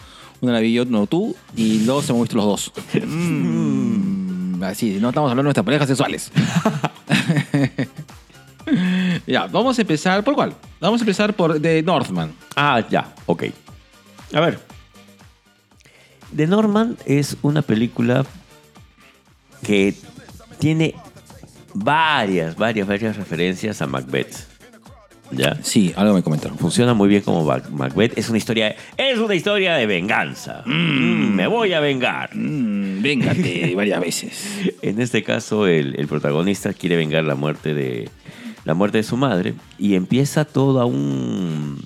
Una 0.42 0.52
la 0.52 0.60
vi 0.60 0.74
yo, 0.74 0.84
no 0.84 1.06
tú. 1.06 1.34
Y 1.56 1.78
dos 1.86 2.10
hemos 2.10 2.22
visto 2.24 2.36
los 2.36 2.44
dos. 2.44 2.72
Mm, 3.06 4.62
así, 4.64 4.98
no 5.00 5.08
estamos 5.08 5.30
hablando 5.30 5.44
de 5.44 5.54
nuestras 5.54 5.64
parejas 5.64 5.88
sexuales. 5.88 6.30
ya, 9.26 9.46
vamos 9.46 9.78
a 9.78 9.80
empezar. 9.80 10.22
¿Por 10.22 10.34
cuál? 10.34 10.52
Vamos 10.78 11.00
a 11.00 11.04
empezar 11.04 11.32
por 11.34 11.58
The 11.58 11.82
Northman. 11.82 12.32
Ah, 12.54 12.84
ya, 12.90 13.14
ok. 13.24 13.44
A 14.32 14.40
ver. 14.40 14.58
The 16.34 16.46
Norman 16.46 16.96
es 17.06 17.36
una 17.42 17.62
película 17.62 18.24
que 19.64 19.94
tiene 20.58 20.94
varias, 21.74 22.56
varias, 22.56 22.86
varias 22.86 23.16
referencias 23.16 23.82
a 23.82 23.86
Macbeth. 23.86 24.48
¿Ya? 25.32 25.56
Sí, 25.62 25.92
algo 25.96 26.14
me 26.14 26.22
comentaron. 26.24 26.58
Funciona 26.58 26.92
muy 26.92 27.08
bien 27.08 27.22
como 27.22 27.44
Mac- 27.44 27.70
Macbeth. 27.70 28.18
Es 28.18 28.28
una 28.28 28.38
historia, 28.38 28.74
es 28.96 29.16
una 29.18 29.34
historia 29.34 29.74
de 29.76 29.86
venganza. 29.86 30.62
Mm, 30.66 31.34
me 31.36 31.46
voy 31.46 31.72
a 31.72 31.78
vengar. 31.80 32.30
Mm, 32.34 33.00
véngate 33.00 33.72
varias 33.76 34.00
veces. 34.00 34.72
En 34.82 35.00
este 35.00 35.22
caso, 35.22 35.66
el, 35.68 35.94
el 35.98 36.08
protagonista 36.08 36.72
quiere 36.72 36.96
vengar 36.96 37.22
la 37.24 37.36
muerte 37.36 37.74
de 37.74 38.08
la 38.64 38.74
muerte 38.74 38.98
de 38.98 39.04
su 39.04 39.16
madre 39.16 39.54
y 39.78 39.94
empieza 39.94 40.44
todo 40.44 40.84
un 40.86 41.80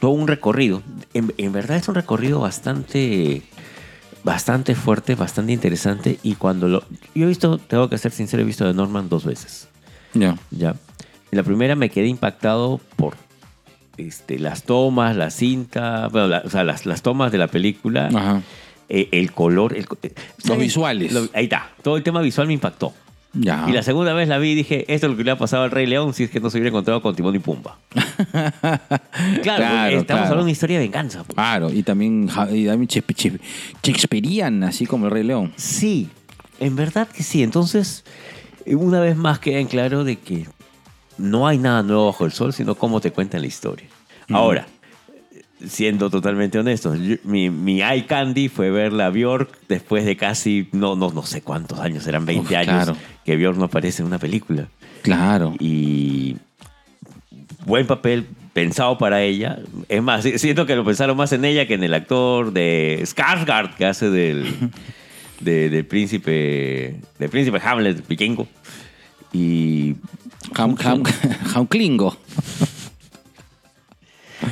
todo 0.00 0.10
un 0.12 0.28
recorrido. 0.28 0.82
En, 1.14 1.32
en 1.38 1.52
verdad 1.52 1.76
es 1.78 1.88
un 1.88 1.94
recorrido 1.94 2.40
bastante 2.40 3.42
bastante 4.24 4.74
fuerte, 4.74 5.14
bastante 5.14 5.52
interesante 5.52 6.18
y 6.24 6.34
cuando 6.34 6.66
lo 6.68 6.80
yo 7.14 7.24
he 7.24 7.28
visto, 7.28 7.58
tengo 7.58 7.88
que 7.88 7.96
ser 7.96 8.10
sincero, 8.10 8.42
he 8.42 8.46
visto 8.46 8.64
de 8.66 8.74
Norman 8.74 9.08
dos 9.08 9.24
veces. 9.24 9.68
Ya. 10.14 10.36
Ya. 10.50 10.70
En 11.30 11.36
la 11.38 11.42
primera 11.44 11.76
me 11.76 11.90
quedé 11.90 12.08
impactado 12.08 12.80
por 12.96 13.14
este, 13.96 14.38
las 14.38 14.64
tomas, 14.64 15.14
la 15.16 15.30
cinta, 15.30 16.08
bueno, 16.08 16.26
la- 16.28 16.42
o 16.44 16.50
sea, 16.50 16.64
las, 16.64 16.86
las 16.86 17.02
tomas 17.02 17.30
de 17.32 17.38
la 17.38 17.46
película, 17.46 18.08
Ajá. 18.08 18.42
eh, 18.88 19.08
el 19.12 19.30
color, 19.32 19.76
el 19.76 19.86
eh, 20.02 20.12
¿sabes? 20.38 20.58
visuales. 20.60 21.12
Lo- 21.12 21.28
ahí 21.32 21.44
está. 21.44 21.70
Todo 21.82 21.96
el 21.96 22.02
tema 22.02 22.20
visual 22.20 22.46
me 22.48 22.54
impactó. 22.54 22.92
Ya. 23.38 23.66
Y 23.68 23.72
la 23.72 23.82
segunda 23.82 24.12
vez 24.14 24.28
la 24.28 24.38
vi 24.38 24.50
y 24.50 24.54
dije, 24.54 24.84
esto 24.92 25.06
es 25.06 25.10
lo 25.12 25.16
que 25.16 25.24
le 25.24 25.30
ha 25.30 25.36
pasado 25.38 25.64
al 25.64 25.70
Rey 25.70 25.86
León 25.86 26.14
si 26.14 26.24
es 26.24 26.30
que 26.30 26.40
no 26.40 26.48
se 26.50 26.56
hubiera 26.58 26.68
encontrado 26.70 27.02
con 27.02 27.14
Timón 27.14 27.34
y 27.34 27.38
Pumba. 27.38 27.78
claro, 28.32 29.42
Claro, 29.42 29.98
estamos 29.98 30.04
claro. 30.06 30.18
hablando 30.22 30.36
de 30.36 30.42
una 30.42 30.50
historia 30.50 30.78
de 30.78 30.84
venganza. 30.84 31.24
pues. 31.24 31.34
Claro, 31.34 31.72
y 31.72 31.82
también, 31.82 32.24
y 32.50 32.66
también 32.66 32.88
Shakespe- 32.88 33.14
Shakespe- 33.14 33.40
Shakespearean, 33.82 34.64
así 34.64 34.86
como 34.86 35.06
el 35.06 35.12
Rey 35.12 35.22
León. 35.24 35.52
Sí, 35.56 36.08
en 36.60 36.76
verdad 36.76 37.08
que 37.08 37.22
sí. 37.22 37.42
Entonces, 37.42 38.04
una 38.66 39.00
vez 39.00 39.16
más 39.16 39.38
queda 39.38 39.58
en 39.58 39.66
claro 39.66 40.04
de 40.04 40.16
que 40.16 40.46
no 41.18 41.46
hay 41.46 41.58
nada 41.58 41.82
nuevo 41.82 42.06
bajo 42.06 42.24
el 42.24 42.32
sol, 42.32 42.52
sino 42.52 42.74
cómo 42.74 43.00
te 43.00 43.10
cuentan 43.10 43.40
la 43.42 43.46
historia. 43.46 43.86
Ahora, 44.30 44.66
siendo 45.64 46.10
totalmente 46.10 46.58
honestos, 46.58 46.98
yo- 47.00 47.16
mi, 47.24 47.48
mi 47.50 47.82
eye 47.82 48.06
candy 48.06 48.48
fue 48.48 48.70
ver 48.70 48.92
la 48.92 49.10
Bjork 49.10 49.50
después 49.68 50.04
de 50.04 50.16
casi, 50.16 50.68
no, 50.72 50.96
no, 50.96 51.10
no 51.10 51.22
sé 51.24 51.42
cuántos 51.42 51.78
años, 51.80 52.06
eran 52.06 52.26
20 52.26 52.42
Uf, 52.46 52.52
años 52.58 52.66
claro. 52.84 52.96
que 53.24 53.36
Bjork 53.36 53.56
no 53.58 53.64
aparece 53.64 54.02
en 54.02 54.08
una 54.08 54.18
película. 54.18 54.68
Claro. 55.02 55.54
Y 55.58 56.36
buen 57.64 57.86
papel 57.86 58.26
pensado 58.52 58.96
para 58.98 59.22
ella. 59.22 59.58
Es 59.88 60.02
más, 60.02 60.22
si- 60.24 60.38
siento 60.38 60.66
que 60.66 60.76
lo 60.76 60.84
pensaron 60.84 61.16
más 61.16 61.32
en 61.32 61.44
ella 61.44 61.66
que 61.66 61.74
en 61.74 61.84
el 61.84 61.94
actor 61.94 62.52
de 62.52 63.00
Skarsgård 63.04 63.74
que 63.76 63.86
hace 63.86 64.10
del, 64.10 64.46
de- 65.40 65.68
del 65.70 65.84
príncipe 65.86 67.00
del 67.18 67.30
príncipe 67.30 67.60
Hamlet 67.62 68.06
vikingo. 68.08 68.46
Y 69.32 69.96
Ham, 70.54 70.76
ham, 70.84 71.02
Hamklingo. 71.54 72.16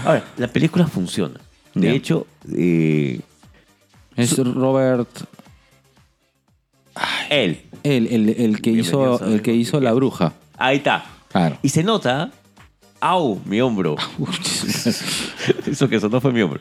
Ahora, 0.05 0.25
la 0.37 0.49
película 0.49 0.87
funciona. 0.87 1.41
De 1.75 1.91
hecho, 1.91 2.27
eh, 2.57 3.21
Es 4.17 4.39
Robert, 4.39 5.09
él, 7.31 7.63
el, 7.83 8.07
el, 8.07 8.29
el 8.31 8.61
que 8.63 8.71
hizo, 8.71 9.25
el 9.25 9.43
que 9.43 9.53
hizo 9.55 9.81
La 9.81 9.93
Bruja. 9.93 10.33
ahí 10.57 10.77
está. 10.79 11.05
Claro. 11.31 11.59
Y 11.63 11.69
se 11.71 11.83
nota, 11.83 12.31
au, 13.01 13.41
mi 13.45 13.61
hombro. 13.61 13.97
Eso 15.67 15.89
que 15.89 15.99
sonó 16.01 16.21
fue 16.21 16.33
mi 16.33 16.43
hombro. 16.43 16.61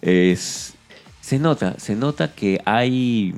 Es, 0.00 0.74
se 1.20 1.38
nota, 1.38 1.78
se 1.78 1.94
nota 1.94 2.32
que 2.34 2.60
hay, 2.64 3.34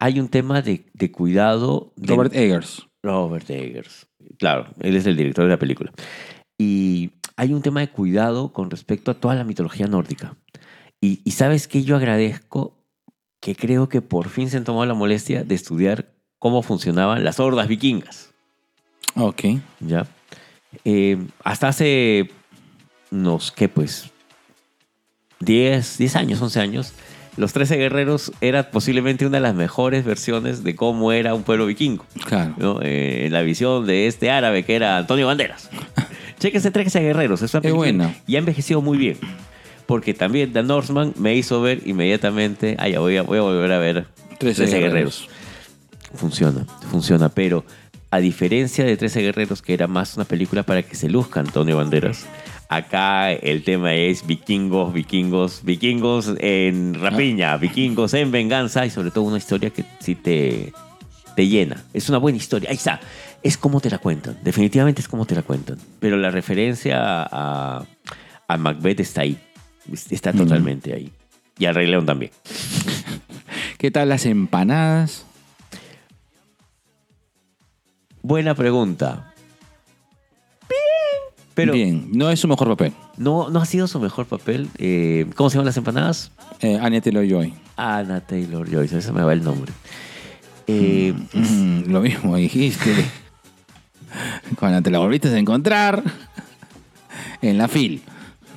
hay 0.00 0.18
un 0.18 0.28
tema 0.28 0.60
de, 0.62 0.86
de 0.92 1.12
cuidado. 1.12 1.92
de- 1.96 2.14
Robert 2.14 2.34
Eggers. 2.34 2.86
Robert 3.02 3.48
Eggers. 3.48 4.06
Claro, 4.38 4.66
él 4.80 4.96
es 4.96 5.06
el 5.06 5.16
director 5.16 5.44
de 5.44 5.50
la 5.50 5.58
película. 5.58 5.92
Y 6.58 7.10
hay 7.38 7.54
un 7.54 7.62
tema 7.62 7.80
de 7.80 7.88
cuidado 7.88 8.52
con 8.52 8.68
respecto 8.68 9.12
a 9.12 9.14
toda 9.14 9.36
la 9.36 9.44
mitología 9.44 9.86
nórdica. 9.86 10.34
Y, 11.00 11.20
y 11.24 11.30
sabes 11.30 11.68
que 11.68 11.84
yo 11.84 11.94
agradezco 11.94 12.74
que 13.40 13.54
creo 13.54 13.88
que 13.88 14.02
por 14.02 14.28
fin 14.28 14.50
se 14.50 14.56
han 14.56 14.64
tomado 14.64 14.86
la 14.86 14.94
molestia 14.94 15.44
de 15.44 15.54
estudiar 15.54 16.10
cómo 16.40 16.62
funcionaban 16.62 17.22
las 17.22 17.38
hordas 17.38 17.68
vikingas. 17.68 18.30
Ok. 19.14 19.42
¿ya? 19.78 20.08
Eh, 20.84 21.16
hasta 21.44 21.68
hace 21.68 22.32
unos, 23.12 23.52
¿qué 23.52 23.68
pues? 23.68 24.10
10, 25.38 25.98
10 25.98 26.16
años, 26.16 26.42
11 26.42 26.60
años, 26.60 26.92
los 27.36 27.52
13 27.52 27.76
guerreros 27.76 28.32
era 28.40 28.72
posiblemente 28.72 29.24
una 29.24 29.36
de 29.36 29.42
las 29.42 29.54
mejores 29.54 30.04
versiones 30.04 30.64
de 30.64 30.74
cómo 30.74 31.12
era 31.12 31.34
un 31.34 31.44
pueblo 31.44 31.66
vikingo. 31.66 32.04
Claro. 32.24 32.54
¿no? 32.58 32.80
Eh, 32.82 33.28
la 33.30 33.42
visión 33.42 33.86
de 33.86 34.08
este 34.08 34.32
árabe 34.32 34.64
que 34.64 34.74
era 34.74 34.96
Antonio 34.96 35.28
Banderas. 35.28 35.70
Chequense 36.38 36.70
13 36.70 37.00
guerreros. 37.00 37.42
Es, 37.42 37.52
una 37.54 37.60
película 37.60 37.78
buena. 37.78 38.16
Y 38.26 38.36
ha 38.36 38.38
envejecido 38.38 38.80
muy 38.80 38.98
bien. 38.98 39.16
Porque 39.86 40.14
también 40.14 40.52
The 40.52 40.62
Northman 40.62 41.14
me 41.16 41.34
hizo 41.34 41.62
ver 41.62 41.82
inmediatamente, 41.86 42.76
ah, 42.78 42.88
ya 42.88 43.00
voy 43.00 43.16
a, 43.16 43.22
voy 43.22 43.38
a 43.38 43.42
volver 43.42 43.72
a 43.72 43.78
ver 43.78 44.06
13 44.38 44.66
13, 44.66 44.78
guerreros. 44.78 44.82
guerreros. 44.82 45.28
Funciona, 46.14 46.66
funciona, 46.90 47.28
pero 47.28 47.64
a 48.10 48.18
diferencia 48.18 48.84
de 48.84 48.96
13 48.96 49.22
guerreros, 49.22 49.62
que 49.62 49.74
era 49.74 49.86
más 49.86 50.16
una 50.16 50.24
película 50.24 50.62
para 50.62 50.82
que 50.82 50.94
se 50.94 51.08
luzca 51.08 51.40
Antonio 51.40 51.76
Banderas, 51.76 52.26
acá 52.68 53.32
el 53.32 53.64
tema 53.64 53.94
es 53.94 54.26
vikingos, 54.26 54.92
vikingos, 54.92 55.60
vikingos 55.64 56.34
en 56.38 56.94
rapiña, 56.94 57.56
vikingos 57.56 58.14
en 58.14 58.30
venganza 58.30 58.86
y 58.86 58.90
sobre 58.90 59.10
todo 59.10 59.24
una 59.24 59.38
historia 59.38 59.70
que 59.70 59.84
sí 60.00 60.14
te, 60.14 60.72
te 61.36 61.46
llena. 61.46 61.84
Es 61.92 62.08
una 62.08 62.18
buena 62.18 62.38
historia. 62.38 62.70
Ahí 62.70 62.76
está. 62.76 63.00
Es 63.42 63.56
como 63.56 63.80
te 63.80 63.88
la 63.90 63.98
cuentan. 63.98 64.38
Definitivamente 64.42 65.00
es 65.00 65.08
como 65.08 65.24
te 65.26 65.34
la 65.34 65.42
cuentan. 65.42 65.78
Pero 66.00 66.16
la 66.16 66.30
referencia 66.30 66.98
a, 67.22 67.84
a 68.48 68.56
Macbeth 68.58 69.00
está 69.00 69.22
ahí. 69.22 69.38
Está 70.10 70.32
totalmente 70.32 70.92
ahí. 70.92 71.12
Y 71.58 71.66
al 71.66 71.74
Rey 71.74 71.86
León 71.86 72.04
también. 72.06 72.30
¿Qué 73.78 73.90
tal 73.90 74.08
las 74.08 74.26
empanadas? 74.26 75.24
Buena 78.22 78.54
pregunta. 78.54 79.32
Bien. 80.68 81.48
Pero 81.54 81.72
Bien, 81.72 82.08
no 82.12 82.30
es 82.30 82.40
su 82.40 82.48
mejor 82.48 82.68
papel. 82.68 82.92
no, 83.16 83.48
no 83.50 83.60
ha 83.60 83.64
sido 83.66 83.86
su 83.86 83.98
mejor 84.00 84.26
papel. 84.26 84.68
Eh, 84.78 85.26
¿Cómo 85.36 85.48
se 85.50 85.54
llaman 85.54 85.66
las 85.66 85.76
empanadas? 85.76 86.32
Eh, 86.60 86.78
Anya 86.80 87.00
Taylor-Joy. 87.00 87.54
Anna 87.76 88.20
Taylor 88.20 88.68
Joyce. 88.70 88.98
Ese 88.98 89.12
me 89.12 89.22
va 89.22 89.32
el 89.32 89.42
nombre. 89.44 89.72
Eh, 90.66 91.14
Mm, 91.32 91.90
lo 91.90 92.00
mismo 92.00 92.36
dijiste. 92.36 92.92
Cuando 94.58 94.82
te 94.82 94.90
la 94.90 94.98
volviste 94.98 95.28
a 95.28 95.38
encontrar 95.38 96.02
en 97.42 97.58
la 97.58 97.68
fil. 97.68 98.02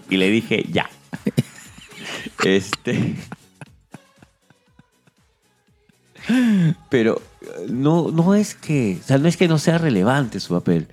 y 0.09 0.17
le 0.17 0.29
dije, 0.29 0.65
ya. 0.71 0.89
Este. 2.43 3.15
Pero 6.89 7.21
no, 7.69 8.11
no 8.11 8.35
es 8.35 8.55
que, 8.55 8.97
o 9.01 9.03
sea, 9.07 9.17
no 9.17 9.27
es 9.27 9.37
que 9.37 9.47
no 9.47 9.57
sea 9.57 9.77
relevante 9.77 10.39
su 10.39 10.53
papel, 10.53 10.87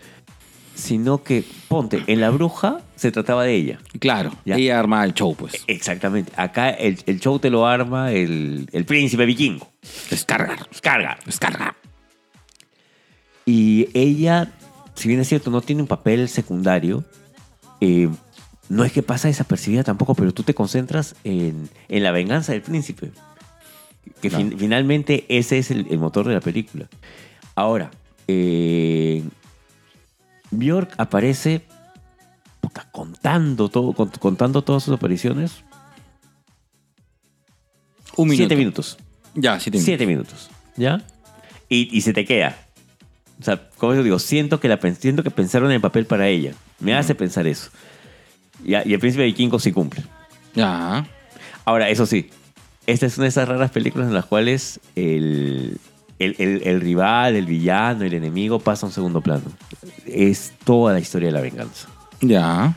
sino 0.74 1.22
que, 1.22 1.44
ponte, 1.68 2.02
en 2.06 2.20
La 2.20 2.30
Bruja 2.30 2.80
se 2.96 3.12
trataba 3.12 3.44
de 3.44 3.54
ella. 3.54 3.78
Claro, 4.00 4.32
Ya. 4.44 4.56
ella 4.56 4.78
arma 4.78 5.04
el 5.04 5.14
show, 5.14 5.34
pues. 5.36 5.62
Exactamente. 5.66 6.32
Acá 6.36 6.70
el, 6.70 6.98
el 7.06 7.20
show 7.20 7.38
te 7.38 7.50
lo 7.50 7.66
arma 7.66 8.12
el, 8.12 8.68
el 8.72 8.84
príncipe 8.84 9.26
vikingo. 9.26 9.70
Descargar, 10.10 10.66
Carga. 10.82 11.18
descargar. 11.26 11.74
Y 13.50 13.88
ella, 13.94 14.52
si 14.94 15.08
bien 15.08 15.20
es 15.20 15.28
cierto, 15.28 15.50
no 15.50 15.62
tiene 15.62 15.80
un 15.80 15.88
papel 15.88 16.28
secundario, 16.28 17.02
eh, 17.80 18.10
no 18.68 18.84
es 18.84 18.92
que 18.92 19.02
pasa 19.02 19.28
desapercibida 19.28 19.84
tampoco, 19.84 20.14
pero 20.14 20.34
tú 20.34 20.42
te 20.42 20.52
concentras 20.52 21.14
en, 21.24 21.70
en 21.88 22.02
la 22.02 22.10
venganza 22.10 22.52
del 22.52 22.60
príncipe. 22.60 23.10
Que 24.20 24.28
fin- 24.28 24.54
finalmente 24.58 25.24
ese 25.30 25.56
es 25.56 25.70
el, 25.70 25.86
el 25.90 25.98
motor 25.98 26.28
de 26.28 26.34
la 26.34 26.40
película. 26.40 26.88
Ahora, 27.54 27.90
eh, 28.26 29.22
Bjork 30.50 30.92
aparece 30.98 31.62
puta, 32.60 32.86
contando, 32.92 33.70
todo, 33.70 33.94
cont- 33.94 34.18
contando 34.18 34.62
todas 34.62 34.82
sus 34.82 34.92
apariciones. 34.94 35.64
Un 38.16 38.28
minuto. 38.28 38.36
Siete 38.42 38.56
minutos. 38.56 38.98
Ya, 39.34 39.58
siete 39.58 39.78
minutos. 39.78 39.84
Siete 39.86 40.06
minutos. 40.06 40.50
¿Ya? 40.76 41.02
Y, 41.70 41.88
y 41.96 42.00
se 42.02 42.12
te 42.12 42.24
queda. 42.26 42.56
O 43.40 43.44
sea, 43.44 43.68
como 43.76 43.94
yo 43.94 44.02
digo, 44.02 44.18
siento 44.18 44.58
que, 44.60 44.68
la, 44.68 44.78
siento 44.98 45.22
que 45.22 45.30
pensaron 45.30 45.70
en 45.70 45.76
el 45.76 45.80
papel 45.80 46.06
para 46.06 46.28
ella. 46.28 46.52
Me 46.80 46.94
hace 46.94 47.14
pensar 47.14 47.46
eso. 47.46 47.70
Y, 48.64 48.74
el 48.74 48.98
príncipe 48.98 49.24
vikingo 49.24 49.58
sí 49.60 49.70
cumple. 49.72 50.02
Ya. 50.54 51.06
Ahora, 51.64 51.88
eso 51.88 52.04
sí, 52.06 52.30
esta 52.86 53.06
es 53.06 53.16
una 53.16 53.24
de 53.24 53.28
esas 53.28 53.48
raras 53.48 53.70
películas 53.70 54.08
en 54.08 54.14
las 54.14 54.24
cuales 54.26 54.80
el, 54.96 55.78
el, 56.18 56.34
el- 56.38 56.62
el 56.66 56.80
rival, 56.80 57.36
el 57.36 57.46
villano, 57.46 58.04
el 58.04 58.14
enemigo 58.14 58.58
pasa 58.58 58.86
a 58.86 58.88
un 58.88 58.92
segundo 58.92 59.20
plano. 59.20 59.44
Es 60.06 60.52
toda 60.64 60.92
la 60.92 60.98
historia 60.98 61.28
de 61.28 61.32
la 61.32 61.40
venganza. 61.40 61.88
Ya. 62.20 62.74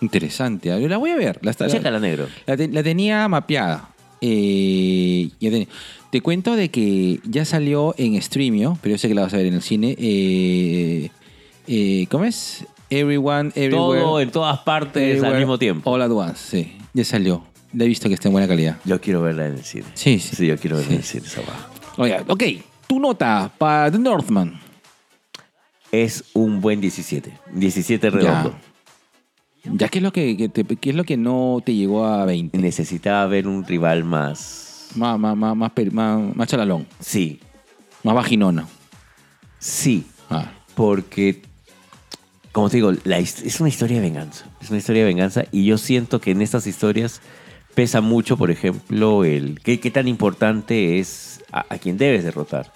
Interesante. 0.00 0.68
Ver, 0.74 0.90
La 0.90 0.96
voy 0.98 1.10
a 1.10 1.16
ver. 1.16 1.38
La, 1.42 1.50
está- 1.52 1.68
Chécala, 1.68 1.98
negro. 2.00 2.26
la, 2.46 2.56
te- 2.56 2.68
la 2.68 2.82
tenía 2.82 3.28
mapeada. 3.28 3.90
Eh, 4.20 5.30
ya 5.40 5.50
te, 5.50 5.68
te 6.16 6.22
cuento 6.22 6.56
de 6.56 6.70
que 6.70 7.20
ya 7.24 7.44
salió 7.44 7.94
en 7.98 8.20
Streamio, 8.22 8.78
pero 8.80 8.94
yo 8.94 8.98
sé 8.98 9.06
que 9.06 9.14
la 9.14 9.20
vas 9.20 9.34
a 9.34 9.36
ver 9.36 9.44
en 9.44 9.52
el 9.52 9.60
cine. 9.60 9.94
Eh, 9.98 11.10
eh, 11.66 12.06
¿Cómo 12.10 12.24
es? 12.24 12.64
Everyone, 12.88 13.50
Everywhere. 13.54 14.00
Todo 14.02 14.20
en 14.22 14.30
todas 14.30 14.60
partes 14.60 15.22
al 15.22 15.36
mismo 15.36 15.58
tiempo. 15.58 15.90
All 15.90 16.00
at 16.00 16.10
once, 16.10 16.36
sí. 16.38 16.72
Ya 16.94 17.04
salió. 17.04 17.44
La 17.74 17.84
he 17.84 17.86
visto 17.86 18.08
que 18.08 18.14
está 18.14 18.28
en 18.28 18.32
buena 18.32 18.48
calidad. 18.48 18.78
Yo 18.86 18.98
quiero 18.98 19.20
verla 19.20 19.46
en 19.46 19.56
el 19.56 19.62
cine. 19.64 19.84
Sí, 19.92 20.18
sí. 20.18 20.36
Sí, 20.36 20.46
yo 20.46 20.56
quiero 20.56 20.78
verla 20.78 20.92
en 20.92 20.98
el 21.00 21.04
cine. 21.04 21.26
esa. 21.26 21.42
Oiga, 21.98 22.24
ok. 22.26 22.42
Tu 22.86 22.98
nota 22.98 23.52
para 23.58 23.90
The 23.90 23.98
Northman. 23.98 24.58
Es 25.92 26.24
un 26.32 26.62
buen 26.62 26.80
17. 26.80 27.30
17 27.52 28.08
redondo. 28.08 28.54
Ya, 29.64 29.88
¿qué 29.88 29.98
es 29.98 30.02
lo 30.02 30.12
que, 30.12 30.34
que 30.38 30.48
te- 30.48 30.64
qué 30.76 30.90
es 30.90 30.96
lo 30.96 31.04
que 31.04 31.18
no 31.18 31.60
te 31.62 31.74
llegó 31.74 32.06
a 32.06 32.24
20? 32.24 32.56
Necesitaba 32.56 33.26
ver 33.26 33.46
un 33.46 33.66
rival 33.66 34.04
más. 34.04 34.62
Más, 34.96 35.18
más, 35.18 35.36
más, 35.36 35.56
más, 35.56 35.72
más, 35.92 36.36
más 36.36 36.48
chalalón, 36.48 36.86
Sí, 37.00 37.40
más 38.02 38.14
vaginona. 38.14 38.66
sí. 39.58 40.06
Ah, 40.28 40.50
Porque, 40.74 41.42
como 42.52 42.68
te 42.68 42.78
digo, 42.78 42.92
la 43.04 43.18
es 43.18 43.60
una 43.60 43.68
historia 43.68 43.96
de 43.98 44.02
venganza. 44.02 44.46
Es 44.60 44.70
una 44.70 44.78
historia 44.78 45.02
de 45.02 45.08
venganza 45.08 45.44
y 45.52 45.64
yo 45.64 45.78
siento 45.78 46.20
que 46.20 46.32
en 46.32 46.42
estas 46.42 46.66
historias 46.66 47.20
pesa 47.76 48.00
mucho, 48.00 48.36
por 48.36 48.50
ejemplo, 48.50 49.24
el 49.24 49.60
qué, 49.62 49.78
qué 49.78 49.90
tan 49.92 50.08
importante 50.08 50.98
es 50.98 51.44
a, 51.52 51.64
a 51.68 51.78
quien 51.78 51.96
debes 51.96 52.24
derrotar. 52.24 52.72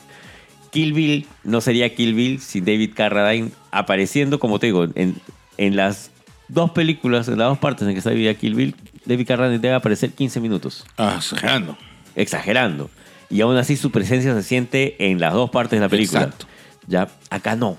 Kill 0.70 0.92
Bill 0.92 1.26
no 1.42 1.60
sería 1.60 1.92
Kill 1.94 2.14
Bill 2.14 2.40
sin 2.40 2.64
David 2.64 2.92
Carradine 2.94 3.50
apareciendo, 3.72 4.38
como 4.38 4.60
te 4.60 4.66
digo, 4.66 4.84
en, 4.94 5.16
en 5.56 5.74
las 5.74 6.12
dos 6.46 6.70
películas, 6.70 7.26
en 7.26 7.38
las 7.38 7.48
dos 7.48 7.58
partes 7.58 7.88
en 7.88 7.94
que 7.94 7.98
está 7.98 8.10
vivía 8.10 8.34
Kill 8.38 8.54
Bill, 8.54 8.76
David 9.06 9.26
Carradine 9.26 9.58
debe 9.58 9.74
aparecer 9.74 10.12
15 10.12 10.38
minutos, 10.40 10.86
ah 10.96 11.14
exagerando. 11.18 11.76
Exagerando. 12.16 12.90
Y 13.28 13.40
aún 13.42 13.56
así 13.56 13.76
su 13.76 13.90
presencia 13.90 14.34
se 14.34 14.42
siente 14.42 15.10
en 15.10 15.20
las 15.20 15.32
dos 15.34 15.50
partes 15.50 15.78
de 15.78 15.84
la 15.86 15.88
película. 15.88 16.22
Exacto. 16.22 16.46
Ya, 16.86 17.08
acá 17.30 17.54
no. 17.56 17.78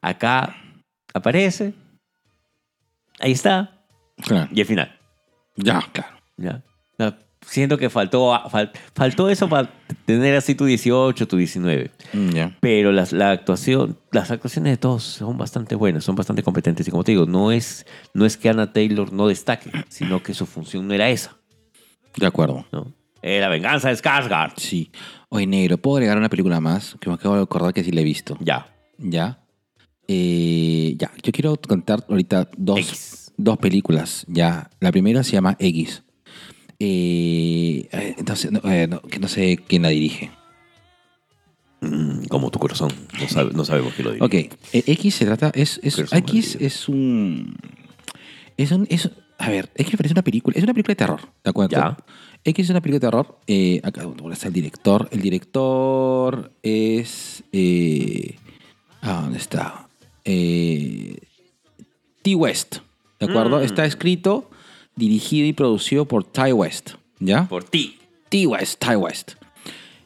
Acá 0.00 0.56
aparece. 1.12 1.74
Ahí 3.20 3.32
está. 3.32 3.84
Claro. 4.22 4.48
Y 4.52 4.60
el 4.60 4.66
final. 4.66 4.98
Ya, 5.56 5.82
claro. 5.92 6.16
Ya. 6.36 6.62
Siento 7.46 7.76
que 7.76 7.90
faltó, 7.90 8.32
fal- 8.48 8.72
faltó 8.94 9.28
eso 9.28 9.50
para 9.50 9.68
tener 10.06 10.34
así 10.34 10.54
tu 10.54 10.64
18, 10.64 11.28
tu 11.28 11.36
19. 11.36 11.90
Mm, 12.14 12.28
Ya. 12.30 12.56
Pero 12.60 12.90
las, 12.90 13.12
la 13.12 13.32
actuación, 13.32 13.98
las 14.12 14.30
actuaciones 14.30 14.72
de 14.72 14.76
todos 14.78 15.02
son 15.02 15.36
bastante 15.36 15.74
buenas, 15.74 16.04
son 16.04 16.16
bastante 16.16 16.42
competentes. 16.42 16.88
Y 16.88 16.90
como 16.90 17.04
te 17.04 17.12
digo, 17.12 17.26
no 17.26 17.52
es, 17.52 17.84
no 18.14 18.24
es 18.24 18.38
que 18.38 18.48
Anna 18.48 18.72
Taylor 18.72 19.12
no 19.12 19.28
destaque, 19.28 19.70
sino 19.90 20.22
que 20.22 20.32
su 20.32 20.46
función 20.46 20.88
no 20.88 20.94
era 20.94 21.10
esa. 21.10 21.36
De 22.16 22.24
acuerdo. 22.26 22.64
¿no? 22.72 22.90
Eh, 23.26 23.40
la 23.40 23.48
venganza 23.48 23.88
de 23.88 23.94
Skarsgård. 23.96 24.52
Sí. 24.58 24.90
Oye, 25.30 25.46
negro, 25.46 25.78
¿puedo 25.78 25.96
agregar 25.96 26.18
una 26.18 26.28
película 26.28 26.60
más? 26.60 26.94
Que 27.00 27.08
me 27.08 27.14
acabo 27.14 27.36
de 27.36 27.42
acordar 27.42 27.72
que 27.72 27.82
sí 27.82 27.90
la 27.90 28.02
he 28.02 28.04
visto. 28.04 28.36
Ya. 28.38 28.66
Ya. 28.98 29.40
Eh, 30.06 30.94
ya, 30.98 31.10
yo 31.22 31.32
quiero 31.32 31.56
contar 31.56 32.04
ahorita 32.06 32.50
dos, 32.58 32.78
X. 32.80 33.32
dos 33.38 33.56
películas. 33.56 34.26
Ya, 34.28 34.68
la 34.78 34.92
primera 34.92 35.22
se 35.24 35.32
llama 35.32 35.56
X. 35.58 36.02
Eh, 36.78 37.88
entonces, 38.18 38.52
no, 38.52 38.60
eh, 38.70 38.86
no, 38.86 39.00
que 39.00 39.18
no 39.18 39.28
sé 39.28 39.56
quién 39.66 39.80
la 39.82 39.88
dirige. 39.88 40.30
Mm, 41.80 42.24
como 42.26 42.50
tu 42.50 42.58
corazón. 42.58 42.92
No, 43.18 43.26
sabe- 43.28 43.52
no 43.54 43.64
sabemos 43.64 43.94
quién 43.94 44.06
lo 44.08 44.12
dice. 44.12 44.24
Ok, 44.24 44.54
X 44.72 45.14
se 45.14 45.24
trata, 45.24 45.50
es, 45.54 45.80
es 45.82 45.98
X 45.98 46.12
maldito. 46.12 46.58
es 46.60 46.88
un, 46.90 47.56
es 48.58 48.70
un, 48.70 48.86
es, 48.90 49.10
a 49.38 49.48
ver, 49.48 49.70
X 49.76 49.92
me 49.94 49.96
parece 49.96 50.12
una 50.12 50.22
película, 50.22 50.56
es 50.58 50.64
una 50.64 50.74
película 50.74 50.92
de 50.92 50.96
terror, 50.96 51.20
¿de 51.42 51.50
acuerdo? 51.50 51.70
Ya. 51.76 51.96
X 52.44 52.66
es 52.66 52.70
una 52.70 52.82
película 52.82 52.98
de 52.98 53.06
terror, 53.06 53.38
eh, 53.46 53.80
acá 53.82 54.02
¿dónde 54.02 54.34
está 54.34 54.48
el 54.48 54.52
director, 54.52 55.08
el 55.10 55.22
director 55.22 56.52
es, 56.62 57.42
eh, 57.52 58.36
ah, 59.00 59.20
¿dónde 59.22 59.38
está? 59.38 59.88
Eh, 60.26 61.16
T. 62.22 62.34
West, 62.34 62.76
¿de 63.18 63.26
acuerdo? 63.26 63.60
Mm. 63.60 63.62
Está 63.62 63.86
escrito, 63.86 64.50
dirigido 64.94 65.46
y 65.46 65.54
producido 65.54 66.04
por 66.04 66.24
Ty 66.24 66.52
West, 66.52 66.92
¿ya? 67.18 67.48
Por 67.48 67.64
ti. 67.64 67.98
T. 68.28 68.46
West, 68.46 68.78
Ty 68.78 68.96
West. 68.96 69.32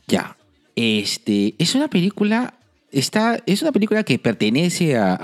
Ya. 0.07 0.37
Este, 0.77 1.55
es 1.59 1.75
una 1.75 1.89
película. 1.89 2.55
Está, 2.91 3.43
es 3.45 3.61
una 3.61 3.71
película 3.71 4.03
que 4.03 4.19
pertenece 4.19 4.97
a, 4.97 5.15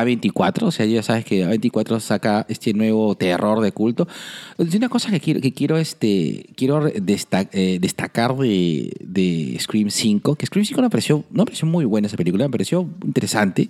a, 0.00 0.02
24 0.04 0.68
o 0.68 0.70
sea, 0.70 0.86
ya 0.86 1.02
sabes 1.02 1.26
que 1.26 1.44
A24 1.46 2.00
saca 2.00 2.46
este 2.48 2.72
nuevo 2.72 3.14
terror 3.16 3.60
de 3.60 3.70
culto. 3.70 4.08
Es 4.56 4.74
una 4.74 4.88
cosa 4.88 5.10
que 5.10 5.20
quiero, 5.20 5.40
que 5.42 5.52
quiero, 5.52 5.76
este, 5.76 6.46
quiero 6.56 6.80
re- 6.80 6.94
desta- 7.02 7.50
eh, 7.52 7.76
destacar 7.82 8.34
de, 8.36 8.92
de 9.00 9.58
Scream 9.60 9.90
5, 9.90 10.36
que 10.36 10.46
Scream 10.46 10.64
5 10.64 10.80
no 10.80 10.86
me, 10.86 10.90
pareció, 10.90 11.22
no 11.30 11.44
pareció 11.44 11.68
muy 11.68 11.84
buena 11.84 12.06
esa 12.06 12.16
película, 12.16 12.46
me 12.46 12.50
pareció 12.50 12.88
interesante, 13.04 13.68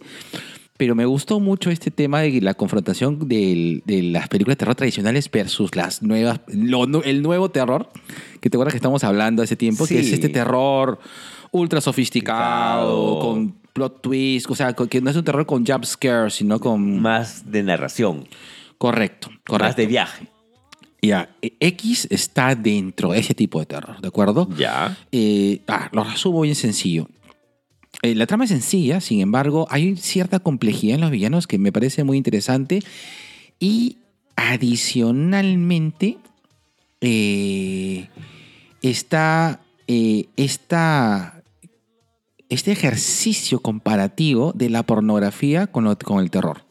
pero 0.76 0.94
me 0.94 1.04
gustó 1.04 1.40
mucho 1.40 1.70
este 1.70 1.90
tema 1.90 2.20
de 2.20 2.40
la 2.40 2.54
confrontación 2.54 3.26
del- 3.28 3.82
de 3.86 4.04
las 4.04 4.28
películas 4.28 4.54
de 4.54 4.58
terror 4.60 4.76
tradicionales 4.76 5.28
versus 5.28 5.74
las 5.74 6.00
nuevas, 6.00 6.40
lo 6.46 6.84
el 7.02 7.22
nuevo 7.22 7.50
terror, 7.50 7.88
que 8.40 8.50
te 8.50 8.56
acuerdas 8.56 8.72
que 8.74 8.78
estamos 8.78 9.02
hablando 9.02 9.42
hace 9.42 9.56
tiempo, 9.56 9.84
que 9.84 10.00
Sí. 10.00 10.06
es 10.06 10.12
este 10.12 10.28
terror 10.28 11.00
ultra 11.52 11.80
sofisticado, 11.80 13.20
con 13.20 13.52
plot 13.72 14.02
twist, 14.02 14.50
o 14.50 14.54
sea, 14.54 14.72
que 14.74 15.00
no 15.00 15.10
es 15.10 15.16
un 15.16 15.24
terror 15.24 15.46
con 15.46 15.64
jump 15.64 15.84
scares, 15.84 16.34
sino 16.34 16.58
con... 16.58 17.00
Más 17.00 17.50
de 17.50 17.62
narración. 17.62 18.26
Correcto, 18.78 19.28
correcto. 19.46 19.64
Más 19.68 19.76
de 19.76 19.86
viaje. 19.86 20.26
Ya, 21.00 21.34
X 21.40 22.06
está 22.10 22.54
dentro 22.54 23.12
de 23.12 23.18
ese 23.18 23.34
tipo 23.34 23.58
de 23.60 23.66
terror, 23.66 24.00
¿de 24.00 24.08
acuerdo? 24.08 24.48
Ya. 24.56 24.96
Eh, 25.10 25.60
ah, 25.68 25.88
lo 25.92 26.04
resumo 26.04 26.40
bien 26.42 26.54
sencillo. 26.54 27.08
Eh, 28.02 28.14
la 28.14 28.26
trama 28.26 28.44
es 28.44 28.50
sencilla, 28.50 29.00
sin 29.00 29.20
embargo, 29.20 29.66
hay 29.70 29.96
cierta 29.96 30.38
complejidad 30.40 30.94
en 30.96 31.00
los 31.00 31.10
villanos 31.10 31.46
que 31.46 31.58
me 31.58 31.72
parece 31.72 32.04
muy 32.04 32.16
interesante. 32.18 32.82
Y 33.58 33.98
adicionalmente, 34.36 36.18
eh, 37.00 38.08
está 38.80 39.60
esta- 40.36 41.31
este 42.52 42.72
ejercicio 42.72 43.60
comparativo 43.60 44.52
de 44.54 44.70
la 44.70 44.82
pornografía 44.82 45.66
con, 45.66 45.84
lo- 45.84 45.96
con 45.98 46.20
el 46.22 46.30
terror. 46.30 46.62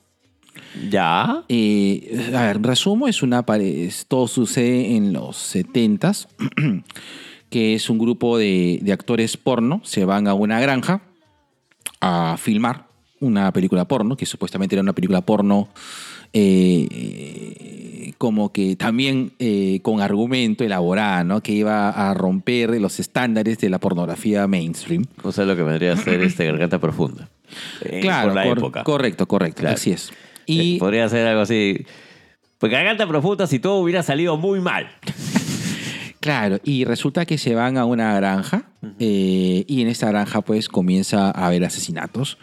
Ya. 0.89 1.43
Eh, 1.49 2.31
a 2.35 2.41
ver, 2.43 2.61
resumo, 2.61 3.07
es 3.07 3.23
una 3.23 3.43
es- 3.59 4.05
todo 4.07 4.27
sucede 4.27 4.95
en 4.95 5.11
los 5.13 5.37
70s, 5.55 6.27
que 7.49 7.73
es 7.73 7.89
un 7.89 7.97
grupo 7.99 8.37
de, 8.37 8.79
de 8.81 8.91
actores 8.93 9.37
porno, 9.37 9.81
se 9.83 10.05
van 10.05 10.27
a 10.27 10.33
una 10.33 10.59
granja 10.59 11.01
a 11.99 12.35
filmar 12.37 12.87
una 13.19 13.51
película 13.53 13.85
porno, 13.87 14.17
que 14.17 14.25
supuestamente 14.25 14.75
era 14.75 14.81
una 14.81 14.93
película 14.93 15.21
porno 15.21 15.69
eh, 16.33 18.13
como 18.17 18.51
que 18.51 18.75
también 18.75 19.33
eh, 19.39 19.79
con 19.81 20.01
argumento 20.01 20.63
elaborada, 20.63 21.23
¿no? 21.23 21.41
Que 21.41 21.53
iba 21.53 21.89
a 21.89 22.13
romper 22.13 22.69
los 22.81 22.99
estándares 22.99 23.57
de 23.59 23.69
la 23.69 23.79
pornografía 23.79 24.47
mainstream. 24.47 25.05
O 25.23 25.31
sea, 25.31 25.45
lo 25.45 25.55
que 25.55 25.63
vendría 25.63 25.93
a 25.93 25.97
ser 25.97 26.21
este 26.21 26.45
Garganta 26.45 26.79
Profunda. 26.79 27.29
Eh, 27.83 27.99
claro, 28.01 28.27
por 28.29 28.35
la 28.35 28.43
cor- 28.43 28.57
época. 28.57 28.83
correcto, 28.83 29.27
correcto, 29.27 29.61
Claro. 29.61 29.75
así 29.75 29.91
es. 29.91 30.11
Y 30.45 30.77
Podría 30.79 31.07
ser 31.09 31.27
algo 31.27 31.41
así. 31.41 31.85
Pues 32.59 32.71
Garganta 32.71 33.07
Profunda 33.07 33.47
si 33.47 33.59
todo 33.59 33.77
hubiera 33.77 34.03
salido 34.03 34.37
muy 34.37 34.59
mal. 34.59 34.87
Claro, 36.19 36.59
y 36.63 36.85
resulta 36.85 37.25
que 37.25 37.39
se 37.39 37.55
van 37.55 37.77
a 37.77 37.85
una 37.85 38.13
granja 38.15 38.65
eh, 38.99 39.63
y 39.67 39.81
en 39.81 39.87
esta 39.87 40.07
granja 40.09 40.41
pues 40.41 40.67
comienza 40.69 41.31
a 41.31 41.47
haber 41.47 41.63
asesinatos. 41.65 42.37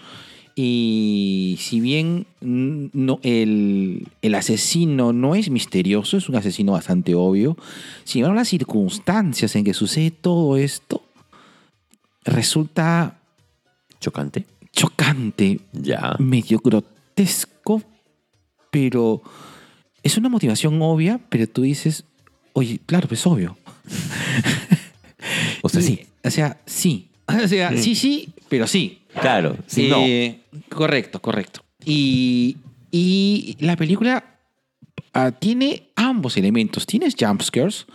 Y 0.60 1.56
si 1.60 1.78
bien 1.78 2.26
mm, 2.40 2.86
no, 2.92 3.20
el, 3.22 4.08
el 4.22 4.34
asesino 4.34 5.12
no 5.12 5.36
es 5.36 5.50
misterioso, 5.50 6.16
es 6.16 6.28
un 6.28 6.34
asesino 6.34 6.72
bastante 6.72 7.14
obvio, 7.14 7.56
sin 8.02 8.22
embargo 8.22 8.40
las 8.40 8.48
circunstancias 8.48 9.54
en 9.54 9.62
que 9.62 9.72
sucede 9.72 10.10
todo 10.10 10.56
esto 10.56 11.02
resulta 12.24 13.20
Chocante. 14.00 14.46
chocante, 14.72 15.60
Ya. 15.72 16.16
medio 16.18 16.58
grotesco, 16.58 17.80
pero 18.72 19.22
es 20.02 20.16
una 20.18 20.28
motivación 20.28 20.82
obvia, 20.82 21.20
pero 21.28 21.46
tú 21.46 21.62
dices, 21.62 22.02
oye, 22.52 22.80
claro, 22.84 23.06
pues 23.06 23.24
obvio. 23.28 23.56
O 25.62 25.68
sea, 25.68 25.82
sí. 25.82 26.06
O 26.24 26.30
sea, 26.30 26.60
sí. 26.66 27.08
O 27.44 27.46
sea, 27.48 27.76
sí, 27.76 27.94
sí, 27.94 28.30
pero 28.48 28.66
sí. 28.66 28.97
Claro. 29.20 29.56
Sí, 29.66 29.88
no. 29.88 29.98
Eh, 30.00 30.42
Correcto, 30.68 31.20
correcto. 31.20 31.60
Y, 31.84 32.56
y 32.90 33.56
la 33.60 33.76
película 33.76 34.40
ah, 35.14 35.32
tiene 35.32 35.90
ambos 35.96 36.36
elementos. 36.36 36.86
Tienes 36.86 37.14
jumpscares, 37.18 37.86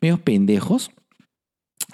medio 0.00 0.18
pendejos, 0.18 0.90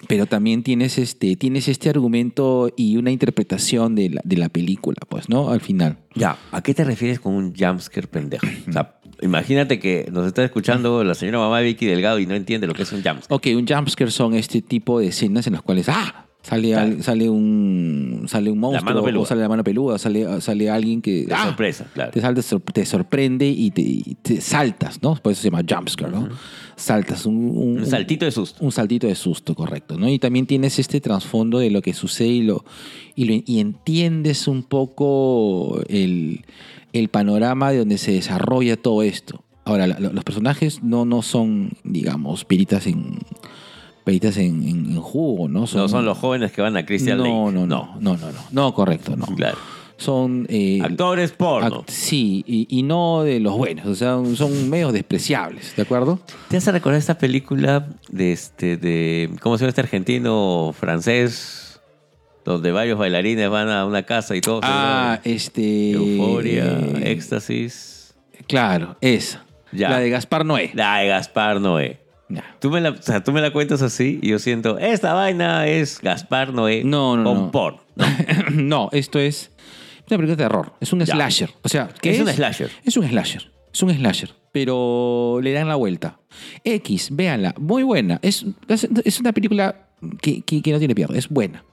pero 0.09 0.27
también 0.27 0.63
tienes 0.63 0.99
este, 0.99 1.37
tienes 1.37 1.69
este 1.69 1.89
argumento 1.89 2.73
y 2.77 2.97
una 2.97 3.11
interpretación 3.11 3.95
de 3.95 4.11
la, 4.11 4.21
de 4.25 4.37
la 4.37 4.49
película, 4.49 4.99
pues, 5.09 5.29
¿no? 5.29 5.51
Al 5.51 5.61
final. 5.61 5.99
Ya, 6.15 6.37
¿a 6.51 6.63
qué 6.63 6.75
te 6.75 6.85
refieres 6.85 7.21
con 7.21 7.35
un 7.35 7.55
jumpscare 7.55 8.09
pendejo? 8.09 8.47
O 8.69 8.73
sea, 8.73 8.99
imagínate 9.23 9.79
que 9.79 10.09
nos 10.11 10.27
está 10.27 10.45
escuchando 10.45 11.05
la 11.05 11.15
señora 11.15 11.39
mamá 11.39 11.61
Vicky 11.61 11.87
Delgado 11.87 12.19
y 12.19 12.27
no 12.27 12.35
entiende 12.35 12.67
lo 12.67 12.75
que 12.75 12.83
es 12.83 12.93
un 12.93 13.03
jumpscare. 13.03 13.35
Ok, 13.35 13.47
un 13.57 13.67
jumpscare 13.67 14.11
son 14.11 14.35
este 14.35 14.63
tipo 14.63 15.01
de 15.01 15.09
escenas 15.09 15.47
en 15.47 15.55
las 15.55 15.63
cuales 15.63 15.89
¡ah! 15.89 16.27
Sale, 16.47 16.75
al- 16.75 17.03
sale 17.03 17.31
un 17.31 18.25
sale 18.29 18.51
un 18.51 18.59
monstruo 18.59 19.03
o 19.23 19.25
sale 19.25 19.41
la 19.41 19.49
mano 19.49 19.65
peluda, 19.65 19.97
sale, 19.99 20.43
sale 20.43 20.69
alguien 20.69 21.01
que 21.01 21.27
¡ah! 21.35 21.45
sorpresa, 21.47 21.87
claro. 21.95 22.11
te, 22.11 22.21
salta, 22.21 22.43
te 22.71 22.85
sorprende 22.85 23.49
y 23.49 23.71
te, 23.71 23.81
y 23.81 24.17
te 24.21 24.43
saltas, 24.43 25.03
¿no? 25.03 25.15
Por 25.17 25.33
eso 25.33 25.41
se 25.41 25.49
llama 25.51 25.63
jumpscare, 25.67 26.13
¿no? 26.13 26.29
Saltas 26.77 27.25
un, 27.25 27.37
un- 27.37 27.79
Un 27.79 27.87
saltito 27.87 28.27
de 28.27 28.31
susto. 28.31 28.63
un 28.63 28.73
saltito 28.73 29.07
de 29.07 29.15
susto, 29.15 29.55
correcto, 29.55 29.97
¿no? 29.97 30.07
Y 30.11 30.19
también 30.19 30.45
tienes 30.47 30.79
este 30.79 31.01
trasfondo 31.01 31.61
de 31.61 31.71
lo 31.71 31.81
que 31.81 31.95
sucede 31.95 32.29
y 32.29 32.43
lo, 32.43 32.63
y, 33.17 33.25
lo- 33.25 33.43
y 33.47 33.61
entiendes 33.61 34.47
un 34.47 34.65
poco 34.65 35.81
el, 35.89 36.45
el 36.93 37.09
panorama 37.09 37.71
de 37.71 37.79
donde 37.79 37.97
se 37.97 38.13
desarrolla 38.13 38.77
todo 38.77 39.03
esto. 39.03 39.43
Ahora, 39.65 39.87
los 39.87 40.25
personajes 40.25 40.83
no, 40.83 41.07
no 41.07 41.23
son, 41.23 41.71
digamos, 41.85 42.45
peritas 42.45 42.87
en 42.87 43.17
peritas 44.05 44.37
en, 44.37 44.63
en- 44.69 44.87
en 44.93 45.01
jugo, 45.01 45.49
¿no? 45.49 45.61
No 45.61 45.67
son 45.89 46.05
los 46.05 46.19
jóvenes 46.19 46.53
que 46.53 46.63
van 46.63 46.77
a 46.77 46.85
Christian 46.87 47.19
no, 47.19 47.25
Lake. 47.25 47.35
no, 47.35 47.51
no, 47.53 47.67
no, 47.67 47.99
no, 48.01 48.17
no, 48.17 48.39
no, 48.53 48.75
correcto, 48.75 49.17
no. 49.17 49.27
Claro. 49.27 49.57
Son 49.97 50.45
eh, 50.51 50.81
Actores 50.83 51.31
porno. 51.33 51.83
act- 51.85 51.89
sí, 51.91 52.45
y, 52.49 52.67
y 52.69 52.83
no 52.83 53.23
de 53.23 53.39
los 53.41 53.57
buenos, 53.57 53.87
o 53.87 53.95
sea, 53.95 54.19
son 54.35 54.69
medios 54.69 54.93
despreciables, 54.93 55.75
¿de 55.77 55.83
acuerdo? 55.83 56.19
¿Te 56.49 56.57
hace 56.57 56.73
recordar 56.73 56.99
esta 56.99 57.17
película 57.17 57.87
de 58.11 58.33
este 58.33 58.77
de 58.77 59.31
cómo 59.41 59.57
se 59.57 59.63
llama 59.63 59.69
este 59.71 59.81
argentino 59.83 60.75
francés 60.79 61.81
donde 62.45 62.73
varios 62.73 62.99
bailarines 62.99 63.49
van 63.49 63.69
a 63.71 63.87
una 63.87 64.03
casa 64.03 64.35
y 64.37 64.41
todo 64.41 64.61
Ah, 64.65 65.21
este. 65.25 65.93
euforia, 65.93 66.77
éxtasis, 67.05 68.15
Claro, 68.49 68.97
esa. 69.01 69.45
Ya. 69.73 69.91
La 69.91 69.99
de 70.01 70.11
Gaspar 70.11 70.45
Noé. 70.45 70.71
la 70.75 70.99
de 70.99 71.09
Gaspar 71.09 71.61
Noé. 71.61 72.01
Ya. 72.29 72.57
Tú 72.61 72.71
me, 72.71 72.81
la, 72.81 72.91
o 72.91 73.03
sea, 73.03 73.23
tú 73.23 73.33
me 73.33 73.41
la 73.41 73.53
cuentas 73.53 73.83
así 73.83 74.19
y 74.23 74.29
yo 74.31 74.39
siento, 74.39 74.79
esta 74.79 75.13
vaina 75.13 75.67
es 75.67 76.01
Gaspar 76.01 76.53
Noé 76.55 76.83
No, 76.85 77.17
no, 77.17 77.25
con 77.25 77.35
no. 77.45 77.51
porno. 77.51 77.81
no, 78.53 78.89
esto 78.93 79.19
es 79.19 79.51
una 80.09 80.17
película 80.19 80.37
de 80.37 80.37
terror. 80.37 80.73
Es 80.81 80.93
un 80.93 81.01
Ya. 81.01 81.15
slasher. 81.15 81.51
O 81.63 81.69
sea, 81.69 81.89
¿qué 82.01 82.11
Es 82.11 82.17
es? 82.21 82.23
un 82.27 82.33
slasher. 82.33 82.71
Es 82.85 82.97
un 82.97 83.07
slasher. 83.09 83.51
Es 83.73 83.83
un 83.83 83.95
slasher. 83.95 84.31
Pero 84.53 85.41
le 85.43 85.53
dan 85.53 85.69
la 85.69 85.75
vuelta. 85.75 86.19
X, 86.63 87.09
véanla. 87.13 87.55
Muy 87.59 87.83
buena. 87.83 88.19
Es, 88.23 88.45
es- 88.69 89.21
una 89.21 89.33
película 89.33 89.89
que, 90.23 90.43
que- 90.43 90.63
que 90.63 90.73
no 90.73 90.79
tiene 90.79 90.95
pierde. 90.95 91.19
Es 91.19 91.29
buena. 91.29 91.65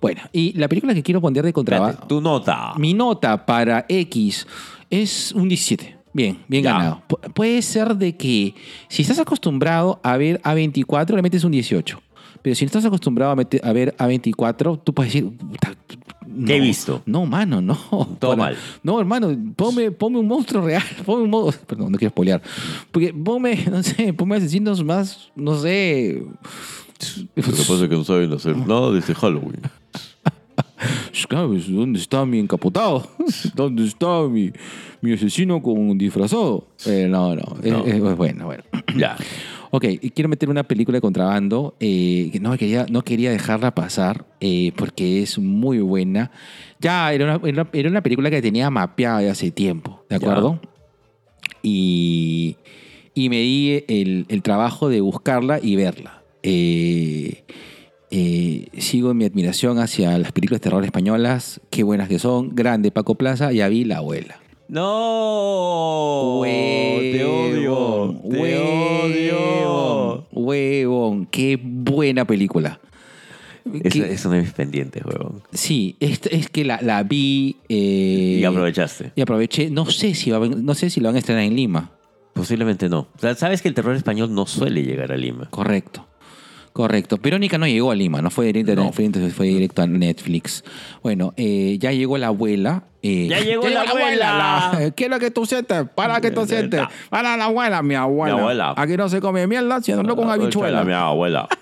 Buena. 0.00 0.28
Y 0.32 0.52
la 0.58 0.68
película 0.68 0.94
que 0.94 1.02
quiero 1.02 1.20
poner 1.20 1.44
de 1.44 1.52
contrabando. 1.52 2.06
Tu 2.06 2.20
nota. 2.20 2.72
Mi 2.76 2.94
nota 2.94 3.44
para 3.44 3.84
X 3.88 4.46
es 4.90 5.32
un 5.32 5.48
17. 5.48 5.96
Bien, 6.12 6.38
bien 6.48 6.64
Ya. 6.64 6.72
ganado. 6.74 7.02
Pu- 7.08 7.32
puede 7.32 7.62
ser 7.62 7.96
de 7.96 8.16
que 8.16 8.54
si 8.88 9.02
estás 9.02 9.18
acostumbrado 9.18 10.00
a 10.02 10.16
ver 10.16 10.40
A24, 10.42 11.14
le 11.16 11.22
metes 11.22 11.44
un 11.44 11.52
18. 11.52 12.00
Pero 12.42 12.56
si 12.56 12.64
no 12.64 12.66
estás 12.66 12.84
acostumbrado 12.84 13.32
a, 13.32 13.36
meter- 13.36 13.60
a 13.64 13.72
ver 13.72 13.94
A24, 13.98 14.80
tú 14.82 14.92
puedes 14.92 15.12
decir... 15.12 15.30
"Puta, 15.36 15.74
no, 16.26 16.46
¿Qué 16.46 16.56
he 16.56 16.60
visto? 16.60 17.02
No, 17.06 17.24
mano, 17.26 17.60
no. 17.60 17.76
Todo 18.18 18.36
mal. 18.38 18.56
No, 18.82 18.98
hermano, 18.98 19.36
ponme, 19.54 19.90
ponme 19.92 20.18
un 20.18 20.26
monstruo 20.26 20.64
real. 20.64 20.82
Ponme 21.06 21.22
un 21.24 21.30
monstruo... 21.30 21.66
Perdón, 21.66 21.92
no 21.92 21.98
quiero 21.98 22.10
spoilear. 22.10 22.42
Porque 22.90 23.12
ponme, 23.14 23.64
no 23.70 23.82
sé, 23.82 24.12
ponme 24.12 24.36
asesinos 24.36 24.82
más, 24.84 25.30
no 25.36 25.56
sé... 25.58 26.22
Lo 27.34 27.42
que 27.42 27.50
pasa 27.52 27.74
es 27.82 27.88
que 27.88 27.96
no 27.96 28.04
saben 28.04 28.32
hacer 28.32 28.56
nada 28.56 28.90
desde 28.92 29.14
Halloween. 29.14 29.60
¿Sabes? 31.30 31.70
¿Dónde 31.72 31.98
está 31.98 32.24
mi 32.26 32.38
encapotado? 32.38 33.06
¿Dónde 33.54 33.84
está 33.86 34.22
mi, 34.28 34.50
mi 35.00 35.12
asesino 35.12 35.62
con 35.62 35.78
un 35.78 35.98
disfrazado? 35.98 36.66
Eh, 36.86 37.06
no, 37.08 37.34
no. 37.34 37.42
No. 37.62 37.84
es- 37.86 37.94
es 37.94 38.16
bueno, 38.16 38.46
bueno. 38.46 38.62
Ya. 38.96 39.16
Ok, 39.74 39.86
quiero 40.14 40.28
meter 40.28 40.50
una 40.50 40.64
película 40.64 40.96
de 40.98 41.00
contrabando. 41.00 41.74
eh, 41.80 42.28
que 42.30 42.40
no, 42.40 42.54
quería, 42.58 42.84
no 42.90 43.02
quería 43.02 43.30
dejarla 43.30 43.74
pasar 43.74 44.26
eh, 44.40 44.72
porque 44.76 45.22
es 45.22 45.38
muy 45.38 45.78
buena. 45.78 46.30
Ya 46.78 47.10
era 47.14 47.24
una, 47.38 47.40
era 47.72 47.88
una- 47.88 48.02
película 48.02 48.28
que 48.30 48.42
tenía 48.42 48.68
mapeada 48.68 49.30
hace 49.30 49.50
tiempo, 49.50 50.04
¿de 50.10 50.18
Ya. 50.18 50.26
acuerdo? 50.26 50.60
Y, 51.62 52.56
y 53.14 53.28
me 53.28 53.40
di 53.40 53.84
el, 53.88 54.26
el 54.28 54.42
trabajo 54.42 54.88
de 54.88 55.00
buscarla 55.00 55.58
y 55.62 55.76
verla. 55.76 56.22
Eh, 56.42 57.44
eh, 58.12 58.68
sigo 58.78 59.10
en 59.10 59.16
mi 59.16 59.24
admiración 59.24 59.78
hacia 59.80 60.16
las 60.18 60.30
películas 60.32 60.60
de 60.60 60.64
terror 60.64 60.84
españolas. 60.84 61.60
Qué 61.70 61.82
buenas 61.82 62.08
que 62.08 62.18
son. 62.20 62.54
Grande 62.54 62.90
Paco 62.92 63.16
Plaza, 63.16 63.50
ya 63.52 63.66
vi 63.68 63.84
La 63.84 63.96
Abuela. 63.98 64.36
No. 64.68 66.40
Te 66.44 67.24
odio. 67.24 68.20
Te 68.30 68.58
odio. 68.58 70.26
Huevón, 70.32 71.26
qué 71.26 71.58
buena 71.62 72.24
película. 72.26 72.80
Es, 73.84 73.92
Qué- 73.92 74.12
es 74.12 74.24
uno 74.24 74.34
de 74.34 74.40
mis 74.42 74.52
pendientes, 74.52 75.04
huevón. 75.04 75.42
Sí, 75.52 75.96
es, 76.00 76.20
es 76.30 76.48
que 76.48 76.64
la, 76.64 76.80
la 76.82 77.02
vi 77.04 77.56
eh, 77.68 78.38
Y 78.40 78.44
aprovechaste. 78.44 79.12
y 79.14 79.20
aproveché. 79.20 79.70
No 79.70 79.86
sé 79.86 80.14
si 80.14 80.30
va 80.30 80.40
no 80.46 80.74
sé 80.74 80.90
si 80.90 81.00
lo 81.00 81.08
van 81.08 81.16
a 81.16 81.18
estrenar 81.20 81.44
en 81.44 81.54
Lima. 81.54 81.92
Posiblemente 82.34 82.88
no. 82.88 83.00
O 83.14 83.18
sea, 83.20 83.34
sabes 83.36 83.62
que 83.62 83.68
el 83.68 83.74
terror 83.74 83.94
español 83.94 84.34
no 84.34 84.46
suele 84.46 84.82
llegar 84.82 85.12
a 85.12 85.16
Lima. 85.16 85.48
Correcto. 85.50 86.06
Correcto. 86.72 87.18
Verónica 87.22 87.58
no 87.58 87.66
llegó 87.66 87.90
a 87.90 87.94
Lima, 87.94 88.22
no 88.22 88.30
fue 88.30 88.46
directo, 88.46 88.74
No. 88.74 88.92
fue, 88.92 89.10
fue 89.30 89.46
directo 89.46 89.82
a 89.82 89.86
Netflix. 89.86 90.64
Bueno, 91.02 91.34
eh, 91.36 91.76
ya 91.78 91.92
llegó 91.92 92.16
la 92.16 92.28
abuela. 92.28 92.84
eh, 93.02 93.26
¡Ya 93.28 93.40
llegó 93.40 93.68
la 93.68 93.82
abuela! 93.82 94.72
la- 94.72 94.90
¿Qué 94.96 95.04
es 95.04 95.10
lo 95.10 95.18
que 95.18 95.30
tú 95.30 95.44
sientes? 95.44 95.84
Para 95.94 96.20
que 96.20 96.30
tú 96.30 96.46
sientes. 96.46 96.80
Para 97.10 97.36
la 97.36 97.44
abuela, 97.46 97.82
mi 97.82 97.94
abuela. 97.94 98.34
Mi 98.36 98.40
abuela. 98.40 98.74
Aquí 98.76 98.96
no 98.96 99.08
se 99.08 99.20
come 99.20 99.46
mierda, 99.46 99.82
sino 99.82 100.16
con 100.16 100.30
habichuela. 100.30 100.82
Mi 100.84 100.92
abuela. 100.94 101.48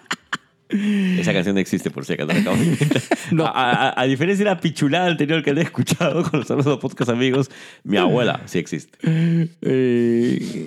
Esa 0.70 1.32
canción 1.32 1.54
no 1.54 1.60
existe, 1.60 1.90
por 1.90 2.04
si 2.04 2.12
acaso 2.14 2.28
la 2.32 2.38
acabo 2.40 2.56
de 2.56 2.64
inventar. 2.64 3.02
No. 3.32 3.44
a, 3.46 3.88
a- 3.88 4.00
a 4.00 4.04
diferencia 4.06 4.44
de 4.44 4.50
la 4.50 4.60
pichulada 4.60 5.06
anterior 5.06 5.42
que 5.42 5.52
le 5.54 5.60
he 5.60 5.64
escuchado 5.64 6.22
con 6.22 6.40
los 6.40 6.48
saludos 6.48 6.78
podcast 6.78 7.10
amigos, 7.10 7.50
mi 7.84 7.96
abuela 7.96 8.40
sí 8.46 8.58
existe. 8.58 8.98
Eh, 9.62 10.66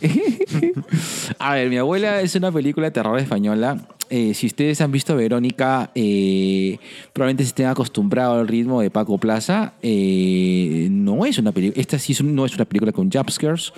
A 1.40 1.54
ver, 1.56 1.70
mi 1.70 1.78
abuela 1.78 2.22
es 2.22 2.36
una 2.36 2.52
película 2.52 2.88
de 2.88 2.92
terror 2.92 3.18
española. 3.20 3.78
Eh, 4.10 4.34
si 4.34 4.48
ustedes 4.48 4.80
han 4.82 4.92
visto 4.92 5.16
Verónica, 5.16 5.90
eh, 5.96 6.78
probablemente 7.14 7.44
se 7.44 7.48
estén 7.50 7.66
acostumbrados 7.68 8.40
al 8.40 8.48
ritmo 8.48 8.82
de 8.82 8.90
Paco 8.92 9.18
Plaza. 9.18 9.74
No 9.82 11.26
es 11.26 11.38
una 11.40 11.52
película. 11.52 11.82
Esta 11.82 11.98
sí 12.00 12.14
es 12.14 12.22
un- 12.22 12.36
no 12.36 12.46
es 12.46 12.54
una 12.56 12.66
película 12.66 12.92
con 12.92 13.12
jumpscares. 13.12 13.74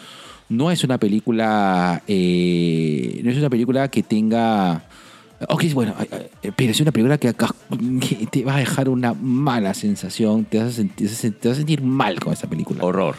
No 0.50 0.70
es 0.72 0.84
una 0.84 0.98
película. 1.00 2.02
no 2.08 2.14
es 3.32 3.38
una 3.38 3.50
película 3.50 3.88
que 3.90 4.04
tenga. 4.04 4.84
Ok, 5.50 5.66
bueno, 5.74 5.94
ay, 5.98 6.08
pero 6.56 6.72
es 6.72 6.80
una 6.80 6.92
película 6.92 7.18
que, 7.18 7.34
te 8.32 8.44
va 8.46 8.56
a 8.56 8.60
dejar 8.60 8.90
una 8.90 9.14
mala 9.14 9.74
sensación. 9.74 10.46
Te 10.46 10.60
vas 10.60 10.68
a 10.68 10.72
sentir, 10.72 11.10
te 11.40 11.50
vas 11.50 11.56
a 11.58 11.60
sentir 11.60 11.82
mal 11.82 12.20
con 12.20 12.34
esa 12.34 12.48
película. 12.48 12.84
Horror. 12.84 13.16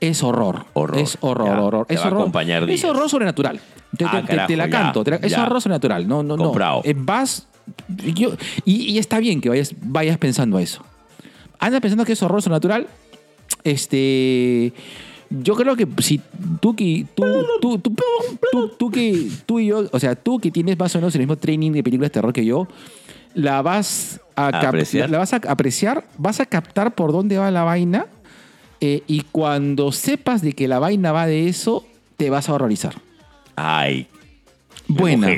es 0.00 0.22
horror. 0.22 0.66
Horror, 0.74 0.98
Es 0.98 1.16
horror, 1.20 1.46
ya. 1.48 1.60
horror. 1.62 1.86
Te 1.86 1.94
Es 1.94 2.00
va 2.00 2.04
a 2.04 2.06
horror. 2.08 2.20
acompañar 2.20 2.68
Es 2.70 2.84
horror 2.84 3.08
sobrenatural. 3.08 3.60
Te, 3.96 4.04
Ah, 4.04 4.10
te- 4.10 4.20
te- 4.20 4.26
carajo, 4.26 4.46
te 4.48 4.56
la 4.56 4.68
canto. 4.70 5.04
la- 5.06 5.16
es 5.16 5.32
ya. 5.32 5.42
horror 5.44 5.60
sobrenatural. 5.62 6.06
No, 6.06 6.22
no, 6.22 6.36
no. 6.36 6.44
Comprado. 6.44 6.82
Eh, 6.84 6.94
vas. 6.96 7.46
yo- 7.88 8.34
y, 8.64 8.92
y 8.92 8.98
está 8.98 9.18
bien 9.18 9.40
que 9.40 9.48
vayas, 9.48 9.74
vayas 9.80 10.18
pensando 10.18 10.58
eso. 10.58 10.82
Anda 11.58 11.80
pensando 11.80 12.04
que 12.04 12.12
es 12.12 12.22
horror 12.22 12.42
sobrenatural. 12.42 12.86
Este. 13.64 14.72
Yo 15.30 15.54
creo 15.56 15.74
que 15.76 15.86
si 16.02 16.20
tú 16.60 16.76
que 16.76 17.04
tú, 17.14 17.24
tú, 17.60 17.78
tú, 17.78 17.92
tú, 18.52 18.68
tú 18.78 18.90
que 18.90 19.28
tú 19.44 19.58
y 19.58 19.66
yo, 19.66 19.84
o 19.90 19.98
sea, 19.98 20.14
tú 20.14 20.38
que 20.38 20.50
tienes 20.50 20.78
más 20.78 20.94
o 20.94 20.98
menos 20.98 21.14
el 21.14 21.20
mismo 21.20 21.36
training 21.36 21.72
de 21.72 21.82
películas 21.82 22.10
de 22.10 22.14
terror 22.14 22.32
que 22.32 22.44
yo, 22.44 22.68
la 23.34 23.60
vas 23.62 24.20
a, 24.36 24.50
cap- 24.52 24.66
Apreciar. 24.66 25.10
la 25.10 25.18
vas 25.18 25.32
a 25.32 25.36
apreciar, 25.48 26.04
vas 26.18 26.40
a 26.40 26.46
captar 26.46 26.94
por 26.94 27.12
dónde 27.12 27.38
va 27.38 27.50
la 27.50 27.64
vaina 27.64 28.06
eh, 28.80 29.02
y 29.06 29.22
cuando 29.32 29.90
sepas 29.92 30.42
de 30.42 30.52
que 30.52 30.68
la 30.68 30.78
vaina 30.78 31.10
va 31.12 31.26
de 31.26 31.48
eso, 31.48 31.84
te 32.16 32.30
vas 32.30 32.48
a 32.48 32.54
horrorizar. 32.54 32.94
Ay, 33.56 34.06
Buena, 34.88 35.28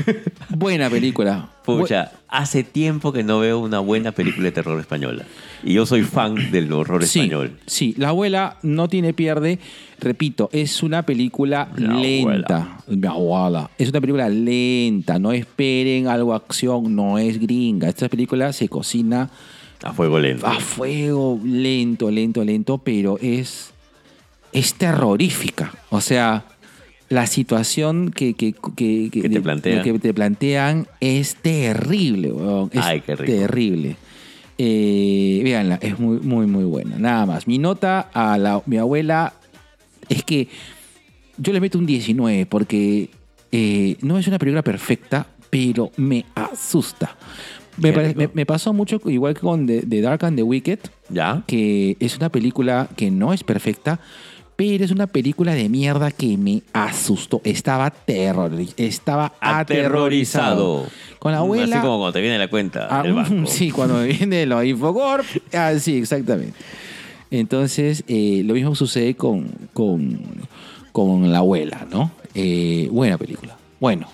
buena 0.48 0.90
película. 0.90 1.48
Pucha, 1.64 2.12
hace 2.28 2.64
tiempo 2.64 3.12
que 3.12 3.22
no 3.22 3.40
veo 3.40 3.58
una 3.58 3.78
buena 3.78 4.12
película 4.12 4.44
de 4.46 4.52
terror 4.52 4.80
española. 4.80 5.24
Y 5.62 5.74
yo 5.74 5.86
soy 5.86 6.02
fan 6.02 6.50
del 6.50 6.72
horror 6.72 7.04
Sí, 7.04 7.20
español. 7.20 7.58
sí, 7.66 7.94
La 7.98 8.08
abuela 8.08 8.56
no 8.62 8.88
tiene 8.88 9.12
pierde. 9.12 9.58
Repito, 10.00 10.48
es 10.52 10.82
una 10.82 11.04
película 11.04 11.68
La 11.76 11.94
lenta. 11.94 12.78
Mi 12.86 13.06
abuela. 13.06 13.70
Es 13.78 13.90
una 13.90 14.00
película 14.00 14.28
lenta. 14.28 15.18
No 15.18 15.32
esperen 15.32 16.06
algo 16.08 16.34
acción. 16.34 16.94
No 16.96 17.18
es 17.18 17.38
gringa. 17.38 17.88
Esta 17.88 18.08
película 18.08 18.52
se 18.52 18.68
cocina 18.68 19.30
A 19.82 19.92
fuego 19.92 20.18
lento. 20.18 20.46
a 20.46 20.58
fuego, 20.60 21.38
lento, 21.44 22.10
lento, 22.10 22.44
lento, 22.44 22.78
pero 22.78 23.18
es, 23.20 23.72
es 24.52 24.74
terrorífica. 24.74 25.72
O 25.90 26.00
sea, 26.00 26.44
la 27.08 27.26
situación 27.26 28.10
que, 28.10 28.34
que, 28.34 28.52
que, 28.76 29.08
Que 29.10 29.28
te 29.28 29.40
plantean. 29.40 29.82
que 29.82 29.98
te 29.98 30.12
plantean 30.14 30.86
es 31.00 31.36
terrible, 31.36 32.32
weón. 32.32 32.70
Es 32.72 32.84
Ay, 32.84 33.00
qué 33.00 33.16
rico. 33.16 33.32
terrible. 33.40 33.96
Eh, 34.58 35.40
véanla, 35.44 35.78
es 35.80 35.98
muy, 35.98 36.18
muy, 36.20 36.46
muy 36.46 36.64
buena. 36.64 36.98
Nada 36.98 37.26
más. 37.26 37.46
Mi 37.46 37.58
nota 37.58 38.10
a 38.12 38.36
la, 38.38 38.60
mi 38.66 38.76
abuela 38.76 39.34
es 40.08 40.22
que 40.24 40.48
yo 41.36 41.52
le 41.52 41.60
meto 41.60 41.78
un 41.78 41.86
19 41.86 42.46
porque 42.46 43.08
eh, 43.52 43.96
no 44.02 44.18
es 44.18 44.26
una 44.26 44.38
película 44.38 44.62
perfecta, 44.62 45.26
pero 45.48 45.92
me 45.96 46.24
asusta. 46.34 47.16
Me, 47.76 47.92
pare- 47.92 48.14
me- 48.16 48.28
me 48.34 48.44
pasó 48.44 48.72
mucho 48.72 49.00
igual 49.06 49.34
que 49.34 49.40
con 49.40 49.66
The, 49.66 49.82
The 49.82 50.00
Dark 50.00 50.24
and 50.24 50.36
the 50.36 50.42
Wicked, 50.42 50.80
¿Ya? 51.08 51.44
que 51.46 51.96
es 52.00 52.16
una 52.16 52.28
película 52.28 52.88
que 52.96 53.12
no 53.12 53.32
es 53.32 53.44
perfecta, 53.44 54.00
pero 54.58 54.84
es 54.84 54.90
una 54.90 55.06
película 55.06 55.54
de 55.54 55.68
mierda 55.68 56.10
que 56.10 56.36
me 56.36 56.62
asustó. 56.72 57.40
Estaba 57.44 57.90
terror, 57.92 58.50
estaba 58.76 59.32
aterrorizado. 59.40 60.84
Con 61.20 61.30
la 61.30 61.38
abuela. 61.38 61.76
Así 61.76 61.86
como 61.86 61.98
cuando 61.98 62.12
te 62.14 62.20
viene 62.20 62.38
la 62.38 62.48
cuenta 62.48 62.88
Ah, 62.90 63.04
del 63.04 63.12
banco. 63.14 63.46
sí, 63.50 63.70
cuando 63.70 64.02
viene 64.02 64.46
lo 64.46 64.62
Infocorp. 64.64 65.24
Ah, 65.54 65.72
sí, 65.78 65.96
exactamente. 65.98 66.54
Entonces, 67.30 68.02
eh, 68.08 68.42
lo 68.44 68.54
mismo 68.54 68.74
sucede 68.74 69.14
con, 69.14 69.48
con, 69.72 70.18
con 70.90 71.30
la 71.30 71.38
abuela, 71.38 71.86
¿no? 71.88 72.10
Eh, 72.34 72.88
buena 72.90 73.16
película. 73.16 73.56
Bueno, 73.78 74.08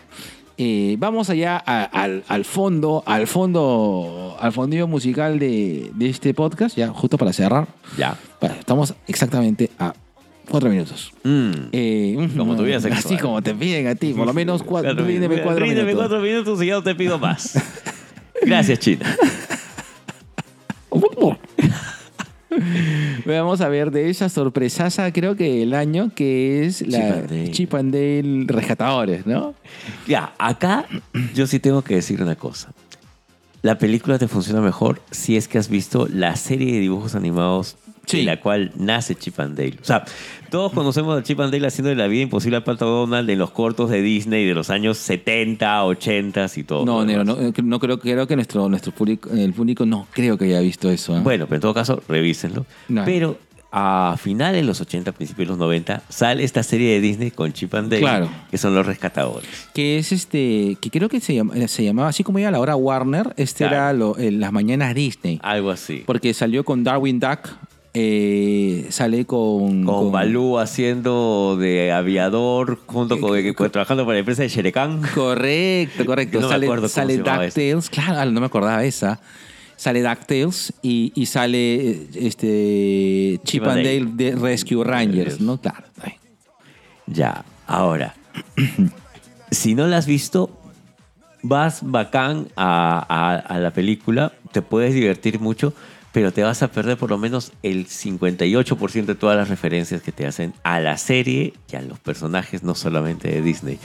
eh, 0.59 0.97
vamos 0.99 1.31
allá 1.31 1.57
a- 1.65 1.85
al, 1.85 2.23
al 2.29 2.45
fondo, 2.45 3.03
al 3.07 3.27
fondo, 3.27 4.37
al 4.39 4.53
fondillo 4.53 4.87
musical 4.89 5.39
de, 5.39 5.91
de 5.95 6.09
este 6.11 6.35
podcast, 6.35 6.77
ya 6.77 6.89
justo 6.89 7.16
para 7.16 7.33
cerrar. 7.33 7.66
Ya. 7.97 8.19
Bueno, 8.41 8.57
estamos 8.59 8.93
exactamente 9.09 9.71
a 9.79 9.95
cuatro 10.49 10.71
minutos. 10.71 11.12
Mm. 11.23 11.51
Eh, 11.73 12.29
Como 12.37 12.57
tu 12.57 12.62
vida 12.65 12.81
sexual. 12.81 13.05
Así 13.05 13.16
como 13.19 13.43
te 13.43 13.55
piden 13.55 13.87
a 13.89 13.95
ti, 13.95 14.12
por 14.12 14.27
lo 14.27 14.35
menos 14.35 14.62
cuatro, 14.62 14.95
ríndeme 14.95 15.43
cuatro 15.43 15.65
Ríndeme 15.65 15.89
minutos. 15.89 16.09
cuatro 16.09 16.21
minutos 16.25 16.62
y 16.62 16.66
ya 16.66 16.75
no 16.75 16.83
te 16.83 16.95
pido 16.95 17.19
más. 17.19 17.59
Gracias, 18.43 18.79
China. 18.79 19.16
Vamos 23.27 23.61
a 23.61 23.69
ver 23.69 23.91
de 23.91 24.11
esa 24.11 24.29
sorpresaza, 24.29 25.12
creo 25.12 25.35
que 25.35 25.62
el 25.62 25.75
año, 25.75 26.12
que 26.15 26.65
es 26.66 26.79
Chip 26.79 26.89
la. 26.91 27.25
Chip 27.51 27.75
and 27.75 27.93
Dale 27.93 28.45
Rescatadores, 28.47 29.27
¿no? 29.27 29.55
Ya, 30.07 30.35
acá 30.39 30.87
yo 31.35 31.47
sí 31.47 31.59
tengo 31.59 31.83
que 31.83 31.97
decir 31.97 32.23
una 32.23 32.37
cosa. 32.37 32.73
La 33.62 33.79
película 33.79 34.19
te 34.19 34.29
funciona 34.29 34.61
mejor 34.61 35.01
si 35.11 35.37
es 35.37 35.49
que 35.49 35.59
has 35.59 35.69
visto 35.69 36.07
la 36.12 36.37
serie 36.37 36.73
de 36.75 36.81
dibujos 36.81 37.15
animados 37.15 37.77
Sí. 38.07 38.19
de 38.19 38.25
la 38.25 38.41
cual 38.41 38.71
nace 38.77 39.15
Chip 39.15 39.39
and 39.41 39.57
Dale. 39.57 39.77
O 39.81 39.85
sea, 39.85 40.05
todos 40.51 40.73
conocemos 40.73 41.19
a 41.19 41.23
Chip 41.23 41.41
and 41.41 41.53
Dale 41.53 41.67
haciendo 41.67 41.89
de 41.91 41.97
la 41.97 42.07
vida 42.07 42.23
imposible 42.23 42.57
al 42.57 42.65
Pato 42.65 42.87
Donald 42.87 43.29
en 43.31 43.39
los 43.39 43.51
cortos 43.51 43.91
de 43.91 44.03
Disney 44.03 44.45
de 44.47 44.55
los 44.55 44.71
años 44.71 44.99
70, 44.99 45.85
80 45.85 46.47
y 46.57 46.63
todo. 46.65 46.85
No, 46.85 47.05
Nero, 47.05 47.25
no, 47.25 47.41
eh, 47.41 47.53
no 47.63 47.81
creo, 47.81 47.99
creo 47.99 48.27
que 48.27 48.37
nuestro, 48.37 48.69
nuestro 48.69 48.93
público, 48.93 49.31
el 49.31 49.53
público 49.53 49.87
no 49.87 50.07
creo 50.13 50.37
que 50.37 50.45
haya 50.47 50.61
visto 50.61 50.91
eso. 50.91 51.17
¿eh? 51.17 51.21
Bueno, 51.21 51.47
pero 51.47 51.57
en 51.57 51.61
todo 51.63 51.75
caso, 51.75 52.03
revísenlo. 52.09 52.67
No. 52.89 53.05
Pero 53.05 53.39
a 53.77 54.17
finales 54.21 54.61
de 54.63 54.67
los 54.69 54.81
80, 54.81 55.11
principios 55.11 55.49
de 55.49 55.51
los 55.51 55.59
90, 55.59 56.03
sale 56.09 56.45
esta 56.45 56.63
serie 56.63 56.93
de 56.93 57.01
Disney 57.01 57.31
con 57.33 57.53
Chip 57.53 57.75
and 57.75 57.89
Dale, 57.91 58.03
Claro. 58.03 58.29
que 58.49 58.57
son 58.57 58.73
los 58.73 58.87
rescatadores. 58.87 59.49
Que 59.75 59.99
es 59.99 60.13
este, 60.13 60.77
que 60.81 60.91
creo 60.91 61.09
que 61.09 61.19
se, 61.21 61.35
llama- 61.35 61.55
se 61.67 61.83
llamaba, 61.83 62.09
así 62.09 62.23
como 62.23 62.39
iba 62.39 62.49
a 62.51 62.53
la 62.53 62.61
hora 62.61 62.77
Warner, 62.77 63.35
este 63.37 63.67
Claro. 63.67 63.75
era 63.75 63.93
lo- 63.93 64.17
el- 64.19 64.39
las 64.39 64.53
mañanas 64.53 64.95
Disney. 64.95 65.41
Algo 65.43 65.73
así. 65.73 66.05
Porque 66.07 66.33
salió 66.35 66.65
con 66.65 66.85
Darwin 66.85 67.19
Duck, 67.19 67.49
eh, 67.95 68.87
sale 68.91 69.25
con... 69.25 69.85
Con 69.85 70.11
Balú 70.12 70.59
haciendo 70.59 71.57
de 71.59 71.93
aviador 71.93 72.79
junto 72.87 73.19
con, 73.21 73.53
con- 73.55 73.71
trabajando 73.71 74.05
para 74.05 74.15
la 74.15 74.19
empresa 74.21 74.43
de 74.43 74.49
Sherekan. 74.49 75.01
Correcto, 75.15 76.05
correcto. 76.07 76.41
No 76.41 76.49
sale 76.49 76.89
sale 76.89 77.19
DuckTales. 77.19 77.89
Claro, 77.91 78.31
no 78.31 78.41
me 78.41 78.47
acordaba 78.47 78.85
esa. 78.85 79.21
Sale 79.77 80.03
DuckTales 80.03 80.73
y, 80.83 81.12
y 81.15 81.27
sale 81.27 81.75
eh, 81.91 82.09
este 82.15 83.41
Chip 83.45 83.62
Chip 83.62 83.65
and 83.65 83.85
Dale 83.85 84.07
de 84.07 84.37
Rescue 84.37 84.83
Rangers, 84.85 85.41
¿no? 85.41 85.61
Claro. 85.61 85.85
Ya, 87.07 87.45
ahora. 87.66 88.15
si 89.51 89.75
no 89.75 89.87
la 89.87 89.99
has 89.99 90.07
visto, 90.07 90.51
vas 91.43 91.81
bacán 91.83 92.49
a, 92.57 93.05
a- 93.09 93.37
a 93.39 93.59
la 93.59 93.71
película, 93.73 94.33
te 94.53 94.62
puedes 94.62 94.95
divertir 94.95 95.39
mucho, 95.41 95.73
pero 96.15 96.32
te 96.32 96.43
vas 96.43 96.62
a 96.62 96.69
perder 96.69 96.97
por 96.97 97.11
lo 97.11 97.19
menos 97.19 97.53
el 97.62 97.86
58% 97.86 99.05
de 99.05 99.15
todas 99.16 99.36
las 99.36 99.49
referencias 99.51 100.01
que 100.01 100.12
te 100.12 100.27
hacen 100.27 100.55
a 100.62 100.81
la 100.81 100.97
serie 100.97 101.53
y 101.70 101.77
a 101.77 101.82
los 101.82 101.99
personajes, 101.99 102.62
no 102.62 102.74
solamente 102.74 103.28
de 103.28 103.43
Disney. 103.43 103.78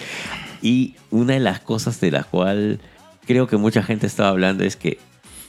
Y 0.62 0.94
una 1.12 1.34
de 1.34 1.40
las 1.42 1.60
cosas 1.60 2.00
de 2.00 2.12
la 2.12 2.24
cual 2.24 2.80
creo 3.26 3.48
que 3.48 3.58
mucha 3.58 3.84
gente 3.84 4.06
estaba 4.08 4.30
hablando 4.30 4.64
es 4.64 4.76
que 4.78 5.00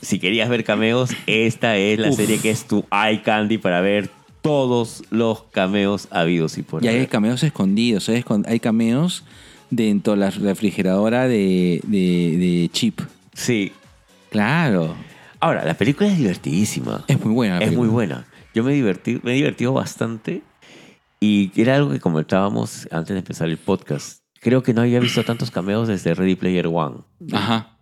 si 0.01 0.17
querías 0.17 0.49
ver 0.49 0.63
cameos, 0.63 1.11
esta 1.27 1.77
es 1.77 1.99
la 1.99 2.09
Uf. 2.09 2.15
serie 2.17 2.39
que 2.39 2.49
es 2.49 2.65
tu 2.67 2.83
eye 2.91 3.21
candy 3.21 3.59
para 3.59 3.79
ver 3.81 4.09
todos 4.41 5.03
los 5.11 5.43
cameos 5.51 6.07
habidos 6.09 6.57
y 6.57 6.63
por 6.63 6.83
Y 6.83 6.87
hay 6.87 7.05
cameos 7.05 7.43
escondidos. 7.43 8.09
Con- 8.25 8.43
Hay 8.49 8.59
cameos 8.59 9.23
dentro 9.69 10.13
de 10.13 10.19
la 10.19 10.31
refrigeradora 10.31 11.27
de, 11.27 11.79
de- 11.83 12.37
de 12.39 12.69
Chip. 12.73 13.01
Sí. 13.35 13.71
Claro. 14.31 14.95
Ahora, 15.41 15.65
la 15.65 15.73
película 15.73 16.07
es 16.09 16.17
divertidísima. 16.17 17.03
Es 17.07 17.23
muy 17.23 17.33
buena. 17.33 17.59
la 17.59 17.65
Es 17.65 17.75
muy 17.75 17.87
buena. 17.87 18.25
Yo 18.53 18.63
me 18.63 18.73
divertí, 18.73 19.19
me 19.23 19.31
he 19.31 19.35
divertido 19.35 19.73
bastante. 19.73 20.41
Y 21.19 21.51
era 21.59 21.75
algo 21.75 21.91
que 21.91 21.99
comentábamos 21.99 22.87
antes 22.91 23.13
de 23.13 23.19
empezar 23.19 23.49
el 23.49 23.57
podcast. 23.57 24.21
Creo 24.39 24.63
que 24.63 24.73
no 24.73 24.81
había 24.81 24.99
visto 24.99 25.23
tantos 25.23 25.51
cameos 25.51 25.87
desde 25.87 26.13
Ready 26.13 26.35
Player 26.35 26.67
One. 26.67 26.97
Ajá. 27.31 27.77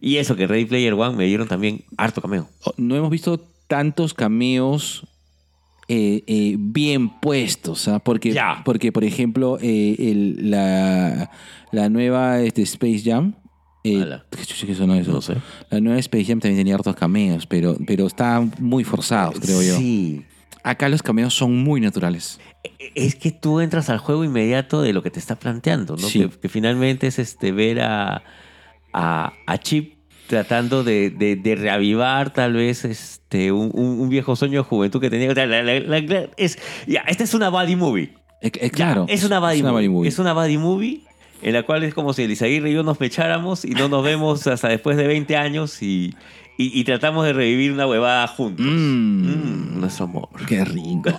Y 0.00 0.16
eso 0.16 0.36
que 0.36 0.46
Ready 0.46 0.66
Player 0.66 0.94
One 0.94 1.16
me 1.16 1.24
dieron 1.26 1.48
también 1.48 1.84
harto 1.96 2.20
cameo. 2.20 2.48
No 2.76 2.94
hemos 2.96 3.10
visto 3.10 3.38
tantos 3.66 4.14
cameos 4.14 5.06
eh, 5.88 6.22
eh, 6.26 6.56
bien 6.58 7.08
puestos, 7.20 7.86
¿ah? 7.88 7.98
porque, 8.00 8.32
porque, 8.64 8.90
por 8.92 9.04
ejemplo, 9.04 9.58
eh, 9.60 9.96
el- 9.98 10.50
la, 10.50 11.30
la 11.72 11.88
nueva 11.88 12.40
este, 12.40 12.62
Space 12.62 13.02
Jam. 13.04 13.34
Eh. 13.94 14.18
No 15.12 15.20
sé. 15.22 15.34
La 15.70 15.80
nueva 15.80 15.98
Space 16.00 16.24
Jam 16.24 16.40
también 16.40 16.58
tenía 16.60 16.74
hartos 16.74 16.94
cameos, 16.96 17.46
pero, 17.46 17.76
pero 17.86 18.06
estaban 18.06 18.52
muy 18.58 18.84
forzados, 18.84 19.38
creo 19.40 19.62
yo. 19.62 19.76
Sí. 19.78 20.24
Acá 20.62 20.88
los 20.88 21.02
cameos 21.02 21.32
son 21.34 21.56
muy 21.62 21.80
naturales. 21.80 22.40
E- 22.64 22.92
Es 22.94 23.14
que 23.14 23.30
tú 23.30 23.60
entras 23.60 23.88
al 23.90 23.98
juego 23.98 24.24
inmediato 24.24 24.82
de 24.82 24.92
lo 24.92 25.02
que 25.02 25.10
te 25.10 25.20
está 25.20 25.36
planteando, 25.36 25.96
¿no? 25.96 26.08
Sí. 26.08 26.20
Que, 26.20 26.28
que 26.40 26.48
finalmente 26.48 27.06
es 27.06 27.18
este 27.20 27.52
ver 27.52 27.80
a, 27.82 28.22
a, 28.92 29.32
a 29.46 29.58
Chip 29.58 29.94
tratando 30.26 30.82
de, 30.82 31.10
de- 31.10 31.36
de 31.36 31.54
reavivar 31.54 32.32
tal 32.32 32.54
vez 32.54 32.84
este, 32.84 33.52
un, 33.52 34.08
viejo 34.08 34.34
sueño 34.34 34.62
de 34.62 34.68
juventud 34.68 35.00
que 35.00 35.08
tenía. 35.10 35.32
La- 35.34 35.46
la- 35.46 35.62
la- 36.00 36.28
es, 36.36 36.58
ya, 36.88 37.02
esta 37.06 37.22
es 37.22 37.32
una 37.34 37.48
buddy 37.48 37.76
movie. 37.76 38.14
Eh, 38.42 38.48
eh, 38.54 38.60
Ya, 38.62 38.70
claro. 38.70 39.06
es 39.08 39.22
una 39.22 39.38
buddy, 39.38 39.62
movie. 39.62 39.72
buddy 39.72 39.88
movie. 39.88 40.08
Es 40.08 40.18
una 40.18 40.32
buddy 40.32 40.58
movie 40.58 41.00
en 41.46 41.52
la 41.52 41.62
cual 41.62 41.84
es 41.84 41.94
como 41.94 42.12
si 42.12 42.24
Elisaguirre 42.24 42.70
y 42.70 42.74
yo 42.74 42.82
nos 42.82 42.98
pecháramos 42.98 43.64
y 43.64 43.70
no 43.70 43.88
nos 43.88 44.02
vemos 44.02 44.44
hasta 44.48 44.66
después 44.66 44.96
de 44.96 45.06
20 45.06 45.36
años 45.36 45.80
y, 45.80 46.12
Y, 46.58 46.80
y 46.80 46.82
tratamos 46.82 47.24
de 47.24 47.32
revivir 47.32 47.70
una 47.70 47.86
huevada 47.86 48.26
juntos. 48.26 48.66
Mmm. 48.66 49.76
Mm, 49.76 49.80
nuestro 49.80 50.06
amor. 50.06 50.28
Qué 50.48 50.64
rico. 50.64 51.10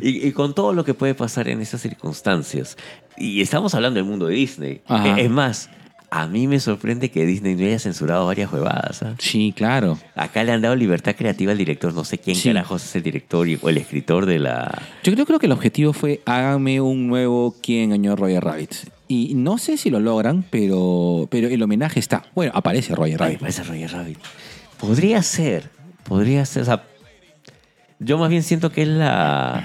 Y, 0.00 0.26
y 0.26 0.32
con 0.32 0.54
todo 0.54 0.72
lo 0.72 0.86
que 0.86 0.94
puede 0.94 1.14
pasar 1.14 1.48
en 1.48 1.60
esas 1.60 1.82
circunstancias. 1.82 2.78
Y 3.18 3.42
estamos 3.42 3.74
hablando 3.74 3.98
del 3.98 4.08
mundo 4.08 4.26
de 4.26 4.34
Disney. 4.36 4.80
Ajá. 4.88 5.20
Es 5.20 5.28
más, 5.28 5.68
a 6.16 6.28
mí 6.28 6.46
me 6.46 6.60
sorprende 6.60 7.10
que 7.10 7.26
Disney 7.26 7.56
no 7.56 7.64
haya 7.66 7.78
censurado 7.80 8.26
varias 8.26 8.52
huevadas. 8.52 9.02
¿ah? 9.02 9.16
Sí, 9.18 9.52
claro. 9.56 9.98
Acá 10.14 10.44
le 10.44 10.52
han 10.52 10.60
dado 10.62 10.76
libertad 10.76 11.16
creativa 11.18 11.50
al 11.50 11.58
director. 11.58 11.92
No 11.92 12.04
sé 12.04 12.18
quién 12.18 12.36
Sí. 12.36 12.50
carajos 12.50 12.84
es 12.84 12.94
el 12.94 13.02
director 13.02 13.48
y- 13.48 13.58
o 13.60 13.68
el 13.68 13.78
escritor 13.78 14.24
de 14.24 14.38
la. 14.38 14.80
Yo 15.02 15.12
creo, 15.12 15.26
creo 15.26 15.38
que 15.40 15.46
el 15.46 15.52
objetivo 15.52 15.92
fue 15.92 16.20
háganme 16.24 16.80
un 16.80 17.08
nuevo 17.08 17.56
¿Quién 17.60 17.84
engañó 17.92 18.12
a 18.12 18.16
Roger 18.16 18.44
Rabbit? 18.44 18.72
Y 19.08 19.34
no 19.34 19.58
sé 19.58 19.76
si 19.76 19.90
lo 19.90 19.98
logran, 19.98 20.44
pero, 20.50 21.26
pero 21.30 21.48
el 21.48 21.60
homenaje 21.62 21.98
está. 21.98 22.22
Bueno, 22.34 22.52
aparece 22.54 22.94
Roger 22.94 23.14
Ay, 23.14 23.18
Rabbit. 23.18 23.40
parece 23.40 23.64
Roger 23.64 23.90
Rabbit. 23.90 24.18
Podría 24.78 25.20
ser. 25.22 25.68
Podría 26.04 26.46
ser. 26.46 26.62
O 26.62 26.64
sea, 26.66 26.84
yo 27.98 28.18
más 28.18 28.30
bien 28.30 28.42
siento 28.44 28.70
que 28.70 28.82
es 28.82 28.88
la. 28.88 29.64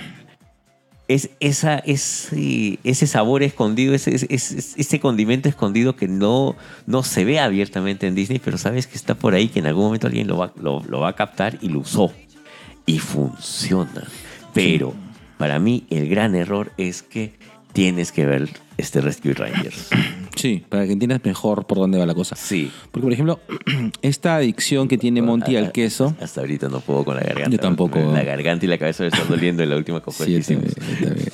Es 1.09 1.31
esa, 1.39 1.79
ese, 1.79 2.79
ese 2.85 3.07
sabor 3.07 3.41
escondido, 3.43 3.93
ese, 3.95 4.13
ese, 4.15 4.27
ese- 4.29 4.99
condimento 4.99 5.49
escondido 5.49 5.95
que 5.95 6.07
no, 6.07 6.55
no 6.85 7.01
se 7.03 7.25
ve 7.25 7.39
abiertamente 7.39 8.05
en 8.07 8.13
Disney, 8.13 8.39
pero 8.39 8.57
sabes 8.59 8.85
que 8.87 8.95
está 8.95 9.15
por 9.15 9.33
ahí, 9.33 9.47
que 9.49 9.57
en 9.59 9.65
algún 9.65 9.85
momento 9.85 10.05
alguien 10.05 10.27
lo 10.27 10.37
va, 10.37 10.53
lo, 10.61 10.83
lo 10.87 10.99
va 10.99 11.09
a 11.09 11.13
captar 11.15 11.57
y 11.61 11.69
lo 11.69 11.79
usó. 11.79 12.13
Y 12.85 12.99
funciona. 12.99 14.03
Pero 14.53 14.93
para 15.39 15.57
mí 15.59 15.85
el 15.89 16.07
gran 16.09 16.35
error 16.35 16.71
es 16.77 17.01
que 17.01 17.33
tienes 17.73 18.11
que 18.11 18.25
ver 18.25 18.47
este 18.77 19.01
Rescue 19.01 19.33
Rangers. 19.33 19.89
Sí, 20.39 20.63
para 20.69 20.85
que 20.85 20.93
entiendas 20.93 21.19
mejor 21.23 21.65
por 21.67 21.77
dónde 21.79 21.97
va 21.97 22.05
la 22.05 22.13
cosa. 22.15 22.35
Sí. 22.35 22.71
Porque, 22.91 23.03
por 23.05 23.13
ejemplo, 23.13 23.39
esta 24.01 24.35
adicción 24.37 24.87
que 24.87 24.97
tiene 24.97 25.21
Monty 25.21 25.55
al 25.57 25.71
queso. 25.71 26.15
Hasta 26.21 26.41
ahorita 26.41 26.69
no 26.69 26.79
puedo 26.79 27.03
con 27.03 27.15
la 27.15 27.21
garganta. 27.23 27.49
Yo 27.51 27.59
tampoco. 27.59 27.99
La 28.13 28.23
garganta 28.23 28.65
y 28.65 28.69
la 28.69 28.77
cabeza 28.77 29.03
me 29.03 29.09
están 29.09 29.27
doliendo 29.27 29.63
en 29.63 29.69
la 29.69 29.77
última 29.77 29.99
copa 30.01 30.23
Sí, 30.23 30.33
que 30.35 30.39
yo 30.41 30.45
también, 30.45 30.73
yo 31.01 31.07
también. 31.07 31.27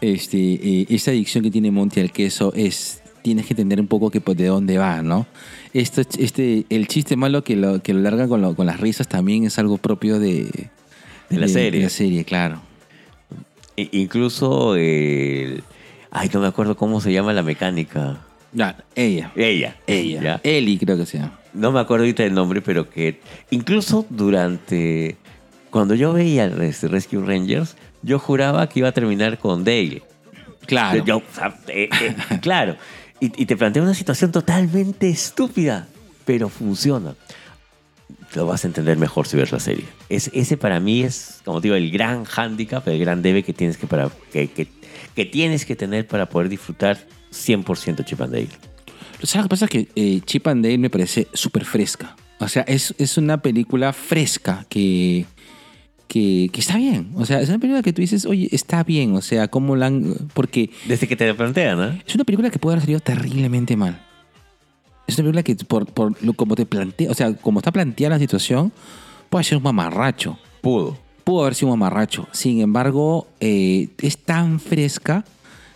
Este, 0.00 0.38
eh, 0.38 0.86
esta 0.88 1.10
adicción 1.10 1.42
que 1.44 1.50
tiene 1.50 1.70
Monty 1.70 2.00
al 2.00 2.12
queso 2.12 2.52
es. 2.54 3.02
Tienes 3.22 3.44
que 3.44 3.52
entender 3.52 3.78
un 3.80 3.86
poco 3.86 4.10
que, 4.10 4.22
pues, 4.22 4.38
de 4.38 4.46
dónde 4.46 4.78
va, 4.78 5.02
¿no? 5.02 5.26
Esto, 5.74 6.00
este, 6.18 6.64
el 6.70 6.86
chiste 6.88 7.16
malo 7.16 7.44
que 7.44 7.54
lo, 7.54 7.82
que 7.82 7.92
lo 7.92 8.00
larga 8.00 8.26
con, 8.28 8.40
lo- 8.40 8.54
con 8.56 8.64
las 8.64 8.80
risas 8.80 9.08
también 9.08 9.44
es 9.44 9.58
algo 9.58 9.76
propio 9.76 10.18
de, 10.18 10.44
De 11.28 11.38
la 11.38 11.46
serie. 11.46 11.80
De 11.80 11.84
la 11.84 11.90
serie, 11.90 12.24
claro. 12.24 12.62
Incluso 13.76 14.76
el... 14.76 15.62
Ay, 16.10 16.30
no 16.32 16.40
me 16.40 16.48
acuerdo 16.48 16.76
cómo 16.76 17.00
se 17.00 17.12
llama 17.12 17.32
la 17.32 17.42
mecánica. 17.42 18.18
Ya, 18.52 18.76
ella. 18.94 19.32
Ella. 19.36 19.76
Ella. 19.86 20.22
¿ya? 20.22 20.40
Eli, 20.42 20.78
creo 20.78 20.96
que 20.96 21.06
sea. 21.06 21.38
No 21.52 21.72
me 21.72 21.80
acuerdo 21.80 22.04
ahorita 22.04 22.24
el 22.24 22.34
nombre, 22.34 22.62
pero 22.62 22.88
que 22.88 23.20
incluso 23.50 24.06
durante... 24.10 25.16
Cuando 25.70 25.94
yo 25.94 26.12
veía 26.12 26.48
Rescue 26.48 27.24
Rangers, 27.24 27.76
yo 28.02 28.18
juraba 28.18 28.68
que 28.68 28.80
iba 28.80 28.88
a 28.88 28.92
terminar 28.92 29.38
con 29.38 29.62
Dale. 29.62 30.02
Claro. 30.66 31.04
Yo, 31.04 31.22
eh, 31.68 31.88
eh, 32.00 32.16
claro. 32.40 32.76
Y, 33.20 33.42
y 33.42 33.46
te 33.46 33.56
plantea 33.56 33.82
una 33.82 33.94
situación 33.94 34.32
totalmente 34.32 35.08
estúpida, 35.08 35.86
pero 36.24 36.48
funciona. 36.48 37.14
Lo 38.34 38.46
vas 38.46 38.64
a 38.64 38.68
entender 38.68 38.96
mejor 38.96 39.28
si 39.28 39.36
ves 39.36 39.52
la 39.52 39.60
serie. 39.60 39.84
Es, 40.08 40.30
ese 40.32 40.56
para 40.56 40.80
mí 40.80 41.02
es, 41.02 41.40
como 41.44 41.60
te 41.60 41.68
digo, 41.68 41.76
el 41.76 41.90
gran 41.90 42.24
hándicap, 42.24 42.86
el 42.88 42.98
gran 42.98 43.22
debe 43.22 43.42
que 43.42 43.52
tienes 43.52 43.76
que, 43.76 43.86
para, 43.86 44.10
que, 44.32 44.48
que, 44.48 44.66
que 45.14 45.24
tienes 45.24 45.64
que 45.64 45.76
tener 45.76 46.06
para 46.06 46.28
poder 46.28 46.48
disfrutar 46.48 46.98
100% 47.32 48.04
Chip 48.04 48.20
and 48.20 48.32
Dale. 48.32 48.48
¿Sabes 49.22 49.36
lo 49.36 49.42
que 49.44 49.48
pasa? 49.48 49.64
Es 49.66 49.70
que 49.70 49.88
eh, 49.94 50.20
Chip 50.24 50.46
and 50.46 50.64
Dale 50.64 50.78
me 50.78 50.90
parece 50.90 51.28
súper 51.32 51.64
fresca. 51.64 52.16
O 52.38 52.48
sea, 52.48 52.62
es, 52.62 52.94
es 52.98 53.18
una 53.18 53.42
película 53.42 53.92
fresca 53.92 54.64
que, 54.68 55.26
que, 56.08 56.48
que 56.52 56.60
está 56.60 56.78
bien. 56.78 57.12
O 57.16 57.26
sea, 57.26 57.40
es 57.40 57.48
una 57.50 57.58
película 57.58 57.82
que 57.82 57.92
tú 57.92 58.00
dices, 58.00 58.24
oye, 58.24 58.48
está 58.50 58.82
bien. 58.82 59.14
O 59.14 59.20
sea, 59.20 59.48
¿cómo 59.48 59.76
la 59.76 59.86
han...? 59.86 60.14
Porque 60.32 60.70
Desde 60.86 61.06
que 61.06 61.16
te 61.16 61.26
lo 61.28 61.36
plantean, 61.36 61.78
¿no? 61.78 61.88
es 62.06 62.14
una 62.14 62.24
película 62.24 62.50
que 62.50 62.58
puede 62.58 62.74
haber 62.74 62.82
salido 62.84 63.00
terriblemente 63.00 63.76
mal. 63.76 64.00
Es 65.06 65.18
una 65.18 65.30
película 65.30 65.42
que, 65.42 65.54
por, 65.66 65.86
por 65.86 66.22
lo 66.22 66.32
como 66.32 66.54
te 66.54 66.64
plantea, 66.64 67.10
o 67.10 67.14
sea, 67.14 67.34
como 67.34 67.58
está 67.58 67.72
planteada 67.72 68.16
la 68.16 68.18
situación, 68.18 68.72
puede 69.28 69.44
ser 69.44 69.58
un 69.58 69.64
mamarracho. 69.64 70.38
Pudo. 70.62 70.98
Pudo 71.30 71.42
haber 71.42 71.54
sido 71.54 71.72
un 71.72 71.78
mamarracho. 71.78 72.26
Sin 72.32 72.60
embargo, 72.60 73.28
eh, 73.38 73.86
es 73.98 74.18
tan 74.18 74.58
fresca 74.58 75.24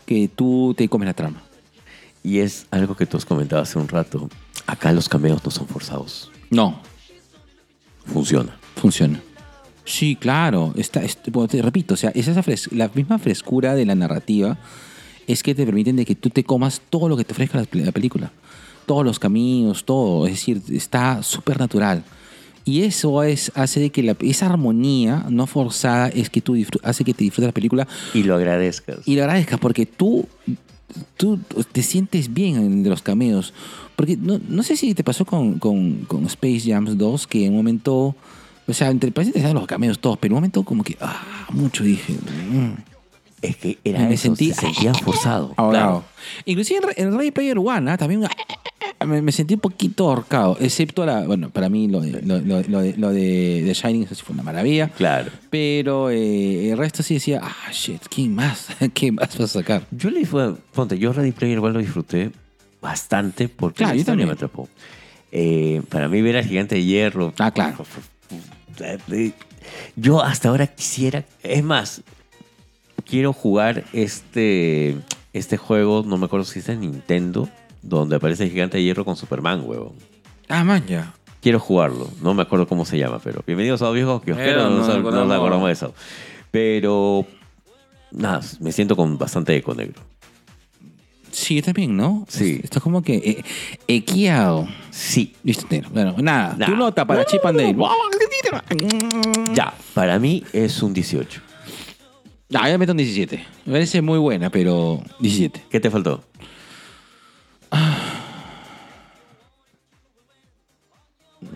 que 0.04 0.26
tú 0.26 0.74
te 0.76 0.88
comes 0.88 1.06
la 1.06 1.14
trama. 1.14 1.42
Y 2.24 2.38
es 2.40 2.66
algo 2.72 2.96
que 2.96 3.06
tú 3.06 3.16
has 3.18 3.24
comentado 3.24 3.62
hace 3.62 3.78
un 3.78 3.86
rato. 3.86 4.28
Acá 4.66 4.90
los 4.90 5.08
cameos 5.08 5.44
no 5.44 5.52
son 5.52 5.68
forzados. 5.68 6.32
No, 6.50 6.80
Funciona. 8.04 8.56
funciona. 8.74 9.22
Sí, 9.84 10.16
claro. 10.16 10.72
Está, 10.76 11.04
es- 11.04 11.18
bueno, 11.30 11.46
te 11.46 11.62
repito, 11.62 11.94
o 11.94 11.96
sea, 11.96 12.10
es 12.16 12.26
esa 12.26 12.42
fres- 12.42 12.72
la 12.72 12.90
misma 12.92 13.20
frescura 13.20 13.76
de 13.76 13.86
la 13.86 13.94
narrativa 13.94 14.58
es 15.28 15.44
que 15.44 15.54
te 15.54 15.64
permiten 15.64 15.94
de 15.94 16.04
que 16.04 16.16
tú 16.16 16.30
te 16.30 16.42
comas 16.42 16.80
todo 16.90 17.08
lo 17.08 17.16
que 17.16 17.22
te 17.24 17.32
ofrezca 17.32 17.58
la, 17.58 17.66
la 17.84 17.92
película. 17.92 18.32
Todos 18.86 19.04
los 19.04 19.20
caminos, 19.20 19.84
todo. 19.84 20.26
Es 20.26 20.32
decir, 20.32 20.60
está 20.72 21.22
súper 21.22 21.60
natural. 21.60 22.02
Y 22.66 22.82
eso 22.82 23.22
es, 23.22 23.52
hace 23.54 23.78
de 23.80 23.90
que 23.90 24.02
la- 24.02 24.16
esa 24.20 24.46
armonía 24.46 25.26
no 25.28 25.46
forzada 25.46 26.08
es 26.08 26.30
que 26.30 26.40
tú 26.40 26.56
hace 26.82 27.04
que 27.04 27.12
te 27.12 27.24
disfrutes 27.24 27.48
la 27.48 27.52
película 27.52 27.86
Y 28.14 28.22
lo 28.22 28.34
agradezcas. 28.36 28.98
y 29.04 29.16
lo 29.16 29.22
agradezcas 29.22 29.58
porque 29.60 29.84
tú, 29.84 30.26
tú 31.16 31.38
te 31.72 31.82
sientes 31.82 32.32
bien 32.32 32.56
en 32.56 32.88
los 32.88 33.02
cameos. 33.02 33.52
Porque 33.96 34.16
no, 34.16 34.40
no 34.48 34.62
sé 34.62 34.76
si 34.76 34.94
te 34.94 35.04
pasó 35.04 35.24
con, 35.24 35.58
con, 35.58 36.04
con 36.06 36.24
Space 36.26 36.62
Jams 36.70 36.96
2 36.96 37.26
que 37.26 37.44
en 37.44 37.52
un 37.52 37.58
momento, 37.58 38.16
o 38.66 38.72
sea, 38.72 38.90
entre 38.90 39.12
paréntesis 39.12 39.42
estaban 39.42 39.56
los 39.60 39.66
cameos 39.68 39.98
todos, 39.98 40.18
pero 40.18 40.32
en 40.32 40.36
un 40.36 40.38
momento 40.38 40.62
como 40.64 40.82
que, 40.82 40.96
ah, 41.00 41.46
mucho 41.52 41.84
dije. 41.84 42.14
mm, 42.14 42.93
Es 43.44 43.56
que 43.56 43.78
era 43.84 44.00
Me 44.00 44.14
eso, 44.14 44.28
sentí- 44.28 44.52
se 44.52 44.60
sentían 44.60 44.94
forzados. 44.94 45.52
Claro. 45.54 46.04
Inclusive 46.44 46.80
en, 46.96 47.08
en 47.08 47.16
Ready 47.18 47.30
Player 47.30 47.58
One 47.58 47.90
ah, 47.90 47.96
también 47.98 48.24
me, 49.06 49.20
me 49.20 49.32
sentí 49.32 49.54
un 49.54 49.60
poquito 49.60 50.08
ahorcado, 50.08 50.56
excepto 50.60 51.04
la, 51.04 51.26
bueno, 51.26 51.50
para 51.50 51.68
mí 51.68 51.88
lo 51.88 52.00
de, 52.00 52.22
lo, 52.22 52.38
lo- 52.40 52.62
lo 52.62 52.80
de, 52.80 52.96
lo 52.96 53.10
de 53.10 53.62
The 53.66 53.74
Shining 53.74 54.04
eso 54.04 54.14
sí 54.14 54.22
fue 54.24 54.32
una 54.34 54.42
maravilla. 54.42 54.88
Claro. 54.88 55.30
Pero 55.50 56.08
eh, 56.10 56.70
el 56.70 56.78
resto 56.78 57.02
sí 57.02 57.14
decía, 57.14 57.40
ah, 57.42 57.70
shit, 57.72 58.02
¿quién 58.08 58.34
más? 58.34 58.68
¿Quién 58.94 59.16
más 59.16 59.38
va 59.38 59.44
a 59.44 59.48
sacar? 59.48 59.86
Yo 59.90 60.08
le 60.10 60.24
fue, 60.24 60.54
ponte, 60.72 60.98
yo 60.98 61.12
Ready 61.12 61.32
Player 61.32 61.56
igual 61.58 61.74
lo 61.74 61.80
disfruté 61.80 62.30
bastante 62.80 63.48
porque 63.48 63.78
Claro, 63.78 63.92
la 63.94 63.98
yo 63.98 64.04
también. 64.06 64.28
me 64.28 64.32
atrapó. 64.34 64.68
Eh, 65.32 65.82
para 65.90 66.08
mí 66.08 66.22
ver 66.22 66.36
al 66.36 66.44
gigante 66.46 66.76
de 66.76 66.84
hierro. 66.84 67.34
Ah, 67.38 67.50
claro. 67.50 67.84
Yo 69.96 70.22
hasta 70.22 70.48
ahora 70.48 70.66
quisiera, 70.66 71.24
es 71.42 71.62
más, 71.64 72.02
quiero 73.06 73.32
jugar 73.32 73.84
este, 73.92 74.96
este 75.32 75.56
juego, 75.56 76.02
no 76.06 76.16
me 76.16 76.26
acuerdo 76.26 76.44
si 76.44 76.58
es 76.60 76.66
de 76.66 76.76
Nintendo, 76.76 77.48
donde 77.82 78.16
aparece 78.16 78.44
el 78.44 78.50
gigante 78.50 78.78
de 78.78 78.84
hierro 78.84 79.04
con 79.04 79.16
Superman, 79.16 79.62
huevón. 79.64 79.92
Ah, 80.48 80.64
man, 80.64 80.84
ya. 80.86 81.12
Quiero 81.40 81.60
jugarlo, 81.60 82.08
no 82.22 82.32
me 82.34 82.42
acuerdo 82.42 82.66
cómo 82.66 82.84
se 82.86 82.96
llama, 82.98 83.18
pero 83.22 83.42
bienvenidos 83.46 83.82
a 83.82 83.86
los 83.86 83.94
viejos 83.94 84.22
que 84.22 84.32
quiero, 84.32 84.64
no, 84.64 84.70
no 84.70 84.76
nos- 84.78 84.88
nos 84.88 84.96
no 85.14 85.24
nos 85.26 85.36
acordamos. 85.36 85.66
de 85.66 85.72
eso. 85.72 85.94
Pero, 86.50 87.26
nada, 88.12 88.40
me 88.60 88.72
siento 88.72 88.96
con 88.96 89.18
bastante 89.18 89.54
eco 89.56 89.74
negro. 89.74 90.00
Sí, 91.30 91.56
yo 91.56 91.62
también, 91.64 91.96
¿no? 91.96 92.24
Sí. 92.28 92.60
Esto 92.62 92.78
es 92.78 92.82
como 92.82 93.02
que 93.02 93.16
eh, 93.16 93.44
equeado. 93.88 94.68
Sí, 94.90 95.34
Listo. 95.42 95.66
Bueno, 95.92 96.14
nada. 96.18 96.54
Nah. 96.56 96.66
Tu 96.66 96.76
nota 96.76 97.04
para 97.04 97.24
Chip 97.26 97.44
and 97.44 97.58
Dale. 97.58 97.76
ya, 99.52 99.74
para 99.94 100.18
mí 100.20 100.44
es 100.52 100.80
un 100.82 100.94
18. 100.94 101.40
Ah, 102.52 102.68
ya 102.68 102.76
meto 102.78 102.92
un 102.92 102.98
17. 102.98 103.44
Me 103.66 103.72
parece 103.72 104.02
muy 104.02 104.18
buena, 104.18 104.50
pero 104.50 105.02
17. 105.20 105.64
¿Qué 105.70 105.80
te 105.80 105.90
faltó? 105.90 106.22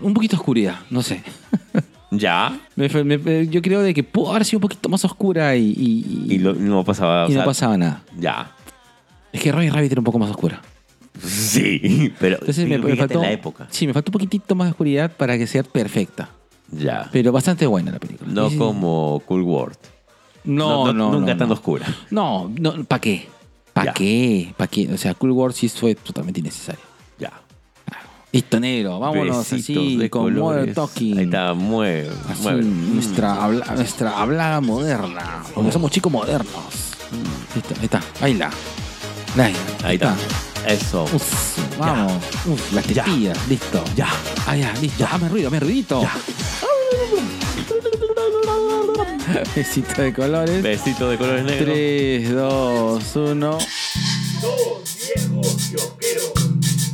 Un 0.02 0.14
poquito 0.14 0.36
de 0.36 0.40
oscuridad, 0.40 0.76
no 0.90 1.02
sé. 1.02 1.22
Ya. 2.10 2.58
Me 2.74 2.88
me- 3.04 3.48
yo 3.48 3.60
creo 3.60 3.82
de 3.82 3.92
que 3.92 4.02
pudo 4.02 4.30
haber 4.30 4.46
sido 4.46 4.56
un 4.56 4.62
poquito 4.62 4.88
más 4.88 5.04
oscura 5.04 5.54
y, 5.56 5.74
y, 5.76 6.32
Y 6.36 6.38
lo- 6.38 6.54
no 6.54 6.82
pasaba. 6.82 7.26
o 7.26 7.28
y 7.28 7.32
no 7.34 7.40
sea, 7.40 7.44
pasaba 7.44 7.76
nada. 7.76 8.02
Ya. 8.18 8.50
Es 9.30 9.42
que 9.42 9.52
Roy 9.52 9.68
Rabbit 9.68 9.92
era 9.92 10.00
un 10.00 10.06
poco 10.06 10.18
más 10.18 10.30
oscura. 10.30 10.62
Sí, 11.22 12.10
pero 12.18 12.36
Entonces 12.40 12.66
me, 12.66 12.78
me 12.78 12.92
fíjate 12.92 13.12
faltó. 13.12 13.20
la 13.20 13.30
época. 13.32 13.66
Sí, 13.70 13.86
me 13.86 13.92
faltó 13.92 14.08
un 14.08 14.12
poquitito 14.14 14.54
más 14.54 14.68
de 14.68 14.70
oscuridad 14.70 15.12
para 15.18 15.36
que 15.36 15.46
sea 15.46 15.62
perfecta. 15.62 16.30
Ya. 16.72 17.10
Pero 17.12 17.30
bastante 17.30 17.66
buena 17.66 17.90
la 17.92 17.98
película. 17.98 18.30
No 18.32 18.46
Sí, 18.48 18.54
sí. 18.54 18.58
como 18.58 19.22
Cool 19.26 19.42
World. 19.42 19.76
No, 20.44 20.92
no, 20.92 21.12
Nunca 21.12 21.32
no, 21.34 21.38
tan 21.38 21.48
no. 21.48 21.54
oscura. 21.54 21.86
No, 22.10 22.50
no 22.58 22.84
¿para 22.84 23.00
qué? 23.00 23.28
¿Para 23.72 23.86
Ya. 23.86 23.94
qué? 23.94 24.54
¿Para 24.56 24.68
qué? 24.68 24.92
O 24.92 24.96
sea, 24.96 25.14
Cool 25.14 25.32
World 25.32 25.54
sí 25.54 25.68
fue 25.68 25.94
totalmente 25.94 26.40
innecesario. 26.40 26.80
Ya. 27.18 27.32
Listo, 28.32 28.60
negro, 28.60 28.98
vámonos 28.98 29.38
Besitos 29.50 29.84
así, 29.84 29.96
de 29.96 30.10
con 30.10 30.22
Modern 30.34 30.40
colores. 30.40 30.74
Talking. 30.74 31.18
Ahí 31.18 31.24
está, 31.24 31.54
mueve. 31.54 32.10
Así, 32.28 32.42
mueve. 32.42 32.62
nuestra, 32.64 33.42
habla, 33.44 33.64
nuestra 33.74 34.18
hablada 34.20 34.60
moderna. 34.60 35.42
Porque 35.54 35.72
somos 35.72 35.90
chicos 35.90 36.12
modernos. 36.12 36.94
Listo, 37.54 37.74
ahí 37.78 37.84
está, 37.84 38.02
baila. 38.20 38.50
Baila. 39.36 39.58
Ahí 39.84 39.94
está. 39.96 40.14
Eso. 40.66 41.04
Uf, 41.04 41.78
vamos. 41.78 42.12
Uf, 42.46 42.72
la 42.72 42.82
tetilla. 42.82 43.32
Listo. 43.48 43.82
Ya. 43.96 44.08
Ah, 44.46 44.56
ya, 44.56 44.72
listo. 44.80 45.06
Hazme 45.10 45.28
ruido, 45.28 45.48
hazme 45.48 45.60
ruidito. 45.60 46.02
Ya. 46.02 46.12
Besito 49.54 50.02
de 50.02 50.12
colores. 50.12 50.62
Besito 50.62 51.10
de 51.10 51.18
colores 51.18 51.44
negros. 51.44 51.74
3, 51.74 52.30
2, 52.32 53.16
1. 53.16 53.58
Dos 54.40 54.96
viejos 54.96 55.56
kiosqueros. 55.70 56.87